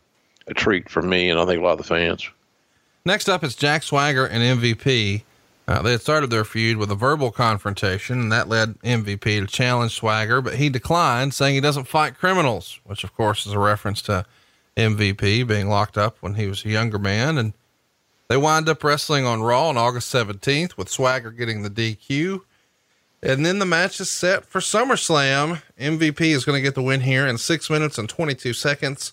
a 0.46 0.55
treat 0.55 0.88
for 0.90 1.01
me 1.01 1.30
and 1.30 1.40
I 1.40 1.46
think 1.46 1.61
a 1.61 1.64
lot 1.64 1.72
of 1.72 1.78
the 1.78 1.84
fans. 1.84 2.28
Next 3.07 3.28
up 3.28 3.42
is 3.42 3.57
Jack 3.57 3.82
Swagger 3.82 4.26
and 4.26 4.61
MVP. 4.61 5.22
Uh, 5.66 5.82
they 5.82 5.92
had 5.92 6.01
started 6.01 6.30
their 6.30 6.44
feud 6.44 6.78
with 6.78 6.90
a 6.90 6.94
verbal 6.94 7.30
confrontation, 7.30 8.20
and 8.20 8.32
that 8.32 8.49
led 8.49 8.78
MVP 8.80 9.22
to 9.22 9.46
challenge 9.46 9.94
Swagger, 9.94 10.40
but 10.40 10.55
he 10.55 10.70
declined, 10.70 11.34
saying 11.34 11.55
he 11.55 11.61
doesn't 11.61 11.84
fight 11.84 12.18
criminals, 12.18 12.80
which 12.84 13.05
of 13.05 13.14
course 13.14 13.46
is 13.46 13.53
a 13.53 13.59
reference 13.59 14.01
to 14.03 14.24
MVP 14.78 15.46
being 15.46 15.68
locked 15.68 15.98
up 15.98 16.16
when 16.20 16.34
he 16.34 16.46
was 16.46 16.64
a 16.64 16.68
younger 16.68 16.98
man. 16.98 17.36
And 17.36 17.52
they 18.28 18.36
wind 18.36 18.68
up 18.68 18.84
wrestling 18.84 19.26
on 19.26 19.42
Raw 19.42 19.68
on 19.68 19.76
August 19.76 20.12
17th 20.14 20.76
with 20.76 20.88
Swagger 20.88 21.30
getting 21.30 21.62
the 21.62 21.70
DQ. 21.70 22.42
And 23.22 23.44
then 23.44 23.58
the 23.58 23.66
match 23.66 24.00
is 24.00 24.08
set 24.08 24.44
for 24.44 24.60
SummerSlam. 24.60 25.62
MVP 25.78 26.20
is 26.20 26.44
going 26.44 26.56
to 26.56 26.62
get 26.62 26.76
the 26.76 26.82
win 26.82 27.00
here 27.00 27.26
in 27.26 27.36
six 27.36 27.68
minutes 27.68 27.98
and 27.98 28.08
22 28.08 28.52
seconds. 28.52 29.12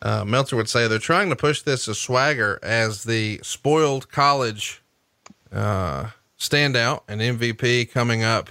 Uh, 0.00 0.24
Meltzer 0.24 0.54
would 0.56 0.68
say 0.68 0.86
they're 0.86 0.98
trying 0.98 1.30
to 1.30 1.36
push 1.36 1.62
this 1.62 1.88
as 1.88 1.98
Swagger 1.98 2.60
as 2.62 3.04
the 3.04 3.40
spoiled 3.42 4.10
college 4.12 4.82
uh, 5.50 6.10
standout 6.38 7.02
and 7.08 7.20
MVP 7.20 7.90
coming 7.90 8.22
up 8.22 8.50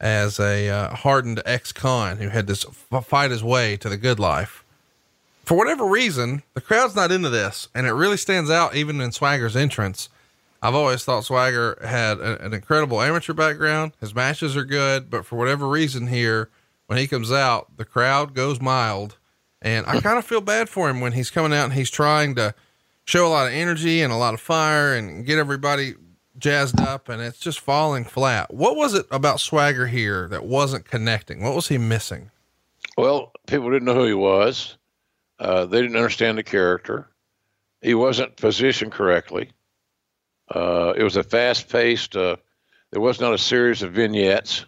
as 0.00 0.40
a 0.40 0.68
uh, 0.68 0.94
hardened 0.94 1.42
ex-con 1.44 2.16
who 2.16 2.28
had 2.30 2.46
to 2.48 2.54
fight 3.02 3.30
his 3.30 3.44
way 3.44 3.76
to 3.76 3.88
the 3.88 3.96
good 3.96 4.18
life. 4.18 4.64
For 5.46 5.56
whatever 5.56 5.86
reason, 5.86 6.42
the 6.54 6.60
crowd's 6.60 6.96
not 6.96 7.12
into 7.12 7.30
this, 7.30 7.68
and 7.72 7.86
it 7.86 7.92
really 7.92 8.16
stands 8.16 8.50
out 8.50 8.74
even 8.74 9.00
in 9.00 9.12
Swagger's 9.12 9.54
entrance. 9.54 10.08
I've 10.60 10.74
always 10.74 11.04
thought 11.04 11.24
Swagger 11.24 11.78
had 11.84 12.18
a, 12.18 12.44
an 12.44 12.52
incredible 12.52 13.00
amateur 13.00 13.32
background. 13.32 13.92
His 14.00 14.12
matches 14.12 14.56
are 14.56 14.64
good, 14.64 15.08
but 15.08 15.24
for 15.24 15.36
whatever 15.36 15.68
reason 15.68 16.08
here, 16.08 16.50
when 16.88 16.98
he 16.98 17.06
comes 17.06 17.30
out, 17.30 17.76
the 17.76 17.84
crowd 17.84 18.34
goes 18.34 18.60
mild. 18.60 19.18
And 19.62 19.86
I 19.86 20.00
kind 20.00 20.18
of 20.18 20.24
feel 20.24 20.40
bad 20.40 20.68
for 20.68 20.90
him 20.90 21.00
when 21.00 21.12
he's 21.12 21.30
coming 21.30 21.56
out 21.56 21.66
and 21.66 21.74
he's 21.74 21.90
trying 21.90 22.34
to 22.34 22.52
show 23.04 23.24
a 23.24 23.30
lot 23.30 23.46
of 23.46 23.52
energy 23.52 24.02
and 24.02 24.12
a 24.12 24.16
lot 24.16 24.34
of 24.34 24.40
fire 24.40 24.96
and 24.96 25.24
get 25.24 25.38
everybody 25.38 25.94
jazzed 26.36 26.80
up 26.80 27.08
and 27.08 27.22
it's 27.22 27.38
just 27.38 27.60
falling 27.60 28.02
flat. 28.02 28.52
What 28.52 28.74
was 28.74 28.94
it 28.94 29.06
about 29.12 29.38
Swagger 29.38 29.86
here 29.86 30.26
that 30.28 30.44
wasn't 30.44 30.86
connecting? 30.86 31.40
What 31.44 31.54
was 31.54 31.68
he 31.68 31.78
missing? 31.78 32.32
Well, 32.98 33.30
people 33.46 33.70
didn't 33.70 33.84
know 33.84 33.94
who 33.94 34.06
he 34.06 34.14
was. 34.14 34.76
Uh, 35.38 35.66
they 35.66 35.82
didn't 35.82 35.96
understand 35.96 36.38
the 36.38 36.42
character. 36.42 37.08
He 37.82 37.94
wasn't 37.94 38.36
positioned 38.36 38.92
correctly. 38.92 39.50
Uh, 40.48 40.94
it 40.96 41.02
was 41.02 41.16
a 41.16 41.22
fast 41.22 41.68
paced, 41.68 42.16
uh, 42.16 42.36
there 42.90 43.00
was 43.00 43.20
not 43.20 43.34
a 43.34 43.38
series 43.38 43.82
of 43.82 43.92
vignettes. 43.92 44.64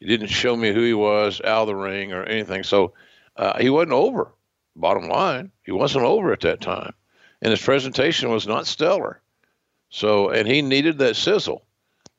He 0.00 0.06
didn't 0.06 0.26
show 0.28 0.56
me 0.56 0.72
who 0.72 0.82
he 0.82 0.94
was 0.94 1.40
out 1.40 1.62
of 1.62 1.66
the 1.68 1.76
ring 1.76 2.12
or 2.12 2.24
anything. 2.24 2.62
So 2.62 2.92
uh, 3.36 3.58
he 3.58 3.70
wasn't 3.70 3.92
over. 3.92 4.32
Bottom 4.76 5.08
line, 5.08 5.52
he 5.62 5.72
wasn't 5.72 6.04
over 6.04 6.32
at 6.32 6.40
that 6.40 6.60
time. 6.60 6.92
And 7.40 7.50
his 7.50 7.62
presentation 7.62 8.28
was 8.30 8.46
not 8.46 8.66
stellar. 8.66 9.20
So, 9.88 10.30
and 10.30 10.48
he 10.48 10.62
needed 10.62 10.98
that 10.98 11.14
sizzle. 11.14 11.64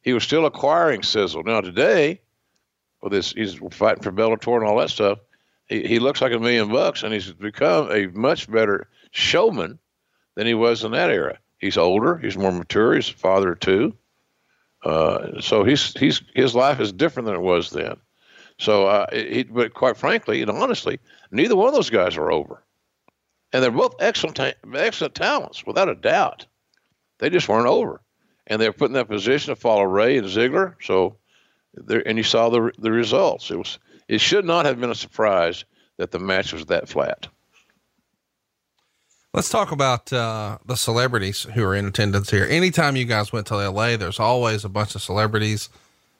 He 0.01 0.13
was 0.13 0.23
still 0.23 0.45
acquiring 0.45 1.03
sizzle. 1.03 1.43
Now 1.43 1.61
today, 1.61 2.21
with 3.01 3.11
this, 3.11 3.33
he's 3.33 3.55
fighting 3.71 4.03
for 4.03 4.11
Bellator 4.11 4.57
and 4.57 4.65
all 4.65 4.77
that 4.77 4.89
stuff. 4.89 5.19
He, 5.67 5.83
he 5.87 5.99
looks 5.99 6.21
like 6.21 6.33
a 6.33 6.39
million 6.39 6.71
bucks, 6.71 7.03
and 7.03 7.13
he's 7.13 7.31
become 7.31 7.91
a 7.91 8.07
much 8.07 8.49
better 8.49 8.87
showman 9.11 9.79
than 10.35 10.47
he 10.47 10.53
was 10.53 10.83
in 10.83 10.91
that 10.91 11.09
era. 11.09 11.39
He's 11.57 11.77
older. 11.77 12.17
He's 12.17 12.37
more 12.37 12.51
mature. 12.51 12.95
He's 12.95 13.09
a 13.09 13.13
father 13.13 13.53
of 13.53 13.59
two. 13.59 13.95
Uh, 14.83 15.41
so 15.41 15.63
he's 15.63 15.93
he's 15.97 16.21
his 16.35 16.53
life 16.53 16.79
is 16.79 16.93
different 16.93 17.25
than 17.25 17.35
it 17.35 17.41
was 17.41 17.71
then. 17.71 17.97
So, 18.59 18.87
uh, 18.87 19.07
he, 19.11 19.43
but 19.43 19.73
quite 19.73 19.97
frankly 19.97 20.41
and 20.41 20.51
honestly, 20.51 20.99
neither 21.31 21.55
one 21.55 21.67
of 21.67 21.73
those 21.73 21.89
guys 21.89 22.17
are 22.17 22.31
over, 22.31 22.63
and 23.51 23.63
they're 23.63 23.71
both 23.71 23.95
excellent 23.99 24.35
ta- 24.35 24.53
excellent 24.73 25.15
talents 25.15 25.65
without 25.65 25.89
a 25.89 25.95
doubt. 25.95 26.45
They 27.17 27.29
just 27.29 27.49
weren't 27.49 27.67
over, 27.67 28.01
and 28.45 28.61
they 28.61 28.69
were 28.69 28.73
put 28.73 28.89
in 28.89 28.93
that 28.93 29.07
position 29.09 29.53
to 29.53 29.59
follow 29.59 29.83
Rey 29.83 30.17
and 30.17 30.27
Ziggler. 30.27 30.75
So, 30.81 31.17
there, 31.73 32.07
and 32.07 32.17
you 32.17 32.23
saw 32.23 32.49
the 32.49 32.71
the 32.77 32.91
results. 32.91 33.49
It 33.49 33.57
was 33.57 33.79
it 34.07 34.21
should 34.21 34.45
not 34.45 34.65
have 34.65 34.79
been 34.79 34.91
a 34.91 34.95
surprise 34.95 35.65
that 35.97 36.11
the 36.11 36.19
match 36.19 36.53
was 36.53 36.65
that 36.67 36.87
flat. 36.87 37.27
Let's 39.33 39.49
talk 39.49 39.71
about 39.71 40.13
uh, 40.13 40.59
the 40.65 40.77
celebrities 40.77 41.43
who 41.43 41.63
are 41.63 41.75
in 41.75 41.85
attendance 41.85 42.29
here. 42.29 42.45
Anytime 42.45 42.95
you 42.95 43.03
guys 43.03 43.33
went 43.33 43.47
to 43.47 43.69
LA, 43.69 43.97
there's 43.97 44.19
always 44.19 44.63
a 44.63 44.69
bunch 44.69 44.95
of 44.95 45.01
celebrities. 45.01 45.69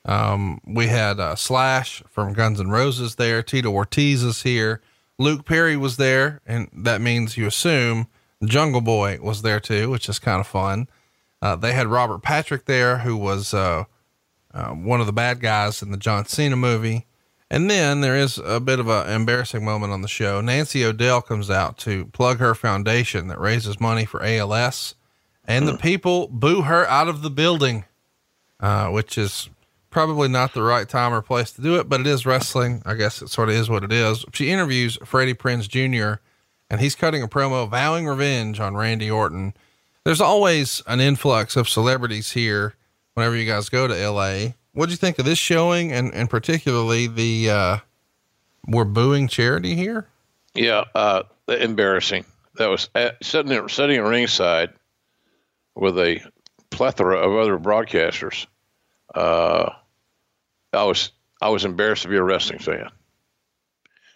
Um, 0.04 0.60
we 0.66 0.88
had 0.88 1.18
uh, 1.18 1.34
Slash 1.34 2.02
from 2.10 2.34
Guns 2.34 2.60
N' 2.60 2.68
Roses 2.68 3.14
there. 3.14 3.42
Tito 3.42 3.70
Ortiz 3.70 4.22
is 4.22 4.42
here. 4.42 4.82
Luke 5.18 5.46
Perry 5.46 5.78
was 5.78 5.96
there, 5.96 6.42
and 6.46 6.68
that 6.74 7.00
means 7.00 7.38
you 7.38 7.46
assume 7.46 8.06
Jungle 8.44 8.82
Boy 8.82 9.18
was 9.22 9.40
there 9.40 9.60
too, 9.60 9.88
which 9.88 10.08
is 10.10 10.18
kind 10.18 10.40
of 10.40 10.46
fun. 10.46 10.86
Uh, 11.40 11.56
they 11.56 11.72
had 11.72 11.86
Robert 11.86 12.22
Patrick 12.22 12.66
there, 12.66 12.98
who 12.98 13.16
was 13.16 13.54
uh, 13.54 13.84
uh, 14.52 14.68
one 14.68 15.00
of 15.00 15.06
the 15.06 15.12
bad 15.12 15.40
guys 15.40 15.82
in 15.82 15.90
the 15.90 15.96
John 15.96 16.26
Cena 16.26 16.56
movie. 16.56 17.05
And 17.50 17.70
then 17.70 18.00
there 18.00 18.16
is 18.16 18.38
a 18.38 18.58
bit 18.58 18.80
of 18.80 18.88
an 18.88 19.08
embarrassing 19.08 19.64
moment 19.64 19.92
on 19.92 20.02
the 20.02 20.08
show. 20.08 20.40
Nancy 20.40 20.84
O'Dell 20.84 21.22
comes 21.22 21.48
out 21.48 21.78
to 21.78 22.06
plug 22.06 22.38
her 22.38 22.54
foundation 22.54 23.28
that 23.28 23.40
raises 23.40 23.78
money 23.78 24.04
for 24.04 24.22
ALS, 24.22 24.96
and 25.44 25.68
the 25.68 25.76
people 25.76 26.26
boo 26.26 26.62
her 26.62 26.86
out 26.88 27.06
of 27.06 27.22
the 27.22 27.30
building, 27.30 27.84
uh, 28.58 28.88
which 28.88 29.16
is 29.16 29.48
probably 29.90 30.28
not 30.28 30.54
the 30.54 30.62
right 30.62 30.88
time 30.88 31.14
or 31.14 31.22
place 31.22 31.52
to 31.52 31.62
do 31.62 31.76
it, 31.76 31.88
but 31.88 32.00
it 32.00 32.06
is 32.06 32.26
wrestling. 32.26 32.82
I 32.84 32.94
guess 32.94 33.22
it 33.22 33.28
sort 33.28 33.48
of 33.48 33.54
is 33.54 33.70
what 33.70 33.84
it 33.84 33.92
is. 33.92 34.24
She 34.32 34.50
interviews 34.50 34.98
Freddie 35.04 35.34
Prinze 35.34 35.68
Jr., 35.68 36.20
and 36.68 36.80
he's 36.80 36.96
cutting 36.96 37.22
a 37.22 37.28
promo 37.28 37.68
vowing 37.68 38.06
revenge 38.06 38.58
on 38.58 38.76
Randy 38.76 39.10
Orton. 39.10 39.54
There's 40.04 40.20
always 40.20 40.82
an 40.88 41.00
influx 41.00 41.54
of 41.54 41.68
celebrities 41.68 42.32
here 42.32 42.74
whenever 43.14 43.36
you 43.36 43.46
guys 43.46 43.68
go 43.68 43.86
to 43.86 44.10
LA. 44.10 44.54
What'd 44.76 44.90
you 44.90 44.98
think 44.98 45.18
of 45.18 45.24
this 45.24 45.38
showing 45.38 45.90
and, 45.90 46.12
and 46.12 46.28
particularly 46.28 47.06
the, 47.06 47.50
uh, 47.50 47.78
we're 48.66 48.84
booing 48.84 49.26
charity 49.26 49.74
here? 49.74 50.06
Yeah. 50.54 50.84
Uh, 50.94 51.22
embarrassing. 51.48 52.26
That 52.56 52.68
was 52.68 52.90
at, 52.94 53.24
sitting 53.24 53.48
there, 53.48 53.68
sitting 53.68 53.96
at 53.96 54.02
ringside 54.02 54.70
with 55.74 55.98
a 55.98 56.20
plethora 56.70 57.18
of 57.18 57.36
other 57.36 57.58
broadcasters. 57.58 58.46
uh, 59.14 59.70
I 60.72 60.84
was 60.84 61.12
I 61.40 61.48
was 61.48 61.64
embarrassed 61.64 62.02
to 62.02 62.08
be 62.08 62.16
a 62.16 62.22
wrestling 62.22 62.58
fan. 62.58 62.90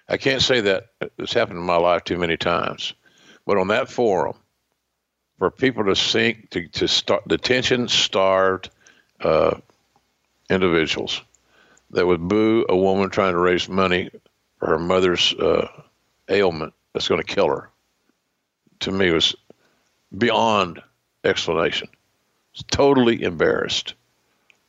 I 0.09 0.16
can't 0.16 0.43
say 0.43 0.61
that 0.62 0.89
it's 1.19 1.32
happened 1.32 1.59
in 1.59 1.65
my 1.65 1.77
life 1.77 2.05
too 2.05 2.19
many 2.19 2.37
times, 2.37 2.95
but 3.47 3.57
on 3.57 3.69
that 3.69 3.91
forum, 3.91 4.37
for 5.39 5.51
people 5.51 5.85
to 5.85 5.97
sink 5.97 6.51
to 6.51 6.69
to 6.69 6.89
start 6.89 7.27
detention 7.28 7.89
starved 7.89 8.70
uh, 9.20 9.59
individuals 10.51 11.22
that 11.93 12.06
would 12.06 12.28
boo 12.28 12.66
a 12.68 12.77
woman 12.77 13.09
trying 13.10 13.32
to 13.32 13.39
raise 13.39 13.68
money 13.68 14.10
for 14.59 14.68
her 14.68 14.78
mother's 14.78 15.32
uh, 15.35 15.66
ailment 16.28 16.74
that's 16.93 17.09
going 17.09 17.22
to 17.22 17.35
kill 17.35 17.48
her, 17.48 17.70
to 18.81 18.93
me 18.93 19.10
was 19.10 19.35
beyond 20.16 20.82
explanation. 21.24 21.89
It's 22.52 22.64
totally 22.70 23.22
embarrassed. 23.22 23.94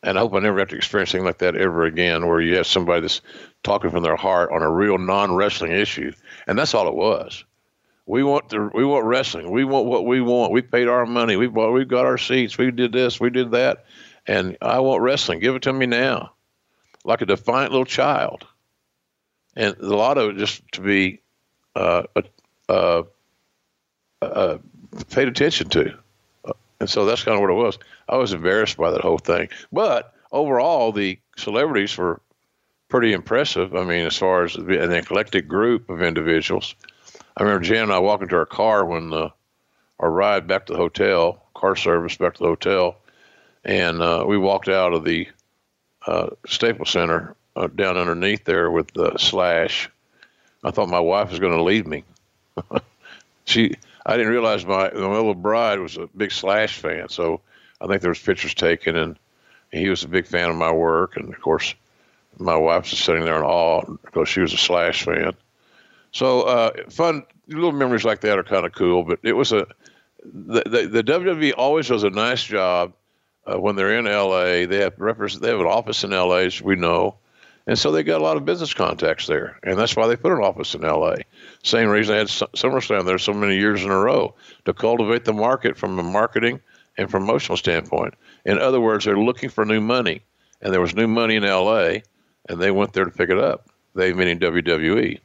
And 0.04 0.18
I 0.18 0.22
hope 0.22 0.34
I 0.34 0.40
never 0.40 0.60
have 0.60 0.70
to 0.70 0.76
experience 0.76 1.14
anything 1.14 1.26
like 1.26 1.40
that 1.40 1.56
ever 1.56 1.84
again, 1.84 2.28
where 2.28 2.42
you 2.42 2.56
have 2.56 2.66
somebody 2.66 3.02
that's 3.02 3.22
talking 3.64 3.92
from 3.92 4.02
their 4.02 4.16
heart 4.16 4.52
on 4.52 4.64
a 4.64 4.72
real 4.72 4.98
non-wrestling 4.98 5.72
issue, 5.72 6.12
and 6.48 6.58
that's 6.58 6.74
all 6.74 6.88
it 6.88 6.96
was. 6.96 7.44
We 8.08 8.24
want 8.24 8.50
the 8.50 8.72
we 8.74 8.84
want 8.84 9.06
wrestling. 9.06 9.52
We 9.52 9.64
want 9.64 9.86
what 9.86 10.08
we 10.08 10.22
want. 10.22 10.52
We 10.52 10.64
paid 10.64 10.88
our 10.88 11.06
money. 11.06 11.36
We 11.38 11.48
bought. 11.48 11.72
We 11.72 11.86
got 11.86 12.08
our 12.08 12.18
seats. 12.18 12.58
We 12.58 12.72
did 12.72 12.92
this. 12.92 13.20
We 13.20 13.30
did 13.30 13.52
that, 13.52 13.86
and 14.28 14.58
I 14.62 14.80
want 14.80 15.02
wrestling. 15.02 15.40
Give 15.40 15.56
it 15.56 15.64
to 15.64 15.74
me 15.74 15.86
now, 15.86 16.32
like 17.04 17.22
a 17.22 17.26
defiant 17.26 17.72
little 17.72 17.86
child. 17.86 18.46
And 19.56 19.76
a 19.78 19.96
lot 19.96 20.18
of 20.18 20.30
it 20.30 20.38
just 20.38 20.62
to 20.74 20.82
be 20.82 21.22
uh, 21.76 22.04
uh, 22.70 23.04
uh, 24.22 24.58
paid 25.10 25.28
attention 25.28 25.70
to. 25.70 25.98
And 26.80 26.90
so 26.90 27.06
that's 27.06 27.24
kind 27.24 27.36
of 27.36 27.42
what 27.42 27.52
it 27.52 27.54
was. 27.54 27.78
I 28.10 28.18
was 28.18 28.34
embarrassed 28.34 28.78
by 28.78 28.92
that 28.92 29.02
whole 29.02 29.18
thing. 29.18 29.50
But 29.72 30.14
overall, 30.32 30.92
the 30.92 31.20
celebrities 31.38 31.98
were 31.98 32.22
pretty 32.90 33.14
impressive. 33.14 33.76
I 33.76 33.84
mean, 33.84 34.06
as 34.06 34.18
far 34.18 34.44
as 34.44 34.56
an 34.56 34.92
eclectic 34.92 35.48
group 35.48 35.90
of 35.90 36.02
individuals. 36.02 36.76
I 37.38 37.44
remember 37.44 37.64
Jan 37.64 37.84
and 37.84 37.94
I 37.94 38.00
walking 38.00 38.28
to 38.30 38.36
our 38.36 38.46
car 38.46 38.86
when 38.86 39.14
uh, 39.14 39.30
our 40.00 40.12
ride 40.12 40.48
back 40.48 40.66
to 40.66 40.74
the 40.74 40.80
hotel, 40.80 41.44
car 41.54 41.76
service 41.76 42.18
back 42.18 42.34
to 42.36 42.44
the 42.44 42.50
hotel, 42.50 42.98
and 43.64 44.02
uh, 44.02 44.24
we 44.28 44.38
walked 44.38 44.70
out 44.70 44.94
of 44.94 45.04
the 45.04 45.28
uh, 46.06 46.30
Staples 46.48 46.90
Center 46.90 47.36
uh, 47.56 47.68
down 47.68 47.98
underneath 47.98 48.44
there 48.44 48.72
with 48.72 48.92
the 48.94 49.18
Slash. 49.18 49.90
I 50.64 50.72
thought 50.72 50.90
my 50.90 51.00
wife 51.00 51.32
was 51.32 51.40
going 51.40 51.56
to 51.56 51.64
leave 51.64 51.88
me. 51.88 52.04
she 53.46 53.76
I 54.06 54.18
didn't 54.18 54.32
realize 54.32 54.66
my, 54.66 54.92
my 54.92 55.08
little 55.08 55.36
bride 55.36 55.80
was 55.80 55.98
a 55.98 56.08
big 56.16 56.32
Slash 56.32 56.78
fan, 56.78 57.10
so 57.10 57.42
I 57.80 57.88
think 57.88 58.02
there 58.02 58.12
was 58.12 58.20
pictures 58.20 58.54
taken, 58.54 58.96
and 58.96 59.18
he 59.72 59.90
was 59.90 60.04
a 60.04 60.08
big 60.08 60.28
fan 60.28 60.50
of 60.50 60.56
my 60.56 60.72
work, 60.72 61.18
and 61.18 61.34
of 61.34 61.40
course, 61.40 61.76
my 62.38 62.56
wife 62.56 62.90
was 62.90 63.00
sitting 63.00 63.24
there 63.24 63.38
in 63.38 63.44
awe 63.44 63.84
because 64.04 64.30
she 64.30 64.42
was 64.42 64.54
a 64.54 64.58
Slash 64.58 65.04
fan. 65.04 65.34
So 66.12 66.42
uh, 66.42 66.72
fun 66.90 67.24
little 67.48 67.72
memories 67.72 68.04
like 68.04 68.22
that 68.22 68.38
are 68.38 68.44
kind 68.44 68.66
of 68.66 68.74
cool, 68.74 69.04
but 69.04 69.20
it 69.24 69.34
was 69.34 69.52
a 69.52 69.68
the, 70.24 70.62
the, 70.66 70.88
the 70.88 71.04
WWE 71.04 71.54
always 71.58 71.88
does 71.88 72.04
a 72.04 72.10
nice 72.10 72.44
job 72.44 72.94
uh, 73.46 73.60
when 73.60 73.76
they're 73.76 73.98
in 73.98 74.06
LA. 74.06 74.66
They 74.68 74.80
have 74.80 74.98
they 74.98 75.50
have 75.50 75.60
an 75.60 75.66
office 75.66 76.04
in 76.04 76.12
LA, 76.12 76.38
as 76.38 76.62
we 76.62 76.76
know, 76.76 77.16
and 77.68 77.78
so 77.78 77.92
they 77.92 78.04
got 78.04 78.22
a 78.22 78.24
lot 78.24 78.38
of 78.38 78.46
business 78.46 78.74
contacts 78.74 79.28
there, 79.28 79.60
and 79.64 79.78
that's 79.78 79.96
why 79.96 80.08
they 80.08 80.16
put 80.16 80.32
an 80.32 80.44
office 80.44 80.74
in 80.76 80.82
LA. 80.82 81.16
Same 81.64 81.90
reason 81.90 82.14
they 82.14 82.20
had 82.20 82.28
SummerSlam 82.28 83.06
there 83.06 83.18
so 83.18 83.34
many 83.34 83.58
years 83.58 83.84
in 83.84 83.92
a 83.92 83.98
row 83.98 84.36
to 84.66 84.74
cultivate 84.74 85.26
the 85.26 85.34
market 85.34 85.78
from 85.78 85.98
a 86.00 86.04
marketing 86.04 86.60
and 86.98 87.10
promotional 87.10 87.58
standpoint. 87.58 88.14
In 88.46 88.60
other 88.60 88.82
words, 88.82 89.06
they're 89.06 89.18
looking 89.18 89.50
for 89.50 89.66
new 89.66 89.82
money, 89.82 90.24
and 90.62 90.74
there 90.74 90.82
was 90.82 90.96
new 90.96 91.08
money 91.08 91.36
in 91.36 91.44
LA, 91.44 92.00
and 92.50 92.60
they 92.60 92.72
went 92.72 92.94
there 92.94 93.06
to 93.06 93.12
pick 93.12 93.30
it 93.30 93.40
up. 93.40 93.68
They 93.94 94.14
meaning 94.14 94.40
WWE. 94.40 95.20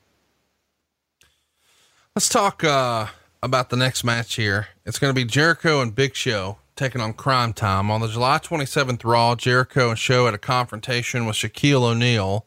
Let's 2.15 2.29
talk 2.29 2.65
uh, 2.65 3.07
about 3.43 3.71
the 3.71 3.77
next 3.77 4.03
match 4.03 4.35
here. 4.35 4.69
It's 4.85 4.99
going 4.99 5.11
to 5.11 5.15
be 5.15 5.25
Jericho 5.25 5.81
and 5.81 5.95
Big 5.95 6.15
Show 6.15 6.59
taking 6.77 7.01
on 7.01 7.15
Cryme 7.15 7.55
Time 7.55 7.91
on 7.91 8.01
the 8.01 8.09
July 8.09 8.39
27th 8.39 9.05
Raw. 9.05 9.35
Jericho 9.35 9.91
and 9.91 9.99
Show 9.99 10.27
had 10.27 10.35
a 10.35 10.39
confrontation 10.39 11.27
with 11.27 11.37
Shaquille 11.37 11.83
O'Neal 11.83 12.47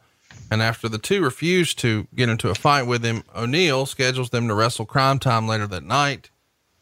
and 0.50 0.62
after 0.62 0.88
the 0.88 0.98
two 0.98 1.22
refuse 1.22 1.74
to 1.74 2.08
get 2.14 2.28
into 2.28 2.50
a 2.50 2.54
fight 2.56 2.82
with 2.82 3.04
him, 3.04 3.22
O'Neal 3.34 3.86
schedules 3.86 4.30
them 4.30 4.48
to 4.48 4.54
wrestle 4.54 4.84
Cryme 4.84 5.20
Time 5.20 5.46
later 5.46 5.66
that 5.68 5.84
night, 5.84 6.30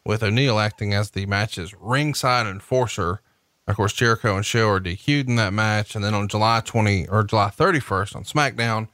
with 0.05 0.23
O'Neal 0.23 0.59
acting 0.59 0.95
as 0.95 1.11
the 1.11 1.27
match's 1.27 1.75
ringside 1.79 2.47
enforcer. 2.47 3.21
Of 3.67 3.77
course, 3.77 3.93
Jericho 3.93 4.37
and 4.37 4.47
Show 4.47 4.71
are 4.71 4.81
DQ'd 4.81 5.29
in 5.29 5.37
that 5.37 5.53
match. 5.53 5.95
And 5.95 6.03
then 6.03 6.15
on 6.15 6.29
July 6.29 6.63
20 6.65 7.09
or 7.09 7.23
July 7.25 7.51
31st 7.55 8.17
on 8.17 8.25
SmackDown, 8.25 8.89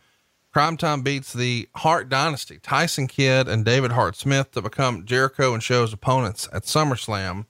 Cryme 0.52 0.76
Time 0.76 1.02
beats 1.02 1.32
the 1.32 1.68
Hart 1.76 2.08
Dynasty, 2.08 2.58
Tyson 2.58 3.06
Kidd 3.06 3.46
and 3.46 3.64
David 3.64 3.92
Hart 3.92 4.16
Smith 4.16 4.50
to 4.52 4.62
become 4.62 5.04
Jericho 5.04 5.54
and 5.54 5.62
Show's 5.62 5.92
opponents 5.92 6.48
at 6.52 6.64
SummerSlam. 6.64 7.46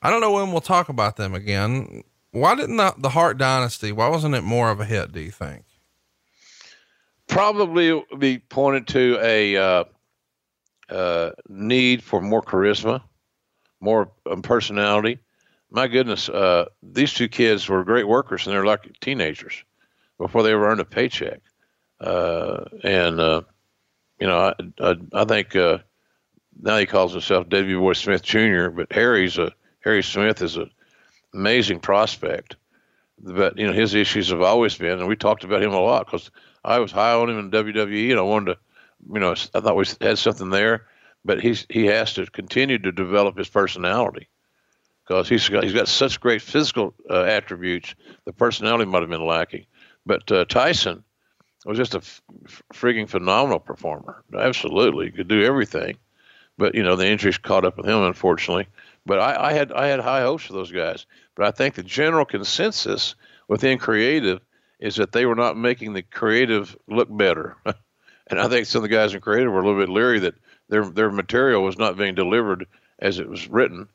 I 0.00 0.10
don't 0.10 0.20
know 0.20 0.32
when 0.32 0.52
we'll 0.52 0.60
talk 0.60 0.88
about 0.88 1.16
them 1.16 1.34
again. 1.34 2.04
Why 2.30 2.54
didn't 2.54 2.76
the, 2.76 2.94
the 2.98 3.08
Hart 3.10 3.38
Dynasty, 3.38 3.90
why 3.90 4.08
wasn't 4.08 4.34
it 4.34 4.42
more 4.42 4.70
of 4.70 4.80
a 4.80 4.84
hit, 4.84 5.12
do 5.12 5.20
you 5.20 5.30
think? 5.30 5.64
probably 7.28 8.02
be 8.18 8.38
pointed 8.38 8.88
to 8.88 9.18
a 9.22 9.56
uh, 9.56 9.84
uh, 10.88 11.30
need 11.48 12.02
for 12.02 12.20
more 12.20 12.42
charisma, 12.42 13.02
more 13.80 14.10
um, 14.28 14.42
personality. 14.42 15.18
My 15.70 15.86
goodness, 15.86 16.28
uh, 16.28 16.64
these 16.82 17.12
two 17.12 17.28
kids 17.28 17.68
were 17.68 17.84
great 17.84 18.08
workers, 18.08 18.46
and 18.46 18.54
they're 18.54 18.64
like 18.64 18.98
teenagers 19.00 19.62
before 20.18 20.42
they 20.42 20.52
ever 20.52 20.68
earned 20.68 20.80
a 20.80 20.84
paycheck. 20.84 21.40
Uh, 22.00 22.64
and 22.82 23.20
uh, 23.20 23.42
you 24.18 24.26
know, 24.26 24.38
I, 24.38 24.54
I, 24.80 24.94
I 25.12 25.24
think 25.26 25.54
uh, 25.54 25.78
now 26.60 26.78
he 26.78 26.86
calls 26.86 27.12
himself 27.12 27.48
Davey 27.48 27.74
Boy 27.74 27.92
Smith 27.92 28.22
Jr., 28.22 28.68
but 28.70 28.90
Harry's 28.90 29.36
a 29.36 29.52
Harry 29.88 30.02
Smith 30.02 30.42
is 30.42 30.58
an 30.58 30.70
amazing 31.32 31.80
prospect. 31.80 32.56
But 33.18 33.56
you 33.56 33.66
know, 33.66 33.72
his 33.72 33.94
issues 33.94 34.28
have 34.28 34.42
always 34.42 34.76
been, 34.76 34.98
and 34.98 35.08
we 35.08 35.16
talked 35.16 35.44
about 35.44 35.62
him 35.62 35.72
a 35.72 35.80
lot 35.80 36.04
because 36.04 36.30
I 36.62 36.78
was 36.78 36.92
high 36.92 37.14
on 37.14 37.30
him 37.30 37.38
in 37.38 37.50
WWE, 37.50 38.10
and 38.10 38.18
I 38.18 38.22
wanted 38.22 38.52
to, 38.52 38.58
you 39.14 39.18
know, 39.18 39.32
I 39.32 39.60
thought 39.60 39.76
we 39.76 39.86
had 40.02 40.18
something 40.18 40.50
there. 40.50 40.86
But 41.24 41.40
he's 41.40 41.66
he 41.70 41.86
has 41.86 42.12
to 42.14 42.26
continue 42.26 42.78
to 42.78 42.92
develop 42.92 43.38
his 43.38 43.48
personality 43.48 44.28
because 45.06 45.26
he's 45.26 45.48
got 45.48 45.64
he's 45.64 45.72
got 45.72 45.88
such 45.88 46.20
great 46.20 46.42
physical 46.42 46.92
uh, 47.08 47.22
attributes. 47.22 47.94
The 48.26 48.34
personality 48.34 48.84
might 48.84 49.00
have 49.00 49.10
been 49.10 49.24
lacking, 49.26 49.64
but 50.04 50.30
uh, 50.30 50.44
Tyson 50.44 51.02
was 51.64 51.78
just 51.78 51.94
a 51.94 51.98
f- 51.98 52.22
freaking 52.74 53.08
phenomenal 53.08 53.58
performer. 53.58 54.22
Absolutely, 54.38 55.06
he 55.06 55.12
could 55.12 55.28
do 55.28 55.42
everything. 55.42 55.96
But 56.58 56.74
you 56.74 56.82
know 56.82 56.94
the 56.94 57.08
injuries 57.08 57.38
caught 57.38 57.64
up 57.64 57.78
with 57.78 57.86
him, 57.86 58.02
unfortunately. 58.02 58.68
But 59.08 59.20
I, 59.20 59.48
I 59.48 59.52
had 59.54 59.72
I 59.72 59.86
had 59.86 60.00
high 60.00 60.20
hopes 60.20 60.44
for 60.44 60.52
those 60.52 60.70
guys. 60.70 61.06
But 61.34 61.46
I 61.46 61.50
think 61.50 61.74
the 61.74 61.82
general 61.82 62.26
consensus 62.26 63.14
within 63.48 63.78
creative 63.78 64.40
is 64.80 64.96
that 64.96 65.12
they 65.12 65.24
were 65.24 65.34
not 65.34 65.56
making 65.56 65.94
the 65.94 66.02
creative 66.02 66.76
look 66.86 67.08
better. 67.10 67.56
and 68.26 68.38
I 68.38 68.48
think 68.48 68.66
some 68.66 68.84
of 68.84 68.90
the 68.90 68.94
guys 68.94 69.14
in 69.14 69.22
creative 69.22 69.50
were 69.50 69.60
a 69.60 69.66
little 69.66 69.80
bit 69.80 69.88
leery 69.88 70.18
that 70.20 70.34
their 70.68 70.84
their 70.84 71.10
material 71.10 71.64
was 71.64 71.78
not 71.78 71.96
being 71.96 72.14
delivered 72.14 72.66
as 72.98 73.18
it 73.18 73.30
was 73.30 73.48
written. 73.48 73.88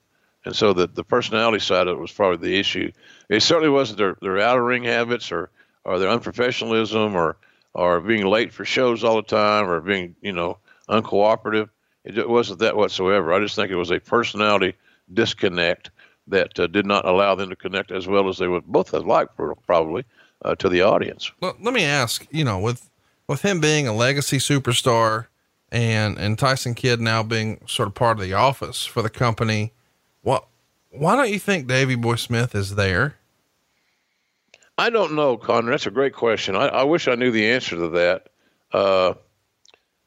And 0.46 0.56
so 0.56 0.74
the, 0.74 0.88
the 0.88 1.04
personality 1.04 1.60
side 1.60 1.88
of 1.88 1.98
it 2.00 2.02
was 2.02 2.12
probably 2.12 2.50
the 2.50 2.60
issue. 2.60 2.92
It 3.30 3.44
certainly 3.44 3.70
wasn't 3.70 4.00
their, 4.00 4.18
their 4.20 4.40
outer 4.40 4.64
ring 4.64 4.84
habits 4.84 5.32
or, 5.32 5.52
or 5.86 6.00
their 6.00 6.10
unprofessionalism 6.10 7.14
or, 7.14 7.38
or 7.76 8.02
being 8.02 8.26
late 8.26 8.52
for 8.52 8.66
shows 8.66 9.04
all 9.04 9.18
the 9.18 9.22
time 9.22 9.70
or 9.70 9.80
being, 9.80 10.16
you 10.22 10.34
know, 10.34 10.58
uncooperative. 10.90 11.70
It 12.04 12.28
wasn't 12.28 12.60
that 12.60 12.76
whatsoever. 12.76 13.32
I 13.32 13.40
just 13.40 13.56
think 13.56 13.72
it 13.72 13.76
was 13.76 13.92
a 13.92 14.00
personality 14.00 14.74
disconnect 15.14 15.92
that 16.28 16.58
uh, 16.60 16.68
did 16.68 16.86
not 16.86 17.06
allow 17.06 17.36
them 17.36 17.50
to 17.50 17.56
connect 17.56 17.92
as 17.92 18.08
well 18.08 18.30
as 18.30 18.38
they 18.38 18.48
would 18.48 18.66
both 18.66 18.92
have 18.92 19.06
liked, 19.06 19.40
probably 19.66 20.06
uh, 20.44 20.56
to 20.56 20.70
the 20.70 20.82
audience. 20.82 21.32
Well, 21.42 21.56
let 21.62 21.74
me 21.74 21.84
ask, 21.84 22.26
you 22.32 22.44
know, 22.44 22.60
with 22.60 22.90
with 23.28 23.42
him 23.42 23.60
being 23.60 23.88
a 23.88 23.94
legacy 23.94 24.38
superstar 24.38 25.28
and 25.72 26.18
and 26.18 26.38
Tyson 26.38 26.76
Kidd 26.76 27.02
now 27.02 27.24
being 27.24 27.62
sort 27.68 27.88
of 27.88 27.96
part 27.96 28.18
of 28.18 28.24
the 28.24 28.34
office 28.34 28.86
for 28.86 29.02
the 29.02 29.10
company, 29.10 29.74
what 30.22 30.46
why 30.90 31.16
don't 31.16 31.32
you 31.32 31.40
think 31.40 31.68
Davey 31.68 31.96
Boy 31.96 32.16
Smith 32.16 32.56
is 32.56 32.76
there? 32.76 33.16
I 34.78 34.90
don't 34.90 35.14
know, 35.14 35.38
Connor. 35.38 35.72
That's 35.72 35.86
a 35.86 35.92
great 35.92 36.14
question. 36.14 36.56
I, 36.56 36.68
I 36.68 36.84
wish 36.84 37.08
I 37.08 37.16
knew 37.16 37.32
the 37.32 37.52
answer 37.52 37.76
to 37.76 37.90
that. 37.90 38.30
Uh, 38.72 39.14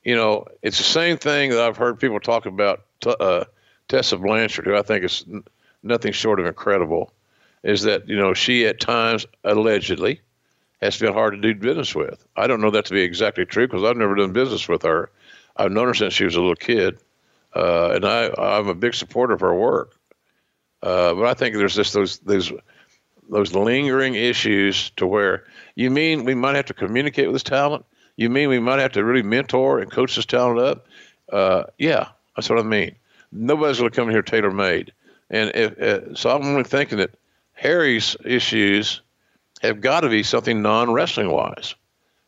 you 0.02 0.16
know, 0.16 0.46
it's 0.62 0.78
the 0.78 0.84
same 0.84 1.18
thing 1.18 1.50
that 1.50 1.60
I've 1.60 1.76
heard 1.76 2.00
people 2.00 2.20
talk 2.20 2.46
about 2.46 2.84
t- 3.00 3.14
uh, 3.18 3.44
Tessa 3.88 4.16
Blanchard, 4.16 4.66
who 4.66 4.76
I 4.76 4.82
think 4.82 5.04
is 5.04 5.24
nothing 5.82 6.12
short 6.12 6.40
of 6.40 6.46
incredible. 6.46 7.12
Is 7.62 7.82
that 7.82 8.08
you 8.08 8.16
know 8.16 8.34
she 8.34 8.66
at 8.66 8.80
times 8.80 9.26
allegedly 9.44 10.20
has 10.82 10.98
been 10.98 11.12
hard 11.12 11.34
to 11.34 11.40
do 11.40 11.54
business 11.54 11.94
with. 11.94 12.24
I 12.36 12.46
don't 12.46 12.60
know 12.60 12.70
that 12.70 12.84
to 12.86 12.92
be 12.92 13.00
exactly 13.00 13.44
true 13.44 13.66
because 13.66 13.82
I've 13.82 13.96
never 13.96 14.14
done 14.14 14.32
business 14.32 14.68
with 14.68 14.82
her. 14.82 15.10
I've 15.56 15.72
known 15.72 15.88
her 15.88 15.94
since 15.94 16.14
she 16.14 16.24
was 16.24 16.36
a 16.36 16.40
little 16.40 16.54
kid, 16.54 16.98
uh, 17.54 17.92
and 17.94 18.04
I, 18.04 18.30
I'm 18.38 18.68
a 18.68 18.74
big 18.74 18.94
supporter 18.94 19.34
of 19.34 19.40
her 19.40 19.54
work. 19.54 19.96
Uh, 20.82 21.14
but 21.14 21.24
I 21.24 21.34
think 21.34 21.56
there's 21.56 21.74
just 21.74 21.94
those 21.94 22.18
those 22.18 22.52
those 23.28 23.54
lingering 23.54 24.14
issues 24.14 24.90
to 24.90 25.06
where 25.06 25.44
you 25.74 25.90
mean 25.90 26.24
we 26.24 26.34
might 26.34 26.56
have 26.56 26.66
to 26.66 26.74
communicate 26.74 27.26
with 27.26 27.34
this 27.34 27.42
talent. 27.42 27.84
You 28.16 28.30
mean 28.30 28.48
we 28.48 28.60
might 28.60 28.78
have 28.78 28.92
to 28.92 29.04
really 29.04 29.22
mentor 29.22 29.80
and 29.80 29.90
coach 29.90 30.16
this 30.16 30.26
talent 30.26 30.60
up? 30.60 30.86
Uh, 31.30 31.64
yeah, 31.78 32.08
that's 32.34 32.48
what 32.48 32.58
I 32.58 32.62
mean. 32.62 32.94
Nobody's 33.36 33.78
going 33.78 33.90
to 33.90 33.96
come 33.96 34.10
here 34.10 34.22
tailor 34.22 34.50
made, 34.50 34.92
and 35.30 35.52
if, 35.54 35.78
uh, 35.78 36.14
so 36.14 36.30
I'm 36.30 36.46
only 36.46 36.64
thinking 36.64 36.98
that 36.98 37.14
Harry's 37.52 38.16
issues 38.24 39.02
have 39.62 39.80
got 39.80 40.00
to 40.00 40.08
be 40.08 40.22
something 40.22 40.62
non 40.62 40.92
wrestling 40.92 41.30
wise, 41.30 41.74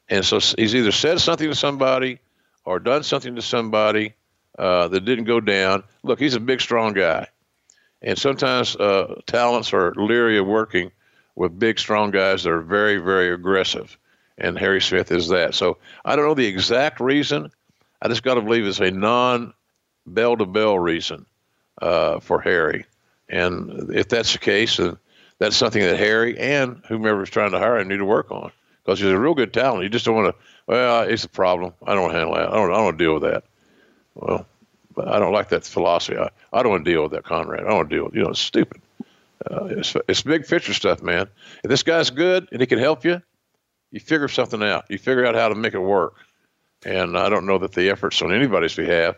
and 0.09 0.25
so 0.25 0.39
he's 0.39 0.75
either 0.75 0.93
said 0.93 1.21
something 1.21 1.49
to 1.49 1.55
somebody 1.55 2.19
or 2.65 2.79
done 2.79 3.03
something 3.03 3.37
to 3.37 3.43
somebody 3.43 4.15
uh, 4.59 4.89
that 4.89 5.05
didn't 5.05 5.25
go 5.25 5.41
down. 5.41 5.83
Look, 6.03 6.19
he's 6.19 6.35
a 6.35 6.41
big, 6.41 6.61
strong 6.61 6.93
guy, 6.93 7.29
and 8.03 8.19
sometimes 8.19 8.77
uh, 8.77 9.21
talents 9.27 9.73
are 9.73 9.95
leery 9.97 10.39
of 10.39 10.47
working 10.47 10.91
with 11.39 11.59
big, 11.59 11.79
strong 11.79 12.11
guys 12.11 12.43
that 12.43 12.51
are 12.51 12.61
very, 12.61 12.99
very 12.99 13.33
aggressive. 13.33 13.97
And 14.37 14.59
Harry 14.59 14.81
Smith 14.81 15.11
is 15.11 15.29
that. 15.29 15.55
So 15.55 15.79
I 16.05 16.17
don't 16.17 16.27
know 16.27 16.35
the 16.35 16.47
exact 16.47 17.01
reason. 17.01 17.51
I 18.03 18.09
just 18.09 18.23
got 18.23 18.35
to 18.35 18.41
believe 18.41 18.67
it's 18.67 18.81
a 18.81 18.91
non 18.91 19.55
bell 20.09 20.37
to 20.37 20.47
bell 20.47 20.79
reason 20.79 21.27
uh, 21.81 22.21
for 22.21 22.41
Harry. 22.41 22.87
And 23.29 23.95
if 23.95 24.09
that's 24.09 24.33
the 24.33 24.39
case, 24.39 24.79
then 24.79 24.99
that's 25.39 25.57
something 25.57 25.83
that 25.83 25.99
Harry 25.99 26.39
and 26.39 26.83
whomever 26.89 27.23
is 27.23 27.31
trying 27.31 27.53
to 27.53 27.59
hire 27.59 27.79
him 27.79 27.89
need 27.89 27.99
to 27.99 28.05
work 28.05 28.31
on 28.31 28.51
because 28.85 29.01
he's 29.01 29.11
a 29.11 29.19
real 29.19 29.35
good 29.35 29.53
talent. 29.53 29.83
You 29.83 29.89
just 29.89 30.05
don't 30.05 30.17
want 30.17 30.35
to. 30.35 30.43
Well, 30.67 31.03
it's 31.03 31.25
a 31.25 31.29
problem. 31.29 31.75
I 31.87 31.95
don't 31.95 32.11
handle 32.11 32.35
that. 32.35 32.49
I 32.49 32.55
don't. 32.55 32.71
I 32.71 32.77
don't 32.77 32.85
want 32.85 32.99
to 32.99 33.05
deal 33.05 33.15
with 33.15 33.23
that. 33.23 33.45
Well, 34.15 34.47
I 35.07 35.19
don't 35.19 35.33
like 35.33 35.51
that 35.51 35.65
philosophy. 35.65 36.19
I, 36.19 36.31
I 36.53 36.63
don't 36.63 36.73
want 36.73 36.85
to 36.85 36.91
deal 36.91 37.03
with 37.03 37.13
that, 37.13 37.25
Conrad. 37.25 37.61
I 37.61 37.69
don't 37.69 37.77
want 37.77 37.91
to 37.91 37.97
deal 37.97 38.05
with. 38.07 38.15
You 38.15 38.23
know, 38.23 38.31
it's 38.31 38.41
stupid. 38.41 38.81
Uh, 39.49 39.67
it's 39.67 39.95
it's 40.09 40.23
big 40.23 40.47
picture 40.47 40.75
stuff, 40.75 41.03
man. 41.03 41.29
If 41.63 41.71
this 41.71 41.83
guy's 41.83 42.11
good 42.11 42.49
and 42.51 42.61
he 42.61 42.67
can 42.67 42.79
help 42.79 43.05
you, 43.05 43.23
you 43.91 44.01
figure 44.01 44.29
something 44.29 44.63
out. 44.63 44.87
You 44.89 44.99
figure 44.99 45.25
out 45.25 45.35
how 45.35 45.49
to 45.49 45.55
make 45.55 45.75
it 45.75 45.79
work. 45.79 46.15
And 46.85 47.17
I 47.17 47.29
don't 47.29 47.47
know 47.47 47.59
that 47.59 47.73
the 47.73 47.91
efforts 47.91 48.23
on 48.23 48.33
anybody's 48.33 48.75
behalf 48.75 49.17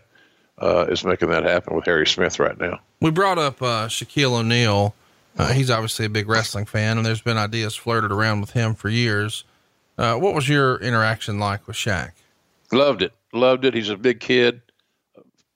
uh, 0.61 0.87
is 0.89 1.05
making 1.05 1.31
that 1.31 1.45
happen 1.45 1.75
with 1.75 1.85
Harry 1.87 2.07
Smith 2.07 2.39
right 2.39 2.59
now. 2.59 2.81
We 3.01 3.11
brought 3.11 3.39
up 3.39 3.63
uh, 3.63 3.89
Shaquille 3.89 4.33
O'Neal. 4.33 4.95
Uh, 5.39 5.53
he's 5.53 5.71
obviously 5.71 6.07
a 6.07 6.11
big 6.11 6.29
wrestling 6.29 6.67
fan, 6.67 6.97
and 6.97 7.07
there's 7.07 7.23
been 7.23 7.39
ideas 7.39 7.75
flirted 7.75 8.13
around 8.13 8.41
with 8.41 8.51
him 8.51 8.75
for 8.75 8.89
years. 8.89 9.45
Uh, 9.97 10.17
what 10.17 10.35
was 10.35 10.49
your 10.49 10.77
interaction 10.79 11.39
like 11.39 11.67
with 11.67 11.77
Shaq? 11.77 12.13
Loved 12.73 13.03
it. 13.03 13.13
Loved 13.33 13.65
it. 13.65 13.75
He's 13.75 13.89
a 13.89 13.97
big 13.97 14.21
kid, 14.21 14.61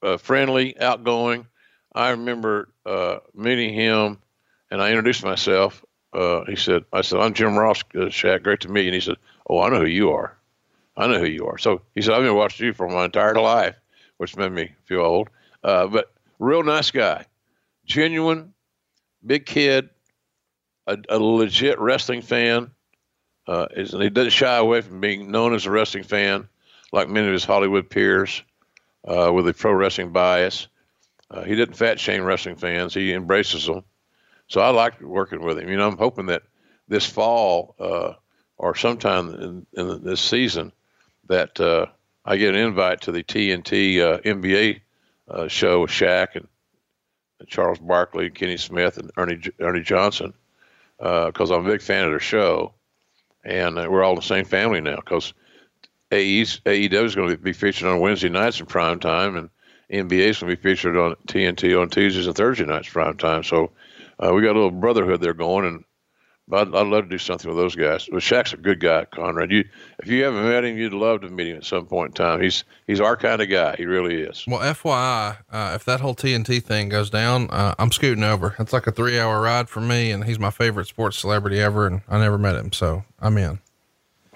uh, 0.02 0.16
friendly, 0.16 0.78
outgoing. 0.80 1.46
I 1.94 2.10
remember 2.10 2.68
uh, 2.86 3.18
meeting 3.34 3.74
him, 3.74 4.18
and 4.70 4.80
I 4.82 4.88
introduced 4.90 5.24
myself. 5.24 5.84
he 6.46 6.56
said, 6.56 6.84
"I 6.92 7.02
said 7.02 7.20
I'm 7.20 7.34
Jim 7.34 7.56
Ross, 7.56 7.82
Shaq. 7.94 8.42
Great 8.42 8.60
to 8.60 8.68
meet 8.68 8.82
you." 8.82 8.88
And 8.88 8.94
he 8.94 9.00
said, 9.00 9.16
"Oh, 9.48 9.60
I 9.60 9.68
know 9.70 9.80
who 9.80 9.86
you 9.86 10.12
are." 10.12 10.36
I 10.96 11.06
know 11.06 11.18
who 11.18 11.26
you 11.26 11.46
are. 11.46 11.58
So 11.58 11.82
he 11.94 12.02
said, 12.02 12.14
I've 12.14 12.22
been 12.22 12.36
watching 12.36 12.66
you 12.66 12.72
for 12.72 12.88
my 12.88 13.06
entire 13.06 13.34
life, 13.34 13.76
which 14.18 14.36
made 14.36 14.52
me 14.52 14.72
feel 14.84 15.00
old. 15.00 15.28
Uh, 15.62 15.86
but 15.86 16.12
real 16.38 16.62
nice 16.62 16.90
guy, 16.90 17.24
genuine, 17.84 18.52
big 19.24 19.46
kid, 19.46 19.90
a, 20.86 20.98
a 21.08 21.18
legit 21.18 21.78
wrestling 21.78 22.22
fan. 22.22 22.70
Uh, 23.46 23.66
is, 23.76 23.90
he 23.92 24.08
doesn't 24.08 24.30
shy 24.30 24.56
away 24.56 24.80
from 24.80 25.00
being 25.00 25.30
known 25.30 25.54
as 25.54 25.66
a 25.66 25.70
wrestling 25.70 26.04
fan, 26.04 26.48
like 26.92 27.08
many 27.08 27.26
of 27.26 27.32
his 27.32 27.44
Hollywood 27.44 27.90
peers, 27.90 28.42
uh, 29.06 29.30
with 29.32 29.46
a 29.48 29.52
pro 29.52 29.72
wrestling 29.72 30.12
bias. 30.12 30.68
Uh, 31.30 31.42
he 31.42 31.54
didn't 31.54 31.76
fat 31.76 32.00
shame 32.00 32.24
wrestling 32.24 32.56
fans. 32.56 32.94
He 32.94 33.12
embraces 33.12 33.66
them. 33.66 33.84
So 34.48 34.60
I 34.60 34.70
like 34.70 35.00
working 35.00 35.42
with 35.42 35.58
him. 35.58 35.68
You 35.68 35.76
know, 35.76 35.88
I'm 35.88 35.98
hoping 35.98 36.26
that 36.26 36.42
this 36.88 37.06
fall 37.06 37.74
uh, 37.78 38.14
or 38.56 38.74
sometime 38.74 39.30
in, 39.34 39.66
in 39.72 40.04
this 40.04 40.20
season 40.20 40.72
that 41.26 41.58
uh, 41.60 41.86
I 42.24 42.36
get 42.36 42.54
an 42.54 42.60
invite 42.60 43.02
to 43.02 43.12
the 43.12 43.22
TNT 43.22 44.00
uh, 44.00 44.18
NBA 44.20 44.80
uh, 45.28 45.48
show 45.48 45.82
with 45.82 45.90
Shaq 45.90 46.36
and, 46.36 46.48
and, 47.38 47.48
Charles 47.48 47.78
Barkley, 47.78 48.26
and 48.26 48.34
Kenny 48.34 48.56
Smith, 48.56 48.96
and 48.96 49.10
Ernie 49.16 49.40
Ernie 49.60 49.82
Johnson 49.82 50.32
because 50.98 51.50
uh, 51.50 51.56
I'm 51.56 51.66
a 51.66 51.70
big 51.70 51.82
fan 51.82 52.04
of 52.04 52.10
their 52.10 52.20
show, 52.20 52.72
and 53.44 53.78
uh, 53.78 53.86
we're 53.90 54.02
all 54.02 54.14
the 54.14 54.22
same 54.22 54.44
family 54.44 54.80
now 54.80 54.96
because 54.96 55.34
AEW 56.10 57.04
is 57.04 57.14
going 57.14 57.30
to 57.30 57.36
be 57.36 57.52
featured 57.52 57.88
on 57.88 58.00
Wednesday 58.00 58.28
nights 58.28 58.60
in 58.60 58.66
prime 58.66 59.00
time, 59.00 59.36
and 59.36 59.50
NBA 59.90 60.28
is 60.28 60.40
going 60.40 60.50
to 60.50 60.56
be 60.56 60.62
featured 60.62 60.96
on 60.96 61.16
TNT 61.26 61.80
on 61.80 61.90
Tuesdays 61.90 62.26
and 62.26 62.36
Thursday 62.36 62.64
nights 62.64 62.88
prime 62.88 63.16
time. 63.16 63.42
So 63.42 63.72
uh, 64.18 64.32
we 64.32 64.42
got 64.42 64.52
a 64.52 64.60
little 64.60 64.70
brotherhood 64.70 65.20
there 65.20 65.34
going, 65.34 65.66
and 65.66 65.84
I'd, 66.52 66.74
I'd 66.74 66.86
love 66.86 67.04
to 67.04 67.08
do 67.10 67.18
something 67.18 67.48
with 67.48 67.56
those 67.56 67.74
guys. 67.74 68.06
But 68.10 68.20
Shaq's 68.20 68.52
a 68.52 68.58
good 68.58 68.78
guy, 68.78 69.06
Conrad. 69.06 69.50
You, 69.50 69.64
if 69.98 70.08
you 70.08 70.24
haven't 70.24 70.44
met 70.44 70.64
him, 70.64 70.76
you'd 70.76 70.92
love 70.92 71.22
to 71.22 71.30
meet 71.30 71.48
him 71.48 71.56
at 71.56 71.64
some 71.64 71.86
point 71.86 72.10
in 72.10 72.14
time. 72.14 72.42
He's 72.42 72.64
he's 72.86 73.00
our 73.00 73.16
kind 73.16 73.40
of 73.40 73.48
guy. 73.48 73.76
He 73.76 73.86
really 73.86 74.20
is. 74.20 74.44
Well, 74.46 74.60
FYI, 74.60 75.38
uh, 75.50 75.72
if 75.74 75.84
that 75.86 76.00
whole 76.00 76.14
TNT 76.14 76.62
thing 76.62 76.90
goes 76.90 77.08
down, 77.08 77.48
uh, 77.50 77.74
I'm 77.78 77.90
scooting 77.90 78.24
over. 78.24 78.54
It's 78.58 78.72
like 78.72 78.86
a 78.86 78.92
three 78.92 79.18
hour 79.18 79.40
ride 79.40 79.68
for 79.68 79.80
me, 79.80 80.10
and 80.10 80.24
he's 80.24 80.38
my 80.38 80.50
favorite 80.50 80.86
sports 80.86 81.18
celebrity 81.18 81.60
ever, 81.60 81.86
and 81.86 82.02
I 82.08 82.18
never 82.18 82.36
met 82.36 82.56
him, 82.56 82.72
so 82.72 83.04
I'm 83.20 83.38
in. 83.38 83.60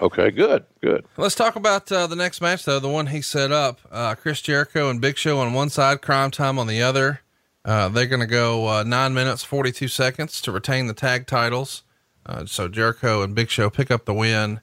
Okay, 0.00 0.30
good, 0.30 0.64
good. 0.80 1.04
Let's 1.16 1.34
talk 1.34 1.56
about 1.56 1.90
uh, 1.90 2.06
the 2.06 2.14
next 2.16 2.40
match, 2.40 2.64
though. 2.64 2.78
The 2.78 2.88
one 2.88 3.08
he 3.08 3.20
set 3.20 3.52
up: 3.52 3.80
uh, 3.90 4.14
Chris 4.14 4.40
Jericho 4.40 4.88
and 4.88 5.00
Big 5.00 5.18
Show 5.18 5.40
on 5.40 5.52
one 5.52 5.68
side, 5.68 6.00
Cryme 6.00 6.30
Time 6.30 6.58
on 6.58 6.68
the 6.68 6.80
other. 6.80 7.20
Uh, 7.64 7.88
they're 7.88 8.06
going 8.06 8.20
to 8.20 8.26
go 8.26 8.66
uh, 8.66 8.82
nine 8.82 9.12
minutes 9.12 9.42
forty 9.44 9.72
two 9.72 9.88
seconds 9.88 10.40
to 10.40 10.52
retain 10.52 10.86
the 10.86 10.94
tag 10.94 11.26
titles. 11.26 11.82
Uh, 12.28 12.44
so 12.44 12.68
Jericho 12.68 13.22
and 13.22 13.34
Big 13.34 13.48
Show 13.48 13.70
pick 13.70 13.90
up 13.90 14.04
the 14.04 14.12
win, 14.12 14.60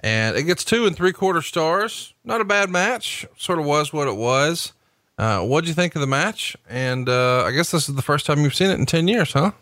and 0.00 0.36
it 0.36 0.42
gets 0.42 0.62
two 0.62 0.86
and 0.86 0.94
three 0.94 1.12
quarter 1.12 1.40
stars. 1.40 2.12
Not 2.22 2.42
a 2.42 2.44
bad 2.44 2.68
match. 2.68 3.26
Sort 3.38 3.58
of 3.58 3.64
was 3.64 3.92
what 3.92 4.08
it 4.08 4.16
was. 4.16 4.74
Uh, 5.16 5.40
what 5.40 5.64
do 5.64 5.68
you 5.68 5.74
think 5.74 5.94
of 5.94 6.00
the 6.00 6.06
match? 6.06 6.56
And 6.68 7.08
uh, 7.08 7.44
I 7.44 7.50
guess 7.50 7.70
this 7.70 7.88
is 7.88 7.94
the 7.94 8.02
first 8.02 8.26
time 8.26 8.40
you've 8.40 8.54
seen 8.54 8.70
it 8.70 8.78
in 8.78 8.84
ten 8.84 9.08
years, 9.08 9.32
huh? 9.32 9.52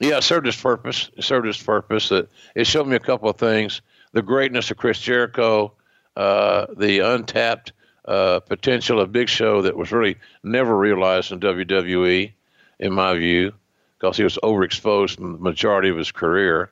Yeah, 0.00 0.16
it 0.16 0.24
served 0.24 0.46
its 0.46 0.60
purpose. 0.60 1.10
It 1.16 1.22
served 1.22 1.46
its 1.46 1.62
purpose. 1.62 2.10
It, 2.10 2.28
it 2.54 2.66
showed 2.66 2.88
me 2.88 2.96
a 2.96 3.00
couple 3.00 3.28
of 3.28 3.36
things: 3.36 3.82
the 4.12 4.22
greatness 4.22 4.70
of 4.70 4.78
Chris 4.78 4.98
Jericho, 4.98 5.72
uh, 6.16 6.66
the 6.74 7.00
untapped 7.00 7.72
uh, 8.06 8.40
potential 8.40 8.98
of 8.98 9.12
Big 9.12 9.28
Show 9.28 9.60
that 9.62 9.76
was 9.76 9.92
really 9.92 10.16
never 10.42 10.76
realized 10.76 11.32
in 11.32 11.40
WWE, 11.40 12.32
in 12.80 12.92
my 12.92 13.14
view, 13.14 13.52
because 13.98 14.16
he 14.16 14.24
was 14.24 14.38
overexposed 14.42 15.16
the 15.16 15.22
majority 15.22 15.90
of 15.90 15.98
his 15.98 16.10
career 16.10 16.70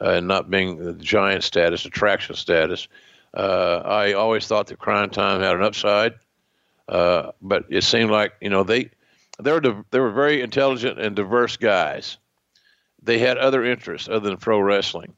and 0.00 0.26
not 0.26 0.50
being 0.50 0.76
the 0.76 0.94
giant 0.94 1.44
status, 1.44 1.84
attraction 1.84 2.34
status. 2.34 2.88
Uh, 3.34 3.82
I 3.84 4.14
always 4.14 4.46
thought 4.46 4.68
that 4.68 4.78
Cryme 4.78 5.10
Time 5.10 5.40
had 5.40 5.54
an 5.54 5.62
upside, 5.62 6.14
uh, 6.88 7.32
but 7.40 7.64
it 7.68 7.84
seemed 7.84 8.10
like 8.10 8.32
you 8.40 8.50
know 8.50 8.64
they 8.64 8.90
they 9.38 9.52
were 9.52 9.84
they 9.90 10.00
were 10.00 10.10
very 10.10 10.40
intelligent 10.42 10.98
and 10.98 11.14
diverse 11.14 11.56
guys. 11.56 12.16
They 13.02 13.18
had 13.18 13.38
other 13.38 13.64
interests 13.64 14.08
other 14.08 14.28
than 14.28 14.36
pro 14.36 14.60
wrestling, 14.60 15.14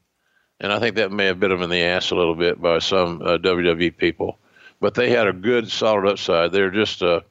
and 0.59 0.71
I 0.71 0.79
think 0.79 0.95
that 0.95 1.11
may 1.11 1.25
have 1.25 1.39
bit 1.39 1.49
them 1.49 1.63
in 1.63 1.69
the 1.69 1.81
ass 1.81 2.11
a 2.11 2.15
little 2.15 2.35
bit 2.35 2.61
by 2.61 2.79
some 2.79 3.21
uh, 3.21 3.37
WWE 3.37 3.97
people. 3.97 4.37
But 4.79 4.95
they 4.95 5.09
had 5.09 5.27
a 5.27 5.33
good, 5.33 5.71
solid 5.71 6.07
upside. 6.07 6.51
They're 6.51 6.69
just 6.69 7.01
uh, 7.01 7.21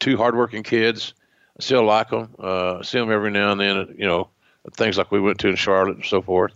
two 0.00 0.16
hardworking 0.16 0.64
kids. 0.64 1.14
I 1.58 1.62
still 1.62 1.84
like 1.84 2.10
them. 2.10 2.34
Uh, 2.38 2.82
see 2.82 2.98
them 2.98 3.12
every 3.12 3.30
now 3.30 3.52
and 3.52 3.60
then. 3.60 3.94
You 3.96 4.06
know, 4.06 4.28
things 4.74 4.98
like 4.98 5.10
we 5.10 5.20
went 5.20 5.38
to 5.40 5.48
in 5.48 5.56
Charlotte 5.56 5.96
and 5.96 6.04
so 6.04 6.20
forth. 6.20 6.52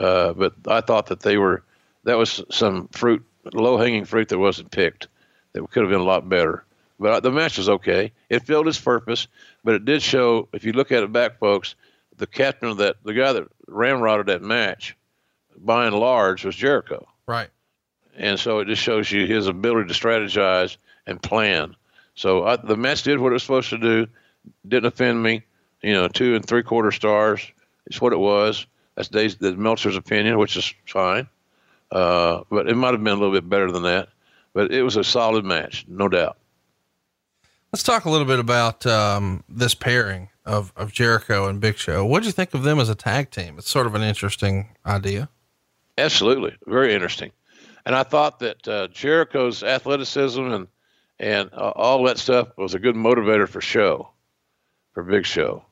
Uh, 0.00 0.32
but 0.32 0.54
I 0.66 0.80
thought 0.80 1.06
that 1.06 1.20
they 1.20 1.36
were 1.36 1.62
that 2.04 2.16
was 2.16 2.42
some 2.50 2.88
fruit, 2.88 3.22
low 3.52 3.76
hanging 3.76 4.06
fruit 4.06 4.30
that 4.30 4.38
wasn't 4.38 4.70
picked 4.70 5.06
that 5.52 5.70
could 5.70 5.82
have 5.82 5.90
been 5.90 6.00
a 6.00 6.04
lot 6.04 6.28
better. 6.28 6.64
But 6.98 7.22
the 7.22 7.30
match 7.30 7.58
was 7.58 7.68
okay. 7.68 8.12
It 8.28 8.44
filled 8.44 8.68
its 8.68 8.80
purpose, 8.80 9.26
but 9.64 9.74
it 9.74 9.84
did 9.84 10.02
show. 10.02 10.48
If 10.52 10.64
you 10.64 10.72
look 10.72 10.92
at 10.92 11.02
it 11.02 11.12
back, 11.12 11.38
folks, 11.38 11.74
the 12.16 12.26
captain 12.26 12.68
of 12.68 12.76
that, 12.78 12.96
the 13.04 13.14
guy 13.14 13.32
that 13.32 13.48
ramrodded 13.66 14.26
that 14.26 14.42
match, 14.42 14.96
by 15.56 15.86
and 15.86 15.96
large, 15.96 16.44
was 16.44 16.56
Jericho. 16.56 17.06
Right. 17.26 17.48
And 18.16 18.38
so 18.38 18.58
it 18.58 18.66
just 18.66 18.82
shows 18.82 19.10
you 19.10 19.26
his 19.26 19.46
ability 19.46 19.92
to 19.92 19.98
strategize 19.98 20.76
and 21.06 21.22
plan. 21.22 21.74
So 22.14 22.44
I, 22.44 22.56
the 22.56 22.76
match 22.76 23.02
did 23.02 23.18
what 23.18 23.30
it 23.30 23.34
was 23.34 23.42
supposed 23.42 23.70
to 23.70 23.78
do. 23.78 24.06
Didn't 24.66 24.86
offend 24.86 25.22
me. 25.22 25.42
You 25.82 25.94
know, 25.94 26.08
two 26.08 26.34
and 26.34 26.44
three 26.44 26.62
quarter 26.62 26.90
stars. 26.90 27.40
It's 27.86 28.00
what 28.00 28.12
it 28.12 28.18
was. 28.18 28.66
That's 29.00 29.08
Dave, 29.08 29.38
that's 29.38 29.56
Meltzer's 29.56 29.96
opinion, 29.96 30.36
which 30.36 30.58
is 30.58 30.74
fine. 30.84 31.26
Uh, 31.90 32.42
but 32.50 32.68
it 32.68 32.74
might 32.74 32.92
have 32.92 33.02
been 33.02 33.14
a 33.14 33.16
little 33.16 33.32
bit 33.32 33.48
better 33.48 33.72
than 33.72 33.84
that. 33.84 34.10
But 34.52 34.72
it 34.72 34.82
was 34.82 34.96
a 34.96 35.04
solid 35.04 35.42
match, 35.42 35.86
no 35.88 36.06
doubt. 36.06 36.36
Let's 37.72 37.82
talk 37.82 38.04
a 38.04 38.10
little 38.10 38.26
bit 38.26 38.38
about 38.38 38.84
um, 38.84 39.42
this 39.48 39.74
pairing 39.74 40.28
of, 40.44 40.74
of 40.76 40.92
Jericho 40.92 41.48
and 41.48 41.62
Big 41.62 41.78
Show. 41.78 42.04
What 42.04 42.20
do 42.20 42.26
you 42.26 42.32
think 42.32 42.52
of 42.52 42.62
them 42.62 42.78
as 42.78 42.90
a 42.90 42.94
tag 42.94 43.30
team? 43.30 43.56
It's 43.56 43.70
sort 43.70 43.86
of 43.86 43.94
an 43.94 44.02
interesting 44.02 44.76
idea. 44.84 45.30
Absolutely, 45.96 46.54
very 46.66 46.92
interesting. 46.92 47.32
And 47.86 47.94
I 47.94 48.02
thought 48.02 48.40
that 48.40 48.68
uh, 48.68 48.88
Jericho's 48.88 49.62
athleticism 49.62 50.42
and 50.42 50.66
and 51.18 51.50
uh, 51.54 51.72
all 51.74 52.04
that 52.04 52.18
stuff 52.18 52.48
was 52.58 52.74
a 52.74 52.78
good 52.78 52.96
motivator 52.96 53.48
for 53.48 53.62
Show, 53.62 54.10
for 54.92 55.02
Big 55.02 55.24
Show. 55.24 55.64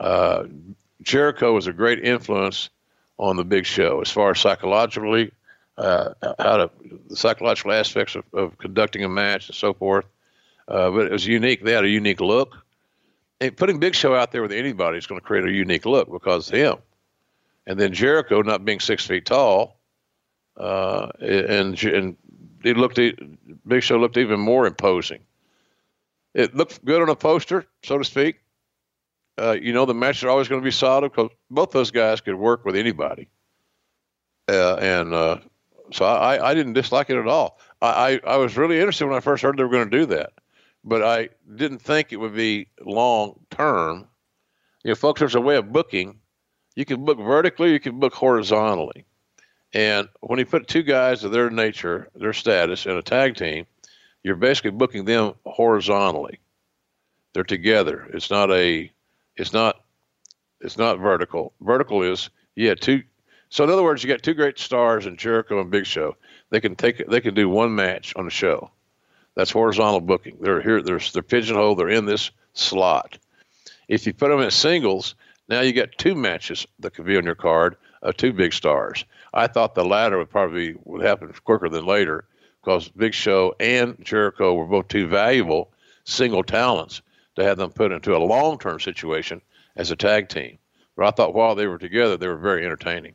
Uh, 0.00 0.44
Jericho 1.02 1.52
was 1.52 1.66
a 1.66 1.72
great 1.72 2.04
influence 2.04 2.70
on 3.18 3.36
the 3.36 3.44
Big 3.44 3.66
Show 3.66 4.00
as 4.00 4.10
far 4.10 4.30
as 4.30 4.40
psychologically, 4.40 5.32
uh, 5.78 6.14
how 6.38 6.56
to 6.56 6.70
the 7.08 7.16
psychological 7.16 7.72
aspects 7.72 8.14
of, 8.14 8.24
of 8.32 8.58
conducting 8.58 9.04
a 9.04 9.08
match 9.08 9.48
and 9.48 9.56
so 9.56 9.74
forth. 9.74 10.06
Uh, 10.68 10.90
but 10.90 11.06
it 11.06 11.12
was 11.12 11.26
unique. 11.26 11.62
They 11.62 11.72
had 11.72 11.84
a 11.84 11.88
unique 11.88 12.20
look. 12.20 12.56
And 13.40 13.56
putting 13.56 13.78
Big 13.78 13.94
Show 13.94 14.14
out 14.14 14.32
there 14.32 14.42
with 14.42 14.52
anybody 14.52 14.98
is 14.98 15.06
going 15.06 15.20
to 15.20 15.26
create 15.26 15.44
a 15.44 15.50
unique 15.50 15.84
look 15.84 16.10
because 16.10 16.48
of 16.48 16.54
him. 16.54 16.76
And 17.66 17.78
then 17.78 17.92
Jericho 17.92 18.42
not 18.42 18.64
being 18.64 18.80
six 18.80 19.06
feet 19.06 19.26
tall, 19.26 19.76
uh, 20.56 21.08
and 21.20 21.82
and 21.82 22.16
he 22.62 22.74
looked 22.74 22.98
Big 23.66 23.82
Show 23.82 23.98
looked 23.98 24.16
even 24.16 24.40
more 24.40 24.66
imposing. 24.66 25.20
It 26.32 26.54
looked 26.54 26.84
good 26.84 27.02
on 27.02 27.08
a 27.08 27.16
poster, 27.16 27.66
so 27.82 27.98
to 27.98 28.04
speak. 28.04 28.40
Uh, 29.38 29.52
you 29.52 29.72
know, 29.72 29.84
the 29.84 29.94
matches 29.94 30.24
are 30.24 30.30
always 30.30 30.48
going 30.48 30.60
to 30.60 30.64
be 30.64 30.70
solid 30.70 31.10
because 31.10 31.30
both 31.50 31.70
those 31.70 31.90
guys 31.90 32.20
could 32.20 32.36
work 32.36 32.64
with 32.64 32.76
anybody. 32.76 33.28
Uh, 34.48 34.76
and 34.76 35.12
uh, 35.12 35.38
so 35.92 36.04
I, 36.04 36.50
I 36.50 36.54
didn't 36.54 36.72
dislike 36.72 37.10
it 37.10 37.18
at 37.18 37.26
all. 37.26 37.58
I, 37.82 38.20
I, 38.26 38.34
I 38.34 38.36
was 38.36 38.56
really 38.56 38.78
interested 38.78 39.06
when 39.06 39.16
I 39.16 39.20
first 39.20 39.42
heard 39.42 39.56
they 39.56 39.62
were 39.62 39.70
going 39.70 39.90
to 39.90 39.98
do 39.98 40.06
that, 40.06 40.32
but 40.84 41.02
I 41.02 41.28
didn't 41.54 41.80
think 41.80 42.12
it 42.12 42.16
would 42.16 42.34
be 42.34 42.68
long 42.84 43.38
term. 43.50 44.06
You 44.84 44.90
know, 44.90 44.94
folks, 44.94 45.18
there's 45.18 45.34
a 45.34 45.40
way 45.40 45.56
of 45.56 45.72
booking. 45.72 46.20
You 46.74 46.84
can 46.84 47.04
book 47.04 47.18
vertically, 47.18 47.72
you 47.72 47.80
can 47.80 47.98
book 47.98 48.14
horizontally. 48.14 49.04
And 49.72 50.08
when 50.20 50.38
you 50.38 50.46
put 50.46 50.68
two 50.68 50.82
guys 50.82 51.24
of 51.24 51.32
their 51.32 51.50
nature, 51.50 52.08
their 52.14 52.32
status, 52.32 52.86
in 52.86 52.92
a 52.92 53.02
tag 53.02 53.34
team, 53.36 53.66
you're 54.22 54.36
basically 54.36 54.70
booking 54.70 55.04
them 55.04 55.34
horizontally. 55.44 56.38
They're 57.32 57.44
together. 57.44 58.08
It's 58.12 58.30
not 58.30 58.50
a, 58.50 58.90
it's 59.36 59.52
not, 59.52 59.76
it's 60.60 60.78
not 60.78 60.98
vertical. 60.98 61.52
Vertical 61.60 62.02
is 62.02 62.30
yeah 62.54 62.74
two. 62.74 63.02
So 63.48 63.64
in 63.64 63.70
other 63.70 63.82
words, 63.82 64.02
you 64.02 64.08
got 64.08 64.22
two 64.22 64.34
great 64.34 64.58
stars 64.58 65.06
in 65.06 65.16
Jericho 65.16 65.60
and 65.60 65.70
Big 65.70 65.86
Show. 65.86 66.16
They 66.50 66.60
can 66.60 66.74
take 66.76 67.06
they 67.06 67.20
can 67.20 67.34
do 67.34 67.48
one 67.48 67.74
match 67.74 68.12
on 68.16 68.24
the 68.24 68.30
show. 68.30 68.70
That's 69.34 69.50
horizontal 69.50 70.00
booking. 70.00 70.38
They're 70.40 70.62
here. 70.62 70.82
They're 70.82 71.00
they're 71.12 71.22
pigeonholed. 71.22 71.78
They're 71.78 71.88
in 71.88 72.06
this 72.06 72.30
slot. 72.54 73.18
If 73.88 74.06
you 74.06 74.14
put 74.14 74.30
them 74.30 74.40
in 74.40 74.50
singles, 74.50 75.14
now 75.48 75.60
you 75.60 75.72
got 75.72 75.96
two 75.98 76.14
matches 76.14 76.66
that 76.80 76.94
could 76.94 77.06
be 77.06 77.16
on 77.16 77.24
your 77.24 77.34
card 77.34 77.76
of 78.02 78.16
two 78.16 78.32
big 78.32 78.52
stars. 78.52 79.04
I 79.32 79.46
thought 79.46 79.74
the 79.74 79.84
latter 79.84 80.18
would 80.18 80.30
probably 80.30 80.74
would 80.84 81.02
happen 81.02 81.32
quicker 81.44 81.68
than 81.68 81.84
later 81.84 82.24
because 82.62 82.88
Big 82.88 83.14
Show 83.14 83.54
and 83.60 83.96
Jericho 84.02 84.54
were 84.54 84.66
both 84.66 84.88
too 84.88 85.06
valuable 85.06 85.70
single 86.04 86.42
talents 86.42 87.02
to 87.36 87.44
have 87.44 87.58
them 87.58 87.70
put 87.70 87.92
into 87.92 88.16
a 88.16 88.18
long 88.18 88.58
term 88.58 88.80
situation 88.80 89.40
as 89.76 89.90
a 89.90 89.96
tag 89.96 90.28
team. 90.28 90.58
But 90.96 91.06
I 91.06 91.10
thought 91.10 91.34
while 91.34 91.54
they 91.54 91.66
were 91.66 91.78
together, 91.78 92.16
they 92.16 92.28
were 92.28 92.36
very 92.36 92.64
entertaining. 92.64 93.14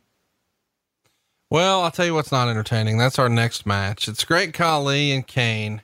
Well, 1.50 1.82
I'll 1.82 1.90
tell 1.90 2.06
you 2.06 2.14
what's 2.14 2.32
not 2.32 2.48
entertaining. 2.48 2.96
That's 2.96 3.18
our 3.18 3.28
next 3.28 3.66
match. 3.66 4.08
It's 4.08 4.24
Great 4.24 4.54
Khali 4.54 5.12
and 5.12 5.26
Kane. 5.26 5.82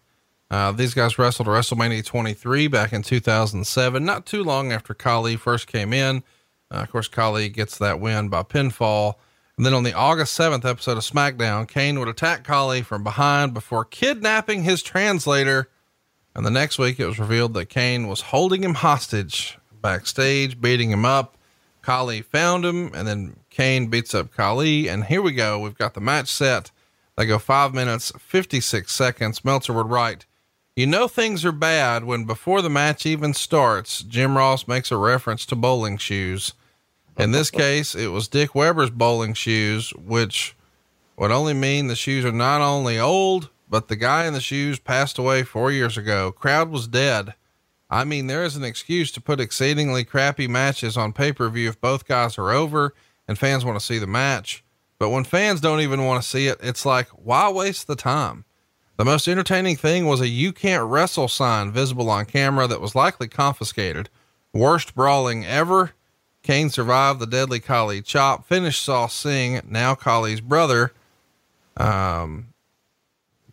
Uh, 0.51 0.73
these 0.73 0.95
guys 0.95 1.19
wrestled 1.19 1.47
WrestleMania 1.49 2.05
23 2.07 2.69
back 2.69 2.95
in 2.95 3.03
2007, 3.03 4.03
not 4.03 4.25
too 4.25 4.43
long 4.43 4.73
after 4.73 4.95
Khali 4.95 5.37
first 5.37 5.67
came 5.67 5.93
in. 5.93 6.23
Uh, 6.71 6.77
of 6.77 6.91
course, 6.91 7.09
Khali 7.09 7.51
gets 7.51 7.77
that 7.79 8.01
win 8.01 8.31
by 8.31 8.43
pinfall. 8.43 9.17
And 9.59 9.67
then 9.67 9.75
on 9.75 9.83
the 9.83 9.93
August 9.93 10.39
7th 10.39 10.65
episode 10.65 10.97
of 10.97 11.03
SmackDown, 11.03 11.69
Kane 11.69 11.99
would 11.99 12.09
attack 12.09 12.45
Khali 12.45 12.81
from 12.81 13.03
behind 13.03 13.53
before 13.53 13.85
kidnapping 13.85 14.63
his 14.63 14.83
translator. 14.83 15.69
And 16.39 16.47
the 16.47 16.53
next 16.53 16.79
week, 16.79 17.01
it 17.01 17.07
was 17.07 17.19
revealed 17.19 17.55
that 17.55 17.67
Kane 17.67 18.07
was 18.07 18.21
holding 18.21 18.63
him 18.63 18.75
hostage 18.75 19.59
backstage, 19.83 20.61
beating 20.61 20.93
him 20.93 21.05
up. 21.05 21.37
Khali 21.83 22.23
found 22.23 22.65
him, 22.65 22.93
and 22.95 23.09
then 23.09 23.41
Kane 23.51 23.89
beats 23.89 24.15
up 24.15 24.31
Khali. 24.31 24.89
And 24.89 25.07
here 25.07 25.21
we 25.21 25.33
go. 25.33 25.59
We've 25.59 25.77
got 25.77 25.95
the 25.95 26.01
match 26.01 26.29
set. 26.29 26.71
They 27.17 27.27
go 27.27 27.41
five 27.41 27.75
minutes, 27.75 28.13
56 28.21 28.95
seconds. 28.95 29.45
Meltzer 29.45 29.73
would 29.73 29.91
write, 29.91 30.27
You 30.77 30.87
know, 30.87 31.09
things 31.09 31.45
are 31.45 31.51
bad 31.51 32.05
when 32.05 32.25
before 32.25 32.63
the 32.63 32.71
match 32.71 33.05
even 33.05 33.35
starts, 33.35 34.05
Jim 34.05 34.37
Ross 34.37 34.69
makes 34.69 34.93
a 34.93 34.97
reference 34.97 35.45
to 35.47 35.57
bowling 35.57 35.97
shoes. 35.97 36.55
In 37.19 37.33
this 37.33 37.51
case, 37.51 37.97
it 37.97 38.13
was 38.13 38.29
Dick 38.29 38.55
Weber's 38.55 38.91
bowling 38.91 39.35
shoes, 39.35 39.91
which 39.91 40.55
would 41.17 41.33
only 41.33 41.55
mean 41.55 41.89
the 41.89 41.97
shoes 41.97 42.25
are 42.25 42.31
not 42.31 42.61
only 42.61 42.97
old, 42.97 43.51
but 43.69 43.89
the 43.89 43.97
guy 43.97 44.27
in 44.27 44.35
the 44.35 44.41
shoes 44.41 44.79
passed 44.79 45.19
away 45.19 45.43
four 45.43 45.71
years 45.71 45.97
ago. 45.97 46.33
Crowd 46.33 46.71
was 46.71 46.89
dead. 46.89 47.35
I 47.91 48.05
mean, 48.05 48.27
there 48.27 48.45
is 48.45 48.57
an 48.57 48.65
excuse 48.65 49.11
to 49.13 49.21
put 49.21 49.41
exceedingly 49.41 50.05
crappy 50.05 50.47
matches 50.47 50.97
on 50.97 51.13
pay 51.13 51.33
per 51.33 51.49
view 51.49 51.69
if 51.69 51.81
both 51.81 52.07
guys 52.07 52.39
are 52.39 52.51
over 52.51 52.95
and 53.27 53.39
fans 53.39 53.65
want 53.65 53.79
to 53.79 53.85
see 53.85 53.99
the 53.99 54.07
match. 54.07 54.65
But 54.99 55.11
when 55.11 55.25
fans 55.25 55.61
don't 55.61 55.81
even 55.81 56.05
want 56.05 56.23
to 56.23 56.29
see 56.29 56.49
it, 56.49 56.59
it's 56.63 56.85
like, 56.85 57.09
why 57.09 57.49
waste 57.51 57.87
the 57.87 57.97
time? 57.97 58.45
The 58.97 59.05
most 59.05 59.29
entertaining 59.29 59.77
thing 59.77 60.07
was 60.07 60.21
a 60.21 60.27
you 60.27 60.53
can't 60.53 60.85
wrestle 60.85 61.29
sign 61.29 61.71
visible 61.71 62.11
on 62.11 62.27
camera 62.27 62.67
that 62.67 62.81
was 62.81 62.97
likely 62.97 63.29
confiscated. 63.29 64.09
Worst 64.53 64.95
brawling 64.95 65.47
ever. 65.47 65.93
Kane 66.43 66.69
survived 66.71 67.21
the 67.21 67.27
deadly 67.27 67.61
Khali 67.61 68.03
chop, 68.03 68.47
finished 68.47 68.83
Saw 68.83 69.07
Singh, 69.07 69.61
now 69.69 69.95
Khali's 69.95 70.41
brother. 70.41 70.93
Um, 71.77 72.48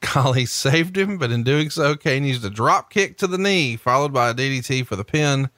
Khali 0.05 0.45
saved 0.47 0.97
him, 0.97 1.17
but 1.17 1.31
in 1.31 1.43
doing 1.43 1.69
so, 1.69 1.95
Kane 1.95 2.23
used 2.23 2.45
a 2.45 2.49
drop 2.49 2.89
kick 2.89 3.17
to 3.17 3.27
the 3.27 3.37
knee, 3.37 3.75
followed 3.75 4.13
by 4.13 4.29
a 4.29 4.33
DDT 4.33 4.85
for 4.85 4.95
the 4.95 5.03
pin. 5.03 5.49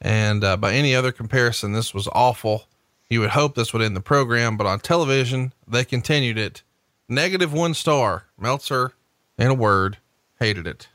And 0.00 0.44
uh, 0.44 0.56
by 0.56 0.74
any 0.74 0.94
other 0.94 1.12
comparison, 1.12 1.72
this 1.72 1.94
was 1.94 2.08
awful. 2.12 2.64
You 3.08 3.20
would 3.20 3.30
hope 3.30 3.54
this 3.54 3.72
would 3.72 3.82
end 3.82 3.96
the 3.96 4.00
program, 4.00 4.56
but 4.56 4.66
on 4.66 4.80
television, 4.80 5.52
they 5.66 5.84
continued 5.84 6.38
it. 6.38 6.62
Negative 7.08 7.52
one 7.52 7.74
star. 7.74 8.24
Meltzer, 8.38 8.92
in 9.38 9.48
a 9.48 9.54
word, 9.54 9.98
hated 10.38 10.66
it. 10.66 10.88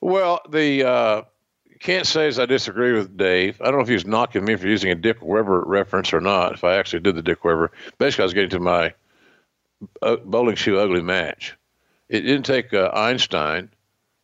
Well, 0.00 0.40
the 0.48 0.84
uh, 0.84 1.22
can't 1.80 2.06
say 2.06 2.26
as 2.26 2.38
I 2.38 2.46
disagree 2.46 2.92
with 2.92 3.16
Dave. 3.16 3.60
I 3.60 3.66
don't 3.66 3.76
know 3.76 3.82
if 3.82 3.88
he 3.88 3.94
was 3.94 4.06
knocking 4.06 4.44
me 4.44 4.56
for 4.56 4.66
using 4.66 4.90
a 4.90 4.94
Dick 4.94 5.18
Weber 5.20 5.62
reference 5.66 6.12
or 6.12 6.20
not. 6.20 6.54
If 6.54 6.64
I 6.64 6.76
actually 6.76 7.00
did 7.00 7.16
the 7.16 7.22
Dick 7.22 7.44
Weber, 7.44 7.70
basically 7.98 8.22
I 8.22 8.26
was 8.26 8.34
getting 8.34 8.50
to 8.50 8.60
my 8.60 8.94
bowling 10.24 10.56
shoe 10.56 10.78
ugly 10.78 11.02
match. 11.02 11.56
It 12.08 12.20
didn't 12.22 12.44
take 12.44 12.72
uh, 12.72 12.90
Einstein 12.94 13.70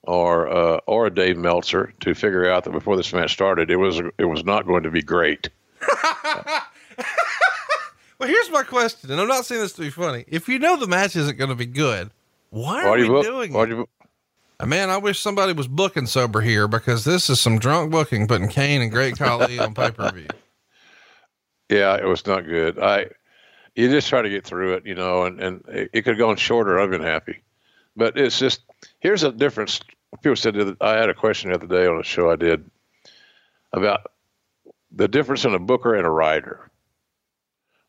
or 0.02 0.48
uh, 0.48 0.81
or 0.86 1.06
a 1.06 1.14
Dave 1.14 1.36
Meltzer 1.36 1.93
to 2.01 2.14
figure 2.14 2.51
out 2.51 2.64
that 2.64 2.72
before 2.72 2.97
this 2.97 3.12
match 3.12 3.32
started, 3.32 3.70
it 3.70 3.76
was 3.76 4.01
it 4.18 4.24
was 4.24 4.44
not 4.44 4.66
going 4.66 4.82
to 4.85 4.90
be 4.90 5.02
great. 5.02 5.48
well, 8.18 8.28
here's 8.28 8.51
my 8.51 8.62
question, 8.62 9.10
and 9.10 9.20
I'm 9.20 9.28
not 9.28 9.44
saying 9.44 9.60
this 9.60 9.72
to 9.74 9.82
be 9.82 9.90
funny. 9.90 10.24
If 10.28 10.48
you 10.48 10.59
know 10.59 10.76
the 10.76 10.86
match 10.86 11.16
isn't 11.16 11.36
going 11.36 11.51
to 11.51 11.56
be 11.56 11.66
good, 11.66 12.10
why 12.51 12.85
are 12.85 12.90
why 12.90 12.97
we 12.97 13.09
book, 13.09 13.24
doing 13.24 13.52
why 13.52 13.64
it? 13.64 13.89
Uh, 14.60 14.66
man, 14.66 14.89
I 14.89 14.97
wish 14.98 15.20
somebody 15.20 15.52
was 15.52 15.66
booking 15.66 16.06
sober 16.06 16.40
here 16.40 16.68
because 16.68 17.05
this 17.05 17.28
is 17.28 17.40
some 17.40 17.59
drunk 17.59 17.90
booking, 17.90 18.26
putting 18.28 18.48
Kane 18.48 18.81
and 18.81 18.90
Great 18.90 19.18
Khali 19.18 19.59
on 19.59 19.74
pay 19.74 19.90
per 19.90 20.10
view. 20.10 20.28
Yeah, 21.70 21.97
it 21.97 22.05
was 22.05 22.26
not 22.26 22.44
good. 22.44 22.78
I 22.78 23.06
you 23.74 23.88
just 23.88 24.09
try 24.09 24.22
to 24.22 24.30
get 24.30 24.44
through 24.44 24.74
it, 24.74 24.86
you 24.86 24.94
know, 24.94 25.24
and 25.24 25.40
and 25.40 25.64
it, 25.68 25.90
it 25.92 26.02
could 26.02 26.14
have 26.14 26.18
gone 26.18 26.36
shorter. 26.36 26.78
I've 26.78 26.90
been 26.90 27.02
happy, 27.02 27.42
but 27.96 28.18
it's 28.18 28.38
just 28.38 28.62
here's 29.01 29.22
a 29.22 29.32
difference. 29.32 29.80
People 30.22 30.36
said 30.36 30.55
that 30.55 30.76
I 30.80 30.94
had 30.94 31.10
a 31.10 31.14
question 31.14 31.51
the 31.51 31.56
other 31.56 31.66
day 31.66 31.86
on 31.86 31.98
a 31.98 32.05
show 32.05 32.30
I 32.30 32.36
did 32.36 32.70
about 33.72 34.12
the 34.92 35.09
difference 35.09 35.44
in 35.44 35.55
a 35.55 35.59
booker 35.59 35.94
and 35.94 36.06
a 36.06 36.10
writer. 36.10 36.70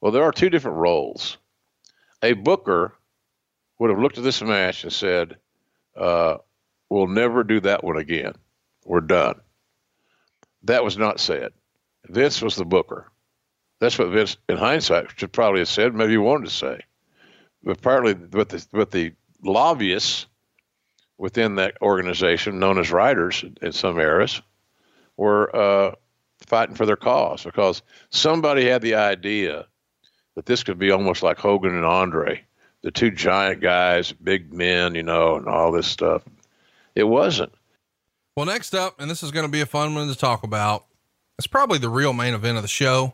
Well, 0.01 0.11
there 0.11 0.23
are 0.23 0.31
two 0.31 0.49
different 0.49 0.77
roles. 0.77 1.37
A 2.23 2.33
booker 2.33 2.93
would 3.77 3.91
have 3.91 3.99
looked 3.99 4.17
at 4.17 4.23
this 4.23 4.41
match 4.41 4.83
and 4.83 4.91
said, 4.91 5.37
uh, 5.95 6.37
We'll 6.89 7.07
never 7.07 7.43
do 7.43 7.59
that 7.61 7.83
one 7.83 7.97
again. 7.97 8.33
We're 8.83 9.01
done. 9.01 9.41
That 10.63 10.83
was 10.83 10.97
not 10.97 11.19
said. 11.19 11.51
Vince 12.07 12.41
was 12.41 12.55
the 12.55 12.65
booker. 12.65 13.11
That's 13.79 13.99
what 13.99 14.09
Vince, 14.09 14.37
in 14.47 14.57
hindsight, 14.57 15.07
should 15.17 15.31
probably 15.31 15.59
have 15.59 15.69
said. 15.69 15.93
Maybe 15.93 16.11
he 16.11 16.17
wanted 16.17 16.45
to 16.45 16.51
say, 16.51 16.81
but 17.63 17.81
partly 17.81 18.13
with 18.13 18.49
the 18.49 18.65
with 18.71 18.91
the 18.91 19.13
lobbyists 19.43 20.27
within 21.17 21.55
that 21.55 21.77
organization, 21.81 22.59
known 22.59 22.77
as 22.77 22.91
writers 22.91 23.43
in 23.61 23.71
some 23.71 23.99
eras, 23.99 24.41
were 25.17 25.55
uh, 25.55 25.95
fighting 26.45 26.75
for 26.75 26.85
their 26.85 26.95
cause 26.95 27.43
because 27.43 27.81
somebody 28.09 28.65
had 28.65 28.81
the 28.81 28.95
idea 28.95 29.65
that 30.35 30.45
this 30.45 30.63
could 30.63 30.77
be 30.77 30.91
almost 30.91 31.23
like 31.23 31.37
Hogan 31.37 31.75
and 31.75 31.85
Andre, 31.85 32.43
the 32.81 32.91
two 32.91 33.11
giant 33.11 33.61
guys, 33.61 34.11
big 34.11 34.53
men, 34.53 34.95
you 34.95 35.03
know, 35.03 35.35
and 35.37 35.47
all 35.47 35.71
this 35.71 35.87
stuff. 35.87 36.23
It 36.93 37.05
wasn't. 37.05 37.53
Well, 38.35 38.45
next 38.45 38.75
up, 38.75 38.99
and 38.99 39.09
this 39.09 39.23
is 39.23 39.31
going 39.31 39.45
to 39.45 39.51
be 39.51 39.61
a 39.61 39.65
fun 39.65 39.95
one 39.95 40.09
to 40.09 40.15
talk 40.15 40.43
about. 40.43 40.85
It's 41.37 41.47
probably 41.47 41.77
the 41.77 41.89
real 41.89 42.13
main 42.13 42.33
event 42.33 42.57
of 42.57 42.63
the 42.63 42.69
show. 42.69 43.13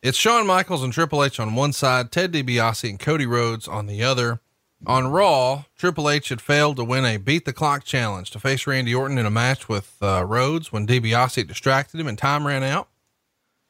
It's 0.00 0.16
Shawn 0.16 0.46
Michaels 0.46 0.84
and 0.84 0.92
Triple 0.92 1.24
H 1.24 1.40
on 1.40 1.56
one 1.56 1.72
side, 1.72 2.12
Ted 2.12 2.32
DiBiase 2.32 2.88
and 2.88 3.00
Cody 3.00 3.26
Rhodes 3.26 3.66
on 3.66 3.86
the 3.86 4.04
other. 4.04 4.38
On 4.86 5.08
Raw, 5.08 5.64
Triple 5.76 6.08
H 6.08 6.28
had 6.28 6.40
failed 6.40 6.76
to 6.76 6.84
win 6.84 7.04
a 7.04 7.16
beat 7.16 7.44
the 7.44 7.52
clock 7.52 7.82
challenge 7.82 8.30
to 8.30 8.38
face 8.38 8.64
Randy 8.64 8.94
Orton 8.94 9.18
in 9.18 9.26
a 9.26 9.30
match 9.30 9.68
with 9.68 9.96
uh, 10.00 10.24
Rhodes 10.24 10.70
when 10.70 10.86
DiBiase 10.86 11.48
distracted 11.48 11.98
him 11.98 12.06
and 12.06 12.16
time 12.16 12.46
ran 12.46 12.62
out. 12.62 12.88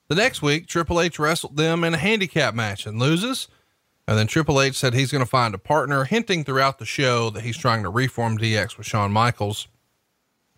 The 0.08 0.16
next 0.16 0.42
week, 0.42 0.66
Triple 0.66 1.00
H 1.00 1.18
wrestled 1.18 1.56
them 1.56 1.82
in 1.82 1.94
a 1.94 1.98
handicap 1.98 2.54
match 2.54 2.84
and 2.84 2.98
loses. 2.98 3.48
And 4.06 4.18
then 4.18 4.26
Triple 4.26 4.60
H 4.60 4.74
said 4.74 4.92
he's 4.92 5.10
going 5.10 5.24
to 5.24 5.30
find 5.30 5.54
a 5.54 5.58
partner, 5.58 6.04
hinting 6.04 6.44
throughout 6.44 6.78
the 6.78 6.84
show 6.84 7.30
that 7.30 7.42
he's 7.42 7.56
trying 7.56 7.84
to 7.84 7.90
reform 7.90 8.36
DX 8.36 8.76
with 8.76 8.86
Shawn 8.86 9.12
Michaels. 9.12 9.66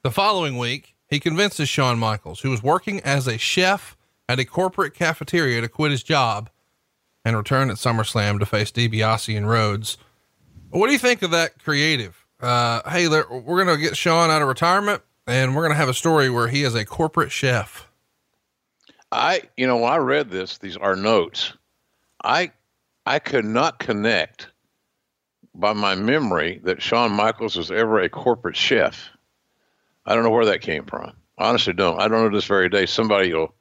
The 0.02 0.10
following 0.10 0.58
week, 0.58 0.96
he 1.08 1.20
convinces 1.20 1.68
Shawn 1.68 1.96
Michaels, 1.96 2.40
who 2.40 2.50
was 2.50 2.60
working 2.60 2.98
as 3.02 3.28
a 3.28 3.38
chef 3.38 3.96
at 4.30 4.38
a 4.38 4.44
corporate 4.44 4.94
cafeteria, 4.94 5.60
to 5.60 5.68
quit 5.68 5.90
his 5.90 6.04
job 6.04 6.50
and 7.24 7.36
return 7.36 7.68
at 7.68 7.76
SummerSlam 7.76 8.38
to 8.38 8.46
face 8.46 8.70
DiBiase 8.70 9.36
and 9.36 9.48
Rhodes. 9.48 9.98
What 10.70 10.86
do 10.86 10.92
you 10.92 11.00
think 11.00 11.22
of 11.22 11.32
that 11.32 11.58
creative? 11.62 12.24
Uh, 12.40 12.88
hey, 12.88 13.08
we're 13.08 13.64
going 13.64 13.76
to 13.76 13.76
get 13.76 13.96
Shawn 13.96 14.30
out 14.30 14.40
of 14.40 14.46
retirement 14.46 15.02
and 15.26 15.56
we're 15.56 15.62
going 15.62 15.72
to 15.72 15.76
have 15.76 15.88
a 15.88 15.94
story 15.94 16.30
where 16.30 16.46
he 16.46 16.62
is 16.62 16.76
a 16.76 16.84
corporate 16.84 17.32
chef. 17.32 17.88
I, 19.10 19.42
you 19.56 19.66
know, 19.66 19.78
when 19.78 19.92
I 19.92 19.96
read 19.96 20.30
this, 20.30 20.58
these 20.58 20.76
are 20.76 20.94
notes. 20.94 21.52
I, 22.22 22.52
I 23.04 23.18
could 23.18 23.44
not 23.44 23.80
connect 23.80 24.46
by 25.56 25.72
my 25.72 25.96
memory 25.96 26.60
that 26.62 26.80
Shawn 26.80 27.10
Michaels 27.10 27.56
was 27.56 27.72
ever 27.72 27.98
a 27.98 28.08
corporate 28.08 28.56
chef. 28.56 29.10
I 30.06 30.14
don't 30.14 30.22
know 30.22 30.30
where 30.30 30.46
that 30.46 30.60
came 30.60 30.86
from. 30.86 31.14
Honestly 31.36 31.72
don't. 31.72 32.00
I 32.00 32.06
don't 32.06 32.22
know 32.22 32.36
this 32.36 32.46
very 32.46 32.68
day. 32.68 32.86
Somebody 32.86 33.34
will 33.34 33.54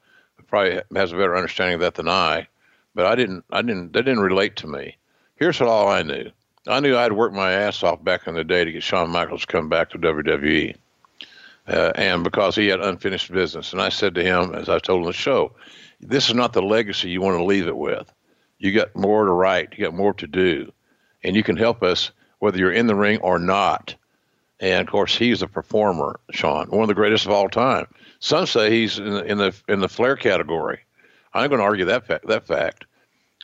probably 0.49 0.81
has 0.95 1.11
a 1.11 1.15
better 1.15 1.35
understanding 1.35 1.75
of 1.75 1.81
that 1.81 1.95
than 1.95 2.09
I, 2.09 2.47
but 2.95 3.05
I 3.05 3.15
didn't. 3.15 3.45
I 3.51 3.61
didn't. 3.61 3.93
That 3.93 4.03
didn't 4.03 4.21
relate 4.21 4.55
to 4.57 4.67
me. 4.67 4.97
Here's 5.35 5.59
what 5.59 5.69
all 5.69 5.87
I 5.87 6.03
knew. 6.03 6.31
I 6.67 6.79
knew 6.79 6.97
I'd 6.97 7.13
worked 7.13 7.35
my 7.35 7.51
ass 7.51 7.81
off 7.83 8.03
back 8.03 8.27
in 8.27 8.35
the 8.35 8.43
day 8.43 8.65
to 8.65 8.71
get 8.71 8.83
Shawn 8.83 9.09
Michaels 9.09 9.41
to 9.41 9.47
come 9.47 9.69
back 9.69 9.89
to 9.91 9.97
WWE 9.97 10.75
uh, 11.69 11.91
and 11.95 12.23
because 12.23 12.55
he 12.55 12.67
had 12.67 12.81
unfinished 12.81 13.31
business. 13.31 13.71
And 13.71 13.81
I 13.81 13.89
said 13.89 14.15
to 14.15 14.23
him, 14.23 14.55
as 14.55 14.69
I 14.69 14.79
told 14.79 15.01
him 15.01 15.05
the 15.05 15.13
show, 15.13 15.51
this 16.01 16.27
is 16.27 16.35
not 16.35 16.53
the 16.53 16.61
legacy 16.61 17.09
you 17.09 17.21
want 17.21 17.37
to 17.37 17.43
leave 17.43 17.67
it 17.67 17.77
with. 17.77 18.11
You 18.57 18.73
got 18.73 18.95
more 18.95 19.25
to 19.25 19.31
write, 19.31 19.73
you 19.77 19.85
got 19.85 19.93
more 19.93 20.13
to 20.15 20.27
do, 20.27 20.71
and 21.23 21.35
you 21.35 21.43
can 21.43 21.55
help 21.55 21.83
us 21.83 22.11
whether 22.39 22.57
you're 22.57 22.71
in 22.71 22.87
the 22.87 22.95
ring 22.95 23.19
or 23.19 23.39
not. 23.39 23.95
And 24.59 24.81
of 24.81 24.91
course, 24.91 25.15
he's 25.15 25.41
a 25.41 25.47
performer, 25.47 26.19
Shawn, 26.31 26.67
one 26.69 26.81
of 26.81 26.87
the 26.87 26.93
greatest 26.93 27.25
of 27.25 27.31
all 27.31 27.49
time. 27.49 27.87
Some 28.19 28.45
say 28.45 28.69
he's 28.69 28.99
in 28.99 29.13
the 29.13 29.23
in 29.25 29.37
the, 29.37 29.55
in 29.67 29.79
the 29.79 29.89
Flair 29.89 30.15
category. 30.15 30.79
I'm 31.33 31.49
going 31.49 31.59
to 31.59 31.65
argue 31.65 31.85
that 31.85 32.07
fact, 32.07 32.27
that 32.27 32.45
fact. 32.45 32.85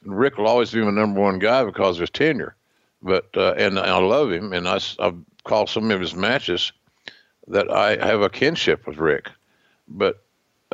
Ric 0.04 0.38
will 0.38 0.48
always 0.48 0.72
be 0.72 0.82
my 0.82 0.92
number 0.92 1.22
one 1.22 1.40
guy 1.40 1.64
because 1.64 1.98
of 1.98 2.02
his 2.02 2.10
tenure, 2.10 2.56
but 3.02 3.30
uh, 3.36 3.54
and 3.54 3.80
I 3.80 3.98
love 3.98 4.32
him, 4.32 4.54
and 4.54 4.68
I, 4.68 4.80
I've 5.00 5.18
called 5.46 5.70
some 5.70 5.90
of 5.90 6.02
his 6.02 6.16
matches 6.16 6.72
that 7.48 7.72
I 7.72 7.96
have 8.06 8.22
a 8.22 8.30
kinship 8.30 8.86
with 8.86 8.98
Ric, 8.98 9.30
but 9.88 10.24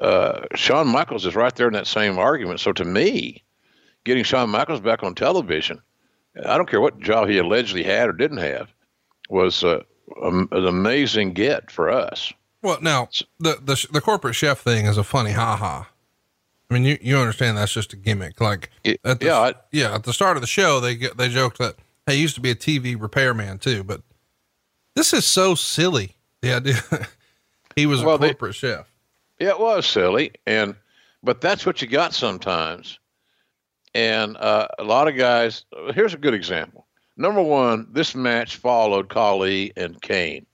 uh, 0.01 0.45
Shawn 0.55 0.87
Michaels 0.87 1.25
is 1.25 1.35
right 1.35 1.55
there 1.55 1.67
in 1.67 1.73
that 1.73 1.87
same 1.87 2.17
argument. 2.17 2.59
So 2.59 2.73
to 2.73 2.85
me, 2.85 3.43
getting 4.03 4.23
Shawn 4.23 4.49
Michaels 4.49 4.81
back 4.81 5.03
on 5.03 5.15
television, 5.15 5.81
I 6.45 6.57
don't 6.57 6.69
care 6.69 6.81
what 6.81 6.99
job 6.99 7.27
he 7.29 7.37
allegedly 7.37 7.83
had 7.83 8.09
or 8.09 8.13
didn't 8.13 8.37
have, 8.37 8.73
was 9.29 9.63
uh, 9.63 9.83
an 10.21 10.47
amazing 10.51 11.33
get 11.33 11.71
for 11.71 11.89
us. 11.89 12.33
Well, 12.61 12.79
now 12.81 13.09
the, 13.39 13.59
the 13.63 13.87
the 13.91 14.01
corporate 14.01 14.35
chef 14.35 14.59
thing 14.59 14.85
is 14.85 14.97
a 14.97 15.03
funny 15.03 15.31
ha 15.31 15.55
ha. 15.55 15.89
I 16.69 16.73
mean, 16.73 16.85
you, 16.85 16.97
you 17.01 17.17
understand 17.17 17.57
that's 17.57 17.73
just 17.73 17.91
a 17.91 17.97
gimmick. 17.97 18.39
Like, 18.39 18.69
at 18.85 19.19
the, 19.19 19.25
yeah, 19.25 19.39
I, 19.39 19.53
yeah. 19.71 19.95
At 19.95 20.03
the 20.03 20.13
start 20.13 20.37
of 20.37 20.41
the 20.41 20.47
show, 20.47 20.79
they 20.79 20.95
get 20.95 21.17
they 21.17 21.27
joked 21.27 21.57
that 21.57 21.75
hey, 22.05 22.15
he 22.15 22.21
used 22.21 22.35
to 22.35 22.41
be 22.41 22.51
a 22.51 22.55
TV 22.55 22.99
repairman 22.99 23.59
too, 23.59 23.83
but 23.83 24.01
this 24.95 25.13
is 25.13 25.25
so 25.25 25.55
silly. 25.55 26.15
Yeah, 26.41 26.59
he 27.75 27.85
was 27.85 28.03
well, 28.03 28.15
a 28.15 28.19
corporate 28.19 28.53
they, 28.53 28.69
chef. 28.69 28.91
Yeah, 29.39 29.49
it 29.49 29.59
was 29.59 29.85
silly, 29.85 30.31
and 30.45 30.75
but 31.23 31.41
that's 31.41 31.65
what 31.65 31.81
you 31.81 31.87
got 31.87 32.13
sometimes. 32.13 32.99
And 33.93 34.37
uh, 34.37 34.67
a 34.79 34.83
lot 34.83 35.07
of 35.07 35.17
guys. 35.17 35.65
Here's 35.93 36.13
a 36.13 36.17
good 36.17 36.33
example. 36.33 36.85
Number 37.21 37.41
one, 37.43 37.87
this 37.91 38.15
match 38.15 38.55
followed 38.55 39.09
Khali 39.09 39.71
and 39.77 40.01
Kane. 40.01 40.47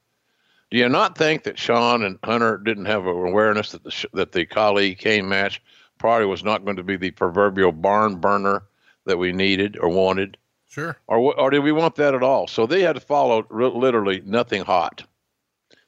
Do 0.70 0.78
you 0.78 0.90
not 0.90 1.18
think 1.18 1.44
that 1.44 1.58
Shawn 1.58 2.04
and 2.04 2.20
Hunter 2.26 2.58
didn't 2.58 2.88
have 2.88 3.08
an 3.08 3.16
awareness 3.16 3.72
that 3.72 3.86
the 3.86 4.08
that 4.12 4.34
the 4.34 4.46
Khali 4.46 4.94
Kane 4.94 5.30
match 5.30 5.62
probably 5.98 6.26
was 6.26 6.44
not 6.44 6.66
going 6.66 6.76
to 6.76 6.84
be 6.84 6.98
the 6.98 7.12
proverbial 7.12 7.72
barn 7.72 8.18
burner 8.18 8.64
that 9.06 9.18
we 9.18 9.32
needed 9.32 9.78
or 9.80 9.88
wanted? 9.88 10.36
Sure. 10.68 10.98
Or 11.08 11.40
or 11.40 11.50
did 11.52 11.60
we 11.60 11.72
want 11.72 11.96
that 11.96 12.14
at 12.14 12.22
all? 12.22 12.48
So 12.48 12.66
they 12.66 12.82
had 12.82 12.96
to 12.96 13.02
follow 13.02 13.48
literally 13.50 14.22
nothing 14.26 14.64
hot. 14.64 15.06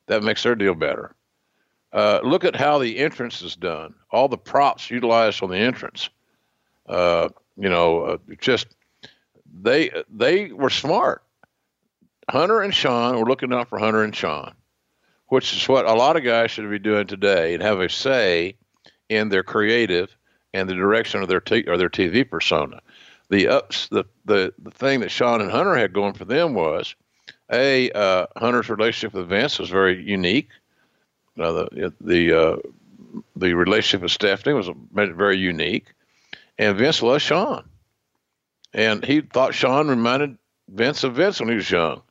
That 0.07 0.23
makes 0.23 0.43
their 0.43 0.55
deal 0.55 0.75
better. 0.75 1.13
Uh, 1.91 2.21
look 2.23 2.45
at 2.45 2.55
how 2.55 2.77
the 2.77 2.99
entrance 2.99 3.41
is 3.41 3.57
done. 3.57 3.93
All 4.11 4.29
the 4.29 4.37
props 4.37 4.89
utilized 4.89 5.43
on 5.43 5.49
the 5.49 5.57
entrance. 5.57 6.09
Uh, 6.87 7.27
you 7.57 7.67
know, 7.67 8.01
uh, 8.03 8.17
just 8.39 8.67
they 9.53 9.91
they 10.09 10.51
were 10.51 10.69
smart. 10.69 11.23
Hunter 12.29 12.61
and 12.61 12.73
Shawn 12.73 13.19
were 13.19 13.25
looking 13.25 13.53
out 13.53 13.69
for 13.69 13.79
Hunter 13.79 14.03
and 14.03 14.15
Shawn, 14.15 14.53
which 15.27 15.53
is 15.53 15.67
what 15.67 15.85
a 15.85 15.93
lot 15.93 16.15
of 16.15 16.23
guys 16.23 16.51
should 16.51 16.69
be 16.69 16.79
doing 16.79 17.07
today 17.07 17.53
and 17.53 17.63
have 17.63 17.79
a 17.79 17.89
say 17.89 18.55
in 19.09 19.29
their 19.29 19.43
creative 19.43 20.15
and 20.53 20.69
the 20.69 20.75
direction 20.75 21.21
of 21.21 21.27
their 21.27 21.41
t- 21.41 21.67
or 21.67 21.77
their 21.77 21.89
TV 21.89 22.29
persona. 22.29 22.81
The 23.29 23.47
ups 23.47 23.87
the, 23.89 24.05
the 24.25 24.53
the 24.59 24.71
thing 24.71 25.01
that 25.01 25.11
Shawn 25.11 25.41
and 25.41 25.51
Hunter 25.51 25.75
had 25.75 25.93
going 25.93 26.13
for 26.13 26.25
them 26.25 26.53
was 26.53 26.95
a 27.51 27.91
uh, 27.91 28.27
Hunter's 28.37 28.69
relationship 28.69 29.13
with 29.13 29.29
Vince 29.29 29.59
was 29.59 29.69
very 29.69 30.01
unique. 30.01 30.49
Uh, 31.39 31.51
the 31.51 31.93
the 32.01 32.33
uh, 32.33 32.57
the 33.35 33.53
relationship 33.53 34.01
with 34.01 34.11
Stephanie 34.11 34.55
was 34.55 34.69
very 34.93 35.37
unique, 35.37 35.93
and 36.57 36.77
Vince 36.77 37.01
loved 37.01 37.21
Shawn, 37.21 37.68
and 38.73 39.03
he 39.03 39.21
thought 39.21 39.53
Shawn 39.53 39.87
reminded 39.87 40.37
Vince 40.67 41.03
of 41.03 41.15
Vince 41.15 41.39
when 41.39 41.49
he 41.49 41.55
was 41.55 41.69
young, 41.69 42.01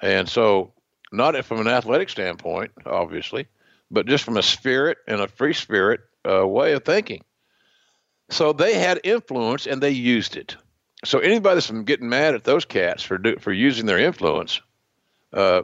and 0.00 0.28
so 0.28 0.72
not 1.12 1.42
from 1.44 1.60
an 1.60 1.68
athletic 1.68 2.08
standpoint, 2.08 2.72
obviously, 2.86 3.46
but 3.90 4.06
just 4.06 4.24
from 4.24 4.36
a 4.36 4.42
spirit 4.42 4.98
and 5.06 5.20
a 5.20 5.28
free 5.28 5.52
spirit 5.52 6.00
uh, 6.28 6.46
way 6.46 6.72
of 6.72 6.84
thinking. 6.84 7.22
So 8.30 8.52
they 8.52 8.74
had 8.74 9.00
influence 9.04 9.66
and 9.66 9.82
they 9.82 9.90
used 9.90 10.36
it 10.36 10.56
so 11.04 11.18
anybody 11.18 11.56
that's 11.56 11.70
getting 11.70 12.08
mad 12.08 12.34
at 12.34 12.44
those 12.44 12.64
cats 12.64 13.02
for 13.02 13.18
do, 13.18 13.36
for 13.36 13.52
using 13.52 13.86
their 13.86 13.98
influence, 13.98 14.60
uh, 15.32 15.62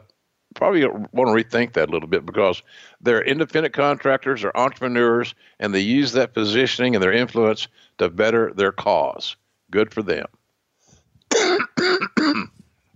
probably 0.55 0.85
want 0.85 1.11
to 1.13 1.19
rethink 1.19 1.73
that 1.73 1.89
a 1.89 1.91
little 1.91 2.07
bit 2.07 2.25
because 2.25 2.61
they're 3.01 3.23
independent 3.23 3.73
contractors, 3.73 4.41
they're 4.41 4.57
entrepreneurs, 4.57 5.33
and 5.59 5.73
they 5.73 5.79
use 5.79 6.13
that 6.13 6.33
positioning 6.33 6.95
and 6.95 7.03
their 7.03 7.13
influence 7.13 7.67
to 7.97 8.09
better 8.09 8.53
their 8.53 8.71
cause. 8.71 9.35
Good 9.71 9.93
for 9.93 10.03
them. 10.03 10.27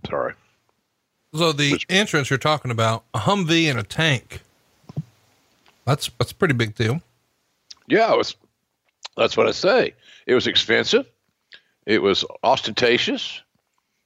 Sorry. 0.08 0.34
So 1.34 1.52
the 1.52 1.72
Which, 1.72 1.86
entrance 1.88 2.30
you're 2.30 2.38
talking 2.38 2.70
about, 2.70 3.04
a 3.12 3.20
Humvee 3.20 3.68
and 3.68 3.78
a 3.78 3.82
tank. 3.82 4.42
That's 5.84 6.10
that's 6.18 6.32
a 6.32 6.34
pretty 6.34 6.54
big 6.54 6.74
deal. 6.74 7.00
Yeah, 7.88 8.12
it 8.12 8.18
was. 8.18 8.36
That's 9.16 9.36
what 9.36 9.46
I 9.46 9.52
say. 9.52 9.94
It 10.26 10.34
was 10.34 10.46
expensive. 10.46 11.08
It 11.86 12.02
was 12.02 12.24
ostentatious. 12.42 13.40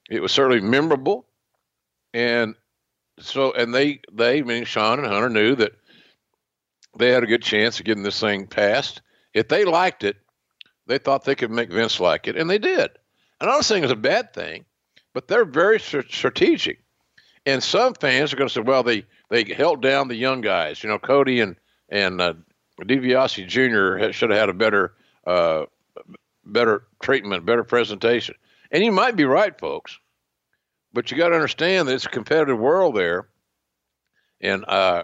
It 0.09 0.21
was 0.21 0.31
certainly 0.31 0.61
memorable, 0.61 1.25
and 2.13 2.55
so 3.19 3.53
and 3.53 3.73
they 3.73 4.01
they 4.11 4.41
meaning 4.43 4.65
Shawn 4.65 4.99
and 4.99 5.07
Hunter 5.07 5.29
knew 5.29 5.55
that 5.55 5.73
they 6.97 7.09
had 7.09 7.23
a 7.23 7.27
good 7.27 7.41
chance 7.41 7.79
of 7.79 7.85
getting 7.85 8.03
this 8.03 8.19
thing 8.19 8.47
passed. 8.47 9.01
If 9.33 9.47
they 9.47 9.65
liked 9.65 10.03
it, 10.03 10.17
they 10.91 10.97
thought 10.97 11.23
they 11.23 11.35
could 11.35 11.51
make 11.51 11.71
Vince 11.71 11.99
like 11.99 12.27
it, 12.27 12.35
and 12.35 12.49
they 12.49 12.57
did. 12.57 12.91
And 13.39 13.49
I'm 13.49 13.57
not 13.57 13.65
saying 13.65 13.83
it's 13.83 13.93
a 13.93 13.95
bad 13.95 14.33
thing, 14.33 14.65
but 15.13 15.27
they're 15.27 15.45
very 15.45 15.79
strategic. 15.79 16.83
And 17.45 17.63
some 17.63 17.93
fans 17.93 18.33
are 18.33 18.35
going 18.35 18.49
to 18.49 18.53
say, 18.53 18.61
well, 18.61 18.83
they 18.83 19.05
they 19.29 19.45
held 19.45 19.81
down 19.81 20.09
the 20.09 20.15
young 20.15 20.41
guys. 20.41 20.83
You 20.83 20.89
know, 20.89 20.99
Cody 20.99 21.39
and 21.39 21.55
and 21.89 22.19
uh, 22.19 22.33
DiBiase 22.81 23.47
Jr. 23.47 24.11
should 24.11 24.31
have 24.31 24.39
had 24.39 24.49
a 24.49 24.53
better 24.53 24.93
uh, 25.25 25.65
better 26.45 26.83
treatment, 27.01 27.45
better 27.45 27.63
presentation. 27.63 28.35
And 28.69 28.83
you 28.83 28.91
might 28.91 29.15
be 29.15 29.25
right, 29.25 29.57
folks, 29.57 29.97
but 30.93 31.09
you 31.09 31.17
got 31.17 31.29
to 31.29 31.35
understand 31.35 31.87
that 31.87 31.93
it's 31.93 32.05
a 32.05 32.09
competitive 32.09 32.59
world 32.59 32.95
there. 32.95 33.27
And 34.41 34.65
uh, 34.67 35.03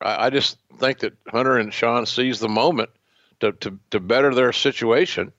I, 0.00 0.26
I, 0.26 0.30
just 0.30 0.58
think 0.78 1.00
that 1.00 1.12
Hunter 1.28 1.58
and 1.58 1.72
Shawn 1.72 2.06
seized 2.06 2.40
the 2.40 2.48
moment 2.48 2.90
to, 3.42 3.52
to, 3.52 3.78
to 3.90 4.00
better 4.00 4.34
their 4.34 4.52
situation. 4.52 5.32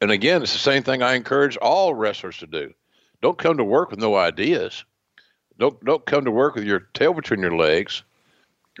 And 0.00 0.10
again, 0.10 0.42
it's 0.42 0.52
the 0.52 0.58
same 0.58 0.82
thing 0.82 1.02
I 1.02 1.14
encourage 1.14 1.56
all 1.56 1.94
wrestlers 1.94 2.38
to 2.38 2.46
do. 2.46 2.74
Don't 3.22 3.38
come 3.38 3.58
to 3.58 3.64
work 3.64 3.90
with 3.90 4.00
no 4.00 4.16
ideas. 4.16 4.84
Don't 5.58 5.82
don't 5.84 6.04
come 6.06 6.24
to 6.24 6.30
work 6.30 6.54
with 6.54 6.64
your 6.64 6.80
tail 6.94 7.12
between 7.12 7.40
your 7.40 7.54
legs, 7.54 8.02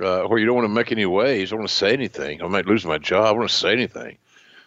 uh, 0.02 0.22
where 0.22 0.38
you 0.38 0.46
don't 0.46 0.56
want 0.56 0.64
to 0.64 0.74
make 0.74 0.90
any 0.90 1.04
waves. 1.04 1.50
I 1.50 1.52
don't 1.52 1.60
want 1.60 1.68
to 1.68 1.76
say 1.76 1.92
anything. 1.92 2.42
I 2.42 2.48
might 2.48 2.66
lose 2.66 2.86
my 2.86 2.96
job. 2.96 3.24
I 3.24 3.28
don't 3.28 3.38
want 3.38 3.50
to 3.50 3.56
say 3.56 3.72
anything. 3.72 4.16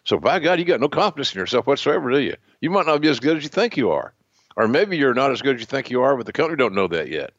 So 0.06 0.20
by 0.20 0.40
God, 0.40 0.60
you 0.60 0.66
got 0.66 0.80
no 0.80 0.90
confidence 0.90 1.34
in 1.34 1.40
yourself 1.40 1.66
whatsoever, 1.66 2.12
do 2.12 2.20
you? 2.20 2.36
You 2.62 2.70
might 2.70 2.86
not 2.86 3.02
be 3.02 3.10
as 3.10 3.20
good 3.20 3.38
as 3.38 3.44
you 3.44 3.50
think 3.50 3.78
you 3.78 3.90
are. 3.90 4.14
Or 4.56 4.68
maybe 4.68 4.96
you're 4.96 5.16
not 5.16 5.32
as 5.32 5.42
good 5.42 5.56
as 5.56 5.62
you 5.62 5.66
think 5.66 5.90
you 5.90 6.04
are, 6.04 6.16
but 6.16 6.28
the 6.28 6.34
company 6.34 6.58
don't 6.58 6.76
know 6.76 6.88
that 6.88 7.10
yet. 7.10 7.32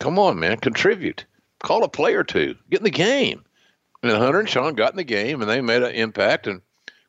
Come 0.00 0.18
on, 0.18 0.40
man, 0.40 0.56
contribute. 0.56 1.24
Call 1.62 1.84
a 1.84 1.88
play 1.88 2.14
or 2.14 2.24
two. 2.24 2.56
Get 2.70 2.80
in 2.80 2.84
the 2.84 2.90
game. 2.90 3.44
And 4.02 4.12
Hunter 4.12 4.40
and 4.40 4.48
Shawn 4.48 4.74
got 4.74 4.92
in 4.92 4.96
the 4.96 5.04
game, 5.04 5.40
and 5.40 5.50
they 5.50 5.60
made 5.60 5.82
an 5.82 5.94
impact, 5.94 6.46
and 6.46 6.60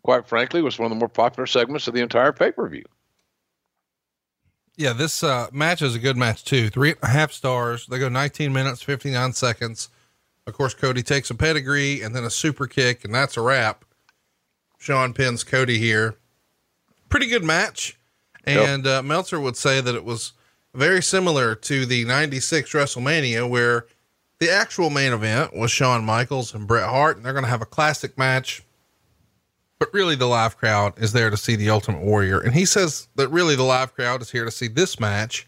quite 0.04 0.28
frankly, 0.28 0.62
was 0.62 0.78
one 0.78 0.86
of 0.86 0.92
the 0.92 1.00
more 1.00 1.10
popular 1.10 1.48
segments 1.48 1.88
of 1.88 1.94
the 1.94 2.02
entire 2.02 2.32
pay 2.32 2.52
per 2.52 2.68
view. 2.70 2.86
Yeah, 4.76 4.94
this 4.94 5.24
uh, 5.24 5.48
match 5.52 5.82
is 5.82 5.96
a 5.96 6.00
good 6.00 6.18
match 6.18 6.44
too. 6.44 6.70
Three 6.70 6.90
and 6.90 7.00
a 7.04 7.08
half 7.08 7.32
stars. 7.32 7.86
They 7.88 8.00
go 8.00 8.10
19 8.10 8.52
minutes, 8.52 8.82
59 8.82 9.34
seconds. 9.34 9.90
Of 10.46 10.54
course, 10.54 10.74
Cody 10.74 11.04
takes 11.04 11.30
a 11.30 11.36
pedigree 11.36 12.02
and 12.02 12.16
then 12.16 12.24
a 12.24 12.30
super 12.30 12.68
kick, 12.68 13.06
and 13.06 13.14
that's 13.14 13.38
a 13.38 13.42
wrap. 13.42 13.86
Shawn 14.78 15.14
pins 15.14 15.44
Cody 15.44 15.78
here. 15.78 16.18
Pretty 17.08 17.28
good 17.28 17.44
match. 17.44 17.98
And 18.46 18.84
yep. 18.86 19.00
uh, 19.00 19.04
Meltzer 19.04 19.40
would 19.40 19.56
say 19.56 19.80
that 19.80 19.96
it 19.96 20.04
was 20.04 20.34
very 20.74 21.02
similar 21.02 21.56
to 21.56 21.86
the 21.86 22.04
96 22.04 22.72
WrestleMania, 22.74 23.48
where 23.48 23.86
the 24.44 24.52
actual 24.52 24.90
main 24.90 25.14
event 25.14 25.56
was 25.56 25.72
Shawn 25.72 26.04
Michaels 26.04 26.54
and 26.54 26.68
Bret 26.68 26.90
Hart, 26.90 27.18
and 27.18 27.26
they're 27.26 27.34
going 27.34 27.46
to 27.46 27.50
have 27.50 27.62
a 27.62 27.66
classic 27.66 28.18
match 28.18 28.64
but 29.84 29.94
really 29.94 30.16
the 30.16 30.28
live 30.28 30.56
crowd 30.56 30.94
is 30.98 31.12
there 31.12 31.30
to 31.30 31.36
see 31.36 31.58
the 31.58 31.70
Ultimate 31.70 32.04
Warrior. 32.04 32.40
And 32.40 32.54
he 32.54 32.64
says 32.64 33.10
that 33.16 33.28
really 33.28 33.58
the 33.58 33.64
live 33.64 33.94
crowd 33.94 34.22
is 34.22 34.32
here 34.32 34.46
to 34.46 34.52
see 34.52 34.70
this 34.70 34.98
match. 34.98 35.46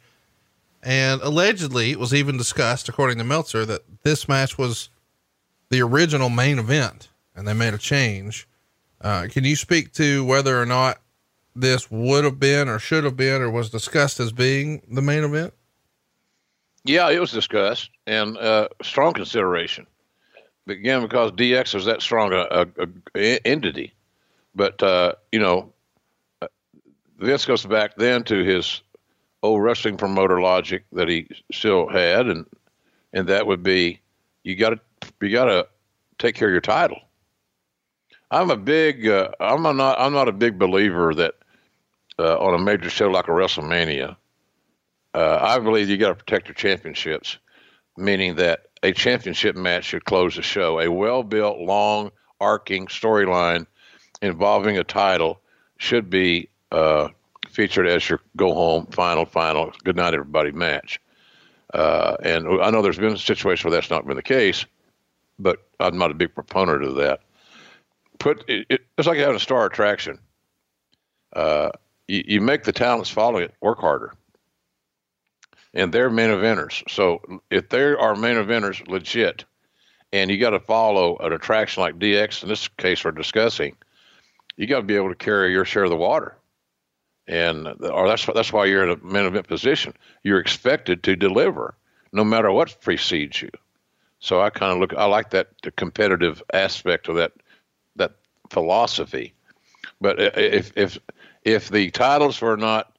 And 0.83 1.21
allegedly, 1.21 1.91
it 1.91 1.99
was 1.99 2.13
even 2.13 2.35
discussed, 2.35 2.89
according 2.89 3.17
to 3.19 3.23
Meltzer, 3.23 3.65
that 3.65 3.83
this 4.03 4.27
match 4.27 4.57
was 4.57 4.89
the 5.69 5.81
original 5.81 6.29
main 6.29 6.59
event 6.59 7.07
and 7.33 7.47
they 7.47 7.53
made 7.53 7.73
a 7.73 7.77
change. 7.77 8.45
Uh, 8.99 9.27
can 9.31 9.45
you 9.45 9.55
speak 9.55 9.93
to 9.93 10.25
whether 10.25 10.61
or 10.61 10.65
not 10.65 10.99
this 11.55 11.89
would 11.89 12.25
have 12.25 12.37
been 12.37 12.67
or 12.67 12.77
should 12.77 13.05
have 13.05 13.15
been 13.15 13.41
or 13.41 13.49
was 13.49 13.69
discussed 13.69 14.19
as 14.19 14.33
being 14.33 14.81
the 14.91 15.01
main 15.01 15.23
event? 15.23 15.53
Yeah, 16.85 17.09
it 17.09 17.19
was 17.19 17.31
discussed 17.31 17.89
and 18.07 18.37
uh, 18.37 18.69
strong 18.81 19.13
consideration. 19.13 19.87
Again, 20.67 21.01
because 21.01 21.31
DX 21.33 21.73
was 21.73 21.85
that 21.85 22.01
strong 22.01 22.33
a, 22.33 22.65
a, 22.77 22.87
a 23.15 23.39
entity 23.45 23.93
but 24.55 24.81
uh, 24.81 25.13
you 25.31 25.39
know, 25.39 25.73
uh, 26.41 26.47
this 27.19 27.45
goes 27.45 27.65
back 27.65 27.95
then 27.97 28.23
to 28.23 28.43
his 28.43 28.81
old 29.43 29.61
wrestling 29.61 29.97
promoter 29.97 30.41
logic 30.41 30.85
that 30.93 31.09
he 31.09 31.27
still 31.51 31.89
had, 31.89 32.27
and 32.27 32.45
and 33.13 33.27
that 33.27 33.45
would 33.45 33.61
be 33.61 33.99
you 34.43 34.55
got 34.55 34.69
to 34.69 34.79
you 35.21 35.31
got 35.31 35.45
to 35.45 35.67
take 36.17 36.35
care 36.35 36.47
of 36.47 36.53
your 36.53 36.61
title. 36.61 36.99
I'm 38.31 38.49
a 38.49 38.57
big 38.57 39.07
uh, 39.07 39.29
I'm 39.39 39.65
a 39.65 39.73
not 39.73 39.99
I'm 39.99 40.13
not 40.13 40.29
a 40.29 40.33
big 40.33 40.57
believer 40.57 41.13
that 41.13 41.35
uh, 42.17 42.39
on 42.39 42.53
a 42.53 42.63
major 42.63 42.89
show 42.89 43.09
like 43.09 43.27
a 43.27 43.31
WrestleMania, 43.31 44.15
uh, 45.15 45.39
I 45.41 45.59
believe 45.59 45.89
you 45.89 45.97
got 45.97 46.09
to 46.09 46.15
protect 46.15 46.47
your 46.47 46.55
championships, 46.55 47.37
meaning 47.95 48.35
that 48.35 48.65
a 48.83 48.91
championship 48.91 49.55
match 49.55 49.85
should 49.85 50.03
close 50.03 50.35
the 50.35 50.41
show. 50.41 50.79
A 50.79 50.91
well 50.91 51.23
built, 51.23 51.59
long, 51.59 52.11
arcing 52.41 52.87
storyline 52.87 53.65
involving 54.21 54.77
a 54.77 54.83
title 54.83 55.39
should 55.77 56.09
be 56.09 56.49
uh, 56.71 57.07
featured 57.49 57.87
as 57.87 58.09
your 58.09 58.19
go 58.35 58.53
home 58.53 58.87
final 58.87 59.25
final 59.25 59.71
good 59.85 59.95
night 59.95 60.13
everybody 60.13 60.51
match. 60.51 60.99
Uh, 61.73 62.17
and 62.21 62.61
I 62.61 62.69
know 62.69 62.81
there's 62.81 62.97
been 62.97 63.13
a 63.13 63.17
situation 63.17 63.69
where 63.69 63.77
that's 63.77 63.89
not 63.89 64.05
been 64.05 64.17
the 64.17 64.21
case, 64.23 64.65
but 65.39 65.65
I'm 65.79 65.97
not 65.97 66.11
a 66.11 66.13
big 66.13 66.35
proponent 66.35 66.83
of 66.83 66.95
that. 66.95 67.21
Put 68.19 68.43
it, 68.49 68.65
it, 68.69 68.81
it's 68.97 69.07
like 69.07 69.17
having 69.17 69.35
a 69.35 69.39
star 69.39 69.65
attraction. 69.65 70.19
Uh, 71.33 71.69
you, 72.07 72.23
you 72.27 72.41
make 72.41 72.63
the 72.63 72.73
talents 72.73 73.09
following 73.09 73.45
it 73.45 73.53
work 73.61 73.79
harder, 73.79 74.13
and 75.75 75.91
they're 75.91 76.09
main 76.09 76.29
eventers. 76.29 76.89
So 76.89 77.21
if 77.51 77.69
they 77.69 77.83
are 77.83 78.15
main 78.15 78.37
eventers 78.37 78.87
legit, 78.87 79.45
and 80.13 80.31
you 80.31 80.37
got 80.37 80.51
to 80.51 80.59
follow 80.59 81.17
an 81.17 81.33
attraction 81.33 81.83
like 81.83 81.99
DX 81.99 82.43
in 82.43 82.49
this 82.49 82.67
case 82.69 83.03
we're 83.03 83.11
discussing, 83.11 83.75
you 84.55 84.65
got 84.65 84.77
to 84.77 84.83
be 84.83 84.95
able 84.95 85.09
to 85.09 85.15
carry 85.15 85.51
your 85.51 85.65
share 85.65 85.83
of 85.83 85.89
the 85.89 85.97
water. 85.97 86.37
And 87.27 87.67
or 87.81 88.07
that's 88.07 88.25
that's 88.27 88.53
why 88.53 88.65
you're 88.65 88.83
in 88.83 88.97
a 88.99 89.03
main 89.03 89.25
event 89.25 89.47
position. 89.47 89.93
You're 90.23 90.39
expected 90.39 91.03
to 91.03 91.15
deliver, 91.15 91.75
no 92.13 92.23
matter 92.23 92.51
what 92.51 92.79
precedes 92.81 93.41
you. 93.41 93.49
So 94.19 94.41
I 94.41 94.51
kind 94.51 94.71
of 94.71 94.79
look. 94.79 94.93
I 94.93 95.05
like 95.05 95.31
that 95.31 95.49
the 95.63 95.71
competitive 95.71 96.43
aspect 96.53 97.07
of 97.09 97.15
that 97.15 97.33
that 97.95 98.11
philosophy. 98.51 99.33
But 99.99 100.19
if 100.19 100.71
if 100.77 100.99
if 101.43 101.69
the 101.69 101.89
titles 101.89 102.39
were 102.41 102.57
not 102.57 102.95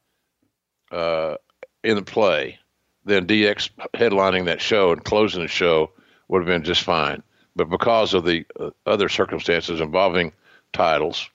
uh, 0.91 1.37
in 1.85 1.95
the 1.95 2.03
play, 2.03 2.59
then 3.07 3.27
DX 3.27 3.71
headlining 3.95 4.45
that 4.45 4.61
show 4.61 4.93
and 4.93 5.03
closing 5.05 5.41
the 5.41 5.49
show 5.49 5.91
would 6.29 6.41
have 6.41 6.47
been 6.47 6.65
just 6.65 6.83
fine. 6.83 7.23
But 7.55 7.71
because 7.71 8.13
of 8.13 8.25
the 8.25 8.45
uh, 8.61 8.71
other 8.85 9.09
circumstances 9.09 9.81
involving 9.81 10.33
titles, 10.73 11.31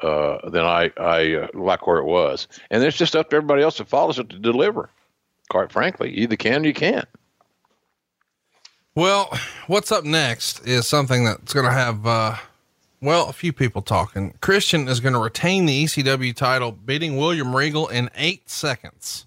uh, 0.00 0.48
then 0.50 0.64
I 0.64 0.90
I 0.96 1.34
uh, 1.34 1.48
like 1.54 1.86
where 1.86 1.98
it 1.98 2.04
was, 2.04 2.48
and 2.70 2.82
it's 2.82 2.96
just 2.96 3.14
up 3.14 3.30
to 3.30 3.36
everybody 3.36 3.62
else 3.62 3.78
that 3.78 3.88
follows 3.88 4.18
it 4.18 4.28
to 4.30 4.38
deliver. 4.38 4.90
Quite 5.50 5.70
frankly, 5.70 6.10
either 6.14 6.34
can 6.34 6.64
or 6.64 6.66
you 6.66 6.74
can't. 6.74 7.08
Well, 8.94 9.38
what's 9.68 9.92
up 9.92 10.04
next 10.04 10.66
is 10.66 10.86
something 10.86 11.24
that's 11.24 11.54
going 11.54 11.64
to 11.64 11.72
have, 11.72 12.06
uh, 12.06 12.36
well, 13.00 13.28
a 13.28 13.32
few 13.32 13.52
people 13.52 13.80
talking. 13.80 14.34
Christian 14.42 14.86
is 14.86 15.00
going 15.00 15.14
to 15.14 15.18
retain 15.18 15.64
the 15.64 15.84
ECW 15.84 16.34
title, 16.34 16.72
beating 16.72 17.16
William 17.16 17.56
Regal 17.56 17.88
in 17.88 18.10
eight 18.16 18.50
seconds. 18.50 19.26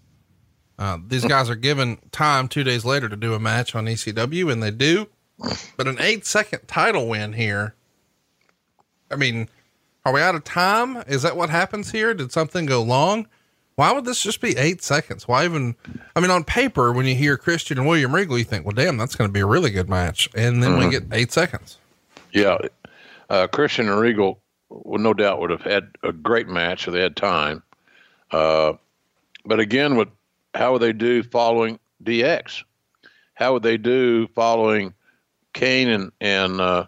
Uh, 0.78 0.98
these 1.08 1.26
guys 1.26 1.50
are 1.50 1.56
given 1.56 1.98
time 2.12 2.48
two 2.48 2.64
days 2.64 2.84
later 2.84 3.08
to 3.08 3.16
do 3.16 3.34
a 3.34 3.40
match 3.40 3.76
on 3.76 3.86
ECW, 3.86 4.52
and 4.52 4.62
they 4.62 4.72
do. 4.72 5.08
But 5.78 5.88
an 5.88 5.98
eight 6.00 6.26
second 6.26 6.68
title 6.68 7.08
win 7.08 7.34
here. 7.34 7.76
I 9.12 9.16
mean, 9.16 9.50
are 10.06 10.14
we 10.14 10.22
out 10.22 10.36
of 10.36 10.44
time? 10.44 10.98
Is 11.08 11.22
that 11.24 11.38
what 11.38 11.50
happens 11.50 11.92
here? 11.92 12.14
Did 12.14 12.32
something 12.32 12.66
go 12.66 12.82
long? 12.82 13.28
Why 13.76 13.92
would 13.92 14.06
this 14.06 14.22
just 14.22 14.40
be 14.40 14.56
eight 14.58 14.82
seconds? 14.82 15.28
Why 15.28 15.44
even? 15.44 15.76
I 16.16 16.22
mean, 16.22 16.32
on 16.32 16.46
paper, 16.46 16.94
when 16.94 17.06
you 17.06 17.16
hear 17.16 17.38
Christian 17.38 17.78
and 17.78 17.88
William 17.88 18.16
Regal, 18.16 18.38
you 18.38 18.46
think, 18.46 18.66
well, 18.66 18.74
damn, 18.74 18.98
that's 18.98 19.16
going 19.16 19.30
to 19.30 19.34
be 19.34 19.42
a 19.42 19.46
really 19.46 19.70
good 19.70 19.90
match. 19.90 20.30
And 20.34 20.64
then 20.64 20.72
mm-hmm. 20.72 20.86
we 20.86 20.92
get 20.92 21.04
eight 21.12 21.32
seconds. 21.34 21.78
Yeah. 22.32 22.58
Uh, 23.30 23.48
Christian 23.48 23.90
and 23.90 24.00
Regal, 24.00 24.40
well, 24.70 25.00
no 25.00 25.14
doubt, 25.14 25.42
would 25.42 25.50
have 25.50 25.62
had 25.62 25.90
a 26.04 26.14
great 26.14 26.48
match 26.48 26.88
if 26.88 26.94
they 26.94 27.02
had 27.02 27.18
time. 27.18 27.64
Uh, 28.32 28.74
but 29.46 29.60
again, 29.60 29.98
what, 29.98 30.10
how 30.56 30.74
would 30.74 30.82
they 30.82 30.94
do 30.94 31.22
following 31.24 31.80
DX? 32.04 32.64
How 33.34 33.54
would 33.54 33.64
they 33.64 33.78
do 33.78 34.28
following 34.28 34.94
Kane 35.54 35.90
and, 35.90 36.12
and, 36.22 36.60
uh, 36.60 36.86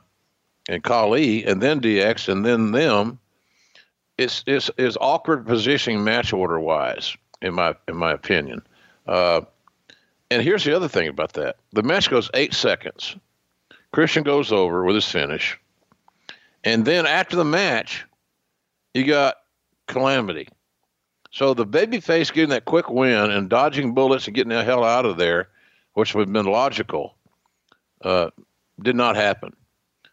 and 0.67 0.83
Khali 0.83 1.45
and 1.45 1.61
then 1.61 1.81
DX 1.81 2.29
and 2.29 2.45
then 2.45 2.71
them, 2.71 3.19
it's 4.17 4.43
it's 4.47 4.69
is 4.77 4.97
awkward 4.99 5.45
positioning 5.45 6.03
match 6.03 6.33
order 6.33 6.59
wise 6.59 7.15
in 7.41 7.53
my 7.53 7.75
in 7.87 7.95
my 7.95 8.11
opinion. 8.11 8.61
Uh, 9.07 9.41
and 10.29 10.41
here's 10.41 10.63
the 10.63 10.75
other 10.75 10.87
thing 10.87 11.07
about 11.07 11.33
that: 11.33 11.57
the 11.73 11.83
match 11.83 12.09
goes 12.09 12.29
eight 12.33 12.53
seconds. 12.53 13.15
Christian 13.91 14.23
goes 14.23 14.51
over 14.51 14.83
with 14.83 14.95
his 14.95 15.09
finish, 15.09 15.57
and 16.63 16.83
then 16.83 17.05
after 17.05 17.35
the 17.35 17.45
match, 17.45 18.05
you 18.93 19.05
got 19.05 19.35
calamity. 19.87 20.47
So 21.31 21.53
the 21.53 21.65
babyface 21.65 22.31
getting 22.31 22.49
that 22.49 22.65
quick 22.65 22.89
win 22.89 23.31
and 23.31 23.49
dodging 23.49 23.93
bullets 23.93 24.27
and 24.27 24.35
getting 24.35 24.49
the 24.49 24.63
hell 24.63 24.83
out 24.83 25.05
of 25.05 25.17
there, 25.17 25.49
which 25.93 26.15
would 26.15 26.27
have 26.27 26.33
been 26.33 26.45
logical, 26.51 27.15
uh, 28.01 28.29
did 28.81 28.95
not 28.95 29.15
happen. 29.15 29.55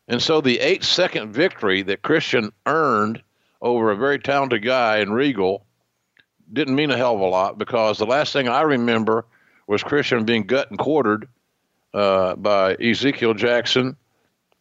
And 0.08 0.20
so 0.20 0.40
the 0.40 0.60
eight 0.60 0.84
second 0.84 1.32
victory 1.32 1.82
that 1.82 2.02
Christian 2.02 2.52
earned 2.66 3.22
over 3.62 3.90
a 3.90 3.96
very 3.96 4.18
talented 4.18 4.62
guy 4.64 4.98
in 4.98 5.12
Regal 5.12 5.64
didn't 6.52 6.74
mean 6.74 6.90
a 6.90 6.96
hell 6.96 7.14
of 7.14 7.20
a 7.20 7.26
lot 7.26 7.58
because 7.58 7.98
the 7.98 8.06
last 8.06 8.32
thing 8.32 8.48
I 8.48 8.62
remember 8.62 9.24
was 9.66 9.82
Christian 9.82 10.24
being 10.24 10.46
gut 10.46 10.68
and 10.70 10.78
quartered 10.78 11.28
uh, 11.94 12.36
by 12.36 12.74
Ezekiel 12.74 13.32
Jackson 13.32 13.96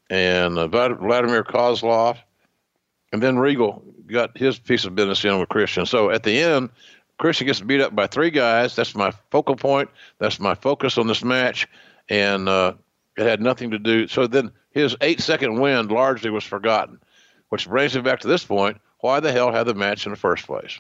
and 0.10 0.58
uh, 0.58 0.68
Vladimir 0.68 1.44
Kozlov. 1.44 2.18
And 3.14 3.22
then 3.22 3.38
Regal 3.38 3.84
got 4.08 4.36
his 4.36 4.58
piece 4.58 4.86
of 4.86 4.96
business 4.96 5.24
in 5.24 5.40
with 5.40 5.48
Christian. 5.48 5.86
So 5.86 6.10
at 6.10 6.24
the 6.24 6.40
end, 6.40 6.72
Christian 7.20 7.46
gets 7.46 7.62
beat 7.62 7.80
up 7.80 7.96
by 7.96 8.08
three 8.08 8.32
guys. 8.32 8.76
That's 8.76 8.96
my 8.96 9.12
focal 9.30 9.56
point. 9.56 9.92
That's 10.18 10.40
my 10.40 10.56
focus 10.56 10.98
on 10.98 11.06
this 11.06 11.24
match. 11.24 11.68
And 12.10 12.50
uh, 12.50 12.74
it 13.16 13.28
had 13.28 13.40
nothing 13.40 13.70
to 13.70 13.78
do. 13.78 14.08
So 14.08 14.26
then 14.26 14.52
his 14.72 14.98
eight 15.00 15.22
second 15.22 15.60
win 15.62 15.90
largely 15.90 16.32
was 16.32 16.44
forgotten, 16.44 17.00
which 17.50 17.70
brings 17.70 17.96
me 17.96 18.02
back 18.02 18.22
to 18.22 18.28
this 18.28 18.44
point. 18.44 18.82
Why 19.00 19.20
the 19.20 19.32
hell 19.32 19.52
have 19.52 19.68
the 19.68 19.76
match 19.76 20.08
in 20.08 20.12
the 20.12 20.18
first 20.18 20.48
place? 20.48 20.80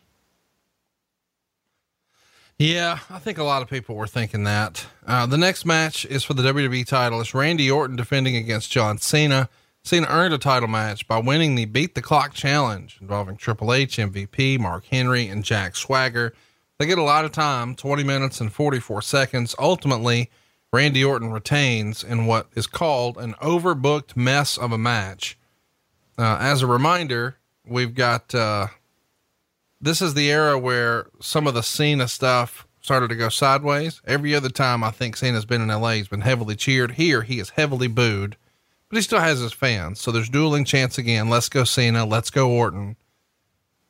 Yeah, 2.57 2.97
I 3.11 3.19
think 3.19 3.38
a 3.38 3.43
lot 3.43 3.61
of 3.61 3.69
people 3.69 3.95
were 3.95 4.07
thinking 4.07 4.43
that. 4.45 4.88
Uh, 5.05 5.27
the 5.27 5.38
next 5.38 5.65
match 5.65 6.03
is 6.05 6.23
for 6.23 6.34
the 6.34 6.41
WWE 6.41 6.85
title. 6.88 7.22
It's 7.22 7.35
Randy 7.35 7.69
Orton 7.69 7.95
defending 7.95 8.35
against 8.35 8.72
John 8.72 8.97
Cena. 8.97 9.49
Cena 9.85 10.07
earned 10.10 10.34
a 10.34 10.38
title 10.38 10.69
match 10.69 11.05
by 11.10 11.18
winning 11.18 11.55
the 11.55 11.65
Beat 11.65 11.93
the 11.93 12.01
Clock 12.01 12.34
Challenge 12.34 12.97
involving 13.01 13.35
Triple 13.35 13.73
H, 13.73 13.97
MVP, 13.97 14.57
Mark 14.57 14.85
Henry, 14.85 15.27
and 15.27 15.43
Jack 15.43 15.76
Swagger. 15.76 16.34
They 16.80 16.85
get 16.85 16.97
a 16.97 17.03
lot 17.03 17.26
of 17.26 17.34
time 17.34 17.76
20 17.76 18.01
minutes 18.01 18.39
and 18.39 18.51
44 18.51 19.01
seconds. 19.01 19.53
Ultimately, 19.60 20.31
Randy 20.72 21.03
Orton 21.03 21.31
retains 21.31 22.01
in 22.01 22.26
what 22.26 22.47
is 22.55 22.65
called 22.65 23.18
an 23.18 23.34
overbooked 23.35 24.15
mess 24.15 24.57
of 24.57 24.72
a 24.72 24.77
match. 24.77 25.38
Uh, 26.18 26.38
as 26.39 26.61
a 26.61 26.68
reminder, 26.68 27.35
we've 27.65 27.93
got, 27.93 28.34
uh, 28.34 28.68
this 29.81 30.01
is 30.01 30.14
the 30.14 30.31
era 30.31 30.57
where 30.57 31.07
some 31.19 31.45
of 31.45 31.55
the 31.55 31.61
Cena 31.61 32.07
stuff 32.07 32.65
started 32.80 33.10
to 33.10 33.15
go 33.15 33.27
sideways. 33.27 34.01
Every 34.07 34.34
other 34.34 34.49
time 34.49 34.81
I 34.81 34.91
think 34.91 35.18
Cena's 35.18 35.45
been 35.45 35.61
in 35.61 35.68
LA, 35.68 35.91
he's 35.91 36.07
been 36.07 36.22
heavily 36.22 36.55
cheered. 36.55 36.91
Here, 36.93 37.23
he 37.23 37.39
is 37.39 37.49
heavily 37.51 37.88
booed, 37.88 38.38
but 38.93 38.99
he 38.99 39.01
still 39.01 39.21
has 39.21 39.39
his 39.39 39.53
fans. 39.53 39.99
So 39.99 40.11
there's 40.11 40.29
dueling 40.29 40.65
chance 40.65 40.99
again. 40.99 41.27
Let's 41.27 41.49
go 41.49 41.63
Cena. 41.63 42.05
Let's 42.05 42.29
go 42.29 42.51
Orton. 42.51 42.95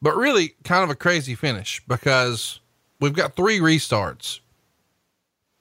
But 0.02 0.16
really, 0.16 0.56
kind 0.64 0.82
of 0.82 0.90
a 0.90 0.96
crazy 0.96 1.36
finish 1.36 1.82
because 1.90 2.62
we've 3.02 3.12
got 3.12 3.36
three 3.36 3.60
restarts. 3.60 4.40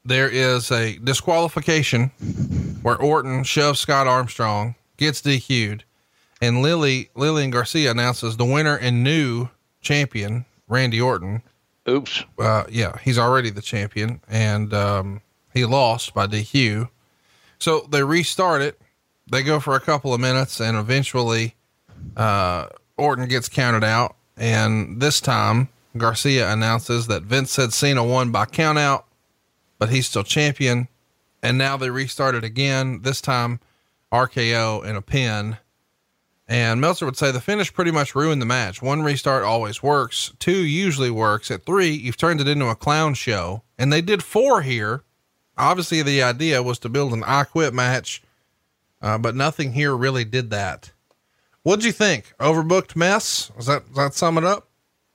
There 0.05 0.29
is 0.29 0.71
a 0.71 0.97
disqualification 0.99 2.11
where 2.83 2.97
Orton 2.97 3.43
shoves 3.43 3.81
Scott 3.81 4.07
Armstrong, 4.07 4.77
gets 4.97 5.21
DQ'd, 5.21 5.83
and 6.41 6.63
Lily 6.63 7.11
Lillian 7.17 7.51
Garcia 7.51 7.91
announces 7.91 8.37
the 8.37 8.45
winner 8.45 8.77
and 8.77 9.03
new 9.03 9.49
champion, 9.81 10.45
Randy 10.69 11.01
Orton. 11.01 11.43
Oops. 11.89 12.23
Uh, 12.39 12.63
yeah, 12.71 12.97
he's 12.99 13.19
already 13.19 13.51
the 13.51 13.61
champion, 13.61 14.21
and 14.29 14.73
um, 14.73 15.21
he 15.53 15.65
lost 15.65 16.15
by 16.15 16.29
DQ. 16.29 16.89
So 17.59 17.89
they 17.91 18.05
restart 18.05 18.63
it. 18.63 18.81
They 19.33 19.43
go 19.43 19.61
for 19.61 19.75
a 19.75 19.81
couple 19.81 20.13
of 20.13 20.21
minutes, 20.21 20.61
and 20.61 20.77
eventually, 20.77 21.55
uh, 22.19 22.67
Orton 22.99 23.27
gets 23.29 23.49
counted 23.49 23.83
out. 23.83 24.15
And 24.37 25.01
this 25.01 25.23
time, 25.23 25.71
Garcia 25.97 26.53
announces 26.53 27.07
that 27.07 27.23
Vince 27.23 27.51
said 27.51 27.73
Cena 27.73 28.05
won 28.05 28.31
by 28.31 28.45
countout, 28.45 29.05
but 29.79 29.89
he's 29.89 30.07
still 30.07 30.23
champion. 30.23 30.87
And 31.43 31.57
now 31.57 31.79
they 31.79 31.89
restart 31.89 32.35
it 32.35 32.45
again. 32.45 33.01
This 33.03 33.23
time, 33.23 33.61
RKO 34.13 34.85
in 34.85 34.97
a 34.97 35.03
pin. 35.03 35.57
And 36.47 36.79
Meltzer 36.79 37.07
would 37.07 37.17
say 37.17 37.31
the 37.31 37.41
finish 37.41 37.73
pretty 37.73 37.91
much 37.91 38.15
ruined 38.15 38.43
the 38.43 38.47
match. 38.47 38.83
One 38.83 39.01
restart 39.01 39.45
always 39.45 39.83
works. 39.83 40.35
Two 40.41 40.63
usually 40.63 41.11
works. 41.11 41.51
At 41.51 41.65
three, 41.65 41.89
you've 41.89 42.19
turned 42.19 42.43
it 42.43 42.49
into 42.49 42.67
a 42.67 42.75
clown 42.75 43.15
show. 43.15 43.63
And 43.79 43.91
they 43.91 44.03
did 44.03 44.23
four 44.23 44.61
here. 44.61 45.05
Obviously, 45.57 46.03
the 46.03 46.23
idea 46.23 46.63
was 46.63 46.79
to 46.81 46.91
build 46.91 47.15
an 47.15 47.25
I 47.25 47.45
quit 47.45 47.73
match, 47.73 48.23
uh, 49.03 49.19
but 49.19 49.35
nothing 49.35 49.73
here 49.73 49.97
really 49.97 50.25
did 50.25 50.51
that. 50.51 50.93
What'd 51.63 51.85
you 51.85 51.93
think? 51.93 52.33
Overbooked 52.41 52.97
mess? 52.97 53.51
Does 53.57 53.67
that, 53.67 53.95
that 53.95 54.15
sum 54.15 54.39
it 54.39 54.45
up? 54.45 54.69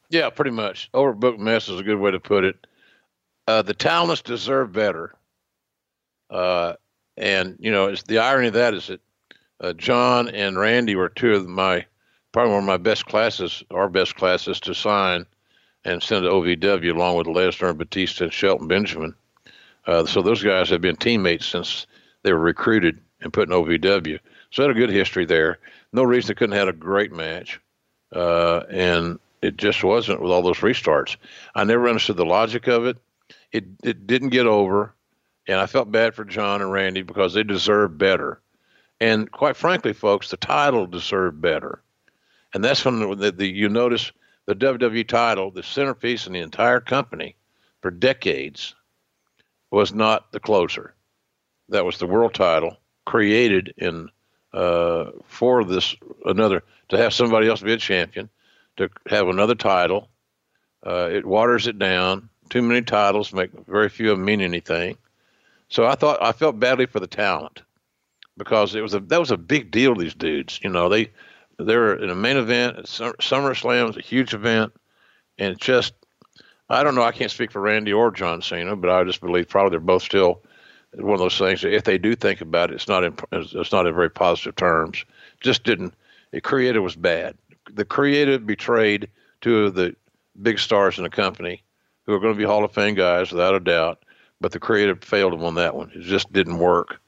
Yeah, 0.09 0.29
pretty 0.29 0.51
much. 0.51 0.89
Overbooked 0.93 1.39
mess 1.39 1.67
is 1.67 1.79
a 1.79 1.83
good 1.83 1.99
way 1.99 2.11
to 2.11 2.19
put 2.19 2.43
it. 2.43 2.67
Uh, 3.47 3.61
the 3.61 3.73
talents 3.73 4.21
deserve 4.21 4.71
better. 4.71 5.13
Uh, 6.29 6.73
and, 7.17 7.57
you 7.59 7.71
know, 7.71 7.87
it's 7.87 8.03
the 8.03 8.19
irony 8.19 8.47
of 8.47 8.53
that 8.53 8.73
is 8.73 8.87
that 8.87 9.01
uh, 9.59 9.73
John 9.73 10.29
and 10.29 10.57
Randy 10.57 10.95
were 10.95 11.09
two 11.09 11.33
of 11.33 11.47
my 11.47 11.85
probably 12.31 12.53
one 12.53 12.63
of 12.63 12.67
my 12.67 12.77
best 12.77 13.05
classes, 13.05 13.63
our 13.71 13.89
best 13.89 14.15
classes 14.15 14.59
to 14.59 14.73
sign 14.73 15.25
and 15.85 16.03
send 16.03 16.23
to 16.23 16.29
OVW 16.29 16.93
along 16.93 17.15
with 17.15 17.27
Lesnar 17.27 17.69
and 17.69 17.77
Batista 17.77 18.25
and 18.25 18.33
Shelton 18.33 18.67
Benjamin. 18.67 19.15
Uh, 19.85 20.05
so 20.05 20.21
those 20.21 20.43
guys 20.43 20.69
have 20.69 20.81
been 20.81 20.97
teammates 20.97 21.45
since 21.45 21.87
they 22.23 22.33
were 22.33 22.39
recruited 22.39 22.99
and 23.21 23.33
putting 23.33 23.53
in 23.53 23.63
OVW. 23.63 24.19
So 24.51 24.63
had 24.63 24.71
a 24.71 24.79
good 24.79 24.89
history 24.89 25.25
there. 25.25 25.59
No 25.91 26.03
reason 26.03 26.29
they 26.29 26.35
couldn't 26.35 26.55
have 26.55 26.67
had 26.67 26.75
a 26.75 26.77
great 26.77 27.11
match. 27.11 27.59
Uh, 28.13 28.61
and 28.69 29.19
it 29.41 29.57
just 29.57 29.83
wasn't 29.83 30.21
with 30.21 30.31
all 30.31 30.41
those 30.41 30.59
restarts. 30.59 31.17
I 31.55 31.63
never 31.63 31.87
understood 31.87 32.17
the 32.17 32.25
logic 32.25 32.67
of 32.67 32.85
it. 32.85 32.97
It 33.51 33.65
it 33.83 34.07
didn't 34.07 34.29
get 34.29 34.45
over, 34.45 34.93
and 35.47 35.59
I 35.59 35.67
felt 35.67 35.91
bad 35.91 36.15
for 36.15 36.25
John 36.25 36.61
and 36.61 36.71
Randy 36.71 37.01
because 37.01 37.33
they 37.33 37.43
deserved 37.43 37.97
better. 37.97 38.41
And 38.99 39.31
quite 39.31 39.55
frankly, 39.55 39.93
folks, 39.93 40.31
the 40.31 40.37
title 40.37 40.87
deserved 40.87 41.41
better. 41.41 41.81
And 42.53 42.63
that's 42.63 42.83
when 42.83 42.99
the, 42.99 43.15
the, 43.15 43.31
the, 43.31 43.47
you 43.47 43.69
notice 43.69 44.11
the 44.45 44.55
WWE 44.55 45.07
title, 45.07 45.51
the 45.51 45.61
centerpiece 45.61 46.25
in 46.25 46.33
the 46.33 46.39
entire 46.39 46.79
company 46.79 47.35
for 47.81 47.91
decades, 47.91 48.73
was 49.69 49.93
not 49.93 50.31
the 50.31 50.39
closer. 50.39 50.95
That 51.69 51.85
was 51.85 51.97
the 51.97 52.07
world 52.07 52.33
title 52.33 52.77
created 53.07 53.73
in 53.77 54.09
uh, 54.53 55.11
for 55.27 55.63
this 55.63 55.95
another 56.25 56.61
to 56.89 56.97
have 56.97 57.13
somebody 57.13 57.47
else 57.47 57.61
be 57.61 57.71
a 57.71 57.77
champion, 57.77 58.29
to 58.75 58.89
have 59.07 59.29
another 59.29 59.55
title. 59.55 60.09
Uh, 60.85 61.09
it 61.11 61.25
waters 61.25 61.67
it 61.67 61.79
down. 61.79 62.29
Too 62.49 62.61
many 62.61 62.81
titles 62.81 63.33
make 63.33 63.51
very 63.65 63.87
few 63.87 64.11
of 64.11 64.17
them 64.17 64.25
mean 64.25 64.41
anything. 64.41 64.97
So 65.69 65.85
I 65.85 65.95
thought 65.95 66.21
I 66.21 66.33
felt 66.33 66.59
badly 66.59 66.85
for 66.85 66.99
the 66.99 67.07
talent 67.07 67.63
because 68.35 68.75
it 68.75 68.81
was 68.81 68.93
a 68.93 68.99
that 68.99 69.19
was 69.21 69.31
a 69.31 69.37
big 69.37 69.71
deal. 69.71 69.95
These 69.95 70.13
dudes, 70.13 70.59
you 70.61 70.69
know, 70.69 70.89
they 70.89 71.09
they're 71.57 71.95
in 71.95 72.09
a 72.09 72.15
main 72.15 72.35
event. 72.35 72.77
SummerSlam 72.87 73.89
is 73.89 73.97
a 73.97 74.01
huge 74.01 74.33
event, 74.33 74.73
and 75.37 75.57
just 75.57 75.93
I 76.69 76.83
don't 76.83 76.95
know. 76.95 77.03
I 77.03 77.13
can't 77.13 77.31
speak 77.31 77.51
for 77.53 77.61
Randy 77.61 77.93
or 77.93 78.11
John 78.11 78.41
Cena, 78.41 78.75
but 78.75 78.89
I 78.89 79.05
just 79.05 79.21
believe 79.21 79.47
probably 79.47 79.71
they're 79.71 79.79
both 79.79 80.03
still 80.03 80.41
one 81.03 81.13
of 81.13 81.19
those 81.19 81.37
things. 81.37 81.63
If 81.63 81.83
they 81.83 81.97
do 81.97 82.15
think 82.15 82.41
about 82.41 82.71
it, 82.71 82.75
it's 82.75 82.87
not 82.87 83.03
in 83.03 83.15
it's 83.31 83.71
not 83.71 83.87
in 83.87 83.93
very 83.93 84.09
positive 84.09 84.55
terms. 84.55 85.05
Just 85.41 85.63
didn't. 85.63 85.93
The 86.31 86.41
creative 86.41 86.83
was 86.83 86.95
bad. 86.95 87.37
The 87.71 87.85
creative 87.85 88.45
betrayed 88.45 89.09
two 89.41 89.65
of 89.65 89.75
the 89.75 89.95
big 90.41 90.59
stars 90.59 90.97
in 90.97 91.03
the 91.03 91.09
company, 91.09 91.63
who 92.05 92.13
are 92.13 92.19
going 92.19 92.33
to 92.33 92.37
be 92.37 92.43
Hall 92.43 92.63
of 92.63 92.71
Fame 92.71 92.95
guys 92.95 93.31
without 93.31 93.55
a 93.55 93.59
doubt. 93.59 94.03
But 94.39 94.51
the 94.51 94.59
creative 94.59 95.03
failed 95.03 95.33
them 95.33 95.43
on 95.43 95.55
that 95.55 95.75
one. 95.75 95.91
It 95.95 96.01
just 96.01 96.31
didn't 96.31 96.59
work. 96.59 96.99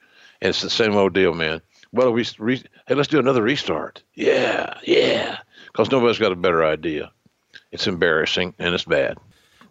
And 0.42 0.50
it's 0.50 0.62
the 0.62 0.70
same 0.70 0.96
old 0.96 1.14
deal, 1.14 1.34
man. 1.34 1.62
Well, 1.92 2.12
we 2.12 2.26
re- 2.38 2.64
hey, 2.88 2.96
let's 2.96 3.08
do 3.08 3.20
another 3.20 3.42
restart. 3.42 4.04
Yeah, 4.16 4.78
yeah, 4.84 5.40
because 5.68 5.92
nobody's 5.92 6.20
got 6.20 6.32
a 6.32 6.36
better 6.36 6.64
idea. 6.64 7.12
It's 7.72 7.88
embarrassing 7.88 8.54
and 8.60 8.74
it's 8.74 8.86
bad. 8.86 9.18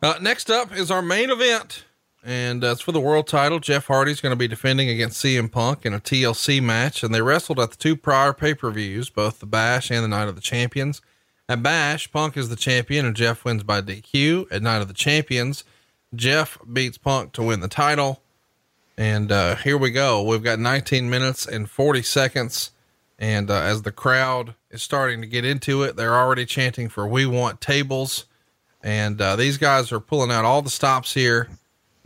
Uh, 0.02 0.14
next 0.20 0.50
up 0.50 0.72
is 0.72 0.90
our 0.90 1.02
main 1.02 1.30
event, 1.30 1.84
and 2.28 2.62
uh, 2.62 2.74
for 2.74 2.92
the 2.92 3.00
world 3.00 3.26
title. 3.26 3.58
Jeff 3.58 3.86
Hardy's 3.86 4.20
going 4.20 4.32
to 4.32 4.36
be 4.36 4.46
defending 4.46 4.90
against 4.90 5.24
CM 5.24 5.50
Punk 5.50 5.86
in 5.86 5.94
a 5.94 5.98
TLC 5.98 6.62
match, 6.62 7.02
and 7.02 7.14
they 7.14 7.22
wrestled 7.22 7.58
at 7.58 7.70
the 7.70 7.76
two 7.76 7.96
prior 7.96 8.34
pay 8.34 8.52
per 8.52 8.70
views, 8.70 9.08
both 9.08 9.40
the 9.40 9.46
Bash 9.46 9.90
and 9.90 10.04
the 10.04 10.08
Night 10.08 10.28
of 10.28 10.34
the 10.34 10.42
Champions. 10.42 11.00
At 11.48 11.62
Bash, 11.62 12.12
Punk 12.12 12.36
is 12.36 12.50
the 12.50 12.56
champion, 12.56 13.06
and 13.06 13.16
Jeff 13.16 13.46
wins 13.46 13.62
by 13.62 13.80
DQ. 13.80 14.52
At 14.52 14.62
Night 14.62 14.82
of 14.82 14.88
the 14.88 14.94
Champions, 14.94 15.64
Jeff 16.14 16.58
beats 16.70 16.98
Punk 16.98 17.32
to 17.32 17.42
win 17.42 17.60
the 17.60 17.68
title. 17.68 18.20
And 18.98 19.32
uh, 19.32 19.56
here 19.56 19.78
we 19.78 19.90
go. 19.90 20.22
We've 20.22 20.42
got 20.42 20.58
19 20.58 21.08
minutes 21.08 21.46
and 21.46 21.70
40 21.70 22.02
seconds. 22.02 22.72
And 23.18 23.50
uh, 23.50 23.54
as 23.54 23.82
the 23.82 23.92
crowd 23.92 24.54
is 24.70 24.82
starting 24.82 25.22
to 25.22 25.26
get 25.26 25.46
into 25.46 25.82
it, 25.82 25.96
they're 25.96 26.14
already 26.14 26.44
chanting 26.44 26.90
for 26.90 27.08
We 27.08 27.24
Want 27.24 27.62
Tables. 27.62 28.26
And 28.82 29.18
uh, 29.18 29.36
these 29.36 29.56
guys 29.56 29.90
are 29.92 30.00
pulling 30.00 30.30
out 30.30 30.44
all 30.44 30.60
the 30.60 30.68
stops 30.68 31.14
here. 31.14 31.48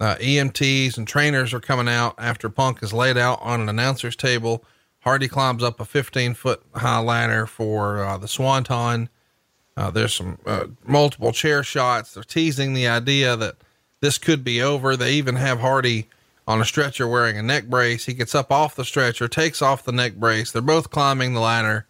Uh, 0.02 0.16
EMTs 0.16 0.98
and 0.98 1.06
trainers 1.06 1.54
are 1.54 1.60
coming 1.60 1.86
out 1.86 2.16
after 2.18 2.48
Punk 2.48 2.82
is 2.82 2.92
laid 2.92 3.16
out 3.16 3.38
on 3.40 3.60
an 3.60 3.68
announcer's 3.68 4.16
table. 4.16 4.64
Hardy 4.98 5.28
climbs 5.28 5.62
up 5.62 5.78
a 5.78 5.84
15 5.84 6.34
foot 6.34 6.60
high 6.74 6.98
ladder 6.98 7.46
for 7.46 8.04
uh, 8.04 8.18
the 8.18 8.26
Swanton. 8.26 9.08
Uh, 9.76 9.92
there's 9.92 10.12
some 10.12 10.40
multiple 10.84 11.30
chair 11.30 11.62
shots. 11.62 12.14
They're 12.14 12.24
teasing 12.24 12.74
the 12.74 12.88
idea 12.88 13.36
that 13.36 13.58
this 14.00 14.18
could 14.18 14.42
be 14.42 14.60
over. 14.60 14.96
They 14.96 15.12
even 15.12 15.36
have 15.36 15.60
Hardy 15.60 16.08
on 16.48 16.60
a 16.60 16.64
stretcher 16.64 17.06
wearing 17.06 17.38
a 17.38 17.42
neck 17.42 17.66
brace. 17.66 18.06
He 18.06 18.14
gets 18.14 18.34
up 18.34 18.50
off 18.50 18.74
the 18.74 18.84
stretcher, 18.84 19.28
takes 19.28 19.62
off 19.62 19.84
the 19.84 19.92
neck 19.92 20.16
brace. 20.16 20.50
They're 20.50 20.62
both 20.62 20.90
climbing 20.90 21.34
the 21.34 21.40
ladder, 21.40 21.86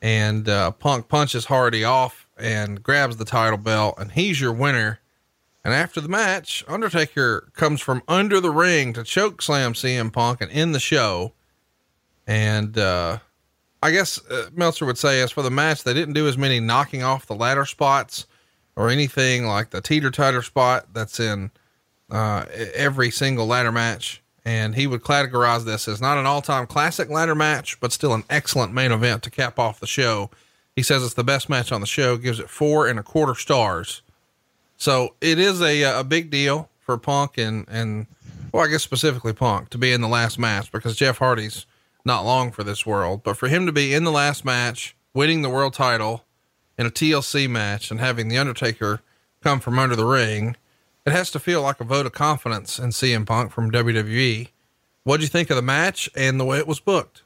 and 0.00 0.48
uh, 0.48 0.70
Punk 0.70 1.08
punches 1.08 1.46
Hardy 1.46 1.82
off 1.82 2.28
and 2.38 2.80
grabs 2.80 3.16
the 3.16 3.24
title 3.24 3.58
belt, 3.58 3.96
and 3.98 4.12
he's 4.12 4.40
your 4.40 4.52
winner. 4.52 4.99
And 5.64 5.74
after 5.74 6.00
the 6.00 6.08
match, 6.08 6.64
Undertaker 6.66 7.50
comes 7.54 7.80
from 7.80 8.02
under 8.08 8.40
the 8.40 8.50
ring 8.50 8.92
to 8.94 9.04
choke 9.04 9.42
slam 9.42 9.74
CM 9.74 10.12
Punk 10.12 10.40
and 10.40 10.50
end 10.50 10.74
the 10.74 10.80
show. 10.80 11.32
And 12.26 12.78
uh, 12.78 13.18
I 13.82 13.90
guess 13.90 14.24
uh, 14.30 14.48
Meltzer 14.54 14.86
would 14.86 14.98
say, 14.98 15.20
as 15.20 15.30
for 15.30 15.42
the 15.42 15.50
match, 15.50 15.84
they 15.84 15.94
didn't 15.94 16.14
do 16.14 16.28
as 16.28 16.38
many 16.38 16.60
knocking 16.60 17.02
off 17.02 17.26
the 17.26 17.34
ladder 17.34 17.66
spots 17.66 18.26
or 18.76 18.88
anything 18.88 19.46
like 19.46 19.70
the 19.70 19.80
teeter 19.80 20.10
totter 20.10 20.42
spot 20.42 20.86
that's 20.94 21.20
in 21.20 21.50
uh, 22.10 22.46
every 22.74 23.10
single 23.10 23.46
ladder 23.46 23.72
match. 23.72 24.22
And 24.44 24.74
he 24.74 24.86
would 24.86 25.02
categorize 25.02 25.64
this 25.64 25.86
as 25.86 26.00
not 26.00 26.16
an 26.16 26.24
all 26.24 26.40
time 26.40 26.66
classic 26.66 27.10
ladder 27.10 27.34
match, 27.34 27.78
but 27.80 27.92
still 27.92 28.14
an 28.14 28.24
excellent 28.30 28.72
main 28.72 28.92
event 28.92 29.22
to 29.24 29.30
cap 29.30 29.58
off 29.58 29.80
the 29.80 29.86
show. 29.86 30.30
He 30.74 30.82
says 30.82 31.02
it's 31.04 31.14
the 31.14 31.24
best 31.24 31.50
match 31.50 31.72
on 31.72 31.82
the 31.82 31.86
show, 31.86 32.16
gives 32.16 32.40
it 32.40 32.48
four 32.48 32.86
and 32.86 32.98
a 32.98 33.02
quarter 33.02 33.34
stars. 33.34 34.00
So 34.80 35.14
it 35.20 35.38
is 35.38 35.60
a, 35.60 35.82
a 36.00 36.02
big 36.02 36.30
deal 36.30 36.68
for 36.80 36.98
Punk 36.98 37.38
and, 37.38 37.66
and, 37.68 38.06
well, 38.52 38.64
I 38.64 38.68
guess 38.68 38.82
specifically 38.82 39.32
Punk 39.32 39.68
to 39.70 39.78
be 39.78 39.92
in 39.92 40.00
the 40.00 40.08
last 40.08 40.38
match 40.38 40.72
because 40.72 40.96
Jeff 40.96 41.18
Hardy's 41.18 41.66
not 42.04 42.24
long 42.24 42.50
for 42.50 42.64
this 42.64 42.84
world, 42.84 43.22
but 43.22 43.36
for 43.36 43.46
him 43.46 43.66
to 43.66 43.72
be 43.72 43.94
in 43.94 44.04
the 44.04 44.10
last 44.10 44.44
match, 44.44 44.96
winning 45.14 45.42
the 45.42 45.50
world 45.50 45.74
title 45.74 46.24
in 46.76 46.86
a 46.86 46.90
TLC 46.90 47.48
match 47.48 47.92
and 47.92 48.00
having 48.00 48.28
the 48.28 48.38
Undertaker 48.38 49.02
come 49.42 49.60
from 49.60 49.78
under 49.78 49.94
the 49.94 50.06
ring 50.06 50.56
it 51.06 51.12
has 51.12 51.30
to 51.32 51.38
feel 51.38 51.62
like 51.62 51.80
a 51.80 51.84
vote 51.84 52.06
of 52.06 52.12
confidence 52.12 52.78
in 52.78 52.90
CM 52.90 53.26
Punk 53.26 53.52
from 53.52 53.70
WWE. 53.70 54.48
What 55.04 55.16
do 55.16 55.22
you 55.22 55.28
think 55.28 55.50
of 55.50 55.56
the 55.56 55.62
match 55.62 56.10
and 56.14 56.38
the 56.38 56.44
way 56.44 56.58
it 56.58 56.66
was 56.66 56.78
booked? 56.78 57.22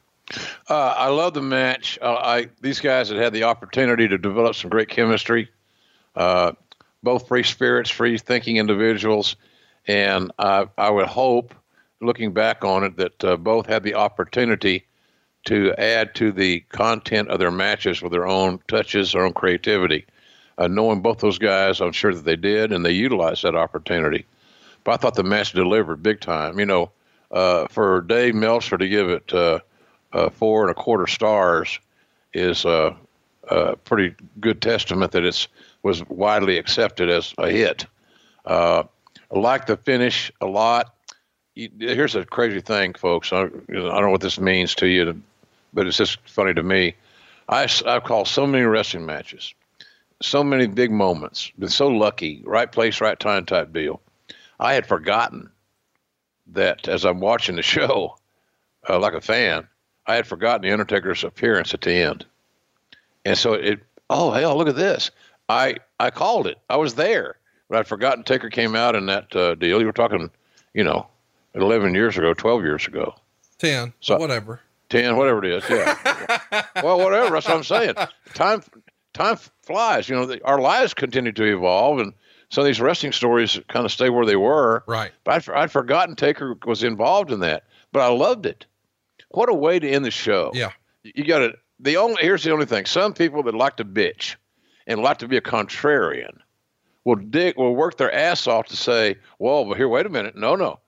Uh, 0.69 0.95
I 0.97 1.09
love 1.09 1.33
the 1.33 1.41
match. 1.41 1.99
Uh, 2.01 2.15
I 2.15 2.49
these 2.61 2.79
guys 2.79 3.09
had 3.09 3.17
had 3.17 3.33
the 3.33 3.43
opportunity 3.43 4.07
to 4.07 4.17
develop 4.17 4.55
some 4.55 4.69
great 4.69 4.89
chemistry. 4.89 5.49
Uh, 6.15 6.53
both 7.05 7.29
free 7.29 7.43
spirits, 7.43 7.89
free 7.89 8.17
thinking 8.17 8.57
individuals, 8.57 9.37
and 9.87 10.31
I, 10.37 10.67
I 10.77 10.89
would 10.89 11.05
hope, 11.05 11.53
looking 12.01 12.33
back 12.33 12.65
on 12.65 12.83
it, 12.83 12.97
that 12.97 13.23
uh, 13.23 13.37
both 13.37 13.67
had 13.67 13.83
the 13.83 13.93
opportunity 13.93 14.83
to 15.45 15.73
add 15.77 16.15
to 16.15 16.31
the 16.31 16.61
content 16.69 17.29
of 17.29 17.39
their 17.39 17.51
matches 17.51 18.01
with 18.01 18.11
their 18.11 18.27
own 18.27 18.59
touches, 18.67 19.13
their 19.13 19.23
own 19.23 19.33
creativity. 19.33 20.05
Uh, 20.57 20.67
knowing 20.67 21.01
both 21.01 21.19
those 21.19 21.37
guys, 21.37 21.79
I'm 21.79 21.91
sure 21.91 22.13
that 22.13 22.25
they 22.25 22.35
did, 22.35 22.71
and 22.71 22.83
they 22.83 22.91
utilized 22.91 23.43
that 23.43 23.55
opportunity. 23.55 24.25
But 24.83 24.93
I 24.93 24.97
thought 24.97 25.15
the 25.15 25.23
match 25.23 25.53
delivered 25.53 26.01
big 26.01 26.21
time. 26.21 26.59
You 26.59 26.65
know, 26.65 26.91
uh, 27.31 27.67
for 27.67 28.01
Dave 28.01 28.35
Meltzer 28.35 28.77
to 28.77 28.87
give 28.87 29.09
it 29.09 29.33
uh, 29.33 29.59
uh, 30.13 30.29
four 30.29 30.61
and 30.61 30.71
a 30.71 30.73
quarter 30.73 31.07
stars 31.07 31.79
is 32.33 32.65
a, 32.65 32.95
a 33.49 33.75
pretty 33.75 34.15
good 34.39 34.61
testament 34.61 35.11
that 35.11 35.25
it's 35.25 35.47
was 35.85 36.03
widely 36.09 36.57
accepted 36.57 37.11
as 37.11 37.35
a 37.37 37.47
hit. 37.47 37.85
Uh, 38.43 38.83
I 39.31 39.37
like 39.37 39.67
the 39.67 39.77
finish 39.77 40.31
a 40.41 40.47
lot. 40.47 40.95
Here's 41.53 42.15
a 42.15 42.25
crazy 42.25 42.59
thing, 42.59 42.95
folks. 42.95 43.31
I, 43.31 43.41
I 43.41 43.45
don't 43.45 44.01
know 44.01 44.09
what 44.09 44.21
this 44.21 44.39
means 44.39 44.73
to 44.75 44.87
you, 44.87 45.21
but 45.75 45.85
it's 45.85 45.97
just 45.97 46.17
funny 46.27 46.55
to 46.55 46.63
me. 46.63 46.95
I, 47.47 47.69
I've 47.85 48.03
called 48.03 48.27
so 48.27 48.47
many 48.47 48.63
wrestling 48.63 49.05
matches, 49.05 49.53
so 50.23 50.43
many 50.43 50.65
big 50.65 50.89
moments, 50.89 51.51
been 51.59 51.69
so 51.69 51.87
lucky, 51.87 52.41
right 52.45 52.71
place, 52.71 52.99
right 52.99 53.19
time 53.19 53.45
type 53.45 53.71
deal. 53.71 54.01
I 54.59 54.73
had 54.73 54.87
forgotten 54.87 55.51
that 56.47 56.87
as 56.87 57.05
I'm 57.05 57.19
watching 57.19 57.57
the 57.57 57.61
show, 57.61 58.17
uh, 58.89 58.97
like 58.97 59.13
a 59.13 59.21
fan, 59.21 59.67
I 60.07 60.15
had 60.15 60.25
forgotten 60.25 60.63
the 60.63 60.73
Undertaker's 60.73 61.23
appearance 61.23 61.75
at 61.75 61.81
the 61.81 61.93
end. 61.93 62.25
And 63.23 63.37
so 63.37 63.53
it, 63.53 63.81
oh, 64.09 64.31
hell, 64.31 64.57
look 64.57 64.67
at 64.67 64.75
this. 64.75 65.11
I 65.49 65.77
I 65.99 66.09
called 66.09 66.47
it. 66.47 66.57
I 66.69 66.77
was 66.77 66.95
there, 66.95 67.37
but 67.69 67.79
I'd 67.79 67.87
forgotten 67.87 68.23
Taker 68.23 68.49
came 68.49 68.75
out 68.75 68.95
in 68.95 69.05
that 69.07 69.35
uh, 69.35 69.55
deal. 69.55 69.79
You 69.79 69.85
were 69.85 69.93
talking, 69.93 70.29
you 70.73 70.83
know, 70.83 71.07
eleven 71.53 71.93
years 71.93 72.17
ago, 72.17 72.33
twelve 72.33 72.63
years 72.63 72.87
ago, 72.87 73.15
ten, 73.59 73.93
so 73.99 74.17
whatever, 74.17 74.61
ten, 74.89 75.17
whatever 75.17 75.43
it 75.43 75.51
is. 75.51 75.69
Yeah. 75.69 76.63
well, 76.83 76.97
whatever. 76.97 77.31
That's 77.31 77.47
what 77.47 77.57
I'm 77.57 77.63
saying. 77.63 77.95
Time 78.33 78.63
time 79.13 79.37
flies. 79.63 80.09
You 80.09 80.15
know, 80.15 80.25
the, 80.25 80.43
our 80.43 80.59
lives 80.59 80.93
continue 80.93 81.31
to 81.31 81.43
evolve, 81.43 81.99
and 81.99 82.13
some 82.49 82.63
of 82.63 82.65
these 82.65 82.81
wrestling 82.81 83.11
stories 83.11 83.59
kind 83.69 83.85
of 83.85 83.91
stay 83.91 84.09
where 84.09 84.25
they 84.25 84.35
were. 84.35 84.83
Right. 84.87 85.11
But 85.23 85.49
I'd, 85.49 85.55
I'd 85.55 85.71
forgotten 85.71 86.15
Taker 86.15 86.55
was 86.65 86.83
involved 86.83 87.31
in 87.31 87.39
that, 87.41 87.63
but 87.91 88.01
I 88.01 88.07
loved 88.07 88.45
it. 88.45 88.65
What 89.29 89.49
a 89.49 89.53
way 89.53 89.79
to 89.79 89.89
end 89.89 90.05
the 90.05 90.11
show. 90.11 90.51
Yeah. 90.53 90.71
You 91.03 91.23
got 91.23 91.39
to. 91.39 91.53
The 91.79 91.97
only 91.97 92.21
here's 92.21 92.43
the 92.43 92.51
only 92.51 92.65
thing. 92.65 92.85
Some 92.85 93.13
people 93.13 93.43
that 93.43 93.53
like 93.53 93.77
to 93.77 93.85
bitch 93.85 94.35
and 94.87 95.01
like 95.01 95.17
to 95.19 95.27
be 95.27 95.37
a 95.37 95.41
contrarian 95.41 96.37
will 97.05 97.15
dig 97.15 97.55
will 97.57 97.75
work 97.75 97.97
their 97.97 98.13
ass 98.13 98.47
off 98.47 98.67
to 98.67 98.75
say, 98.75 99.15
well, 99.39 99.63
but 99.65 99.77
here, 99.77 99.87
wait 99.87 100.05
a 100.05 100.09
minute, 100.09 100.35
no, 100.35 100.55
no, 100.55 100.79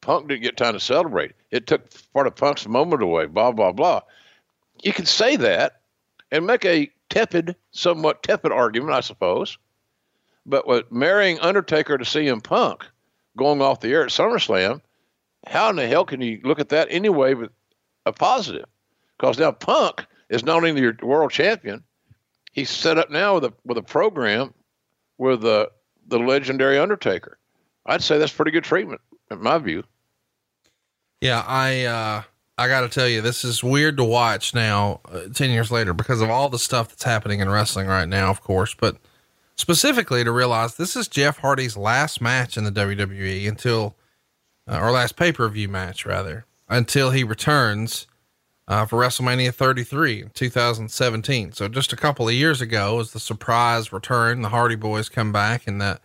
Punk 0.00 0.28
didn't 0.28 0.42
get 0.42 0.56
time 0.56 0.72
to 0.72 0.80
celebrate. 0.80 1.32
It 1.50 1.66
took 1.66 1.82
part 2.12 2.26
of 2.26 2.36
Punk's 2.36 2.66
moment 2.66 3.02
away. 3.02 3.26
Blah 3.26 3.52
blah 3.52 3.72
blah. 3.72 4.00
You 4.82 4.92
can 4.92 5.06
say 5.06 5.36
that 5.36 5.80
and 6.30 6.46
make 6.46 6.64
a 6.64 6.90
tepid, 7.08 7.56
somewhat 7.70 8.22
tepid 8.22 8.52
argument, 8.52 8.94
I 8.94 9.00
suppose. 9.00 9.58
But 10.44 10.66
with 10.66 10.90
marrying 10.92 11.40
Undertaker 11.40 11.98
to 11.98 12.04
CM 12.04 12.42
Punk 12.42 12.86
going 13.36 13.60
off 13.60 13.80
the 13.80 13.92
air 13.92 14.02
at 14.04 14.10
SummerSlam, 14.10 14.80
how 15.46 15.70
in 15.70 15.76
the 15.76 15.86
hell 15.86 16.04
can 16.04 16.20
you 16.20 16.40
look 16.44 16.60
at 16.60 16.68
that 16.70 16.88
anyway 16.90 17.34
with 17.34 17.50
a 18.06 18.12
positive? 18.12 18.66
Because 19.18 19.38
now 19.38 19.50
Punk 19.50 20.06
is 20.28 20.44
not 20.44 20.56
only 20.56 20.80
your 20.80 20.96
world 21.02 21.30
champion, 21.30 21.82
he's 22.56 22.70
set 22.70 22.98
up 22.98 23.10
now 23.10 23.34
with 23.34 23.44
a 23.44 23.52
with 23.64 23.78
a 23.78 23.82
program 23.82 24.52
with 25.18 25.42
the 25.42 25.70
the 26.08 26.18
legendary 26.18 26.78
Undertaker. 26.78 27.38
I'd 27.84 28.02
say 28.02 28.18
that's 28.18 28.32
pretty 28.32 28.50
good 28.50 28.64
treatment, 28.64 29.00
in 29.30 29.40
my 29.40 29.58
view. 29.58 29.84
Yeah, 31.20 31.44
I 31.46 31.84
uh, 31.84 32.22
I 32.58 32.66
got 32.66 32.80
to 32.80 32.88
tell 32.88 33.06
you, 33.06 33.20
this 33.20 33.44
is 33.44 33.62
weird 33.62 33.96
to 33.98 34.04
watch 34.04 34.54
now, 34.54 35.00
uh, 35.08 35.28
ten 35.32 35.50
years 35.50 35.70
later, 35.70 35.92
because 35.92 36.20
of 36.20 36.30
all 36.30 36.48
the 36.48 36.58
stuff 36.58 36.88
that's 36.88 37.04
happening 37.04 37.38
in 37.38 37.48
wrestling 37.48 37.86
right 37.86 38.08
now, 38.08 38.30
of 38.30 38.40
course, 38.40 38.74
but 38.74 38.96
specifically 39.54 40.24
to 40.24 40.32
realize 40.32 40.76
this 40.76 40.96
is 40.96 41.06
Jeff 41.06 41.38
Hardy's 41.38 41.76
last 41.76 42.20
match 42.20 42.56
in 42.56 42.64
the 42.64 42.72
WWE 42.72 43.48
until, 43.48 43.94
uh, 44.68 44.80
or 44.80 44.90
last 44.90 45.16
pay 45.16 45.32
per 45.32 45.48
view 45.48 45.68
match 45.68 46.04
rather, 46.04 46.46
until 46.68 47.10
he 47.10 47.22
returns 47.22 48.06
uh, 48.68 48.84
for 48.84 48.98
WrestleMania 49.00 49.54
33 49.54 50.22
in 50.22 50.30
2017. 50.30 51.52
So 51.52 51.68
just 51.68 51.92
a 51.92 51.96
couple 51.96 52.28
of 52.28 52.34
years 52.34 52.60
ago 52.60 52.96
was 52.96 53.12
the 53.12 53.20
surprise 53.20 53.92
return. 53.92 54.42
The 54.42 54.48
Hardy 54.48 54.74
Boys 54.74 55.08
come 55.08 55.32
back 55.32 55.66
in 55.66 55.78
that 55.78 56.00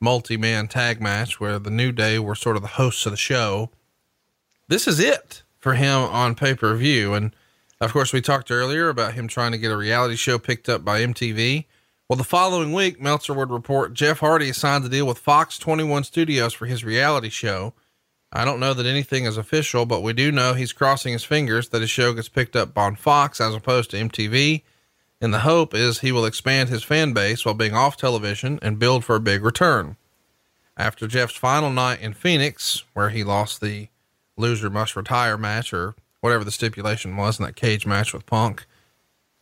multi-man 0.00 0.66
tag 0.66 1.00
match 1.00 1.38
where 1.38 1.58
the 1.58 1.70
New 1.70 1.92
Day 1.92 2.18
were 2.18 2.34
sort 2.34 2.56
of 2.56 2.62
the 2.62 2.68
hosts 2.68 3.06
of 3.06 3.12
the 3.12 3.18
show. 3.18 3.70
This 4.68 4.88
is 4.88 4.98
it 4.98 5.42
for 5.58 5.74
him 5.74 6.00
on 6.00 6.34
pay-per-view. 6.34 7.14
And 7.14 7.34
of 7.80 7.92
course, 7.92 8.12
we 8.12 8.20
talked 8.20 8.50
earlier 8.50 8.88
about 8.88 9.14
him 9.14 9.28
trying 9.28 9.52
to 9.52 9.58
get 9.58 9.70
a 9.70 9.76
reality 9.76 10.16
show 10.16 10.38
picked 10.38 10.68
up 10.68 10.84
by 10.84 11.00
MTV. 11.00 11.66
Well, 12.08 12.16
the 12.16 12.24
following 12.24 12.72
week, 12.72 13.00
Meltzer 13.00 13.34
would 13.34 13.50
report 13.50 13.94
Jeff 13.94 14.18
Hardy 14.18 14.52
signed 14.52 14.84
a 14.84 14.88
deal 14.88 15.06
with 15.06 15.18
Fox 15.18 15.58
21 15.58 16.04
Studios 16.04 16.52
for 16.52 16.66
his 16.66 16.84
reality 16.84 17.28
show. 17.28 17.72
I 18.32 18.44
don't 18.44 18.60
know 18.60 18.74
that 18.74 18.86
anything 18.86 19.24
is 19.24 19.36
official, 19.36 19.86
but 19.86 20.02
we 20.02 20.12
do 20.12 20.30
know 20.30 20.54
he's 20.54 20.72
crossing 20.72 21.12
his 21.12 21.24
fingers 21.24 21.70
that 21.70 21.80
his 21.80 21.90
show 21.90 22.12
gets 22.12 22.28
picked 22.28 22.54
up 22.54 22.78
on 22.78 22.94
Fox 22.94 23.40
as 23.40 23.54
opposed 23.54 23.90
to 23.90 23.96
MTV. 23.96 24.62
And 25.20 25.34
the 25.34 25.40
hope 25.40 25.74
is 25.74 25.98
he 25.98 26.12
will 26.12 26.24
expand 26.24 26.68
his 26.68 26.84
fan 26.84 27.12
base 27.12 27.44
while 27.44 27.54
being 27.54 27.74
off 27.74 27.96
television 27.96 28.58
and 28.62 28.78
build 28.78 29.04
for 29.04 29.16
a 29.16 29.20
big 29.20 29.42
return. 29.44 29.96
After 30.76 31.06
Jeff's 31.06 31.34
final 31.34 31.70
night 31.70 32.00
in 32.00 32.14
Phoenix, 32.14 32.84
where 32.94 33.10
he 33.10 33.24
lost 33.24 33.60
the 33.60 33.88
loser 34.36 34.70
must 34.70 34.96
retire 34.96 35.36
match 35.36 35.74
or 35.74 35.94
whatever 36.20 36.44
the 36.44 36.50
stipulation 36.50 37.16
was 37.16 37.38
in 37.38 37.44
that 37.44 37.56
cage 37.56 37.84
match 37.84 38.14
with 38.14 38.26
Punk, 38.26 38.64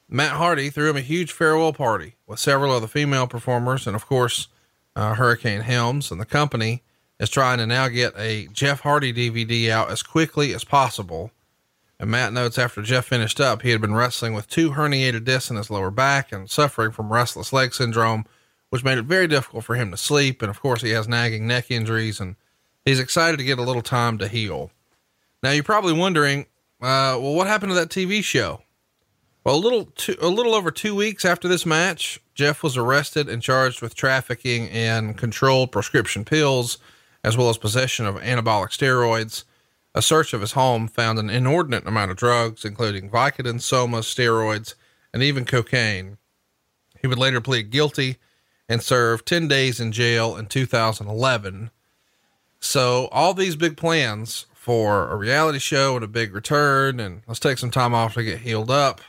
Matt 0.09 0.33
Hardy 0.33 0.71
threw 0.71 0.91
him 0.91 0.97
a 0.97 1.03
huge 1.03 1.31
farewell 1.31 1.75
party 1.75 2.17
with 2.27 2.39
several 2.39 2.75
of 2.75 2.81
the 2.81 2.89
female 2.89 3.27
performers 3.27 3.87
and, 3.87 3.95
of 3.95 4.07
course, 4.07 4.49
uh, 4.97 5.15
Hurricane 5.15 5.61
Helms 5.61 6.11
and 6.11 6.19
the 6.19 6.25
company 6.25 6.83
is 7.19 7.31
trying 7.31 7.59
to 7.59 7.67
now 7.67 7.89
get 7.89 8.15
a 8.17 8.47
Jeff 8.53 8.81
Hardy 8.81 9.13
DVD 9.13 9.71
out 9.71 9.91
as 9.91 10.03
quickly 10.03 10.55
as 10.55 10.65
possible. 10.65 11.33
And 12.01 12.11
Matt 12.11 12.33
notes 12.33 12.59
after 12.59 12.81
Jeff 12.81 13.07
finished 13.07 13.41
up, 13.41 13.63
he 13.63 13.71
had 13.71 13.81
been 13.81 13.95
wrestling 13.95 14.33
with 14.33 14.49
two 14.49 14.73
herniated 14.73 15.25
discs 15.25 15.51
in 15.51 15.57
his 15.57 15.71
lower 15.71 15.91
back 15.91 16.31
and 16.31 16.49
suffering 16.49 16.93
from 16.93 17.13
restless 17.13 17.53
leg 17.53 17.75
syndrome, 17.75 18.25
which 18.71 18.85
made 18.85 18.99
it 18.99 19.05
very 19.05 19.27
difficult 19.27 19.65
for 19.65 19.75
him 19.75 19.91
to 19.91 19.97
sleep. 19.97 20.41
And 20.41 20.51
of 20.51 20.61
course, 20.61 20.83
he 20.83 20.91
has 20.91 21.09
nagging 21.09 21.47
neck 21.47 21.71
injuries 21.71 22.21
and 22.21 22.37
he's 22.85 23.01
excited 23.01 23.39
to 23.39 23.45
get 23.45 23.59
a 23.59 23.65
little 23.65 23.83
time 23.83 24.17
to 24.19 24.29
heal. 24.29 24.71
Now, 25.43 25.51
you're 25.51 25.65
probably 25.65 25.93
wondering, 25.93 26.43
uh, 26.81 27.19
well, 27.21 27.35
what 27.35 27.49
happened 27.49 27.71
to 27.71 27.77
that 27.77 27.89
TV 27.89 28.23
show? 28.23 28.63
Well, 29.43 29.57
a 29.57 29.59
little, 29.59 29.89
a 30.21 30.29
little 30.29 30.55
over 30.55 30.71
two 30.71 30.95
weeks 30.95 31.25
after 31.25 31.49
this 31.49 31.67
match, 31.67 32.21
Jeff 32.35 32.63
was 32.63 32.77
arrested 32.77 33.29
and 33.29 33.43
charged 33.43 33.83
with 33.83 33.95
trafficking 33.95 34.69
in 34.69 35.15
controlled 35.15 35.73
prescription 35.73 36.25
pills 36.25 36.79
as 37.29 37.37
well 37.37 37.51
as 37.51 37.59
possession 37.59 38.07
of 38.07 38.15
anabolic 38.15 38.71
steroids. 38.71 39.45
A 39.95 40.01
search 40.01 40.33
of 40.33 40.41
his 40.41 40.53
home 40.53 40.89
found 40.89 41.19
an 41.19 41.29
inordinate 41.29 41.87
amount 41.87 42.11
of 42.11 42.17
drugs, 42.17 42.65
including 42.65 43.11
Vicodin, 43.11 43.61
Soma, 43.61 43.99
steroids, 43.99 44.75
and 45.13 45.23
even 45.23 45.45
cocaine. 45.45 46.17
He 47.03 47.07
would 47.07 47.19
later 47.19 47.43
plead 47.43 47.69
guilty 47.69 48.17
and 48.67 48.83
serve 48.83 49.27
10 49.27 49.47
days 49.47 49.79
in 49.79 49.93
jail 49.93 50.37
in 50.37 50.47
2011. 50.47 51.71
So, 52.61 53.09
all 53.13 53.35
these 53.35 53.57
big 53.57 53.77
plans 53.77 54.47
for 54.55 55.11
a 55.11 55.17
reality 55.17 55.59
show 55.59 55.97
and 55.97 56.05
a 56.05 56.09
big 56.09 56.35
return, 56.35 56.99
and 56.99 57.21
let's 57.27 57.41
take 57.41 57.59
some 57.59 57.71
time 57.71 57.95
off 57.95 58.15
to 58.15 58.23
get 58.23 58.39
healed 58.39 58.71
up. 58.71 59.03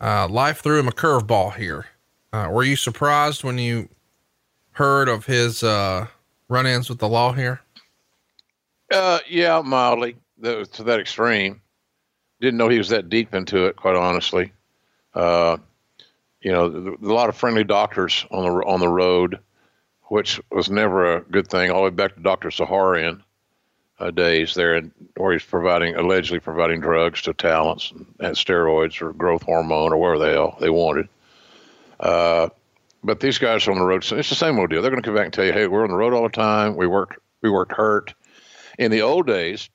Uh, 0.00 0.26
life 0.26 0.62
threw 0.62 0.80
him 0.80 0.88
a 0.88 0.92
curveball 0.92 1.54
here. 1.54 1.86
Uh, 2.32 2.48
were 2.50 2.64
you 2.64 2.74
surprised 2.74 3.44
when 3.44 3.56
you 3.56 3.88
heard 4.72 5.08
of 5.08 5.26
his 5.26 5.62
uh, 5.62 6.08
run-ins 6.48 6.88
with 6.88 6.98
the 6.98 7.08
law 7.08 7.32
here? 7.32 7.60
Uh, 8.92 9.18
yeah, 9.28 9.62
mildly 9.64 10.16
to 10.42 10.82
that 10.84 11.00
extreme. 11.00 11.60
Didn't 12.40 12.58
know 12.58 12.68
he 12.68 12.78
was 12.78 12.90
that 12.90 13.08
deep 13.08 13.34
into 13.34 13.66
it, 13.66 13.76
quite 13.76 13.96
honestly. 13.96 14.52
Uh, 15.14 15.56
you 16.40 16.52
know, 16.52 16.96
a 17.02 17.12
lot 17.12 17.28
of 17.28 17.36
friendly 17.36 17.64
doctors 17.64 18.26
on 18.30 18.44
the 18.44 18.52
on 18.66 18.80
the 18.80 18.88
road, 18.88 19.38
which 20.02 20.40
was 20.52 20.70
never 20.70 21.16
a 21.16 21.20
good 21.22 21.48
thing. 21.48 21.70
All 21.70 21.78
the 21.78 21.90
way 21.90 21.90
back 21.90 22.14
to 22.14 22.20
Doctor 22.20 22.50
Zahorian 22.50 23.22
uh, 23.98 24.10
days 24.10 24.54
there, 24.54 24.80
where 25.16 25.32
he's 25.32 25.44
providing 25.44 25.96
allegedly 25.96 26.38
providing 26.38 26.80
drugs 26.80 27.22
to 27.22 27.32
talents 27.32 27.92
and 28.20 28.36
steroids 28.36 29.00
or 29.00 29.12
growth 29.12 29.42
hormone 29.42 29.92
or 29.92 29.96
whatever 29.96 30.18
the 30.18 30.32
hell 30.32 30.56
they 30.60 30.70
wanted. 30.70 31.08
Uh, 31.98 32.50
but 33.06 33.20
these 33.20 33.38
guys 33.38 33.66
are 33.66 33.70
on 33.70 33.78
the 33.78 33.84
road, 33.84 34.02
so 34.02 34.16
it's 34.16 34.28
the 34.28 34.34
same 34.34 34.58
old 34.58 34.70
deal. 34.70 34.82
They're 34.82 34.90
going 34.90 35.02
to 35.02 35.06
come 35.06 35.14
back 35.14 35.26
and 35.26 35.32
tell 35.32 35.44
you, 35.44 35.52
"Hey, 35.52 35.68
we're 35.68 35.84
on 35.84 35.90
the 35.90 35.96
road 35.96 36.12
all 36.12 36.24
the 36.24 36.28
time. 36.28 36.76
We 36.76 36.86
worked, 36.86 37.18
we 37.40 37.48
worked 37.48 37.72
hurt." 37.72 38.12
In 38.78 38.90
the 38.90 39.02
old 39.02 39.26
days, 39.26 39.70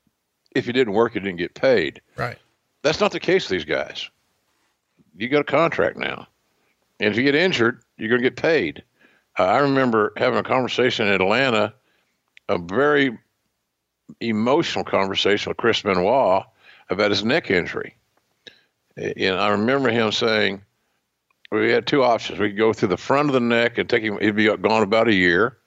if 0.53 0.67
you 0.67 0.73
didn't 0.73 0.93
work, 0.93 1.15
you 1.15 1.21
didn't 1.21 1.37
get 1.39 1.55
paid. 1.55 2.01
Right. 2.17 2.37
That's 2.83 2.99
not 2.99 3.11
the 3.11 3.19
case 3.19 3.49
with 3.49 3.57
these 3.57 3.65
guys. 3.65 4.09
You 5.17 5.29
got 5.29 5.41
a 5.41 5.45
contract 5.45 5.97
now. 5.97 6.27
And 6.99 7.09
if 7.09 7.17
you 7.17 7.23
get 7.23 7.35
injured, 7.35 7.81
you're 7.97 8.09
going 8.09 8.21
to 8.21 8.29
get 8.29 8.37
paid. 8.37 8.83
Uh, 9.39 9.45
I 9.45 9.59
remember 9.59 10.13
having 10.17 10.37
a 10.37 10.43
conversation 10.43 11.07
in 11.07 11.13
Atlanta, 11.13 11.73
a 12.49 12.57
very 12.57 13.17
emotional 14.19 14.83
conversation 14.83 15.49
with 15.49 15.57
Chris 15.57 15.81
Benoit 15.81 16.43
about 16.89 17.11
his 17.11 17.23
neck 17.23 17.49
injury. 17.49 17.95
And 18.97 19.35
I 19.35 19.49
remember 19.49 19.89
him 19.89 20.11
saying, 20.11 20.61
we 21.51 21.71
had 21.71 21.85
two 21.85 22.03
options. 22.03 22.39
We 22.39 22.49
could 22.49 22.57
go 22.57 22.73
through 22.73 22.89
the 22.89 22.97
front 22.97 23.29
of 23.29 23.33
the 23.33 23.39
neck 23.39 23.77
and 23.77 23.89
take 23.89 24.03
him, 24.03 24.17
he'd 24.19 24.35
be 24.35 24.45
gone 24.45 24.83
about 24.83 25.07
a 25.07 25.13
year, 25.13 25.57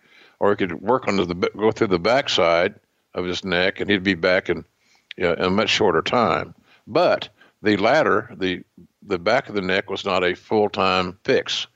or 0.41 0.51
he 0.51 0.57
could 0.57 0.81
work 0.81 1.07
on 1.09 1.17
the, 1.17 1.51
go 1.57 1.71
through 1.71 1.89
the 1.89 1.99
backside 1.99 2.75
of 3.15 3.25
his 3.25 3.45
neck 3.45 3.81
and 3.81 3.91
he'd 3.91 4.03
be 4.03 4.15
back 4.15 4.49
in, 4.49 4.65
you 5.17 5.25
know, 5.25 5.35
in 5.35 5.45
a 5.45 5.51
much 5.51 5.71
shorter 5.71 6.03
time. 6.03 6.55
But 6.87 7.29
the 7.63 7.77
latter, 7.77 8.31
the 8.37 8.63
the 9.07 9.19
back 9.19 9.49
of 9.49 9.55
the 9.55 9.61
neck 9.61 9.91
was 9.91 10.05
not 10.05 10.25
a 10.25 10.35
full 10.35 10.69
time 10.69 11.19
fix. 11.25 11.67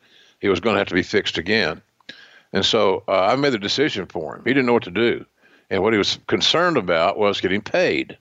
He 0.40 0.48
was 0.48 0.60
going 0.60 0.74
to 0.74 0.78
have 0.78 0.88
to 0.88 0.94
be 0.94 1.02
fixed 1.02 1.38
again. 1.38 1.82
And 2.52 2.64
so 2.64 3.04
uh, 3.08 3.26
I 3.26 3.36
made 3.36 3.52
the 3.52 3.58
decision 3.58 4.06
for 4.06 4.36
him. 4.36 4.42
He 4.44 4.50
didn't 4.50 4.66
know 4.66 4.72
what 4.72 4.84
to 4.84 4.90
do. 4.90 5.26
And 5.70 5.82
what 5.82 5.92
he 5.92 5.98
was 5.98 6.18
concerned 6.26 6.78
about 6.78 7.18
was 7.18 7.40
getting 7.40 7.60
paid. 7.60 8.16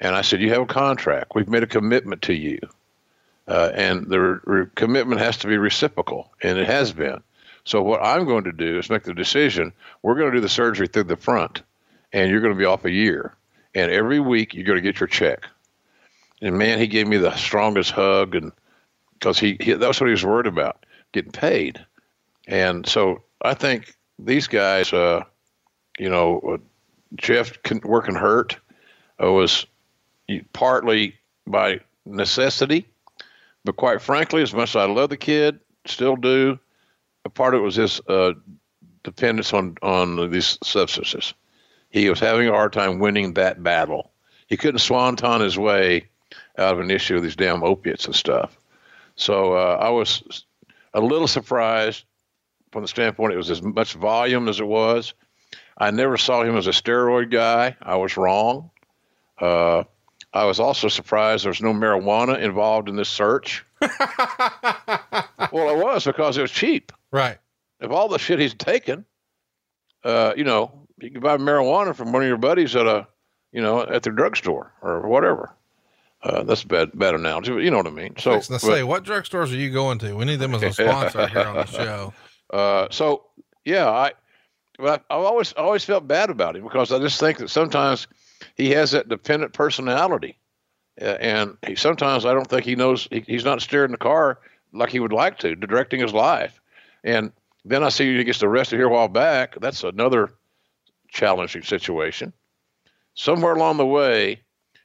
And 0.00 0.14
I 0.14 0.22
said, 0.22 0.40
You 0.40 0.50
have 0.50 0.62
a 0.62 0.66
contract. 0.66 1.32
We've 1.34 1.48
made 1.48 1.62
a 1.62 1.68
commitment 1.68 2.22
to 2.22 2.34
you. 2.34 2.58
Uh, 3.48 3.70
and 3.74 4.06
the 4.08 4.20
re- 4.20 4.66
commitment 4.74 5.20
has 5.20 5.38
to 5.38 5.46
be 5.46 5.56
reciprocal, 5.56 6.30
and 6.42 6.58
it 6.58 6.66
has 6.66 6.92
been. 6.92 7.22
So, 7.64 7.82
what 7.82 8.02
I'm 8.02 8.26
going 8.26 8.44
to 8.44 8.52
do 8.52 8.78
is 8.78 8.90
make 8.90 9.04
the 9.04 9.14
decision 9.14 9.72
we're 10.02 10.14
going 10.14 10.30
to 10.30 10.36
do 10.36 10.40
the 10.40 10.48
surgery 10.48 10.86
through 10.86 11.04
the 11.04 11.16
front, 11.16 11.62
and 12.12 12.30
you're 12.30 12.40
going 12.40 12.52
to 12.52 12.58
be 12.58 12.64
off 12.64 12.84
a 12.84 12.90
year. 12.90 13.34
And 13.74 13.90
every 13.90 14.20
week, 14.20 14.54
you're 14.54 14.64
going 14.64 14.76
to 14.76 14.82
get 14.82 15.00
your 15.00 15.06
check 15.06 15.46
and 16.40 16.58
man, 16.58 16.78
he 16.78 16.86
gave 16.86 17.06
me 17.06 17.16
the 17.16 17.34
strongest 17.36 17.90
hug, 17.90 18.34
and 18.34 18.52
because 19.14 19.38
he, 19.38 19.56
he 19.60 19.72
that's 19.74 20.00
what 20.00 20.06
he 20.06 20.12
was 20.12 20.24
worried 20.24 20.46
about, 20.46 20.84
getting 21.12 21.32
paid. 21.32 21.84
And 22.46 22.86
so 22.86 23.22
I 23.42 23.54
think 23.54 23.96
these 24.18 24.46
guys, 24.46 24.92
uh, 24.92 25.24
you 25.98 26.08
know, 26.08 26.40
uh, 26.40 26.56
Jeff 27.16 27.52
working 27.84 28.14
hurt 28.14 28.56
uh, 29.22 29.30
was 29.32 29.66
partly 30.52 31.16
by 31.46 31.80
necessity, 32.06 32.86
but 33.68 33.76
quite 33.76 34.00
frankly, 34.00 34.40
as 34.40 34.54
much 34.54 34.70
as 34.70 34.76
I 34.76 34.86
love 34.86 35.10
the 35.10 35.18
kid, 35.18 35.60
still 35.84 36.16
do, 36.16 36.58
a 37.26 37.28
part 37.28 37.52
of 37.52 37.60
it 37.60 37.64
was 37.64 37.76
his 37.76 38.00
uh, 38.08 38.32
dependence 39.02 39.52
on 39.52 39.76
on 39.82 40.30
these 40.30 40.56
substances. 40.64 41.34
He 41.90 42.08
was 42.08 42.18
having 42.18 42.48
a 42.48 42.52
hard 42.52 42.72
time 42.72 42.98
winning 42.98 43.34
that 43.34 43.62
battle. 43.62 44.10
He 44.46 44.56
couldn't 44.56 44.78
swanton 44.78 45.42
his 45.42 45.58
way 45.58 46.08
out 46.56 46.72
of 46.72 46.80
an 46.80 46.90
issue 46.90 47.16
with 47.16 47.24
these 47.24 47.36
damn 47.36 47.62
opiates 47.62 48.06
and 48.06 48.14
stuff. 48.14 48.56
So 49.16 49.52
uh, 49.52 49.76
I 49.78 49.90
was 49.90 50.46
a 50.94 51.00
little 51.02 51.28
surprised 51.28 52.04
from 52.72 52.80
the 52.80 52.88
standpoint 52.88 53.34
it 53.34 53.36
was 53.36 53.50
as 53.50 53.60
much 53.60 53.92
volume 53.92 54.48
as 54.48 54.60
it 54.60 54.66
was. 54.66 55.12
I 55.76 55.90
never 55.90 56.16
saw 56.16 56.42
him 56.42 56.56
as 56.56 56.68
a 56.68 56.70
steroid 56.70 57.30
guy. 57.30 57.76
I 57.82 57.96
was 57.96 58.16
wrong. 58.16 58.70
Uh, 59.38 59.84
I 60.32 60.44
was 60.44 60.60
also 60.60 60.88
surprised 60.88 61.44
there 61.44 61.50
was 61.50 61.62
no 61.62 61.72
marijuana 61.72 62.40
involved 62.40 62.88
in 62.88 62.96
this 62.96 63.08
search. 63.08 63.64
well, 63.80 63.90
it 65.70 65.82
was 65.82 66.04
because 66.04 66.36
it 66.36 66.42
was 66.42 66.50
cheap. 66.50 66.92
Right. 67.10 67.38
If 67.80 67.90
all 67.90 68.08
the 68.08 68.18
shit 68.18 68.38
he's 68.38 68.54
taken, 68.54 69.04
uh, 70.04 70.34
you 70.36 70.44
know, 70.44 70.86
you 71.00 71.10
can 71.10 71.20
buy 71.20 71.36
marijuana 71.36 71.94
from 71.94 72.12
one 72.12 72.22
of 72.22 72.28
your 72.28 72.36
buddies 72.36 72.76
at 72.76 72.86
a, 72.86 73.06
you 73.52 73.62
know, 73.62 73.82
at 73.82 74.02
the 74.02 74.10
drugstore 74.10 74.72
or 74.82 75.08
whatever. 75.08 75.54
Uh, 76.22 76.42
that's 76.42 76.64
a 76.64 76.66
bad 76.66 76.90
bad 76.94 77.14
analogy, 77.14 77.52
but 77.52 77.58
you 77.58 77.70
know 77.70 77.76
what 77.76 77.86
I 77.86 77.90
mean. 77.90 78.14
So, 78.18 78.40
but, 78.48 78.60
say, 78.60 78.82
what 78.82 79.04
drugstores 79.04 79.52
are 79.52 79.56
you 79.56 79.70
going 79.70 80.00
to? 80.00 80.14
We 80.14 80.24
need 80.24 80.40
them 80.40 80.52
as 80.52 80.64
a 80.64 80.72
sponsor 80.72 81.28
here 81.28 81.44
on 81.44 81.54
the 81.54 81.64
show. 81.66 82.12
Uh, 82.52 82.88
so 82.90 83.26
yeah, 83.64 83.88
I, 83.88 84.12
but 84.78 85.04
I, 85.10 85.14
have 85.14 85.24
always 85.24 85.52
always 85.52 85.84
felt 85.84 86.08
bad 86.08 86.28
about 86.28 86.56
him 86.56 86.64
because 86.64 86.90
I 86.90 86.98
just 86.98 87.20
think 87.20 87.38
that 87.38 87.50
sometimes 87.50 88.08
he 88.56 88.70
has 88.70 88.90
that 88.92 89.08
dependent 89.08 89.52
personality, 89.52 90.38
uh, 91.00 91.04
and 91.04 91.56
he, 91.66 91.74
sometimes 91.74 92.24
I 92.24 92.32
don't 92.32 92.48
think 92.48 92.64
he 92.64 92.76
knows 92.76 93.08
he, 93.10 93.20
he's 93.26 93.44
not 93.44 93.62
steering 93.62 93.90
the 93.90 93.96
car 93.96 94.40
like 94.72 94.90
he 94.90 95.00
would 95.00 95.12
like 95.12 95.38
to, 95.38 95.54
directing 95.54 96.00
his 96.00 96.12
life. 96.12 96.60
And 97.04 97.32
then 97.64 97.82
I 97.84 97.88
see 97.88 98.16
he 98.16 98.24
gets 98.24 98.42
arrested 98.42 98.76
here 98.76 98.86
a 98.86 98.90
while 98.90 99.08
back. 99.08 99.56
That's 99.60 99.84
another 99.84 100.30
challenging 101.08 101.62
situation. 101.62 102.32
Somewhere 103.14 103.54
along 103.54 103.78
the 103.78 103.86
way, 103.86 104.40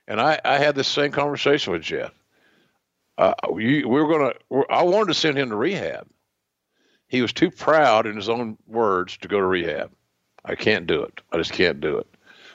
and 0.08 0.20
I, 0.20 0.40
I 0.44 0.58
had 0.58 0.76
this 0.76 0.88
same 0.88 1.12
conversation 1.12 1.74
with 1.74 1.82
Jeff. 1.82 2.12
Uh, 3.18 3.34
we, 3.52 3.84
we 3.84 4.02
were 4.02 4.08
going 4.08 4.34
to, 4.34 4.66
I 4.72 4.84
wanted 4.84 5.08
to 5.08 5.14
send 5.14 5.38
him 5.38 5.50
to 5.50 5.56
rehab. 5.56 6.08
He 7.08 7.22
was 7.22 7.32
too 7.32 7.52
proud, 7.52 8.08
in 8.08 8.16
his 8.16 8.28
own 8.28 8.58
words, 8.66 9.18
to 9.18 9.28
go 9.28 9.38
to 9.40 9.46
rehab. 9.46 9.92
I 10.44 10.56
can't 10.56 10.88
do 10.88 11.04
it. 11.04 11.22
I 11.32 11.38
just 11.38 11.54
can't 11.54 11.80
do 11.80 11.98
it. 11.98 12.08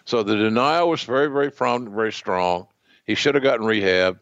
So 0.09 0.23
the 0.23 0.37
denial 0.37 0.89
was 0.89 1.03
very, 1.03 1.27
very 1.27 1.51
prompt, 1.51 1.93
very 1.93 2.15
strong. 2.15 2.67
He 3.05 3.15
should 3.15 3.35
have 3.35 3.45
gotten 3.45 3.67
rehab. 3.67 4.19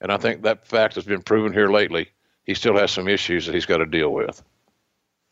And 0.00 0.10
I 0.10 0.16
think 0.16 0.42
that 0.42 0.66
fact 0.66 0.96
has 0.96 1.04
been 1.04 1.22
proven 1.22 1.52
here 1.52 1.70
lately. 1.70 2.08
He 2.42 2.54
still 2.54 2.76
has 2.76 2.90
some 2.90 3.06
issues 3.06 3.46
that 3.46 3.54
he's 3.54 3.64
got 3.64 3.76
to 3.76 3.86
deal 3.86 4.12
with. 4.12 4.42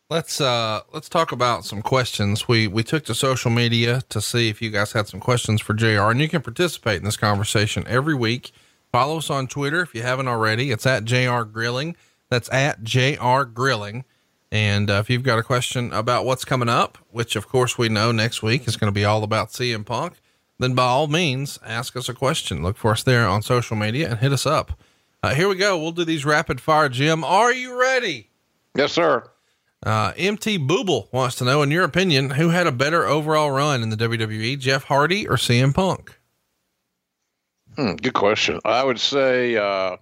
Let's 0.09 0.41
uh 0.41 0.83
let's 0.93 1.09
talk 1.09 1.33
about 1.33 1.65
some 1.65 1.83
questions. 1.83 2.47
We 2.47 2.69
we 2.69 2.85
took 2.85 3.07
to 3.07 3.15
social 3.15 3.51
media 3.51 4.03
to 4.09 4.20
see 4.20 4.49
if 4.49 4.62
you 4.62 4.70
guys 4.70 4.93
had 4.93 5.09
some 5.09 5.19
questions 5.19 5.61
for 5.61 5.75
JR 5.75 6.12
and 6.12 6.20
you 6.20 6.29
can 6.29 6.43
participate 6.43 6.99
in 6.99 7.05
this 7.05 7.16
conversation 7.16 7.85
every 7.89 8.15
week. 8.15 8.53
Follow 8.93 9.19
us 9.19 9.31
on 9.31 9.49
Twitter 9.49 9.81
if 9.81 9.97
you 9.97 10.03
haven't 10.03 10.29
already. 10.29 10.70
It's 10.70 10.87
at 10.87 11.07
JR 11.07 11.43
Grilling. 11.43 11.97
That's 12.31 12.49
at 12.53 12.85
JR 12.85 13.43
Grilling. 13.43 14.05
And 14.51 14.91
uh, 14.91 14.95
if 14.95 15.11
you've 15.11 15.23
got 15.23 15.39
a 15.39 15.43
question 15.43 15.93
about 15.93 16.25
what's 16.25 16.45
coming 16.45 16.69
up, 16.69 16.99
which 17.11 17.37
of 17.37 17.49
course 17.49 17.77
we 17.77 17.89
know 17.89 18.12
next 18.12 18.43
week 18.43 18.66
is 18.66 18.77
going 18.77 18.89
to 18.93 18.95
be 18.95 19.05
all 19.05 19.23
about 19.23 19.51
CM 19.51 19.85
Punk, 19.85 20.15
then 20.59 20.75
by 20.75 20.85
all 20.85 21.07
means 21.07 21.59
ask 21.65 21.97
us 21.97 22.09
a 22.09 22.15
question. 22.15 22.62
Look 22.62 22.77
for 22.77 22.93
us 22.93 23.03
there 23.03 23.27
on 23.27 23.43
social 23.43 23.77
media 23.77 24.09
and 24.11 24.19
hit 24.19 24.33
us 24.33 24.47
up. 24.47 24.81
Uh, 25.23 25.35
here 25.35 25.49
we 25.49 25.57
go. 25.57 25.79
We'll 25.79 25.93
do 25.93 26.05
these 26.05 26.25
rapid 26.25 26.61
fire. 26.61 26.89
Jim, 26.89 27.25
are 27.25 27.53
you 27.53 27.79
ready? 27.79 28.31
Yes, 28.75 28.93
sir. 28.93 29.25
Uh, 29.85 30.12
MT 30.16 30.59
Booble 30.59 31.12
wants 31.12 31.37
to 31.37 31.45
know, 31.45 31.62
in 31.62 31.70
your 31.70 31.85
opinion, 31.85 32.31
who 32.31 32.49
had 32.49 32.66
a 32.66 32.73
better 32.73 33.05
overall 33.05 33.51
run 33.51 33.83
in 33.83 33.91
the 33.91 33.97
WWE, 33.97 34.59
Jeff 34.59 34.85
Hardy 34.85 35.29
or 35.29 35.37
CM 35.37 35.75
Punk? 35.75 36.19
Hmm, 37.77 37.95
good 37.95 38.15
question. 38.15 38.61
I 38.65 38.83
would 38.83 38.99
say 38.99 39.57
uh, 39.57 39.97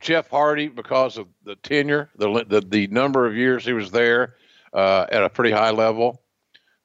Jeff 0.00 0.30
Hardy 0.30 0.68
because 0.68 1.18
of 1.18 1.28
the 1.44 1.56
tenure, 1.56 2.10
the 2.16 2.44
the, 2.48 2.60
the 2.60 2.86
number 2.88 3.26
of 3.26 3.36
years 3.36 3.64
he 3.64 3.72
was 3.72 3.90
there 3.90 4.34
uh, 4.72 5.06
at 5.10 5.22
a 5.22 5.28
pretty 5.28 5.50
high 5.50 5.70
level. 5.70 6.22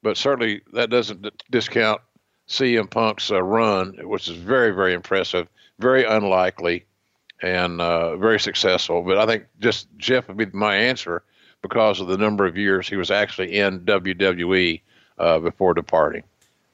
But 0.04 0.18
certainly 0.18 0.62
that 0.74 0.90
doesn't 0.90 1.26
discount 1.50 2.02
CM 2.48 2.90
Punk's 2.90 3.32
uh, 3.32 3.42
run, 3.42 3.98
which 4.04 4.28
is 4.28 4.38
very, 4.38 4.72
very 4.72 4.94
impressive, 4.94 5.48
very 5.80 6.04
unlikely, 6.04 6.86
and 7.42 7.82
uh, 7.82 8.16
very 8.18 8.40
successful. 8.40 9.02
But 9.02 9.18
I 9.18 9.26
think 9.26 9.46
just 9.60 9.88
Jeff 9.98 10.28
would 10.28 10.38
be 10.38 10.46
my 10.54 10.76
answer 10.76 11.24
because 11.62 12.00
of 12.00 12.08
the 12.08 12.18
number 12.18 12.46
of 12.46 12.58
years 12.58 12.88
he 12.88 12.96
was 12.96 13.10
actually 13.10 13.58
in 13.58 13.80
WWE 13.82 14.82
uh, 15.18 15.40
before 15.40 15.74
departing. 15.74 16.24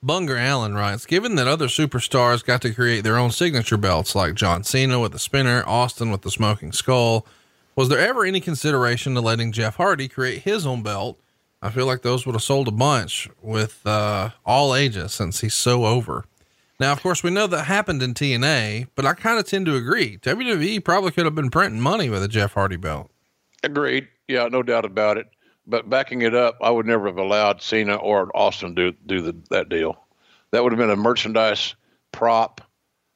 Bunger 0.04 0.36
Allen 0.36 0.74
writes, 0.74 1.06
given 1.06 1.36
that 1.36 1.48
other 1.48 1.68
superstars 1.68 2.44
got 2.44 2.62
to 2.64 2.74
create 2.74 3.04
their 3.04 3.18
own 3.18 3.30
signature 3.30 3.78
belts 3.78 4.16
like 4.16 4.34
John 4.34 4.64
Cena 4.64 5.00
with 5.00 5.12
the 5.12 5.20
spinner, 5.20 5.64
Austin 5.68 6.10
with 6.10 6.24
the 6.24 6.32
smoking 6.32 6.72
skull, 6.72 7.28
was 7.76 7.88
there 7.88 8.00
ever 8.00 8.26
any 8.26 8.40
consideration 8.40 9.14
to 9.14 9.22
letting 9.22 9.52
Jeff 9.52 9.76
Hardy 9.76 10.08
create 10.08 10.42
his 10.42 10.66
own 10.66 10.82
belt? 10.82 11.20
I 11.62 11.70
feel 11.70 11.86
like 11.86 12.02
those 12.02 12.26
would 12.26 12.34
have 12.34 12.42
sold 12.42 12.68
a 12.68 12.72
bunch 12.72 13.30
with 13.44 13.86
uh, 13.86 14.32
all 14.44 14.74
ages 14.74 15.14
since 15.14 15.42
he's 15.42 15.54
so 15.54 15.86
over. 15.86 16.26
Now, 16.80 16.92
of 16.92 17.04
course, 17.04 17.22
we 17.22 17.30
know 17.30 17.46
that 17.46 17.66
happened 17.66 18.02
in 18.02 18.16
TNA, 18.16 18.88
but 18.96 19.06
I 19.06 19.14
kind 19.14 19.38
of 19.38 19.46
tend 19.46 19.68
to 19.68 19.76
agree. 19.76 20.18
WWE 20.18 20.84
probably 20.84 21.12
could 21.12 21.26
have 21.26 21.36
been 21.36 21.52
printing 21.52 21.80
money 21.80 22.10
with 22.10 22.24
a 22.24 22.28
Jeff 22.28 22.54
Hardy 22.54 22.76
belt. 22.76 23.12
Agreed. 23.64 24.08
Yeah, 24.28 24.48
no 24.48 24.64
doubt 24.64 24.86
about 24.86 25.18
it. 25.18 25.28
But 25.68 25.90
backing 25.90 26.24
it 26.24 26.34
up, 26.34 26.58
I 26.62 26.70
would 26.70 26.86
never 26.86 27.08
have 27.08 27.18
allowed 27.18 27.62
Cena 27.62 27.96
or 27.96 28.36
Austin 28.36 28.74
do 28.74 28.94
do 29.06 29.22
the, 29.22 29.36
that 29.50 29.70
deal. 29.70 29.98
That 30.52 30.64
would 30.64 30.72
have 30.72 30.80
been 30.80 30.90
a 30.90 30.96
merchandise 30.96 31.76
prop, 32.12 32.62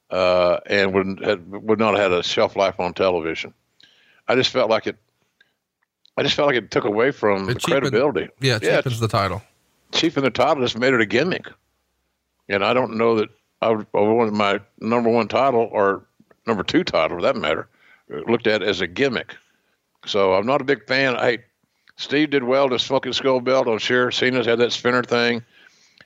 uh, 0.10 0.60
and 0.68 0.94
would 0.94 1.50
would 1.50 1.80
not 1.80 1.96
have 1.96 2.12
had 2.12 2.20
a 2.20 2.24
shelf 2.24 2.56
life 2.56 2.80
on 2.80 2.94
television. 2.94 3.54
I 4.28 4.36
just 4.36 4.52
felt 4.52 4.70
like 4.70 4.88
it. 4.88 4.98
I 6.18 6.24
just 6.24 6.36
felt 6.36 6.48
like 6.48 6.56
it 6.56 6.72
took 6.72 6.86
away 6.86 7.12
from 7.12 7.50
it 7.50 7.56
the 7.56 7.60
cheapened, 7.60 7.92
credibility. 7.92 8.30
Yeah, 8.40 8.60
yeah. 8.62 8.78
cheapens 8.78 9.00
the 9.00 9.08
title. 9.08 9.42
Chief 9.92 10.02
Cheapened 10.02 10.26
the 10.26 10.32
title 10.32 10.64
just 10.64 10.78
made 10.78 10.94
it 10.94 11.02
a 11.02 11.06
gimmick, 11.06 11.48
and 12.48 12.64
I 12.64 12.74
don't 12.74 12.98
know 12.98 13.16
that 13.16 13.30
I 13.62 13.70
would, 13.70 13.88
I 13.94 14.00
wanted 14.00 14.34
my 14.34 14.60
number 14.80 15.10
one 15.10 15.28
title 15.28 15.68
or 15.72 16.06
number 16.46 16.64
two 16.64 16.84
title, 16.84 17.18
for 17.18 17.22
that 17.24 17.36
matter, 17.36 17.68
looked 18.28 18.48
at 18.48 18.62
as 18.62 18.82
a 18.82 18.88
gimmick. 18.88 19.36
So 20.06 20.36
I'm 20.36 20.46
not 20.46 20.62
a 20.62 20.64
big 20.64 20.86
fan. 20.88 21.16
I 21.16 21.40
Steve 21.98 22.30
did 22.30 22.44
well 22.44 22.70
to 22.70 22.80
smoking 22.80 23.14
skull 23.14 23.40
belt. 23.40 23.68
I'm 23.68 23.78
sure 23.78 24.12
Cena's 24.12 24.46
had 24.46 24.60
that 24.60 24.74
spinner 24.74 25.04
thing. 25.04 25.44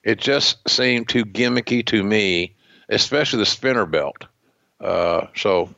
It 0.04 0.20
just 0.20 0.68
seemed 0.70 1.10
too 1.10 1.26
gimmicky 1.26 1.86
to 1.88 2.04
me 2.04 2.56
especially 2.90 3.40
the 3.40 3.46
spinner 3.46 3.86
belt. 3.86 4.26
Uh, 4.82 5.28
so 5.36 5.74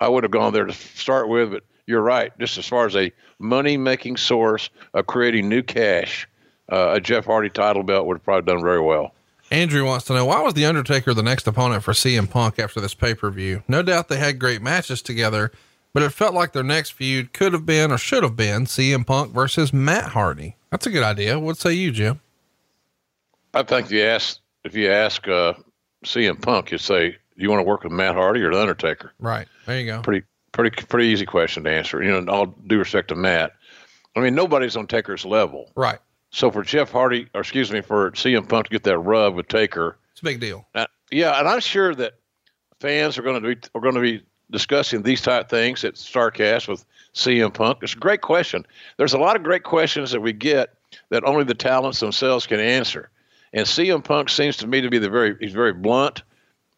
I 0.00 0.08
would 0.08 0.24
have 0.24 0.30
gone 0.30 0.52
there 0.52 0.64
to 0.64 0.72
start 0.72 1.28
with, 1.28 1.52
but 1.52 1.64
you're 1.86 2.02
right. 2.02 2.36
Just 2.38 2.58
as 2.58 2.66
far 2.66 2.86
as 2.86 2.96
a 2.96 3.12
money 3.38 3.76
making 3.76 4.16
source 4.16 4.70
of 4.94 5.06
creating 5.06 5.48
new 5.48 5.62
cash, 5.62 6.28
uh, 6.70 6.92
a 6.92 7.00
Jeff 7.00 7.26
Hardy 7.26 7.50
title 7.50 7.82
belt 7.82 8.06
would 8.06 8.18
have 8.18 8.24
probably 8.24 8.50
done 8.50 8.62
very 8.62 8.80
well. 8.80 9.12
Andrew 9.50 9.84
wants 9.84 10.06
to 10.06 10.14
know 10.14 10.24
why 10.24 10.40
was 10.40 10.54
the 10.54 10.64
Undertaker 10.64 11.12
the 11.12 11.22
next 11.22 11.46
opponent 11.46 11.82
for 11.82 11.92
CM 11.92 12.30
Punk 12.30 12.58
after 12.58 12.80
this 12.80 12.94
pay 12.94 13.14
per 13.14 13.30
view? 13.30 13.62
No 13.68 13.82
doubt 13.82 14.08
they 14.08 14.16
had 14.16 14.38
great 14.38 14.62
matches 14.62 15.02
together, 15.02 15.52
but 15.92 16.02
it 16.02 16.10
felt 16.10 16.34
like 16.34 16.52
their 16.52 16.62
next 16.62 16.90
feud 16.90 17.32
could 17.32 17.52
have 17.52 17.66
been 17.66 17.92
or 17.92 17.98
should 17.98 18.22
have 18.22 18.36
been 18.36 18.64
CM 18.64 19.06
Punk 19.06 19.32
versus 19.32 19.72
Matt 19.72 20.12
Hardy. 20.12 20.56
That's 20.70 20.86
a 20.86 20.90
good 20.90 21.02
idea. 21.02 21.38
What 21.38 21.58
say 21.58 21.74
you, 21.74 21.92
Jim? 21.92 22.20
I 23.54 23.62
think 23.62 23.86
if 23.86 23.92
you 23.92 24.02
ask 24.02 24.40
if 24.64 24.74
you 24.74 24.90
ask 24.90 25.26
uh, 25.28 25.54
CM 26.04 26.40
Punk, 26.40 26.70
you 26.70 26.78
say, 26.78 27.10
"Do 27.10 27.16
you 27.36 27.50
want 27.50 27.60
to 27.60 27.68
work 27.68 27.84
with 27.84 27.92
Matt 27.92 28.14
Hardy 28.14 28.40
or 28.40 28.50
the 28.50 28.60
Undertaker?" 28.60 29.12
Right 29.18 29.46
there, 29.66 29.78
you 29.78 29.86
go. 29.86 30.00
Pretty 30.00 30.24
pretty 30.52 30.70
pretty 30.86 31.08
easy 31.08 31.26
question 31.26 31.64
to 31.64 31.70
answer. 31.70 32.02
You 32.02 32.12
know, 32.12 32.18
in 32.18 32.28
all 32.28 32.46
due 32.46 32.78
respect 32.78 33.08
to 33.08 33.14
Matt, 33.14 33.52
I 34.16 34.20
mean 34.20 34.34
nobody's 34.34 34.76
on 34.76 34.86
Taker's 34.86 35.24
level. 35.24 35.70
Right. 35.74 35.98
So 36.30 36.50
for 36.50 36.62
Jeff 36.62 36.90
Hardy, 36.90 37.28
or 37.34 37.42
excuse 37.42 37.70
me, 37.70 37.82
for 37.82 38.10
CM 38.12 38.48
Punk 38.48 38.66
to 38.66 38.70
get 38.70 38.84
that 38.84 38.98
rub 38.98 39.34
with 39.34 39.48
Taker, 39.48 39.98
it's 40.12 40.22
a 40.22 40.24
big 40.24 40.40
deal. 40.40 40.66
Uh, 40.74 40.86
yeah, 41.10 41.38
and 41.38 41.46
I'm 41.46 41.60
sure 41.60 41.94
that 41.94 42.14
fans 42.80 43.18
are 43.18 43.22
going 43.22 43.42
to 43.42 43.54
be 43.54 43.60
are 43.74 43.82
going 43.82 43.94
to 43.94 44.00
be 44.00 44.22
discussing 44.52 45.02
these 45.02 45.20
type 45.20 45.48
things 45.48 45.82
at 45.84 45.94
Starrcast 45.94 46.68
with 46.68 46.84
CM 47.14 47.52
Punk. 47.52 47.78
It's 47.82 47.94
a 47.94 47.98
great 47.98 48.20
question. 48.20 48.64
There's 48.96 49.14
a 49.14 49.18
lot 49.18 49.36
of 49.36 49.42
great 49.42 49.64
questions 49.64 50.12
that 50.12 50.20
we 50.20 50.32
get 50.32 50.74
that 51.08 51.24
only 51.24 51.44
the 51.44 51.54
talents 51.54 52.00
themselves 52.00 52.46
can 52.46 52.60
answer. 52.60 53.10
And 53.52 53.66
CM 53.66 54.04
Punk 54.04 54.28
seems 54.28 54.56
to 54.58 54.66
me 54.66 54.80
to 54.80 54.90
be 54.90 54.98
the 54.98 55.10
very 55.10 55.36
he's 55.40 55.52
very 55.52 55.72
blunt, 55.72 56.22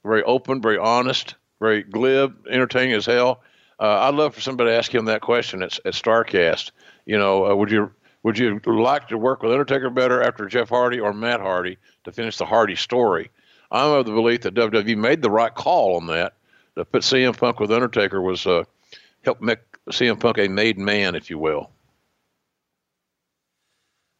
very 0.04 0.22
open, 0.22 0.60
very 0.60 0.78
honest, 0.78 1.34
very 1.60 1.82
glib, 1.82 2.34
entertaining 2.48 2.94
as 2.94 3.06
hell. 3.06 3.42
Uh, 3.78 4.00
I'd 4.00 4.14
love 4.14 4.34
for 4.34 4.40
somebody 4.40 4.70
to 4.70 4.76
ask 4.76 4.94
him 4.94 5.04
that 5.06 5.20
question 5.20 5.62
at, 5.62 5.78
at 5.84 5.94
Starrcast. 5.94 6.70
You 7.06 7.18
know, 7.18 7.46
uh, 7.46 7.54
would 7.54 7.70
you 7.70 7.92
would 8.22 8.38
you 8.38 8.60
like 8.64 9.08
to 9.08 9.18
work 9.18 9.42
with 9.42 9.52
Undertaker 9.52 9.90
better 9.90 10.22
after 10.22 10.46
Jeff 10.46 10.70
Hardy 10.70 10.98
or 10.98 11.12
Matt 11.12 11.40
Hardy 11.40 11.76
to 12.04 12.12
finish 12.12 12.38
the 12.38 12.46
Hardy 12.46 12.74
story? 12.74 13.30
I'm 13.70 13.92
of 13.92 14.06
the 14.06 14.12
belief 14.12 14.42
that 14.42 14.54
WWE 14.54 14.96
made 14.96 15.20
the 15.20 15.30
right 15.30 15.54
call 15.54 15.96
on 15.96 16.06
that. 16.06 16.34
To 16.76 16.84
put 16.84 17.02
CM 17.02 17.36
Punk 17.36 17.60
with 17.60 17.70
Undertaker 17.70 18.20
was 18.20 18.46
uh, 18.46 18.64
help 19.22 19.40
make 19.40 19.60
CM 19.90 20.18
Punk 20.18 20.38
a 20.38 20.48
made 20.48 20.78
man, 20.78 21.14
if 21.14 21.30
you 21.30 21.38
will. 21.38 21.70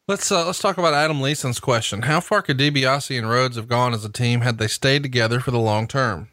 Let's 0.07 0.31
uh, 0.31 0.45
let's 0.45 0.59
talk 0.59 0.77
about 0.77 0.93
Adam 0.93 1.19
Leeson's 1.19 1.59
question. 1.59 2.03
How 2.03 2.19
far 2.19 2.43
could 2.43 2.59
DiBiase 2.59 3.17
and 3.17 3.27
Rhodes 3.27 3.55
have 3.55 3.67
gone 3.67 3.93
as 3.93 4.05
a 4.05 4.09
team 4.09 4.41
had 4.41 4.59
they 4.59 4.67
stayed 4.67 5.01
together 5.01 5.39
for 5.39 5.51
the 5.51 5.59
long 5.59 5.87
term? 5.87 6.29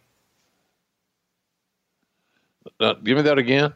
Uh, 2.79 2.95
give 2.95 3.17
me 3.17 3.23
that 3.23 3.39
again. 3.39 3.73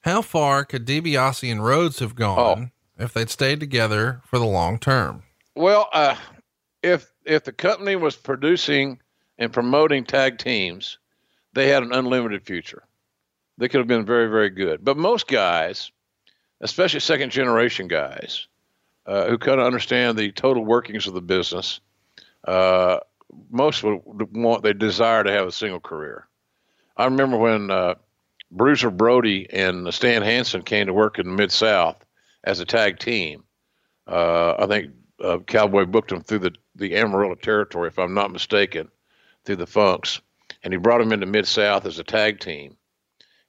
How 0.00 0.22
far 0.22 0.64
could 0.64 0.86
DiBiase 0.86 1.52
and 1.52 1.64
Rhodes 1.64 1.98
have 1.98 2.16
gone 2.16 2.72
oh. 2.98 3.04
if 3.04 3.12
they'd 3.12 3.30
stayed 3.30 3.60
together 3.60 4.22
for 4.24 4.38
the 4.38 4.46
long 4.46 4.78
term? 4.78 5.22
Well, 5.54 5.88
uh, 5.92 6.16
if 6.82 7.12
if 7.24 7.44
the 7.44 7.52
company 7.52 7.94
was 7.94 8.16
producing 8.16 9.00
and 9.38 9.52
promoting 9.52 10.04
tag 10.04 10.38
teams, 10.38 10.98
they 11.52 11.68
had 11.68 11.82
an 11.82 11.92
unlimited 11.92 12.44
future. 12.44 12.84
They 13.58 13.68
could 13.68 13.78
have 13.78 13.88
been 13.88 14.06
very, 14.06 14.28
very 14.28 14.50
good. 14.50 14.84
But 14.84 14.96
most 14.96 15.26
guys, 15.26 15.90
especially 16.60 17.00
second 17.00 17.30
generation 17.30 17.88
guys, 17.88 18.46
uh, 19.06 19.28
who 19.28 19.38
kind 19.38 19.60
of 19.60 19.66
understand 19.66 20.16
the 20.16 20.32
total 20.32 20.64
workings 20.64 21.06
of 21.06 21.14
the 21.14 21.20
business, 21.20 21.80
uh, 22.46 22.98
most 23.50 23.82
would 23.82 24.00
want 24.36 24.62
they 24.62 24.72
desire 24.72 25.24
to 25.24 25.32
have 25.32 25.46
a 25.46 25.52
single 25.52 25.80
career. 25.80 26.26
I 26.96 27.04
remember 27.06 27.36
when 27.36 27.70
uh, 27.70 27.94
Bruiser 28.50 28.90
Brody 28.90 29.46
and 29.50 29.92
Stan 29.92 30.22
Hansen 30.22 30.62
came 30.62 30.86
to 30.86 30.92
work 30.92 31.18
in 31.18 31.26
the 31.26 31.32
Mid 31.32 31.50
South 31.50 31.96
as 32.44 32.60
a 32.60 32.64
tag 32.64 32.98
team. 32.98 33.44
Uh, 34.06 34.54
I 34.58 34.66
think 34.66 34.92
uh, 35.22 35.38
Cowboy 35.38 35.86
booked 35.86 36.10
them 36.10 36.22
through 36.22 36.40
the, 36.40 36.54
the 36.74 36.96
Amarillo 36.96 37.34
territory, 37.34 37.88
if 37.88 37.98
I'm 37.98 38.14
not 38.14 38.32
mistaken, 38.32 38.90
through 39.44 39.56
the 39.56 39.66
Funks, 39.66 40.20
and 40.62 40.72
he 40.72 40.78
brought 40.78 40.98
them 40.98 41.12
into 41.12 41.26
Mid 41.26 41.46
South 41.46 41.86
as 41.86 41.98
a 41.98 42.04
tag 42.04 42.40
team. 42.40 42.76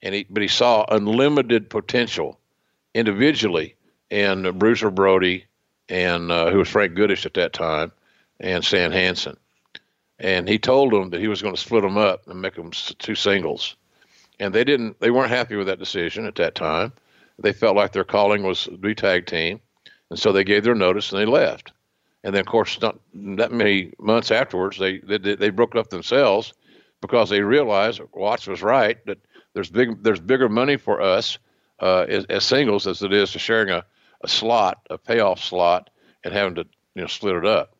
And 0.01 0.15
he, 0.15 0.25
but 0.29 0.41
he 0.41 0.47
saw 0.47 0.85
unlimited 0.89 1.69
potential 1.69 2.39
individually 2.93 3.75
in 4.09 4.57
Bruiser 4.57 4.91
Brody 4.91 5.45
and 5.89 6.31
uh, 6.31 6.51
who 6.51 6.57
was 6.59 6.69
Frank 6.69 6.95
Goodish 6.95 7.25
at 7.25 7.33
that 7.33 7.53
time, 7.53 7.91
and 8.39 8.63
Stan 8.63 8.91
Hansen. 8.91 9.37
And 10.19 10.47
he 10.47 10.57
told 10.57 10.93
them 10.93 11.09
that 11.09 11.19
he 11.19 11.27
was 11.27 11.41
going 11.41 11.55
to 11.55 11.59
split 11.59 11.83
them 11.83 11.97
up 11.97 12.27
and 12.27 12.41
make 12.41 12.55
them 12.55 12.71
two 12.71 13.15
singles 13.15 13.75
and 14.39 14.53
they 14.53 14.63
didn't 14.63 14.99
they 14.99 15.11
weren't 15.11 15.29
happy 15.29 15.55
with 15.55 15.67
that 15.67 15.79
decision 15.79 16.25
at 16.25 16.35
that 16.35 16.55
time. 16.55 16.91
They 17.39 17.53
felt 17.53 17.75
like 17.75 17.91
their 17.91 18.03
calling 18.03 18.43
was 18.43 18.67
the 18.71 18.93
tag 18.93 19.25
team, 19.25 19.59
and 20.09 20.19
so 20.19 20.31
they 20.31 20.43
gave 20.43 20.63
their 20.63 20.75
notice 20.75 21.11
and 21.11 21.21
they 21.21 21.25
left. 21.25 21.71
And 22.23 22.33
then, 22.33 22.41
of 22.41 22.47
course, 22.47 22.79
not 22.81 22.99
that 23.13 23.51
many 23.51 23.91
months 23.99 24.31
afterwards, 24.31 24.77
they 24.77 24.99
they, 24.99 25.17
they 25.17 25.49
broke 25.49 25.75
up 25.75 25.89
themselves 25.89 26.53
because 27.03 27.29
they 27.29 27.41
realized 27.41 28.01
Watts 28.13 28.47
was 28.47 28.63
right 28.63 29.05
that 29.05 29.17
there's 29.53 29.69
big 29.69 30.01
there's 30.01 30.21
bigger 30.21 30.47
money 30.47 30.77
for 30.77 31.01
us 31.01 31.37
uh, 31.81 32.05
as, 32.07 32.25
as, 32.25 32.45
singles 32.45 32.87
as 32.87 33.01
it 33.01 33.11
is 33.11 33.33
to 33.33 33.39
sharing 33.39 33.69
a, 33.69 33.83
a 34.23 34.27
slot, 34.27 34.87
a 34.89 34.97
payoff 34.97 35.43
slot, 35.43 35.89
and 36.23 36.33
having 36.33 36.55
to 36.55 36.65
you 36.95 37.01
know 37.01 37.07
split 37.07 37.35
it 37.35 37.45
up. 37.45 37.75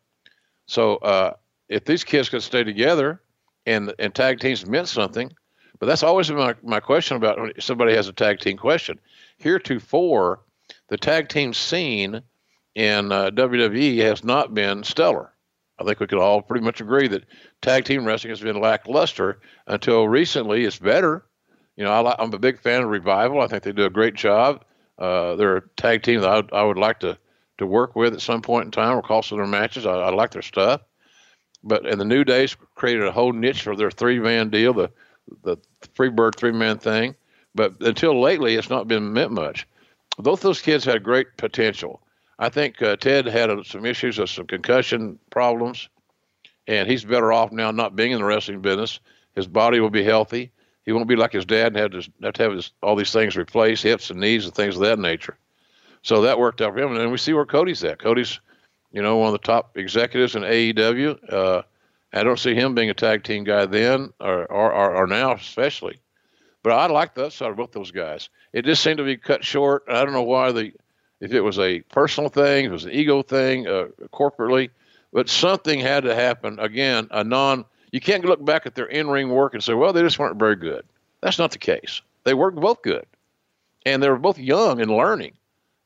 So 0.66 0.96
uh, 0.96 1.32
if 1.68 1.86
these 1.86 2.04
kids 2.04 2.28
could 2.28 2.42
stay 2.42 2.64
together 2.64 3.22
and 3.64 3.94
and 3.98 4.14
tag 4.14 4.40
teams 4.40 4.66
meant 4.66 4.88
something, 4.88 5.32
but 5.80 5.86
that's 5.86 6.02
always 6.02 6.30
my, 6.30 6.54
my 6.62 6.80
question 6.80 7.16
about 7.16 7.40
when 7.40 7.52
somebody 7.60 7.94
has 7.94 8.08
a 8.08 8.12
tag 8.12 8.40
team 8.40 8.58
question. 8.58 9.00
Heretofore, 9.38 10.40
the 10.88 10.96
tag 10.96 11.28
team 11.28 11.54
scene 11.54 12.22
in 12.74 13.10
uh, 13.10 13.30
WWE 13.30 13.98
has 13.98 14.22
not 14.22 14.54
been 14.54 14.84
stellar. 14.84 15.33
I 15.78 15.84
think 15.84 16.00
we 16.00 16.06
could 16.06 16.18
all 16.18 16.42
pretty 16.42 16.64
much 16.64 16.80
agree 16.80 17.08
that 17.08 17.24
tag 17.60 17.84
team 17.84 18.04
wrestling 18.04 18.30
has 18.30 18.40
been 18.40 18.60
lackluster 18.60 19.40
until 19.66 20.08
recently. 20.08 20.64
It's 20.64 20.78
better. 20.78 21.24
You 21.76 21.84
know, 21.84 21.92
I, 21.92 22.22
am 22.22 22.32
a 22.32 22.38
big 22.38 22.60
fan 22.60 22.82
of 22.82 22.90
Revival. 22.90 23.40
I 23.40 23.48
think 23.48 23.64
they 23.64 23.72
do 23.72 23.84
a 23.84 23.90
great 23.90 24.14
job. 24.14 24.64
Uh, 24.98 25.34
they're 25.34 25.56
a 25.56 25.68
tag 25.76 26.02
team 26.02 26.20
that 26.20 26.30
I, 26.52 26.56
I, 26.56 26.62
would 26.62 26.78
like 26.78 27.00
to, 27.00 27.18
to 27.58 27.66
work 27.66 27.96
with 27.96 28.14
at 28.14 28.20
some 28.20 28.42
point 28.42 28.66
in 28.66 28.70
time 28.70 28.96
or 28.96 29.02
call 29.02 29.22
some 29.22 29.40
of 29.40 29.44
their 29.44 29.60
matches. 29.60 29.84
I, 29.84 29.94
I 29.94 30.10
like 30.10 30.30
their 30.30 30.42
stuff. 30.42 30.82
But 31.64 31.86
in 31.86 31.98
the 31.98 32.04
New 32.04 32.22
Days, 32.22 32.56
created 32.74 33.04
a 33.04 33.12
whole 33.12 33.32
niche 33.32 33.62
for 33.62 33.74
their 33.74 33.90
three 33.90 34.20
man 34.20 34.50
deal. 34.50 34.72
The 34.72 34.90
the 35.42 35.56
Freebird 35.96 36.36
three 36.36 36.52
man 36.52 36.78
thing, 36.78 37.14
but 37.54 37.80
until 37.80 38.20
lately, 38.20 38.54
it's 38.54 38.70
not 38.70 38.86
been 38.86 39.12
meant 39.12 39.32
much. 39.32 39.66
Both 40.18 40.42
those 40.42 40.60
kids 40.60 40.84
had 40.84 41.02
great 41.02 41.36
potential. 41.38 42.02
I 42.38 42.48
think 42.48 42.82
uh, 42.82 42.96
Ted 42.96 43.26
had 43.26 43.50
uh, 43.50 43.62
some 43.62 43.86
issues 43.86 44.18
of 44.18 44.30
some 44.30 44.46
concussion 44.46 45.18
problems, 45.30 45.88
and 46.66 46.88
he's 46.88 47.04
better 47.04 47.32
off 47.32 47.52
now 47.52 47.70
not 47.70 47.96
being 47.96 48.12
in 48.12 48.18
the 48.18 48.24
wrestling 48.24 48.60
business. 48.60 49.00
His 49.34 49.46
body 49.46 49.80
will 49.80 49.90
be 49.90 50.04
healthy. 50.04 50.50
He 50.84 50.92
won't 50.92 51.08
be 51.08 51.16
like 51.16 51.32
his 51.32 51.46
dad 51.46 51.68
and 51.68 51.76
have 51.76 51.90
to, 51.92 52.10
have, 52.22 52.34
to 52.34 52.42
have 52.42 52.52
his, 52.52 52.70
all 52.82 52.96
these 52.96 53.12
things 53.12 53.36
replaced, 53.36 53.82
hips 53.82 54.10
and 54.10 54.20
knees 54.20 54.44
and 54.44 54.54
things 54.54 54.76
of 54.76 54.82
that 54.82 54.98
nature. 54.98 55.36
So 56.02 56.22
that 56.22 56.38
worked 56.38 56.60
out 56.60 56.74
for 56.74 56.80
him. 56.80 56.94
And 56.94 57.10
we 57.10 57.16
see 57.16 57.32
where 57.32 57.46
Cody's 57.46 57.82
at. 57.84 57.98
Cody's, 57.98 58.40
you 58.92 59.00
know, 59.00 59.16
one 59.16 59.28
of 59.28 59.32
the 59.32 59.38
top 59.38 59.76
executives 59.78 60.36
in 60.36 60.42
AEW. 60.42 61.32
Uh, 61.32 61.62
I 62.12 62.22
don't 62.22 62.38
see 62.38 62.54
him 62.54 62.74
being 62.74 62.90
a 62.90 62.94
tag 62.94 63.24
team 63.24 63.44
guy 63.44 63.66
then 63.66 64.12
or, 64.20 64.44
or, 64.44 64.72
or, 64.72 64.96
or 64.96 65.06
now, 65.06 65.32
especially. 65.32 66.00
But 66.62 66.72
I 66.72 66.86
like 66.86 67.14
the 67.14 67.26
upside 67.26 67.50
of 67.50 67.56
both 67.56 67.72
those 67.72 67.90
guys. 67.90 68.28
It 68.52 68.64
just 68.64 68.82
seemed 68.82 68.98
to 68.98 69.04
be 69.04 69.16
cut 69.16 69.44
short. 69.44 69.84
I 69.88 70.04
don't 70.04 70.12
know 70.12 70.22
why 70.22 70.52
the, 70.52 70.72
if 71.24 71.32
it 71.32 71.40
was 71.40 71.58
a 71.58 71.80
personal 71.80 72.28
thing, 72.28 72.66
it 72.66 72.70
was 72.70 72.84
an 72.84 72.92
ego 72.92 73.22
thing, 73.22 73.66
uh, 73.66 73.86
corporately, 74.12 74.68
but 75.10 75.28
something 75.28 75.80
had 75.80 76.04
to 76.04 76.14
happen. 76.14 76.58
Again, 76.58 77.08
a 77.10 77.24
non. 77.24 77.64
You 77.92 78.00
can't 78.00 78.24
look 78.24 78.44
back 78.44 78.66
at 78.66 78.74
their 78.74 78.86
in-ring 78.86 79.30
work 79.30 79.54
and 79.54 79.62
say, 79.62 79.72
well, 79.72 79.92
they 79.92 80.02
just 80.02 80.18
weren't 80.18 80.38
very 80.38 80.56
good. 80.56 80.84
That's 81.22 81.38
not 81.38 81.52
the 81.52 81.58
case. 81.58 82.02
They 82.24 82.34
worked 82.34 82.58
both 82.58 82.82
good, 82.82 83.06
and 83.86 84.02
they 84.02 84.10
were 84.10 84.18
both 84.18 84.38
young 84.38 84.82
and 84.82 84.90
learning. 84.90 85.32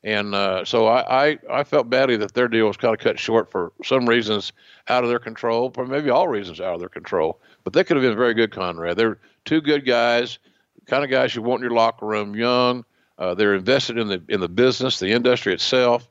And 0.03 0.35
uh, 0.35 0.65
so 0.65 0.87
I, 0.87 1.29
I, 1.29 1.39
I, 1.49 1.63
felt 1.65 1.89
badly 1.89 2.15
that 2.17 2.33
their 2.33 2.47
deal 2.47 2.67
was 2.67 2.77
kind 2.77 2.93
of 2.93 3.01
cut 3.01 3.19
short 3.19 3.51
for 3.51 3.73
some 3.83 4.07
reasons 4.07 4.53
out 4.87 5.03
of 5.03 5.09
their 5.09 5.19
control, 5.19 5.73
or 5.75 5.85
maybe 5.85 6.09
all 6.09 6.29
reasons 6.29 6.61
out 6.61 6.73
of 6.73 6.79
their 6.79 6.89
control. 6.89 7.39
But 7.63 7.73
they 7.73 7.83
could 7.83 7.97
have 7.97 8.03
been 8.03 8.17
very 8.17 8.33
good, 8.33 8.51
Conrad. 8.51 8.97
They're 8.97 9.19
two 9.43 9.59
good 9.59 9.85
guys, 9.85 10.39
kind 10.85 11.03
of 11.03 11.09
guys 11.09 11.35
you 11.35 11.41
want 11.41 11.61
in 11.61 11.69
your 11.69 11.77
locker 11.77 12.05
room, 12.05 12.33
young. 12.33 12.85
Uh, 13.19 13.35
they're 13.35 13.53
invested 13.53 13.99
in 13.99 14.07
the 14.07 14.23
in 14.29 14.39
the 14.39 14.49
business, 14.49 14.97
the 14.97 15.11
industry 15.11 15.53
itself, 15.53 16.09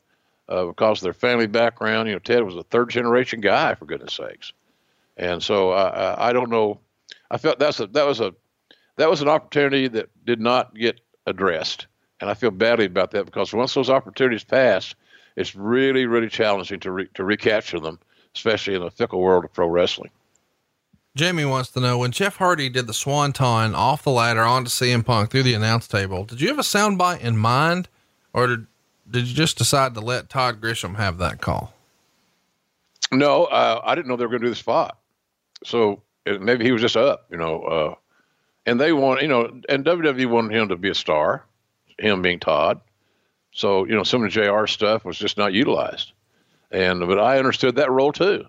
uh, 0.49 0.67
because 0.67 0.99
of 0.99 1.05
their 1.05 1.13
family 1.13 1.47
background. 1.47 2.09
You 2.09 2.15
know, 2.15 2.21
Ted 2.21 2.45
was 2.45 2.55
a 2.55 2.63
third 2.63 2.91
generation 2.91 3.41
guy, 3.41 3.75
for 3.75 3.87
goodness 3.87 4.15
sakes. 4.15 4.53
And 5.17 5.43
so 5.43 5.73
I, 5.73 6.29
I 6.29 6.33
don't 6.33 6.51
know. 6.51 6.79
I 7.31 7.39
felt 7.39 7.59
that's 7.59 7.81
a 7.81 7.89
that 7.89 8.07
was 8.07 8.21
a 8.21 8.35
that 8.97 9.11
was 9.11 9.23
an 9.23 9.29
opportunity 9.29 9.89
that 9.89 10.11
did 10.25 10.41
not 10.41 10.75
get 10.77 11.01
addressed 11.27 11.89
and 12.21 12.29
I 12.29 12.35
feel 12.35 12.51
badly 12.51 12.87
about 12.87 13.13
that 13.13 13.27
because 13.27 13.53
once 13.53 13.75
those 13.75 13.91
opportunities 13.91 14.45
pass, 14.45 14.95
it's 15.37 15.55
really, 15.55 16.07
really 16.07 16.29
challenging 16.29 16.81
to 16.81 16.91
re- 16.91 17.09
to 17.15 17.25
recapture 17.25 17.79
them, 17.79 17.99
especially 18.35 18.75
in 18.75 18.83
the 18.83 18.91
fickle 18.91 19.21
world 19.21 19.45
of 19.45 19.53
pro 19.53 19.69
wrestling. 19.69 20.11
Jamie 21.17 21.45
wants 21.45 21.71
to 21.71 21.81
know 21.81 21.99
when 21.99 22.13
Jeff 22.13 22.37
Hardy 22.37 22.69
did 22.69 22.87
the 22.87 22.95
swanton 22.95 23.75
off 23.75 24.05
the 24.05 24.11
ladder 24.11 24.43
onto 24.43 24.71
CM 24.71 25.05
Punk 25.05 25.31
through 25.31 25.43
the 25.43 25.55
announce 25.55 25.89
table, 25.89 26.25
did 26.25 26.41
you 26.41 26.49
have 26.49 26.59
a 26.59 26.63
soundbite 26.63 27.21
in 27.21 27.37
mind 27.37 27.89
or 28.33 28.47
did, 28.47 28.67
did 29.11 29.29
you 29.29 29.35
just 29.35 29.59
decide 29.59 29.95
to 29.95 30.01
let 30.01 30.29
Todd 30.29 30.61
Grisham 30.61 30.97
have 30.97 31.19
that 31.19 31.41
call? 31.41 31.73
No, 33.11 33.45
uh, 33.45 33.81
I 33.83 33.95
didn't 33.95 34.09
know 34.09 34.17
they 34.17 34.25
were 34.25 34.31
going 34.31 34.43
to 34.43 34.47
do 34.47 34.51
the 34.51 34.57
spot. 34.57 34.99
So 35.65 36.03
maybe 36.27 36.65
he 36.65 36.73
was 36.73 36.83
just 36.83 36.97
up, 36.97 37.27
you 37.31 37.37
know, 37.37 37.63
uh, 37.63 37.95
and 38.67 38.79
they 38.79 38.93
want, 38.93 39.23
you 39.23 39.29
know, 39.29 39.61
and 39.69 39.85
WWE 39.85 40.27
wanted 40.31 40.57
him 40.57 40.69
to 40.69 40.77
be 40.77 40.91
a 40.91 40.95
star, 40.95 41.45
him 41.99 42.23
being 42.23 42.39
Todd. 42.39 42.81
So, 43.51 43.87
you 43.87 43.95
know, 43.95 44.05
some 44.05 44.23
of 44.23 44.33
the 44.33 44.41
JR 44.41 44.67
stuff 44.67 45.05
was 45.05 45.19
just 45.19 45.39
not 45.39 45.53
utilized. 45.55 46.13
And, 46.71 47.01
but 47.01 47.19
I 47.19 47.39
understood 47.39 47.77
that 47.77 47.91
role 47.91 48.13
too. 48.13 48.45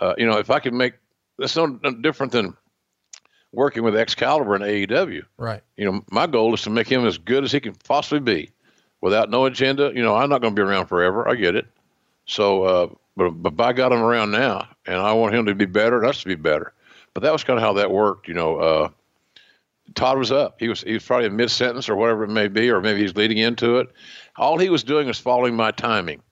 Uh, 0.00 0.14
you 0.18 0.26
know, 0.26 0.38
if 0.38 0.50
I 0.50 0.58
could 0.58 0.74
make, 0.74 0.94
that's 1.38 1.56
no 1.56 1.66
different 2.00 2.32
than 2.32 2.56
working 3.52 3.82
with 3.82 3.96
Excalibur 3.96 4.56
in 4.56 4.62
AEW. 4.62 5.22
Right. 5.38 5.62
You 5.76 5.90
know, 5.90 6.02
my 6.10 6.26
goal 6.26 6.54
is 6.54 6.62
to 6.62 6.70
make 6.70 6.88
him 6.88 7.06
as 7.06 7.18
good 7.18 7.44
as 7.44 7.52
he 7.52 7.60
can 7.60 7.74
possibly 7.74 8.20
be 8.20 8.50
without 9.00 9.30
no 9.30 9.46
agenda. 9.46 9.92
You 9.94 10.02
know, 10.02 10.16
I'm 10.16 10.28
not 10.28 10.40
going 10.40 10.54
to 10.54 10.60
be 10.60 10.66
around 10.66 10.86
forever. 10.86 11.28
I 11.28 11.34
get 11.34 11.56
it. 11.56 11.66
So, 12.26 12.62
uh, 12.64 12.88
but, 13.16 13.30
but 13.30 13.56
by 13.56 13.72
God, 13.72 13.92
I'm 13.92 14.02
around 14.02 14.30
now 14.30 14.68
and 14.86 14.96
I 14.96 15.12
want 15.12 15.34
him 15.34 15.46
to 15.46 15.54
be 15.54 15.64
better 15.64 15.98
and 15.98 16.06
us 16.06 16.20
to 16.22 16.28
be 16.28 16.34
better. 16.34 16.72
But 17.14 17.22
that 17.22 17.32
was 17.32 17.44
kind 17.44 17.58
of 17.58 17.62
how 17.62 17.74
that 17.74 17.90
worked. 17.90 18.28
You 18.28 18.34
know, 18.34 18.56
uh, 18.56 18.88
Todd 19.94 20.18
was 20.18 20.32
up. 20.32 20.56
He 20.58 20.68
was 20.68 20.82
he 20.82 20.94
was 20.94 21.04
probably 21.04 21.26
in 21.26 21.36
mid 21.36 21.50
sentence 21.50 21.88
or 21.88 21.96
whatever 21.96 22.24
it 22.24 22.30
may 22.30 22.48
be, 22.48 22.70
or 22.70 22.80
maybe 22.80 23.00
he's 23.00 23.16
leading 23.16 23.38
into 23.38 23.78
it. 23.78 23.88
All 24.36 24.58
he 24.58 24.68
was 24.68 24.84
doing 24.84 25.06
was 25.06 25.18
following 25.18 25.54
my 25.54 25.70
timing, 25.70 26.22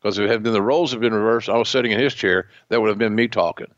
because 0.00 0.18
if 0.18 0.24
it 0.24 0.30
had 0.30 0.42
been 0.42 0.52
the 0.52 0.60
roles 0.60 0.90
had 0.90 1.00
been 1.00 1.14
reversed, 1.14 1.48
I 1.48 1.56
was 1.56 1.68
sitting 1.68 1.92
in 1.92 1.98
his 2.00 2.12
chair. 2.12 2.48
That 2.68 2.80
would 2.80 2.88
have 2.88 2.98
been 2.98 3.14
me 3.14 3.28
talking, 3.28 3.68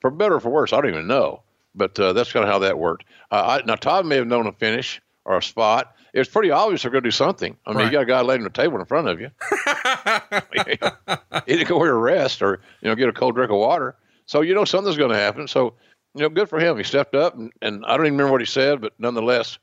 for 0.00 0.10
better 0.10 0.36
or 0.36 0.40
for 0.40 0.50
worse. 0.50 0.72
I 0.72 0.80
don't 0.80 0.90
even 0.90 1.06
know, 1.06 1.42
but 1.74 1.98
uh, 1.98 2.12
that's 2.12 2.32
kind 2.32 2.44
of 2.44 2.50
how 2.50 2.58
that 2.60 2.78
worked. 2.78 3.04
Uh, 3.30 3.60
I, 3.60 3.66
now 3.66 3.76
Todd 3.76 4.06
may 4.06 4.16
have 4.16 4.26
known 4.26 4.46
a 4.46 4.52
finish 4.52 5.00
or 5.24 5.36
a 5.36 5.42
spot. 5.42 5.94
It 6.12 6.18
was 6.18 6.28
pretty 6.28 6.50
obvious 6.50 6.82
they're 6.82 6.90
going 6.90 7.02
to 7.04 7.08
do 7.08 7.12
something. 7.12 7.56
I 7.66 7.70
mean, 7.70 7.78
right. 7.78 7.84
you 7.86 7.92
got 7.92 8.02
a 8.02 8.06
guy 8.06 8.20
laying 8.22 8.40
on 8.40 8.44
the 8.44 8.50
table 8.50 8.78
in 8.78 8.86
front 8.86 9.08
of 9.08 9.20
you. 9.20 9.30
he 11.46 11.56
didn't 11.56 11.68
go 11.68 11.78
here 11.82 11.92
to 11.92 11.98
rest 11.98 12.40
or 12.40 12.60
you 12.80 12.88
know 12.88 12.94
get 12.94 13.08
a 13.08 13.12
cold 13.12 13.34
drink 13.34 13.50
of 13.50 13.58
water. 13.58 13.96
So 14.24 14.40
you 14.40 14.54
know 14.54 14.64
something's 14.64 14.96
going 14.96 15.10
to 15.10 15.16
happen. 15.16 15.46
So 15.46 15.74
you 16.16 16.22
know, 16.22 16.28
good 16.30 16.48
for 16.48 16.58
him. 16.58 16.78
He 16.78 16.82
stepped 16.82 17.14
up, 17.14 17.36
and, 17.36 17.52
and 17.60 17.84
I 17.84 17.96
don't 17.96 18.06
even 18.06 18.14
remember 18.14 18.32
what 18.32 18.40
he 18.40 18.46
said, 18.46 18.80
but 18.80 18.94
nonetheless, 18.98 19.58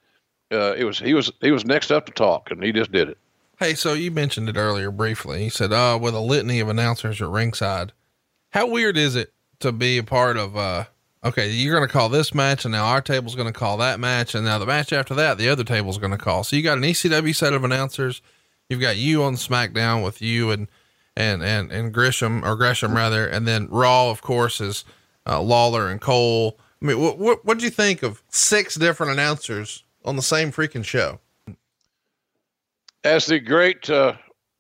uh, 0.51 0.75
it 0.77 0.83
was 0.83 0.99
he 0.99 1.15
was 1.15 1.31
he 1.41 1.51
was 1.51 1.65
next 1.65 1.91
up 1.91 2.05
to 2.05 2.11
talk, 2.11 2.51
and 2.51 2.63
he 2.63 2.71
just 2.71 2.91
did 2.91 3.09
it. 3.09 3.17
Hey, 3.57 3.73
so 3.73 3.93
you 3.93 4.11
mentioned 4.11 4.47
it 4.49 4.57
earlier 4.57 4.91
briefly. 4.91 5.43
He 5.43 5.49
said, 5.49 5.73
"Uh, 5.73 5.97
with 5.99 6.13
a 6.13 6.19
litany 6.19 6.59
of 6.59 6.69
announcers 6.69 7.21
at 7.21 7.27
ringside, 7.27 7.91
how 8.51 8.67
weird 8.67 8.97
is 8.97 9.15
it 9.15 9.33
to 9.63 9.71
be 9.71 9.97
a 9.97 10.03
part 10.03 10.37
of? 10.37 10.55
uh 10.55 10.85
Okay, 11.25 11.49
you're 11.49 11.73
going 11.73 11.87
to 11.87 11.91
call 11.91 12.09
this 12.09 12.33
match, 12.33 12.65
and 12.65 12.73
now 12.73 12.85
our 12.85 13.01
table's 13.01 13.35
going 13.35 13.47
to 13.47 13.57
call 13.57 13.77
that 13.77 13.97
match, 13.97 14.35
and 14.35 14.43
now 14.43 14.59
the 14.59 14.65
match 14.65 14.91
after 14.91 15.15
that, 15.15 15.37
the 15.37 15.47
other 15.47 15.63
table's 15.63 15.97
going 15.97 16.11
to 16.11 16.17
call. 16.17 16.43
So 16.43 16.57
you 16.57 16.61
got 16.61 16.77
an 16.77 16.83
ECW 16.83 17.33
set 17.33 17.53
of 17.53 17.63
announcers. 17.63 18.21
You've 18.69 18.81
got 18.81 18.97
you 18.97 19.23
on 19.23 19.35
SmackDown 19.35 20.03
with 20.03 20.21
you 20.21 20.51
and 20.51 20.67
and 21.15 21.41
and 21.41 21.71
and 21.71 21.93
Grisham 21.93 22.43
or 22.43 22.55
Gresham 22.57 22.93
rather, 22.95 23.25
and 23.25 23.47
then 23.47 23.67
Raw, 23.69 24.09
of 24.09 24.21
course, 24.21 24.59
is." 24.61 24.83
uh, 25.25 25.41
Lawler 25.41 25.89
and 25.89 26.01
Cole. 26.01 26.59
I 26.81 26.85
mean, 26.85 26.99
what 26.99 27.17
what 27.17 27.45
what 27.45 27.57
do 27.57 27.65
you 27.65 27.71
think 27.71 28.03
of 28.03 28.21
six 28.29 28.75
different 28.75 29.11
announcers 29.11 29.83
on 30.03 30.15
the 30.15 30.21
same 30.21 30.51
freaking 30.51 30.83
show? 30.83 31.19
As 33.03 33.25
the 33.25 33.39
great 33.39 33.89
uh, 33.89 34.13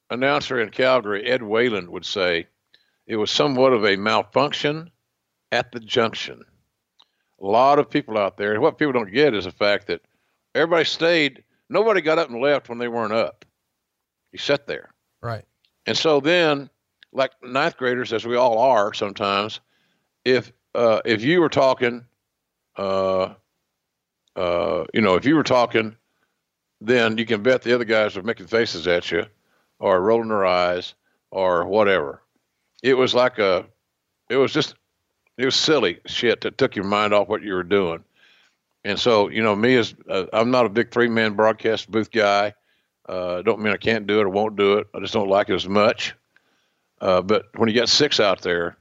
announcer 0.09 0.59
in 0.59 0.69
Calgary, 0.69 1.25
Ed 1.25 1.43
Whalen 1.43 1.91
would 1.91 2.05
say, 2.05 2.47
it 3.07 3.15
was 3.15 3.31
somewhat 3.31 3.73
of 3.73 3.85
a 3.85 3.95
malfunction 3.95 4.91
at 5.53 5.71
the 5.71 5.79
junction. 5.79 6.43
A 7.39 7.45
lot 7.45 7.77
of 7.77 7.89
people 7.89 8.17
out 8.17 8.37
there, 8.37 8.53
and 8.53 8.61
what 8.61 8.79
people 8.79 8.93
don't 8.93 9.13
get 9.13 9.35
is 9.35 9.45
the 9.45 9.51
fact 9.51 9.87
that 9.87 10.01
everybody 10.55 10.83
stayed. 10.83 11.43
Nobody 11.69 12.01
got 12.01 12.17
up 12.17 12.29
and 12.29 12.41
left 12.41 12.69
when 12.69 12.79
they 12.79 12.87
weren't 12.87 13.13
up. 13.13 13.45
You 14.31 14.39
sat 14.39 14.65
there. 14.65 14.89
Right. 15.21 15.45
And 15.85 15.95
so 15.95 16.19
then, 16.19 16.69
like 17.11 17.31
ninth 17.43 17.77
graders, 17.77 18.11
as 18.13 18.25
we 18.25 18.35
all 18.35 18.57
are 18.57 18.93
sometimes, 18.93 19.59
if 20.25 20.51
uh, 20.73 21.01
if 21.05 21.23
you 21.23 21.39
were 21.39 21.49
talking, 21.49 22.03
uh, 22.77 23.33
uh, 24.35 24.85
you 24.93 25.01
know, 25.01 25.15
if 25.15 25.25
you 25.25 25.35
were 25.35 25.43
talking, 25.43 25.95
then 26.81 27.17
you 27.19 27.25
can 27.25 27.43
bet 27.43 27.61
the 27.61 27.75
other 27.75 27.85
guys 27.85 28.17
are 28.17 28.23
making 28.23 28.47
faces 28.47 28.87
at 28.87 29.11
you, 29.11 29.25
or 29.79 30.01
rolling 30.01 30.29
their 30.29 30.45
eyes, 30.45 30.95
or 31.29 31.65
whatever. 31.65 32.23
It 32.81 32.95
was 32.95 33.13
like 33.13 33.37
a, 33.37 33.65
it 34.29 34.37
was 34.37 34.51
just, 34.51 34.75
it 35.37 35.45
was 35.45 35.55
silly 35.55 35.99
shit 36.05 36.41
that 36.41 36.57
took 36.57 36.75
your 36.75 36.85
mind 36.85 37.13
off 37.13 37.27
what 37.27 37.41
you 37.41 37.53
were 37.53 37.63
doing. 37.63 38.03
And 38.83 38.99
so, 38.99 39.29
you 39.29 39.41
know, 39.41 39.55
me 39.55 39.75
as 39.75 39.95
uh, 40.09 40.25
I'm 40.33 40.51
not 40.51 40.65
a 40.65 40.69
big 40.69 40.91
three 40.91 41.07
man 41.07 41.33
broadcast 41.33 41.89
booth 41.89 42.11
guy. 42.11 42.53
Uh, 43.07 43.41
don't 43.41 43.61
mean 43.61 43.73
I 43.73 43.77
can't 43.77 44.07
do 44.07 44.19
it 44.19 44.23
or 44.23 44.29
won't 44.29 44.55
do 44.55 44.77
it. 44.77 44.87
I 44.93 44.99
just 44.99 45.13
don't 45.13 45.29
like 45.29 45.49
it 45.49 45.55
as 45.55 45.67
much. 45.67 46.13
Uh, 47.01 47.21
but 47.21 47.45
when 47.55 47.69
you 47.69 47.75
got 47.75 47.89
six 47.89 48.19
out 48.19 48.41
there, 48.41 48.77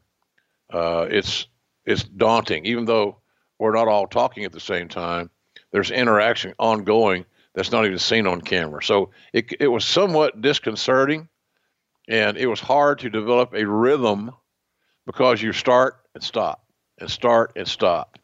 uh, 0.73 1.07
it's 1.11 1.47
it's 1.85 2.05
daunting. 2.05 2.67
Even 2.67 2.85
though 2.85 3.19
we're 3.59 3.75
not 3.75 3.89
all 3.89 4.07
talking 4.07 4.45
at 4.45 4.53
the 4.53 4.61
same 4.61 4.89
time, 4.89 5.31
there's 5.73 5.91
interaction 5.91 6.55
ongoing 6.59 7.25
that's 7.55 7.73
not 7.73 7.85
even 7.85 7.99
seen 7.99 8.27
on 8.27 8.41
camera. 8.41 8.83
So 8.83 9.11
it 9.33 9.53
it 9.61 9.69
was 9.69 9.85
somewhat 9.85 10.41
disconcerting, 10.41 11.29
and 12.09 12.37
it 12.37 12.47
was 12.47 12.61
hard 12.61 13.01
to 13.01 13.11
develop 13.11 13.55
a 13.55 13.65
rhythm 13.67 14.33
because 15.07 15.43
you 15.43 15.53
start 15.53 16.02
and 16.15 16.23
stop 16.23 16.65
and 16.99 17.11
start 17.11 17.53
and 17.57 17.67
stop. 17.67 18.19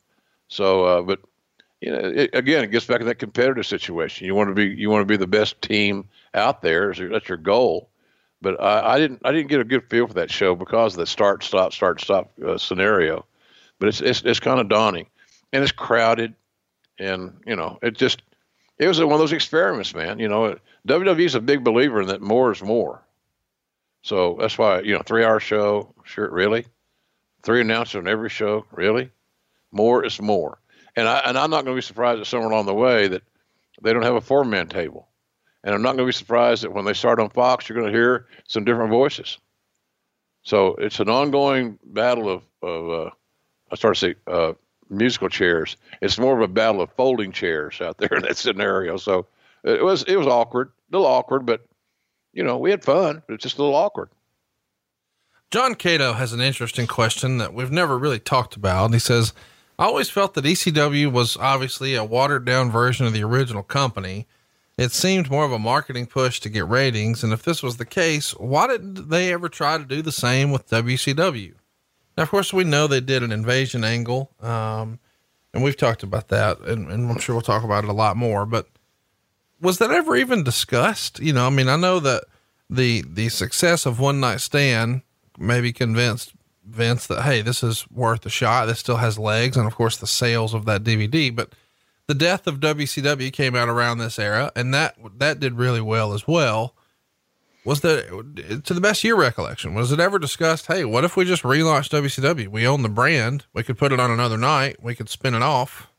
So, 0.49 0.85
uh, 0.85 1.03
but 1.03 1.21
you 1.81 1.93
know, 1.93 1.99
it, 1.99 2.31
again, 2.33 2.65
it 2.65 2.71
gets 2.71 2.87
back 2.87 2.99
to 2.99 3.05
that 3.05 3.19
competitive 3.19 3.67
situation. 3.67 4.27
You 4.27 4.35
want 4.35 4.49
to 4.49 4.55
be 4.55 4.67
you 4.67 4.91
want 4.91 5.03
to 5.03 5.07
be 5.07 5.17
the 5.17 5.27
best 5.27 5.61
team 5.63 6.09
out 6.35 6.63
there. 6.63 6.93
That's 6.95 7.29
your 7.29 7.39
goal 7.39 7.89
but 8.41 8.61
I, 8.63 8.95
I, 8.95 8.99
didn't 8.99 9.21
I 9.25 9.33
didn't 9.33 9.49
get 9.49 9.61
a 9.61 9.65
good 9.65 9.89
feel 9.89 10.07
for 10.07 10.15
that 10.15 10.31
show 10.31 10.55
because 10.55 10.95
of 10.95 11.01
the 11.01 11.07
start 11.07 11.43
stop 11.43 11.73
start 11.73 12.01
stop 12.01 12.31
uh, 12.45 12.59
scenario. 12.59 13.25
But 13.79 13.89
it's 13.89 14.01
it's 14.01 14.23
it's 14.23 14.41
kind 14.41 14.61
of 14.61 14.69
daunting, 14.69 15.07
and 15.53 15.63
it's 15.63 15.73
crowded, 15.73 16.35
and 16.99 17.41
you 17.47 17.57
know 17.57 17.79
it 17.83 17.97
just 17.97 18.23
it 18.79 18.87
was 18.87 19.01
one 19.01 19.13
of 19.13 19.19
those 19.19 19.33
experiments, 19.33 19.95
man. 19.95 20.19
You 20.19 20.29
know, 20.29 20.57
WWE 20.87 21.25
is 21.25 21.35
a 21.35 21.41
big 21.41 21.65
believer 21.65 22.01
in 22.01 22.09
that 22.09 22.21
more 22.21 22.53
is 22.53 22.63
more. 22.63 23.03
So 24.03 24.37
that's 24.41 24.59
why 24.59 24.81
you 24.81 24.95
know 24.95 25.03
three 25.05 25.25
hour 25.25 25.41
show, 25.41 25.95
sure, 26.05 26.31
really, 26.31 26.67
three 27.49 27.61
announcers 27.61 27.99
on 27.99 28.09
every 28.09 28.31
show, 28.31 28.65
really, 28.71 29.11
more 29.73 30.05
is 30.05 30.21
more. 30.21 30.59
And 30.95 31.09
I 31.09 31.19
and 31.21 31.39
I'm 31.39 31.51
not 31.51 31.65
going 31.65 31.77
to 31.77 31.81
be 31.81 31.87
surprised 31.87 32.21
that 32.21 32.27
somewhere 32.27 32.51
along 32.51 32.67
the 32.67 32.75
way 32.75 33.09
that 33.09 33.23
they 33.83 33.93
don't 33.93 34.03
have 34.03 34.15
a 34.15 34.21
four 34.21 34.45
man 34.45 34.69
table 34.69 35.09
and 35.65 35.75
I'm 35.75 35.83
not 35.83 35.97
going 35.97 36.07
to 36.07 36.07
be 36.07 36.13
surprised 36.13 36.63
that 36.63 36.73
when 36.73 36.85
they 36.85 36.95
start 36.95 37.21
on 37.21 37.31
Fox, 37.31 37.69
you're 37.69 37.79
going 37.79 37.93
to 37.93 37.99
hear 37.99 38.27
some 38.47 38.65
different 38.65 38.91
voices. 38.91 39.39
So 40.43 40.77
it's 40.77 41.01
an 41.01 41.09
ongoing 41.09 41.79
battle 41.85 42.31
of, 42.31 42.43
of 42.63 42.91
uh, 42.91 43.11
I 43.71 43.75
start 43.75 43.97
to 43.97 44.01
say, 44.01 44.15
uh, 44.27 44.53
musical 44.89 45.29
chairs. 45.29 45.77
It's 46.01 46.19
more 46.19 46.35
of 46.35 46.41
a 46.41 46.53
battle 46.53 46.81
of 46.81 46.93
folding 46.93 47.33
chairs 47.33 47.81
out 47.81 47.99
there 47.99 48.15
in 48.15 48.23
that 48.23 48.37
scenario. 48.37 48.97
So 48.97 49.27
it 49.65 49.83
was 49.83 50.05
it 50.05 50.17
was 50.17 50.27
awkward, 50.27 50.69
a 50.69 50.97
little 50.97 51.07
awkward, 51.07 51.45
but 51.45 51.67
you 52.33 52.45
know 52.45 52.57
we 52.59 52.71
had 52.71 52.85
fun. 52.85 53.23
It's 53.29 53.43
just 53.43 53.59
a 53.59 53.63
little 53.63 53.77
awkward. 53.77 54.09
John 55.51 55.75
Cato 55.75 56.13
has 56.13 56.33
an 56.33 56.41
interesting 56.41 56.87
question 56.87 57.39
that 57.39 57.55
we've 57.55 57.71
never 57.71 57.97
really 57.99 58.19
talked 58.19 58.57
about. 58.57 58.93
He 58.93 58.99
says, 58.99 59.33
"I 59.79 59.85
always 59.85 60.11
felt 60.11 60.35
that 60.35 60.45
ECW 60.45 61.11
was 61.11 61.37
obviously 61.37 61.95
a 61.95 62.05
watered 62.05 62.45
down 62.45 62.71
version 62.71 63.07
of 63.07 63.13
the 63.13 63.25
original 63.25 63.63
company." 63.63 64.27
It 64.77 64.93
seemed 64.93 65.31
more 65.31 65.45
of 65.45 65.53
a 65.53 65.59
marketing 65.59 66.07
push 66.07 66.39
to 66.41 66.49
get 66.49 66.69
ratings. 66.69 67.25
And 67.25 67.33
if 67.33 67.43
this 67.43 67.65
was 67.65 67.79
the 67.79 67.85
case, 67.85 68.31
why 68.33 68.69
didn't 68.69 69.09
they 69.09 69.33
ever 69.33 69.49
try 69.49 69.77
to 69.77 69.85
do 69.85 70.03
the 70.03 70.13
same 70.13 70.53
with 70.53 70.71
WCW? 70.71 71.55
Now, 72.17 72.23
of 72.23 72.31
course, 72.31 72.53
we 72.53 72.63
know 72.63 72.87
they 72.87 73.01
did 73.01 73.25
an 73.25 73.33
invasion 73.33 73.83
angle. 73.83 74.31
Um, 74.41 75.01
and 75.53 75.65
we've 75.65 75.77
talked 75.77 76.05
about 76.05 76.29
that 76.29 76.61
and, 76.61 76.91
and 76.91 77.11
I'm 77.11 77.19
sure 77.19 77.35
we'll 77.35 77.43
talk 77.43 77.65
about 77.65 77.85
it 77.85 77.91
a 77.91 77.95
lot 77.95 78.17
more, 78.17 78.47
but 78.47 78.69
was 79.61 79.79
that 79.79 79.91
ever 79.91 80.15
even 80.15 80.45
discussed? 80.45 81.19
You 81.19 81.33
know, 81.33 81.47
I 81.47 81.51
mean, 81.51 81.69
I 81.69 81.77
know 81.77 81.99
that 82.01 82.25
the, 82.71 83.03
the 83.09 83.29
success 83.29 83.87
of 83.87 83.99
one 83.99 84.21
night 84.21 84.41
stand 84.41 85.03
maybe 85.39 85.73
convinced 85.73 86.33
Vince 86.65 87.07
that, 87.07 87.23
Hey, 87.23 87.41
this 87.41 87.63
is 87.63 87.87
worth 87.91 88.27
a 88.27 88.31
shot. 88.31 88.67
This 88.67 88.81
still 88.81 88.97
has 88.97 89.19
legs. 89.19 89.57
And 89.57 89.67
of 89.67 89.75
course 89.75 89.97
the 89.97 90.07
sales 90.07 90.55
of 90.55 90.65
that 90.67 90.85
DVD, 90.85 91.35
but 91.35 91.55
the 92.09 92.15
death 92.15 92.47
of 92.47 92.59
WCW 92.59 93.33
came 93.33 93.55
out 93.55 93.69
around 93.69 93.99
this 93.99 94.19
era, 94.19 94.51
and 94.57 94.73
that 94.73 94.97
that 95.19 95.39
did 95.39 95.55
really 95.55 95.83
well 95.83 96.15
as 96.15 96.27
well. 96.27 96.75
Was 97.65 97.83
that 97.83 98.63
to 98.65 98.75
the 98.75 98.81
best 98.81 99.05
your 99.05 99.17
recollection? 99.17 99.75
Was 99.75 99.93
it 99.93 100.01
ever 100.01 100.19
discussed? 100.19 100.67
Hey, 100.67 100.87
what 100.87 101.05
if 101.05 101.17
we 101.17 101.27
just 101.27 101.43
relaunched 101.43 101.91
WCW? 101.91 102.49
We 102.49 102.67
own 102.67 102.83
the 102.83 102.89
brand. 102.89 103.45
We 103.53 103.63
could 103.63 103.77
put 103.77 103.93
it 103.93 104.01
on 104.01 104.11
another 104.11 104.39
night. 104.39 104.83
We 104.83 104.95
could 104.95 105.11
spin 105.11 105.35
it 105.35 105.43
off. 105.43 105.91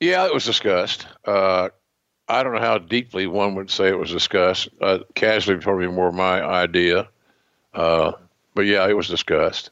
Yeah, 0.00 0.24
it 0.24 0.32
was 0.32 0.46
discussed. 0.46 1.06
Uh, 1.26 1.68
I 2.26 2.42
don't 2.42 2.54
know 2.54 2.60
how 2.60 2.78
deeply 2.78 3.26
one 3.26 3.54
would 3.56 3.70
say 3.70 3.88
it 3.88 3.98
was 3.98 4.10
discussed. 4.10 4.70
Uh, 4.80 5.00
casually, 5.14 5.58
probably 5.58 5.88
more 5.88 6.10
my 6.10 6.42
idea. 6.42 7.10
Uh, 7.74 8.12
but 8.54 8.62
yeah, 8.66 8.88
it 8.88 8.96
was 8.96 9.08
discussed. 9.08 9.70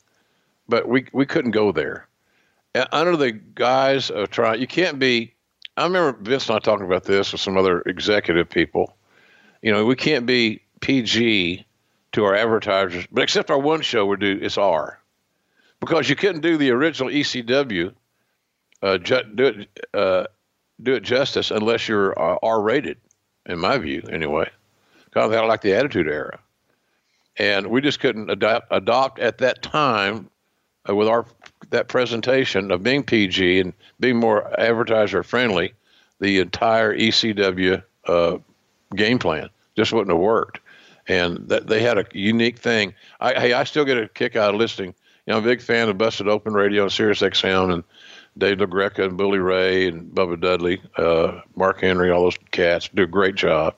but 0.68 0.88
we 0.88 1.06
we 1.12 1.26
couldn't 1.26 1.50
go 1.52 1.72
there. 1.72 2.06
under 2.92 3.16
the 3.16 3.32
guise 3.32 4.10
of 4.10 4.30
trying, 4.30 4.60
you 4.60 4.66
can't 4.66 4.98
be. 4.98 5.34
I 5.76 5.84
remember 5.84 6.18
Vince 6.20 6.48
and 6.48 6.56
I 6.56 6.58
talking 6.58 6.86
about 6.86 7.04
this 7.04 7.32
with 7.32 7.40
some 7.40 7.56
other 7.56 7.80
executive 7.82 8.48
people. 8.48 8.96
You 9.62 9.72
know, 9.72 9.84
we 9.84 9.96
can't 9.96 10.26
be 10.26 10.62
PG 10.80 11.64
to 12.12 12.24
our 12.24 12.34
advertisers, 12.34 13.06
but 13.10 13.22
except 13.22 13.50
our 13.50 13.58
one 13.58 13.80
show 13.82 14.06
we 14.06 14.16
do, 14.16 14.38
it's 14.40 14.58
R, 14.58 14.98
because 15.80 16.08
you 16.08 16.16
couldn't 16.16 16.40
do 16.40 16.56
the 16.56 16.70
original 16.70 17.10
ECW, 17.10 17.92
uh, 18.82 18.98
ju- 18.98 19.22
do 19.34 19.44
it 19.46 19.88
uh, 19.94 20.24
do 20.82 20.94
it 20.94 21.02
justice 21.02 21.50
unless 21.50 21.88
you're 21.88 22.18
uh, 22.18 22.38
R 22.42 22.60
rated, 22.60 22.98
in 23.46 23.58
my 23.58 23.78
view, 23.78 24.02
anyway. 24.10 24.48
Kind 25.12 25.32
of 25.32 25.44
like 25.48 25.62
the 25.62 25.74
Attitude 25.74 26.06
Era, 26.08 26.38
and 27.38 27.68
we 27.68 27.80
just 27.80 28.00
couldn't 28.00 28.30
adopt 28.30 28.66
adopt 28.70 29.18
at 29.20 29.38
that 29.38 29.62
time 29.62 30.28
uh, 30.88 30.94
with 30.94 31.08
our 31.08 31.24
that 31.70 31.88
presentation 31.88 32.70
of 32.70 32.82
being 32.82 33.02
PG 33.02 33.60
and 33.60 33.72
being 34.00 34.16
more 34.16 34.58
advertiser 34.58 35.22
friendly, 35.22 35.74
the 36.20 36.38
entire 36.38 36.96
ECW 36.96 37.82
uh, 38.06 38.38
game 38.94 39.18
plan 39.18 39.48
just 39.76 39.92
wouldn't 39.92 40.10
have 40.10 40.20
worked. 40.20 40.60
And 41.06 41.48
that 41.48 41.66
they 41.66 41.80
had 41.80 41.98
a 41.98 42.04
unique 42.12 42.58
thing. 42.58 42.94
I, 43.20 43.32
hey, 43.34 43.52
I 43.54 43.64
still 43.64 43.84
get 43.84 43.98
a 43.98 44.08
kick 44.08 44.36
out 44.36 44.54
of 44.54 44.60
listening. 44.60 44.94
You 45.26 45.32
know, 45.32 45.38
I'm 45.38 45.44
a 45.44 45.46
big 45.46 45.62
fan 45.62 45.88
of 45.88 45.96
Busted 45.98 46.28
Open 46.28 46.52
Radio 46.52 46.82
and 46.82 46.92
Sirius 46.92 47.20
XM 47.20 47.72
and 47.72 47.84
Dave 48.36 48.58
LaGreca 48.58 49.04
and 49.04 49.16
Bully 49.16 49.38
Ray 49.38 49.88
and 49.88 50.10
Bubba 50.14 50.40
Dudley, 50.40 50.80
uh, 50.96 51.40
Mark 51.56 51.80
Henry, 51.80 52.10
all 52.10 52.24
those 52.24 52.38
cats 52.50 52.88
do 52.94 53.02
a 53.02 53.06
great 53.06 53.34
job. 53.34 53.74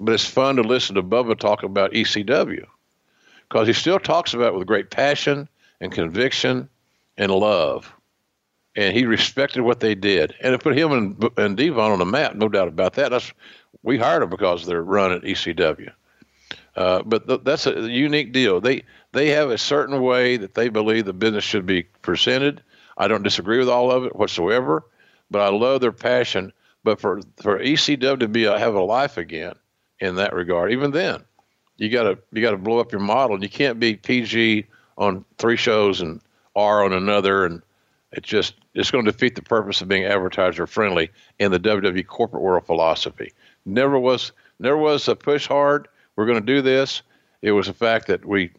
But 0.00 0.14
it's 0.14 0.24
fun 0.24 0.56
to 0.56 0.62
listen 0.62 0.94
to 0.94 1.02
Bubba 1.02 1.38
talk 1.38 1.62
about 1.62 1.92
ECW 1.92 2.64
because 3.52 3.66
he 3.66 3.74
still 3.74 3.98
talks 3.98 4.32
about 4.32 4.54
it 4.54 4.54
with 4.54 4.66
great 4.66 4.90
passion 4.90 5.46
and 5.78 5.92
conviction 5.92 6.70
and 7.18 7.30
love. 7.30 7.92
And 8.74 8.96
he 8.96 9.04
respected 9.04 9.60
what 9.60 9.78
they 9.78 9.94
did. 9.94 10.34
And 10.40 10.54
it 10.54 10.62
put 10.62 10.74
him 10.74 10.90
and, 10.92 11.30
and 11.36 11.54
Devon 11.54 11.92
on 11.92 11.98
the 11.98 12.06
map, 12.06 12.34
no 12.34 12.48
doubt 12.48 12.68
about 12.68 12.94
that. 12.94 13.10
That's, 13.10 13.30
we 13.82 13.98
hired 13.98 14.22
them 14.22 14.30
because 14.30 14.64
their 14.64 14.82
run 14.82 15.12
at 15.12 15.20
ECW. 15.20 15.92
Uh, 16.74 17.02
but 17.02 17.28
th- 17.28 17.40
that's 17.44 17.66
a 17.66 17.90
unique 17.90 18.32
deal. 18.32 18.58
They 18.58 18.84
they 19.12 19.28
have 19.28 19.50
a 19.50 19.58
certain 19.58 20.00
way 20.00 20.38
that 20.38 20.54
they 20.54 20.70
believe 20.70 21.04
the 21.04 21.12
business 21.12 21.44
should 21.44 21.66
be 21.66 21.82
presented. 22.00 22.62
I 22.96 23.08
don't 23.08 23.22
disagree 23.22 23.58
with 23.58 23.68
all 23.68 23.90
of 23.90 24.06
it 24.06 24.16
whatsoever, 24.16 24.86
but 25.30 25.42
I 25.42 25.50
love 25.50 25.82
their 25.82 25.92
passion. 25.92 26.54
But 26.82 26.98
for 26.98 27.20
for 27.42 27.58
ECW 27.58 28.20
to 28.20 28.28
be 28.28 28.46
a, 28.46 28.58
have 28.58 28.74
a 28.74 28.82
life 28.82 29.18
again 29.18 29.52
in 30.00 30.14
that 30.14 30.32
regard, 30.32 30.72
even 30.72 30.92
then, 30.92 31.22
you 31.82 31.88
gotta 31.88 32.16
you 32.32 32.40
gotta 32.40 32.56
blow 32.56 32.78
up 32.78 32.92
your 32.92 33.00
model, 33.00 33.42
you 33.42 33.48
can't 33.48 33.80
be 33.80 33.96
PG 33.96 34.66
on 34.96 35.24
three 35.38 35.56
shows 35.56 36.00
and 36.00 36.20
R 36.54 36.84
on 36.84 36.92
another, 36.92 37.44
and 37.44 37.60
it 38.12 38.22
just 38.22 38.54
it's 38.74 38.90
going 38.92 39.04
to 39.04 39.10
defeat 39.10 39.34
the 39.34 39.42
purpose 39.42 39.80
of 39.80 39.88
being 39.88 40.04
advertiser 40.04 40.66
friendly 40.66 41.10
in 41.40 41.50
the 41.50 41.58
WWE 41.58 42.06
corporate 42.06 42.42
world 42.42 42.66
philosophy. 42.66 43.32
Never 43.66 43.98
was 43.98 44.30
never 44.60 44.76
was 44.76 45.08
a 45.08 45.16
push 45.16 45.48
hard. 45.48 45.88
We're 46.14 46.26
going 46.26 46.40
to 46.40 46.46
do 46.46 46.62
this. 46.62 47.02
It 47.42 47.50
was 47.50 47.66
the 47.66 47.72
fact 47.72 48.06
that 48.06 48.24
we, 48.24 48.52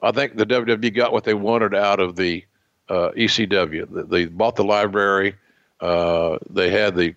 I 0.00 0.12
think 0.12 0.36
the 0.36 0.46
WWE 0.46 0.94
got 0.94 1.12
what 1.12 1.24
they 1.24 1.34
wanted 1.34 1.74
out 1.74 2.00
of 2.00 2.16
the 2.16 2.44
uh, 2.88 3.10
ECW. 3.10 4.08
They 4.08 4.24
bought 4.24 4.56
the 4.56 4.64
library. 4.64 5.34
Uh, 5.80 6.38
they 6.48 6.70
had 6.70 6.94
the 6.94 7.14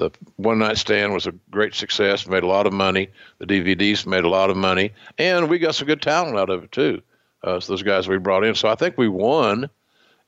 the 0.00 0.10
one 0.36 0.58
night 0.58 0.78
stand 0.78 1.12
was 1.12 1.26
a 1.26 1.32
great 1.50 1.74
success. 1.74 2.26
Made 2.26 2.42
a 2.42 2.48
lot 2.48 2.66
of 2.66 2.72
money. 2.72 3.08
The 3.38 3.46
DVDs 3.46 4.06
made 4.06 4.24
a 4.24 4.28
lot 4.28 4.50
of 4.50 4.56
money, 4.56 4.92
and 5.18 5.48
we 5.48 5.58
got 5.58 5.74
some 5.74 5.86
good 5.86 6.02
talent 6.02 6.38
out 6.38 6.50
of 6.50 6.64
it 6.64 6.72
too 6.72 7.02
uh, 7.42 7.60
so 7.60 7.72
those 7.72 7.82
guys 7.82 8.08
we 8.08 8.18
brought 8.18 8.44
in. 8.44 8.54
So 8.54 8.68
I 8.68 8.74
think 8.74 8.98
we 8.98 9.08
won 9.08 9.70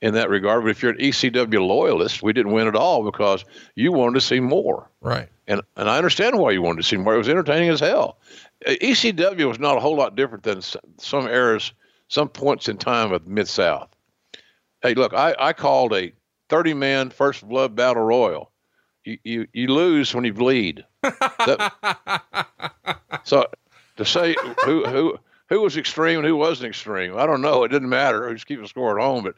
in 0.01 0.13
that 0.15 0.29
regard. 0.29 0.63
But 0.63 0.71
if 0.71 0.81
you're 0.81 0.91
an 0.91 0.99
ECW 0.99 1.65
loyalist, 1.65 2.23
we 2.23 2.33
didn't 2.33 2.51
win 2.51 2.67
at 2.67 2.75
all 2.75 3.03
because 3.03 3.45
you 3.75 3.91
wanted 3.91 4.15
to 4.15 4.21
see 4.21 4.39
more. 4.39 4.89
Right. 5.01 5.29
And 5.47 5.61
and 5.75 5.89
I 5.89 5.97
understand 5.97 6.37
why 6.39 6.51
you 6.51 6.61
wanted 6.61 6.81
to 6.81 6.87
see 6.87 6.97
more. 6.97 7.15
It 7.15 7.19
was 7.19 7.29
entertaining 7.29 7.69
as 7.69 7.79
hell. 7.79 8.17
Uh, 8.65 8.71
ECW 8.71 9.47
was 9.47 9.59
not 9.59 9.77
a 9.77 9.79
whole 9.79 9.95
lot 9.95 10.15
different 10.15 10.43
than 10.43 10.61
some 10.97 11.27
eras, 11.27 11.73
some 12.07 12.29
points 12.29 12.69
in 12.69 12.77
time 12.77 13.11
of 13.11 13.27
Mid 13.27 13.47
South. 13.47 13.89
Hey, 14.81 14.93
look, 14.93 15.13
I, 15.13 15.35
I 15.39 15.53
called 15.53 15.93
a 15.93 16.11
30 16.49 16.73
man 16.73 17.09
first 17.09 17.47
blood 17.47 17.75
battle 17.75 18.03
royal. 18.03 18.51
You, 19.05 19.17
you, 19.23 19.47
you 19.53 19.67
lose 19.67 20.13
when 20.13 20.23
you 20.23 20.33
bleed. 20.33 20.85
that, 21.01 22.21
so 23.23 23.47
to 23.97 24.05
say 24.05 24.35
who, 24.63 24.85
who, 24.85 25.19
who 25.49 25.61
was 25.61 25.77
extreme 25.77 26.19
and 26.19 26.27
who 26.27 26.35
wasn't 26.35 26.69
extreme. 26.69 27.17
I 27.17 27.25
don't 27.25 27.41
know. 27.41 27.63
It 27.63 27.69
didn't 27.69 27.89
matter. 27.89 28.27
We 28.27 28.33
just 28.33 28.47
keep 28.47 28.61
the 28.61 28.67
score 28.67 28.97
at 28.97 29.03
home. 29.03 29.23
But 29.23 29.35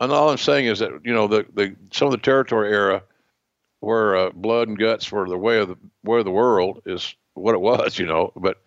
and 0.00 0.12
all 0.12 0.30
I'm 0.30 0.38
saying 0.38 0.66
is 0.66 0.78
that 0.78 1.00
you 1.04 1.12
know 1.12 1.26
the, 1.26 1.46
the 1.52 1.74
some 1.92 2.06
of 2.06 2.12
the 2.12 2.18
territory 2.18 2.70
era 2.70 3.02
where 3.80 4.16
uh, 4.16 4.30
blood 4.30 4.68
and 4.68 4.78
guts 4.78 5.10
were 5.10 5.28
the 5.28 5.38
way 5.38 5.58
of 5.58 5.68
the 5.68 5.76
way 6.04 6.18
of 6.18 6.24
the 6.24 6.30
world 6.30 6.82
is 6.86 7.14
what 7.34 7.54
it 7.54 7.60
was. 7.60 7.98
You 7.98 8.06
know, 8.06 8.32
but 8.36 8.62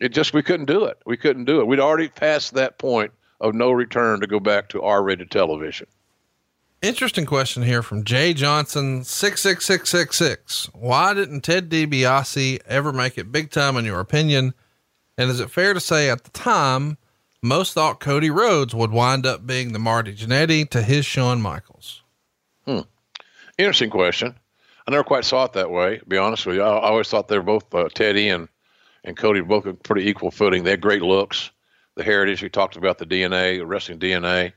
it 0.00 0.10
just 0.10 0.34
we 0.34 0.42
couldn't 0.42 0.66
do 0.66 0.84
it. 0.84 0.98
We 1.06 1.16
couldn't 1.16 1.44
do 1.44 1.60
it. 1.60 1.66
We'd 1.66 1.80
already 1.80 2.08
passed 2.08 2.54
that 2.54 2.78
point 2.78 3.12
of 3.40 3.54
no 3.54 3.70
return 3.70 4.20
to 4.20 4.26
go 4.26 4.40
back 4.40 4.70
to 4.70 4.82
R-rated 4.82 5.30
television. 5.30 5.86
Interesting 6.82 7.24
question 7.24 7.62
here 7.62 7.82
from 7.82 8.04
Jay 8.04 8.34
Johnson 8.34 9.02
six 9.02 9.40
six 9.40 9.64
six 9.64 9.88
six 9.88 10.16
six. 10.16 10.68
Why 10.74 11.14
didn't 11.14 11.40
Ted 11.40 11.70
DiBiase 11.70 12.60
ever 12.66 12.92
make 12.92 13.16
it 13.16 13.32
big 13.32 13.50
time 13.50 13.76
in 13.76 13.86
your 13.86 13.98
opinion? 13.98 14.52
And 15.16 15.30
is 15.30 15.40
it 15.40 15.50
fair 15.50 15.72
to 15.72 15.80
say 15.80 16.10
at 16.10 16.24
the 16.24 16.30
time, 16.30 16.98
most 17.42 17.72
thought 17.72 17.98
Cody 17.98 18.28
Rhodes 18.28 18.74
would 18.74 18.90
wind 18.90 19.24
up 19.24 19.46
being 19.46 19.72
the 19.72 19.78
Marty 19.78 20.14
Jannetty 20.14 20.68
to 20.70 20.82
his 20.82 21.06
Shawn 21.06 21.40
Michaels? 21.40 22.02
Hmm. 22.66 22.80
Interesting 23.56 23.88
question. 23.90 24.34
I 24.86 24.90
never 24.90 25.04
quite 25.04 25.24
saw 25.24 25.46
it 25.46 25.54
that 25.54 25.70
way, 25.70 25.98
to 25.98 26.04
be 26.04 26.18
honest 26.18 26.44
with 26.44 26.56
you. 26.56 26.62
I, 26.62 26.68
I 26.68 26.88
always 26.90 27.08
thought 27.08 27.28
they 27.28 27.38
were 27.38 27.42
both 27.42 27.74
uh, 27.74 27.88
Teddy 27.88 28.28
and, 28.28 28.48
and 29.02 29.16
Cody 29.16 29.40
both 29.40 29.64
a 29.64 29.72
pretty 29.72 30.08
equal 30.08 30.30
footing. 30.30 30.62
They 30.62 30.70
had 30.70 30.82
great 30.82 31.02
looks, 31.02 31.50
the 31.94 32.04
heritage. 32.04 32.42
We 32.42 32.50
talked 32.50 32.76
about 32.76 32.98
the 32.98 33.06
DNA, 33.06 33.58
the 33.58 33.66
wrestling 33.66 33.98
DNA. 33.98 34.52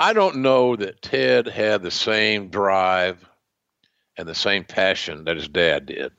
I 0.00 0.12
don't 0.12 0.36
know 0.36 0.76
that 0.76 1.02
Ted 1.02 1.48
had 1.48 1.82
the 1.82 1.90
same 1.90 2.50
drive 2.50 3.28
and 4.16 4.28
the 4.28 4.34
same 4.34 4.62
passion 4.62 5.24
that 5.24 5.36
his 5.36 5.48
dad 5.48 5.86
did. 5.86 6.12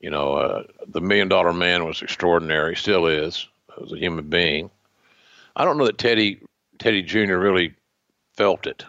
You 0.00 0.08
know, 0.08 0.32
uh, 0.32 0.62
the 0.88 1.02
Million 1.02 1.28
Dollar 1.28 1.52
Man 1.52 1.84
was 1.84 2.00
extraordinary, 2.00 2.74
still 2.74 3.06
is, 3.06 3.46
as 3.80 3.92
a 3.92 3.98
human 3.98 4.30
being. 4.30 4.70
I 5.54 5.66
don't 5.66 5.76
know 5.76 5.84
that 5.84 5.98
Teddy 5.98 6.40
Teddy 6.78 7.02
Jr. 7.02 7.36
really 7.36 7.74
felt 8.38 8.66
it, 8.66 8.86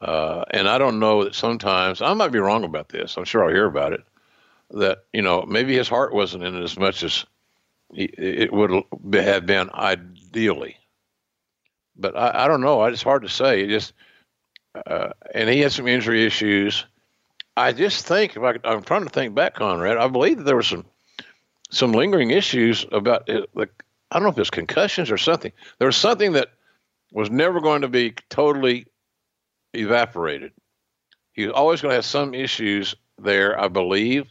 uh, 0.00 0.44
and 0.52 0.68
I 0.68 0.78
don't 0.78 1.00
know 1.00 1.24
that 1.24 1.34
sometimes 1.34 2.00
I 2.00 2.14
might 2.14 2.30
be 2.32 2.38
wrong 2.38 2.62
about 2.62 2.88
this. 2.88 3.16
I'm 3.16 3.24
sure 3.24 3.44
I'll 3.44 3.52
hear 3.52 3.66
about 3.66 3.92
it. 3.92 4.04
That 4.70 5.04
you 5.12 5.20
know 5.20 5.44
maybe 5.46 5.76
his 5.76 5.88
heart 5.88 6.14
wasn't 6.14 6.44
in 6.44 6.54
it 6.54 6.62
as 6.62 6.78
much 6.78 7.02
as 7.02 7.26
he, 7.92 8.04
it 8.04 8.52
would 8.52 8.84
have 9.14 9.46
been 9.46 9.68
ideally. 9.74 10.76
But 11.96 12.16
I, 12.16 12.44
I 12.44 12.48
don't 12.48 12.60
know. 12.60 12.84
It's 12.84 13.02
hard 13.02 13.22
to 13.22 13.28
say. 13.28 13.62
It 13.62 13.68
just 13.68 13.92
uh, 14.86 15.10
and 15.34 15.48
he 15.48 15.60
had 15.60 15.72
some 15.72 15.86
injury 15.86 16.24
issues 16.24 16.84
I 17.56 17.72
just 17.72 18.06
think 18.06 18.36
if 18.36 18.42
I, 18.42 18.56
I'm 18.64 18.82
trying 18.82 19.04
to 19.04 19.10
think 19.10 19.34
back, 19.34 19.54
Conrad. 19.54 19.96
I 19.96 20.08
believe 20.08 20.38
that 20.38 20.44
there 20.44 20.56
were 20.56 20.62
some 20.62 20.84
some 21.70 21.92
lingering 21.92 22.30
issues 22.30 22.86
about 22.92 23.28
it, 23.28 23.48
like 23.54 23.70
I 24.10 24.16
don't 24.16 24.24
know 24.24 24.30
if 24.30 24.38
it's 24.38 24.50
concussions 24.50 25.10
or 25.10 25.18
something. 25.18 25.52
There 25.78 25.86
was 25.86 25.96
something 25.96 26.32
that 26.32 26.48
was 27.12 27.30
never 27.30 27.60
going 27.60 27.82
to 27.82 27.88
be 27.88 28.14
totally 28.28 28.86
evaporated. 29.72 30.52
He 31.32 31.46
was 31.46 31.52
always 31.52 31.80
going 31.80 31.90
to 31.90 31.96
have 31.96 32.04
some 32.04 32.34
issues 32.34 32.94
there, 33.18 33.58
I 33.58 33.68
believe. 33.68 34.26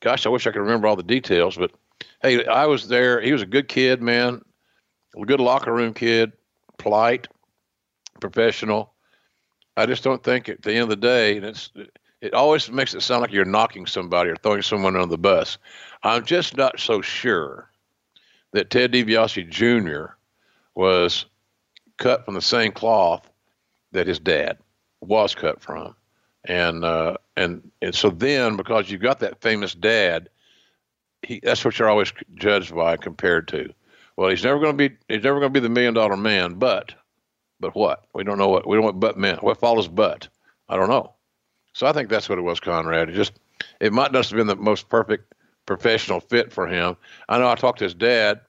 Gosh, 0.00 0.26
I 0.26 0.28
wish 0.28 0.46
I 0.46 0.52
could 0.52 0.60
remember 0.60 0.86
all 0.86 0.96
the 0.96 1.02
details, 1.02 1.56
but 1.56 1.72
hey, 2.22 2.44
I 2.46 2.66
was 2.66 2.88
there. 2.88 3.20
He 3.20 3.32
was 3.32 3.42
a 3.42 3.46
good 3.46 3.68
kid, 3.68 4.02
man, 4.02 4.42
a 5.16 5.24
good 5.24 5.40
locker 5.40 5.72
room 5.72 5.94
kid, 5.94 6.32
polite, 6.80 7.28
professional. 8.20 8.92
I 9.76 9.86
just 9.86 10.02
don't 10.02 10.22
think 10.22 10.48
at 10.48 10.62
the 10.62 10.72
end 10.72 10.82
of 10.84 10.88
the 10.88 10.96
day, 10.96 11.36
and 11.36 11.46
it's 11.46 11.70
it 12.20 12.34
always 12.34 12.70
makes 12.70 12.94
it 12.94 13.00
sound 13.02 13.22
like 13.22 13.32
you're 13.32 13.44
knocking 13.44 13.86
somebody 13.86 14.30
or 14.30 14.36
throwing 14.36 14.62
someone 14.62 14.96
under 14.96 15.06
the 15.06 15.18
bus. 15.18 15.58
I'm 16.02 16.24
just 16.24 16.56
not 16.56 16.78
so 16.78 17.00
sure 17.00 17.70
that 18.52 18.70
Ted 18.70 18.92
DiBiase 18.92 19.48
Jr. 19.48 20.12
was 20.74 21.26
cut 21.96 22.24
from 22.24 22.34
the 22.34 22.42
same 22.42 22.72
cloth 22.72 23.30
that 23.92 24.06
his 24.06 24.18
dad 24.18 24.58
was 25.00 25.34
cut 25.34 25.60
from, 25.62 25.94
and 26.44 26.84
uh, 26.84 27.16
and 27.36 27.70
and 27.80 27.94
so 27.94 28.10
then 28.10 28.56
because 28.56 28.90
you've 28.90 29.00
got 29.00 29.20
that 29.20 29.40
famous 29.40 29.74
dad, 29.74 30.28
he 31.22 31.40
that's 31.42 31.64
what 31.64 31.78
you're 31.78 31.88
always 31.88 32.12
judged 32.34 32.74
by 32.74 32.96
compared 32.96 33.48
to. 33.48 33.72
Well, 34.20 34.28
he's 34.28 34.44
never 34.44 34.58
going 34.58 34.76
to 34.76 34.88
be 34.88 34.94
he's 35.08 35.24
never 35.24 35.40
going 35.40 35.50
to 35.50 35.60
be 35.60 35.66
the 35.66 35.70
million 35.70 35.94
dollar 35.94 36.14
man, 36.14 36.56
but 36.56 36.92
but 37.58 37.74
what 37.74 38.04
we 38.12 38.22
don't 38.22 38.36
know 38.36 38.48
what 38.48 38.68
we 38.68 38.76
don't 38.76 38.84
what 38.84 39.00
but 39.00 39.16
meant. 39.16 39.42
What 39.42 39.58
follows 39.58 39.88
but 39.88 40.28
I 40.68 40.76
don't 40.76 40.90
know. 40.90 41.14
So 41.72 41.86
I 41.86 41.94
think 41.94 42.10
that's 42.10 42.28
what 42.28 42.36
it 42.36 42.42
was, 42.42 42.60
Conrad. 42.60 43.08
It 43.08 43.14
just 43.14 43.40
it 43.80 43.94
might 43.94 44.12
not 44.12 44.26
have 44.26 44.36
been 44.36 44.46
the 44.46 44.56
most 44.56 44.90
perfect 44.90 45.32
professional 45.64 46.20
fit 46.20 46.52
for 46.52 46.66
him. 46.66 46.98
I 47.30 47.38
know 47.38 47.48
I 47.48 47.54
talked 47.54 47.78
to 47.78 47.84
his 47.84 47.94
dad 47.94 48.42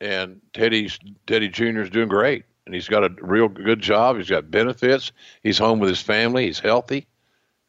and 0.00 0.40
Teddy's 0.52 0.98
Teddy 1.28 1.48
Jr. 1.48 1.82
is 1.82 1.90
doing 1.90 2.08
great, 2.08 2.42
and 2.66 2.74
he's 2.74 2.88
got 2.88 3.04
a 3.04 3.14
real 3.20 3.46
good 3.46 3.80
job. 3.80 4.16
He's 4.16 4.30
got 4.30 4.50
benefits. 4.50 5.12
He's 5.44 5.58
home 5.58 5.78
with 5.78 5.90
his 5.90 6.02
family. 6.02 6.46
He's 6.46 6.58
healthy. 6.58 7.06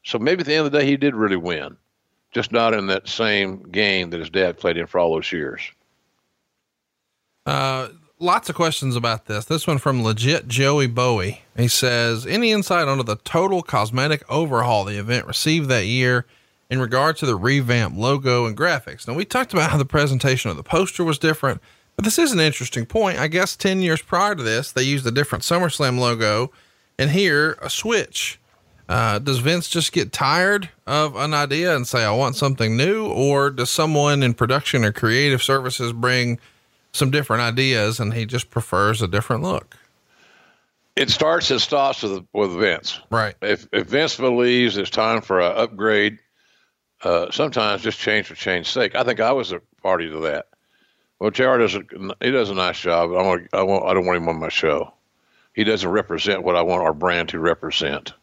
So 0.03 0.17
maybe 0.17 0.39
at 0.39 0.47
the 0.47 0.55
end 0.55 0.65
of 0.65 0.71
the 0.71 0.79
day, 0.79 0.87
he 0.87 0.97
did 0.97 1.13
really 1.13 1.37
win, 1.37 1.77
just 2.31 2.51
not 2.51 2.73
in 2.73 2.87
that 2.87 3.07
same 3.07 3.61
game 3.69 4.09
that 4.09 4.19
his 4.19 4.31
dad 4.31 4.57
played 4.57 4.77
in 4.77 4.87
for 4.87 4.97
all 4.97 5.13
those 5.13 5.31
years. 5.31 5.61
Uh, 7.51 7.89
lots 8.17 8.47
of 8.47 8.55
questions 8.55 8.95
about 8.95 9.25
this. 9.25 9.43
This 9.43 9.67
one 9.67 9.77
from 9.77 10.01
legit 10.01 10.47
Joey 10.47 10.87
Bowie. 10.87 11.41
He 11.57 11.67
says, 11.67 12.25
any 12.25 12.53
insight 12.53 12.87
onto 12.87 13.03
the 13.03 13.17
total 13.17 13.61
cosmetic 13.61 14.23
overhaul 14.29 14.85
the 14.85 14.97
event 14.97 15.27
received 15.27 15.67
that 15.67 15.85
year 15.85 16.25
in 16.69 16.79
regard 16.79 17.17
to 17.17 17.25
the 17.25 17.35
revamped 17.35 17.97
logo 17.97 18.45
and 18.45 18.55
graphics? 18.55 19.05
Now 19.05 19.15
we 19.15 19.25
talked 19.25 19.51
about 19.51 19.69
how 19.69 19.77
the 19.77 19.83
presentation 19.83 20.49
of 20.49 20.55
the 20.55 20.63
poster 20.63 21.03
was 21.03 21.19
different, 21.19 21.59
but 21.97 22.05
this 22.05 22.17
is 22.17 22.31
an 22.31 22.39
interesting 22.39 22.85
point. 22.85 23.19
I 23.19 23.27
guess 23.27 23.57
10 23.57 23.81
years 23.81 24.01
prior 24.01 24.33
to 24.33 24.43
this, 24.43 24.71
they 24.71 24.83
used 24.83 25.05
a 25.05 25.11
different 25.11 25.43
SummerSlam 25.43 25.99
logo 25.99 26.53
and 26.97 27.11
here 27.11 27.57
a 27.61 27.69
switch. 27.69 28.39
Uh, 28.87 29.19
does 29.19 29.39
Vince 29.39 29.67
just 29.67 29.91
get 29.91 30.13
tired 30.13 30.69
of 30.87 31.17
an 31.17 31.33
idea 31.33 31.75
and 31.75 31.85
say, 31.85 32.05
I 32.05 32.11
want 32.11 32.37
something 32.37 32.77
new? 32.77 33.07
Or 33.07 33.49
does 33.49 33.69
someone 33.69 34.23
in 34.23 34.35
production 34.35 34.85
or 34.85 34.93
creative 34.93 35.43
services 35.43 35.91
bring 35.91 36.39
some 36.91 37.11
different 37.11 37.41
ideas 37.41 37.99
and 37.99 38.13
he 38.13 38.25
just 38.25 38.49
prefers 38.49 39.01
a 39.01 39.07
different 39.07 39.43
look? 39.43 39.77
It 40.95 41.09
starts 41.09 41.49
and 41.51 41.61
stops 41.61 42.03
with, 42.03 42.25
with 42.33 42.51
Vince. 42.57 42.99
Right. 43.09 43.35
If, 43.41 43.67
if 43.71 43.87
Vince 43.87 44.17
believes 44.17 44.77
it's 44.77 44.89
time 44.89 45.21
for 45.21 45.39
an 45.39 45.57
upgrade, 45.57 46.19
uh, 47.03 47.31
sometimes 47.31 47.81
just 47.81 47.99
change 47.99 48.27
for 48.27 48.35
change's 48.35 48.71
sake. 48.71 48.93
I 48.95 49.03
think 49.03 49.19
I 49.19 49.31
was 49.31 49.51
a 49.51 49.61
party 49.81 50.09
to 50.09 50.19
that. 50.19 50.47
Well, 51.19 51.31
JR 51.31 51.57
does 51.57 51.75
a, 51.75 51.81
he 52.21 52.31
does 52.31 52.49
a 52.49 52.55
nice 52.55 52.79
job. 52.79 53.11
I 53.11 53.23
want, 53.23 53.47
I 53.53 53.63
want, 53.63 53.85
I 53.85 53.93
don't 53.93 54.05
want 54.05 54.17
him 54.17 54.29
on 54.29 54.39
my 54.39 54.49
show. 54.49 54.93
He 55.53 55.63
doesn't 55.63 55.89
represent 55.89 56.43
what 56.43 56.55
I 56.55 56.61
want 56.61 56.83
our 56.83 56.93
brand 56.93 57.29
to 57.29 57.39
represent 57.39 58.13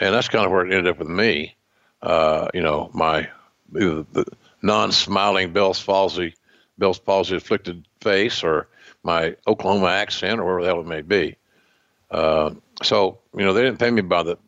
and 0.00 0.14
that's 0.14 0.28
kind 0.28 0.44
of 0.44 0.52
where 0.52 0.64
it 0.64 0.72
ended 0.72 0.88
up 0.88 0.98
with 0.98 1.08
me. 1.08 1.56
Uh, 2.02 2.48
you 2.54 2.62
know, 2.62 2.90
my 2.94 3.28
the, 3.72 4.06
the 4.12 4.24
non-smiling 4.62 5.52
Bell's 5.52 5.82
palsy, 5.82 6.34
Bell's 6.78 6.98
palsy 6.98 7.36
afflicted 7.36 7.86
face, 8.00 8.42
or 8.42 8.68
my 9.02 9.36
Oklahoma 9.46 9.88
accent, 9.88 10.40
or 10.40 10.44
whatever 10.44 10.60
the 10.62 10.66
hell 10.66 10.80
it 10.80 10.86
may 10.86 11.02
be. 11.02 11.36
Uh, 12.10 12.52
so 12.82 13.18
you 13.36 13.44
know, 13.44 13.52
they 13.52 13.62
didn't 13.62 13.78
pay 13.78 13.90
me 13.90 14.02
by 14.02 14.22
the 14.22 14.38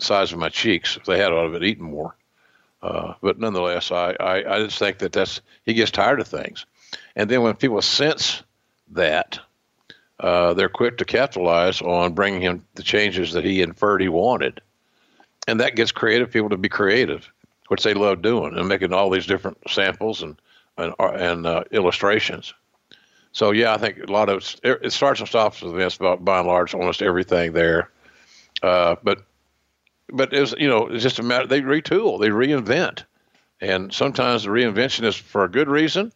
size 0.00 0.32
of 0.32 0.38
my 0.38 0.48
cheeks. 0.48 0.96
If 0.96 1.04
they 1.04 1.18
had, 1.18 1.32
I 1.32 1.42
would 1.42 1.54
have 1.54 1.62
eaten 1.62 1.84
more. 1.84 2.16
Uh, 2.82 3.14
but 3.20 3.38
nonetheless, 3.38 3.90
I, 3.90 4.12
I, 4.20 4.56
I 4.56 4.64
just 4.64 4.78
think 4.78 4.98
that 4.98 5.12
that's 5.12 5.40
he 5.64 5.74
gets 5.74 5.90
tired 5.90 6.20
of 6.20 6.28
things, 6.28 6.64
and 7.16 7.28
then 7.28 7.42
when 7.42 7.54
people 7.54 7.82
sense 7.82 8.42
that, 8.92 9.38
uh, 10.20 10.54
they're 10.54 10.68
quick 10.68 10.98
to 10.98 11.04
capitalize 11.04 11.82
on 11.82 12.14
bringing 12.14 12.40
him 12.40 12.64
the 12.74 12.82
changes 12.82 13.32
that 13.32 13.44
he 13.44 13.62
inferred 13.62 14.00
he 14.00 14.08
wanted 14.08 14.60
and 15.48 15.60
that 15.60 15.74
gets 15.74 15.90
creative 15.90 16.30
people 16.30 16.50
to 16.50 16.58
be 16.58 16.68
creative, 16.68 17.32
which 17.68 17.82
they 17.82 17.94
love 17.94 18.20
doing, 18.20 18.56
and 18.56 18.68
making 18.68 18.92
all 18.92 19.08
these 19.08 19.26
different 19.26 19.56
samples 19.68 20.22
and 20.22 20.38
and, 20.78 20.94
uh, 20.98 21.08
and 21.08 21.46
uh, 21.46 21.64
illustrations. 21.72 22.54
So 23.32 23.50
yeah, 23.50 23.74
I 23.74 23.78
think 23.78 23.98
a 23.98 24.10
lot 24.10 24.28
of 24.28 24.56
it 24.64 24.92
starts 24.92 25.20
and 25.20 25.28
stops 25.28 25.60
with 25.60 25.76
this, 25.76 25.98
by, 25.98 26.16
by 26.16 26.38
and 26.38 26.48
large, 26.48 26.74
almost 26.74 27.02
everything 27.02 27.52
there. 27.52 27.90
Uh, 28.62 28.96
but 29.02 29.22
but 30.10 30.32
it's 30.32 30.54
you 30.58 30.68
know 30.68 30.86
it's 30.86 31.02
just 31.02 31.18
a 31.18 31.22
matter 31.22 31.46
they 31.46 31.60
retool, 31.60 32.20
they 32.20 32.30
reinvent, 32.30 33.04
and 33.60 33.92
sometimes 33.92 34.44
the 34.44 34.48
reinvention 34.48 35.04
is 35.04 35.14
for 35.14 35.44
a 35.44 35.50
good 35.50 35.68
reason, 35.68 36.12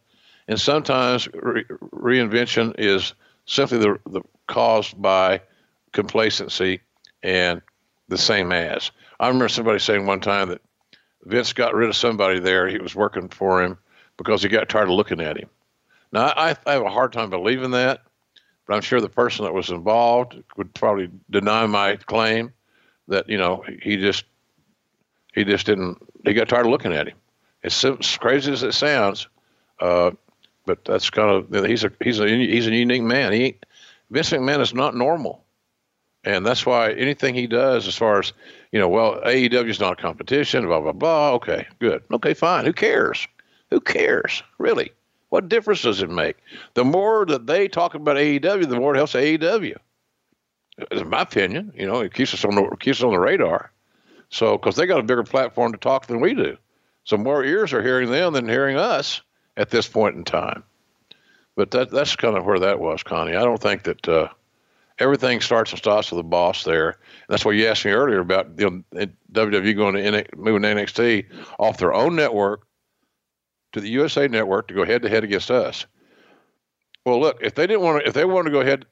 and 0.47 0.59
sometimes 0.59 1.27
re- 1.33 1.65
reinvention 1.93 2.75
is 2.77 3.13
simply 3.45 3.77
the, 3.77 3.99
the 4.09 4.21
caused 4.47 4.99
by 4.99 5.41
complacency 5.91 6.81
and 7.21 7.61
the 8.09 8.17
same 8.17 8.51
as. 8.51 8.91
I 9.19 9.27
remember 9.27 9.47
somebody 9.47 9.79
saying 9.79 10.05
one 10.05 10.19
time 10.19 10.49
that 10.49 10.61
Vince 11.23 11.53
got 11.53 11.75
rid 11.75 11.89
of 11.89 11.95
somebody 11.95 12.39
there. 12.39 12.67
He 12.67 12.79
was 12.79 12.95
working 12.95 13.29
for 13.29 13.61
him 13.61 13.77
because 14.17 14.43
he 14.43 14.49
got 14.49 14.69
tired 14.69 14.89
of 14.89 14.95
looking 14.95 15.19
at 15.19 15.37
him. 15.37 15.49
Now, 16.11 16.33
I, 16.35 16.55
I 16.65 16.73
have 16.73 16.83
a 16.83 16.89
hard 16.89 17.13
time 17.13 17.29
believing 17.29 17.71
that, 17.71 18.01
but 18.65 18.75
I'm 18.75 18.81
sure 18.81 19.01
the 19.01 19.09
person 19.09 19.45
that 19.45 19.53
was 19.53 19.69
involved 19.69 20.41
would 20.57 20.73
probably 20.73 21.09
deny 21.29 21.65
my 21.65 21.95
claim 21.95 22.53
that 23.07 23.27
you 23.27 23.37
know 23.37 23.63
he 23.81 23.97
just 23.97 24.25
he 25.33 25.43
just 25.43 25.65
didn't 25.65 25.97
he 26.23 26.33
got 26.33 26.49
tired 26.49 26.65
of 26.65 26.71
looking 26.71 26.93
at 26.93 27.07
him. 27.07 27.17
It's 27.63 27.83
as 27.83 28.17
crazy 28.17 28.51
as 28.51 28.63
it 28.63 28.73
sounds, 28.73 29.27
uh, 29.79 30.11
but 30.65 30.85
that's 30.85 31.09
kind 31.09 31.29
of 31.29 31.65
he's 31.65 31.83
a 31.83 31.91
he's 32.01 32.19
a 32.19 32.27
he's 32.27 32.67
a 32.67 32.75
unique 32.75 33.01
man. 33.01 33.33
He 33.33 33.57
Vince 34.11 34.29
McMahon 34.29 34.61
is 34.61 34.73
not 34.73 34.95
normal, 34.95 35.43
and 36.23 36.45
that's 36.45 36.65
why 36.65 36.91
anything 36.93 37.35
he 37.35 37.47
does, 37.47 37.87
as 37.87 37.97
far 37.97 38.19
as 38.19 38.33
you 38.71 38.79
know, 38.79 38.89
well, 38.89 39.19
AEW 39.25 39.69
is 39.69 39.79
not 39.79 39.93
a 39.93 40.01
competition, 40.01 40.65
blah, 40.65 40.79
blah, 40.79 40.91
blah. 40.91 41.33
Okay, 41.33 41.67
good. 41.79 42.03
Okay, 42.11 42.33
fine. 42.33 42.65
Who 42.65 42.73
cares? 42.73 43.27
Who 43.73 43.81
cares? 43.81 44.43
Really? 44.59 44.91
What 45.29 45.49
difference 45.49 45.81
does 45.81 46.03
it 46.03 46.09
make? 46.11 46.37
The 46.75 46.85
more 46.85 47.25
that 47.25 47.47
they 47.47 47.67
talk 47.67 47.95
about 47.95 48.17
AEW, 48.17 48.69
the 48.69 48.75
more 48.75 48.93
it 48.93 48.97
helps 48.97 49.13
AEW. 49.13 49.75
In 50.91 51.09
my 51.09 51.21
opinion, 51.21 51.73
you 51.75 51.87
know, 51.87 52.01
it 52.01 52.13
keeps 52.13 52.35
us 52.35 52.45
on 52.45 52.53
the 52.53 52.77
keeps 52.79 52.99
us 52.99 53.03
on 53.03 53.13
the 53.13 53.19
radar. 53.19 53.71
So, 54.29 54.59
because 54.59 54.75
they 54.75 54.85
got 54.85 54.99
a 54.99 55.03
bigger 55.03 55.23
platform 55.23 55.71
to 55.71 55.79
talk 55.79 56.05
than 56.05 56.21
we 56.21 56.35
do, 56.35 56.55
so 57.03 57.17
more 57.17 57.43
ears 57.43 57.73
are 57.73 57.81
hearing 57.81 58.11
them 58.11 58.33
than 58.33 58.47
hearing 58.47 58.77
us 58.77 59.21
at 59.57 59.71
this 59.71 59.87
point 59.87 60.15
in 60.17 60.23
time. 60.23 60.63
But 61.55 61.71
that 61.71 61.89
that's 61.89 62.15
kind 62.15 62.37
of 62.37 62.45
where 62.45 62.59
that 62.59 62.79
was, 62.79 63.01
Connie. 63.01 63.35
I 63.35 63.43
don't 63.43 63.59
think 63.59 63.85
that 63.85 64.07
uh, 64.07 64.27
everything 64.99 65.41
starts 65.41 65.71
and 65.71 65.79
stops 65.79 66.11
with 66.11 66.19
the 66.19 66.23
boss 66.23 66.63
there. 66.63 66.89
And 66.89 66.97
that's 67.27 67.43
why 67.43 67.53
you 67.53 67.65
asked 67.65 67.85
me 67.85 67.91
earlier 67.91 68.19
about 68.19 68.49
you 68.59 68.83
know, 68.93 69.07
WWE 69.31 69.75
going 69.75 69.95
to 69.95 70.25
moving 70.37 70.61
NXT 70.61 71.25
off 71.57 71.77
their 71.77 71.95
own 71.95 72.15
network 72.15 72.67
to 73.73 73.81
the 73.81 73.89
USA 73.89 74.27
network 74.27 74.67
to 74.69 74.73
go 74.73 74.85
head 74.85 75.01
to 75.01 75.09
head 75.09 75.23
against 75.23 75.51
us. 75.51 75.85
Well, 77.05 77.19
look, 77.19 77.39
if 77.41 77.55
they 77.55 77.67
didn't 77.67 77.81
want 77.81 78.01
to, 78.01 78.07
if 78.07 78.13
they 78.13 78.25
wanted 78.25 78.49
to 78.49 78.53
go 78.53 78.61
ahead, 78.61 78.85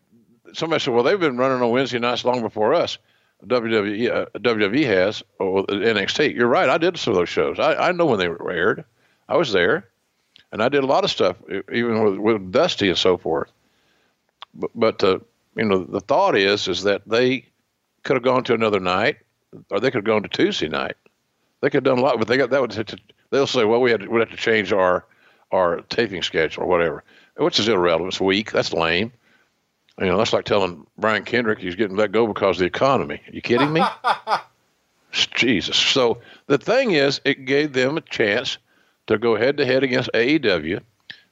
somebody 0.53 0.81
said, 0.81 0.93
well, 0.93 1.03
they've 1.03 1.19
been 1.19 1.37
running 1.37 1.61
on 1.61 1.71
Wednesday 1.71 1.99
nights 1.99 2.25
long 2.25 2.41
before 2.41 2.73
us. 2.73 2.97
WWE, 3.45 4.11
uh, 4.11 4.25
WWE 4.37 4.85
has 4.85 5.23
or 5.39 5.65
NXT. 5.65 6.35
You're 6.35 6.47
right. 6.47 6.69
I 6.69 6.77
did 6.77 6.97
some 6.97 7.13
of 7.13 7.17
those 7.17 7.29
shows. 7.29 7.57
I, 7.57 7.73
I 7.73 7.91
know 7.91 8.05
when 8.05 8.19
they 8.19 8.27
were 8.27 8.51
aired. 8.51 8.83
I 9.27 9.37
was 9.37 9.51
there, 9.51 9.87
and 10.51 10.61
I 10.61 10.69
did 10.69 10.83
a 10.83 10.87
lot 10.87 11.03
of 11.03 11.09
stuff, 11.09 11.37
even 11.71 12.03
with, 12.03 12.17
with 12.17 12.51
Dusty 12.51 12.89
and 12.89 12.97
so 12.97 13.17
forth. 13.17 13.51
But, 14.53 14.71
but 14.75 15.03
uh, 15.03 15.19
you 15.55 15.65
know, 15.65 15.83
the 15.83 16.01
thought 16.01 16.35
is 16.35 16.67
is 16.67 16.83
that 16.83 17.01
they 17.07 17.45
could 18.03 18.15
have 18.15 18.23
gone 18.23 18.43
to 18.43 18.53
another 18.53 18.79
night, 18.79 19.17
or 19.69 19.79
they 19.79 19.89
could 19.89 19.99
have 19.99 20.05
gone 20.05 20.23
to 20.23 20.29
Tuesday 20.29 20.67
night. 20.67 20.95
They 21.61 21.69
could 21.69 21.85
have 21.85 21.95
done 21.95 21.99
a 21.99 22.01
lot, 22.01 22.19
but 22.19 22.27
they 22.27 22.37
got 22.37 22.49
that 22.49 22.61
would. 22.61 23.01
They'll 23.31 23.47
say, 23.47 23.65
well, 23.65 23.81
we 23.81 23.91
had 23.91 24.01
to, 24.01 24.09
we 24.09 24.19
have 24.19 24.29
to 24.29 24.37
change 24.37 24.71
our 24.71 25.05
our 25.51 25.81
taping 25.89 26.21
schedule 26.21 26.63
or 26.63 26.67
whatever, 26.67 27.03
which 27.35 27.59
is 27.59 27.67
irrelevant. 27.67 28.13
It's 28.13 28.21
weak. 28.21 28.51
That's 28.51 28.71
lame. 28.71 29.11
You 29.99 30.05
know, 30.05 30.17
that's 30.17 30.33
like 30.33 30.45
telling 30.45 30.87
Brian 30.97 31.25
Kendrick 31.25 31.59
he's 31.59 31.75
getting 31.75 31.97
let 31.97 32.11
go 32.11 32.25
because 32.25 32.57
of 32.57 32.59
the 32.59 32.65
economy. 32.65 33.21
Are 33.27 33.33
you 33.33 33.41
kidding 33.41 33.73
me? 33.73 33.83
Jesus. 35.11 35.75
So 35.75 36.19
the 36.47 36.57
thing 36.57 36.91
is, 36.91 37.19
it 37.25 37.45
gave 37.45 37.73
them 37.73 37.97
a 37.97 38.01
chance 38.01 38.57
to 39.07 39.17
go 39.17 39.35
head 39.35 39.57
to 39.57 39.65
head 39.65 39.83
against 39.83 40.09
AEW 40.13 40.81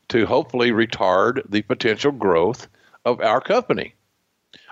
to 0.09 0.26
hopefully 0.26 0.71
retard 0.71 1.41
the 1.49 1.61
potential 1.61 2.11
growth 2.11 2.67
of 3.05 3.21
our 3.21 3.39
company. 3.39 3.93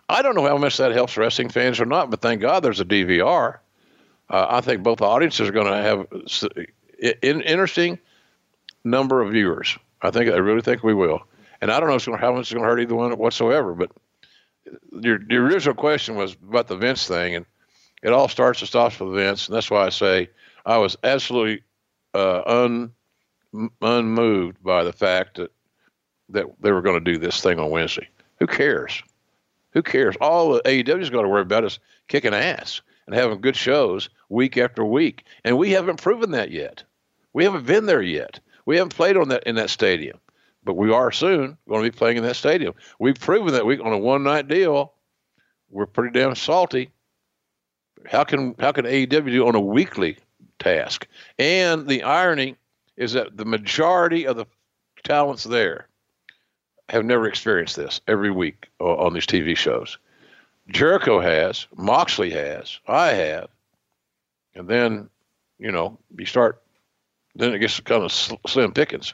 I 0.10 0.22
don't 0.22 0.36
know 0.36 0.46
how 0.46 0.58
much 0.58 0.78
that 0.78 0.92
helps 0.92 1.18
wrestling 1.18 1.50
fans 1.50 1.80
or 1.80 1.86
not, 1.86 2.10
but 2.10 2.22
thank 2.22 2.42
God 2.42 2.64
there's 2.64 2.80
a 2.80 2.86
DVR. 2.86 3.60
Uh, 4.30 4.46
I 4.50 4.62
think 4.62 4.84
both 4.84 5.02
audiences 5.02 5.48
are 5.48 5.54
going 5.54 5.68
to 5.68 5.82
have 5.82 6.08
an 7.02 7.42
interesting 7.42 8.00
number 8.84 9.22
of 9.22 9.32
viewers. 9.32 9.78
I 10.02 10.12
think 10.12 10.32
I 10.32 10.38
really 10.38 10.62
think 10.62 10.84
we 10.84 10.94
will, 10.94 11.24
and 11.62 11.72
I 11.72 11.80
don't 11.80 11.90
know 11.90 11.96
it's 11.96 12.06
going 12.06 12.20
how 12.20 12.34
much 12.34 12.42
it's 12.42 12.54
going 12.54 12.64
to 12.64 12.70
hurt 12.70 12.80
either 12.80 12.96
one 12.96 13.18
whatsoever. 13.18 13.74
But 13.74 13.92
your, 14.92 15.20
your 15.30 15.46
original 15.46 15.76
question 15.76 16.16
was 16.16 16.34
about 16.34 16.68
the 16.68 16.78
Vince 16.78 17.08
thing, 17.08 17.36
and 17.36 17.46
it 18.04 18.14
all 18.14 18.28
starts 18.28 18.62
and 18.62 18.70
stops 18.70 19.00
with 19.00 19.16
Vince, 19.16 19.48
and 19.48 19.56
that's 19.56 19.72
why 19.72 19.86
I 19.86 19.90
say 19.90 20.30
I 20.66 20.78
was 20.78 20.98
absolutely 21.04 21.64
uh, 22.14 22.42
un, 22.46 22.92
unmoved 23.82 24.64
by 24.64 24.84
the 24.84 24.94
fact 24.94 25.38
that 25.38 25.52
that 26.30 26.46
they 26.60 26.72
were 26.72 26.82
going 26.82 27.02
to 27.02 27.12
do 27.12 27.18
this 27.18 27.42
thing 27.42 27.58
on 27.58 27.70
Wednesday. 27.70 28.08
Who 28.40 28.48
cares? 28.48 29.02
Who 29.72 29.82
cares? 29.82 30.16
All 30.20 30.54
the 30.54 30.62
AEW's 30.62 31.10
got 31.10 31.22
to 31.22 31.30
worry 31.30 31.42
about 31.42 31.64
is 31.64 31.80
kicking 32.08 32.34
ass 32.34 32.82
and 33.08 33.16
having 33.16 33.42
good 33.42 33.56
shows 33.56 34.10
week 34.30 34.58
after 34.58 34.84
week. 34.86 35.24
And 35.44 35.58
we 35.58 35.72
haven't 35.72 36.02
proven 36.02 36.32
that 36.32 36.52
yet. 36.52 36.84
We 37.34 37.44
haven't 37.44 37.66
been 37.66 37.86
there 37.86 38.02
yet. 38.02 38.40
We 38.66 38.76
haven't 38.78 38.96
played 38.96 39.18
on 39.18 39.30
that 39.30 39.44
in 39.44 39.56
that 39.56 39.70
stadium, 39.70 40.20
but 40.64 40.76
we 40.76 40.92
are 40.92 41.12
soon 41.12 41.58
going 41.68 41.84
to 41.84 41.92
be 41.92 41.98
playing 41.98 42.18
in 42.18 42.24
that 42.24 42.36
stadium. 42.36 42.74
We've 43.00 43.20
proven 43.20 43.54
that 43.54 43.66
we 43.66 43.80
on 43.80 43.94
a 43.94 43.98
one 43.98 44.24
night 44.24 44.48
deal. 44.48 44.94
We're 45.70 45.86
pretty 45.86 46.18
damn 46.18 46.36
salty. 46.36 46.92
How 48.06 48.24
can 48.24 48.56
how 48.60 48.72
can 48.72 48.86
AEW 48.86 49.32
do 49.32 49.48
on 49.48 49.56
a 49.56 49.60
weekly 49.62 50.18
task? 50.60 51.08
And 51.40 51.88
the 51.88 52.04
irony 52.04 52.56
is 52.98 53.14
that 53.14 53.38
the 53.38 53.46
majority 53.46 54.28
of 54.28 54.36
the 54.36 54.46
talents 55.04 55.44
there 55.44 55.88
have 56.90 57.06
never 57.06 57.28
experienced 57.28 57.76
this 57.76 58.02
every 58.08 58.32
week 58.32 58.68
on 58.80 59.14
these 59.14 59.26
TV 59.26 59.56
shows. 59.56 59.98
Jericho 60.70 61.20
has, 61.20 61.68
Moxley 61.76 62.30
has, 62.32 62.80
I 62.88 63.08
have, 63.14 63.50
and 64.56 64.68
then 64.68 65.10
you 65.60 65.72
know 65.72 65.98
you 66.18 66.26
start. 66.26 66.62
Then 67.36 67.54
it 67.54 67.60
gets 67.60 67.80
kind 67.80 68.04
of 68.04 68.12
slim 68.12 68.74
pickings. 68.74 69.14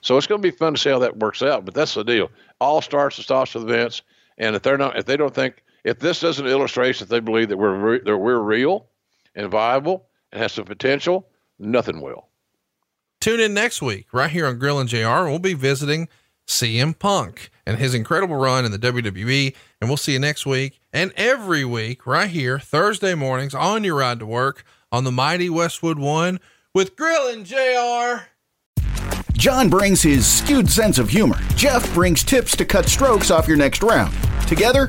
So 0.00 0.16
it's 0.16 0.26
going 0.26 0.40
to 0.40 0.50
be 0.50 0.56
fun 0.56 0.74
to 0.74 0.80
see 0.80 0.90
how 0.90 0.98
that 1.00 1.18
works 1.18 1.42
out. 1.42 1.64
But 1.64 1.74
that's 1.74 1.94
the 1.94 2.02
deal. 2.02 2.30
All 2.60 2.80
starts 2.80 3.18
and 3.18 3.24
stops 3.24 3.54
with 3.54 3.64
events. 3.64 4.02
And 4.38 4.56
if 4.56 4.62
they're 4.62 4.78
not, 4.78 4.98
if 4.98 5.04
they 5.04 5.16
don't 5.16 5.34
think, 5.34 5.62
if 5.84 5.98
this 5.98 6.20
doesn't 6.20 6.46
illustrate 6.46 6.98
that 6.98 7.08
they 7.08 7.20
believe 7.20 7.48
that 7.50 7.58
we're 7.58 7.76
re- 7.76 8.00
that 8.04 8.16
we're 8.16 8.38
real 8.38 8.86
and 9.34 9.50
viable 9.50 10.06
and 10.32 10.40
has 10.40 10.52
some 10.52 10.64
potential, 10.64 11.28
nothing 11.58 12.00
will. 12.00 12.26
Tune 13.20 13.40
in 13.40 13.52
next 13.52 13.82
week 13.82 14.06
right 14.12 14.30
here 14.30 14.46
on 14.46 14.58
Grilling 14.58 14.86
JR. 14.86 15.26
We'll 15.26 15.38
be 15.38 15.54
visiting 15.54 16.08
CM 16.46 16.98
Punk 16.98 17.50
and 17.66 17.78
his 17.78 17.94
incredible 17.94 18.36
run 18.36 18.64
in 18.64 18.72
the 18.72 18.78
WWE. 18.78 19.54
And 19.80 19.90
we'll 19.90 19.96
see 19.96 20.12
you 20.12 20.18
next 20.18 20.46
week 20.46 20.77
and 20.92 21.12
every 21.16 21.64
week 21.64 22.06
right 22.06 22.30
here, 22.30 22.58
Thursday 22.58 23.14
mornings 23.14 23.54
on 23.54 23.84
your 23.84 23.96
ride 23.96 24.18
to 24.20 24.26
work 24.26 24.64
on 24.90 25.04
the 25.04 25.12
mighty 25.12 25.50
Westwood 25.50 25.98
One 25.98 26.40
with 26.74 26.96
Grilling 26.96 27.44
JR. 27.44 28.24
John 29.34 29.68
brings 29.68 30.02
his 30.02 30.26
skewed 30.26 30.68
sense 30.68 30.98
of 30.98 31.08
humor. 31.08 31.38
Jeff 31.54 31.92
brings 31.94 32.24
tips 32.24 32.56
to 32.56 32.64
cut 32.64 32.86
strokes 32.86 33.30
off 33.30 33.46
your 33.46 33.56
next 33.56 33.82
round. 33.82 34.14
Together, 34.46 34.88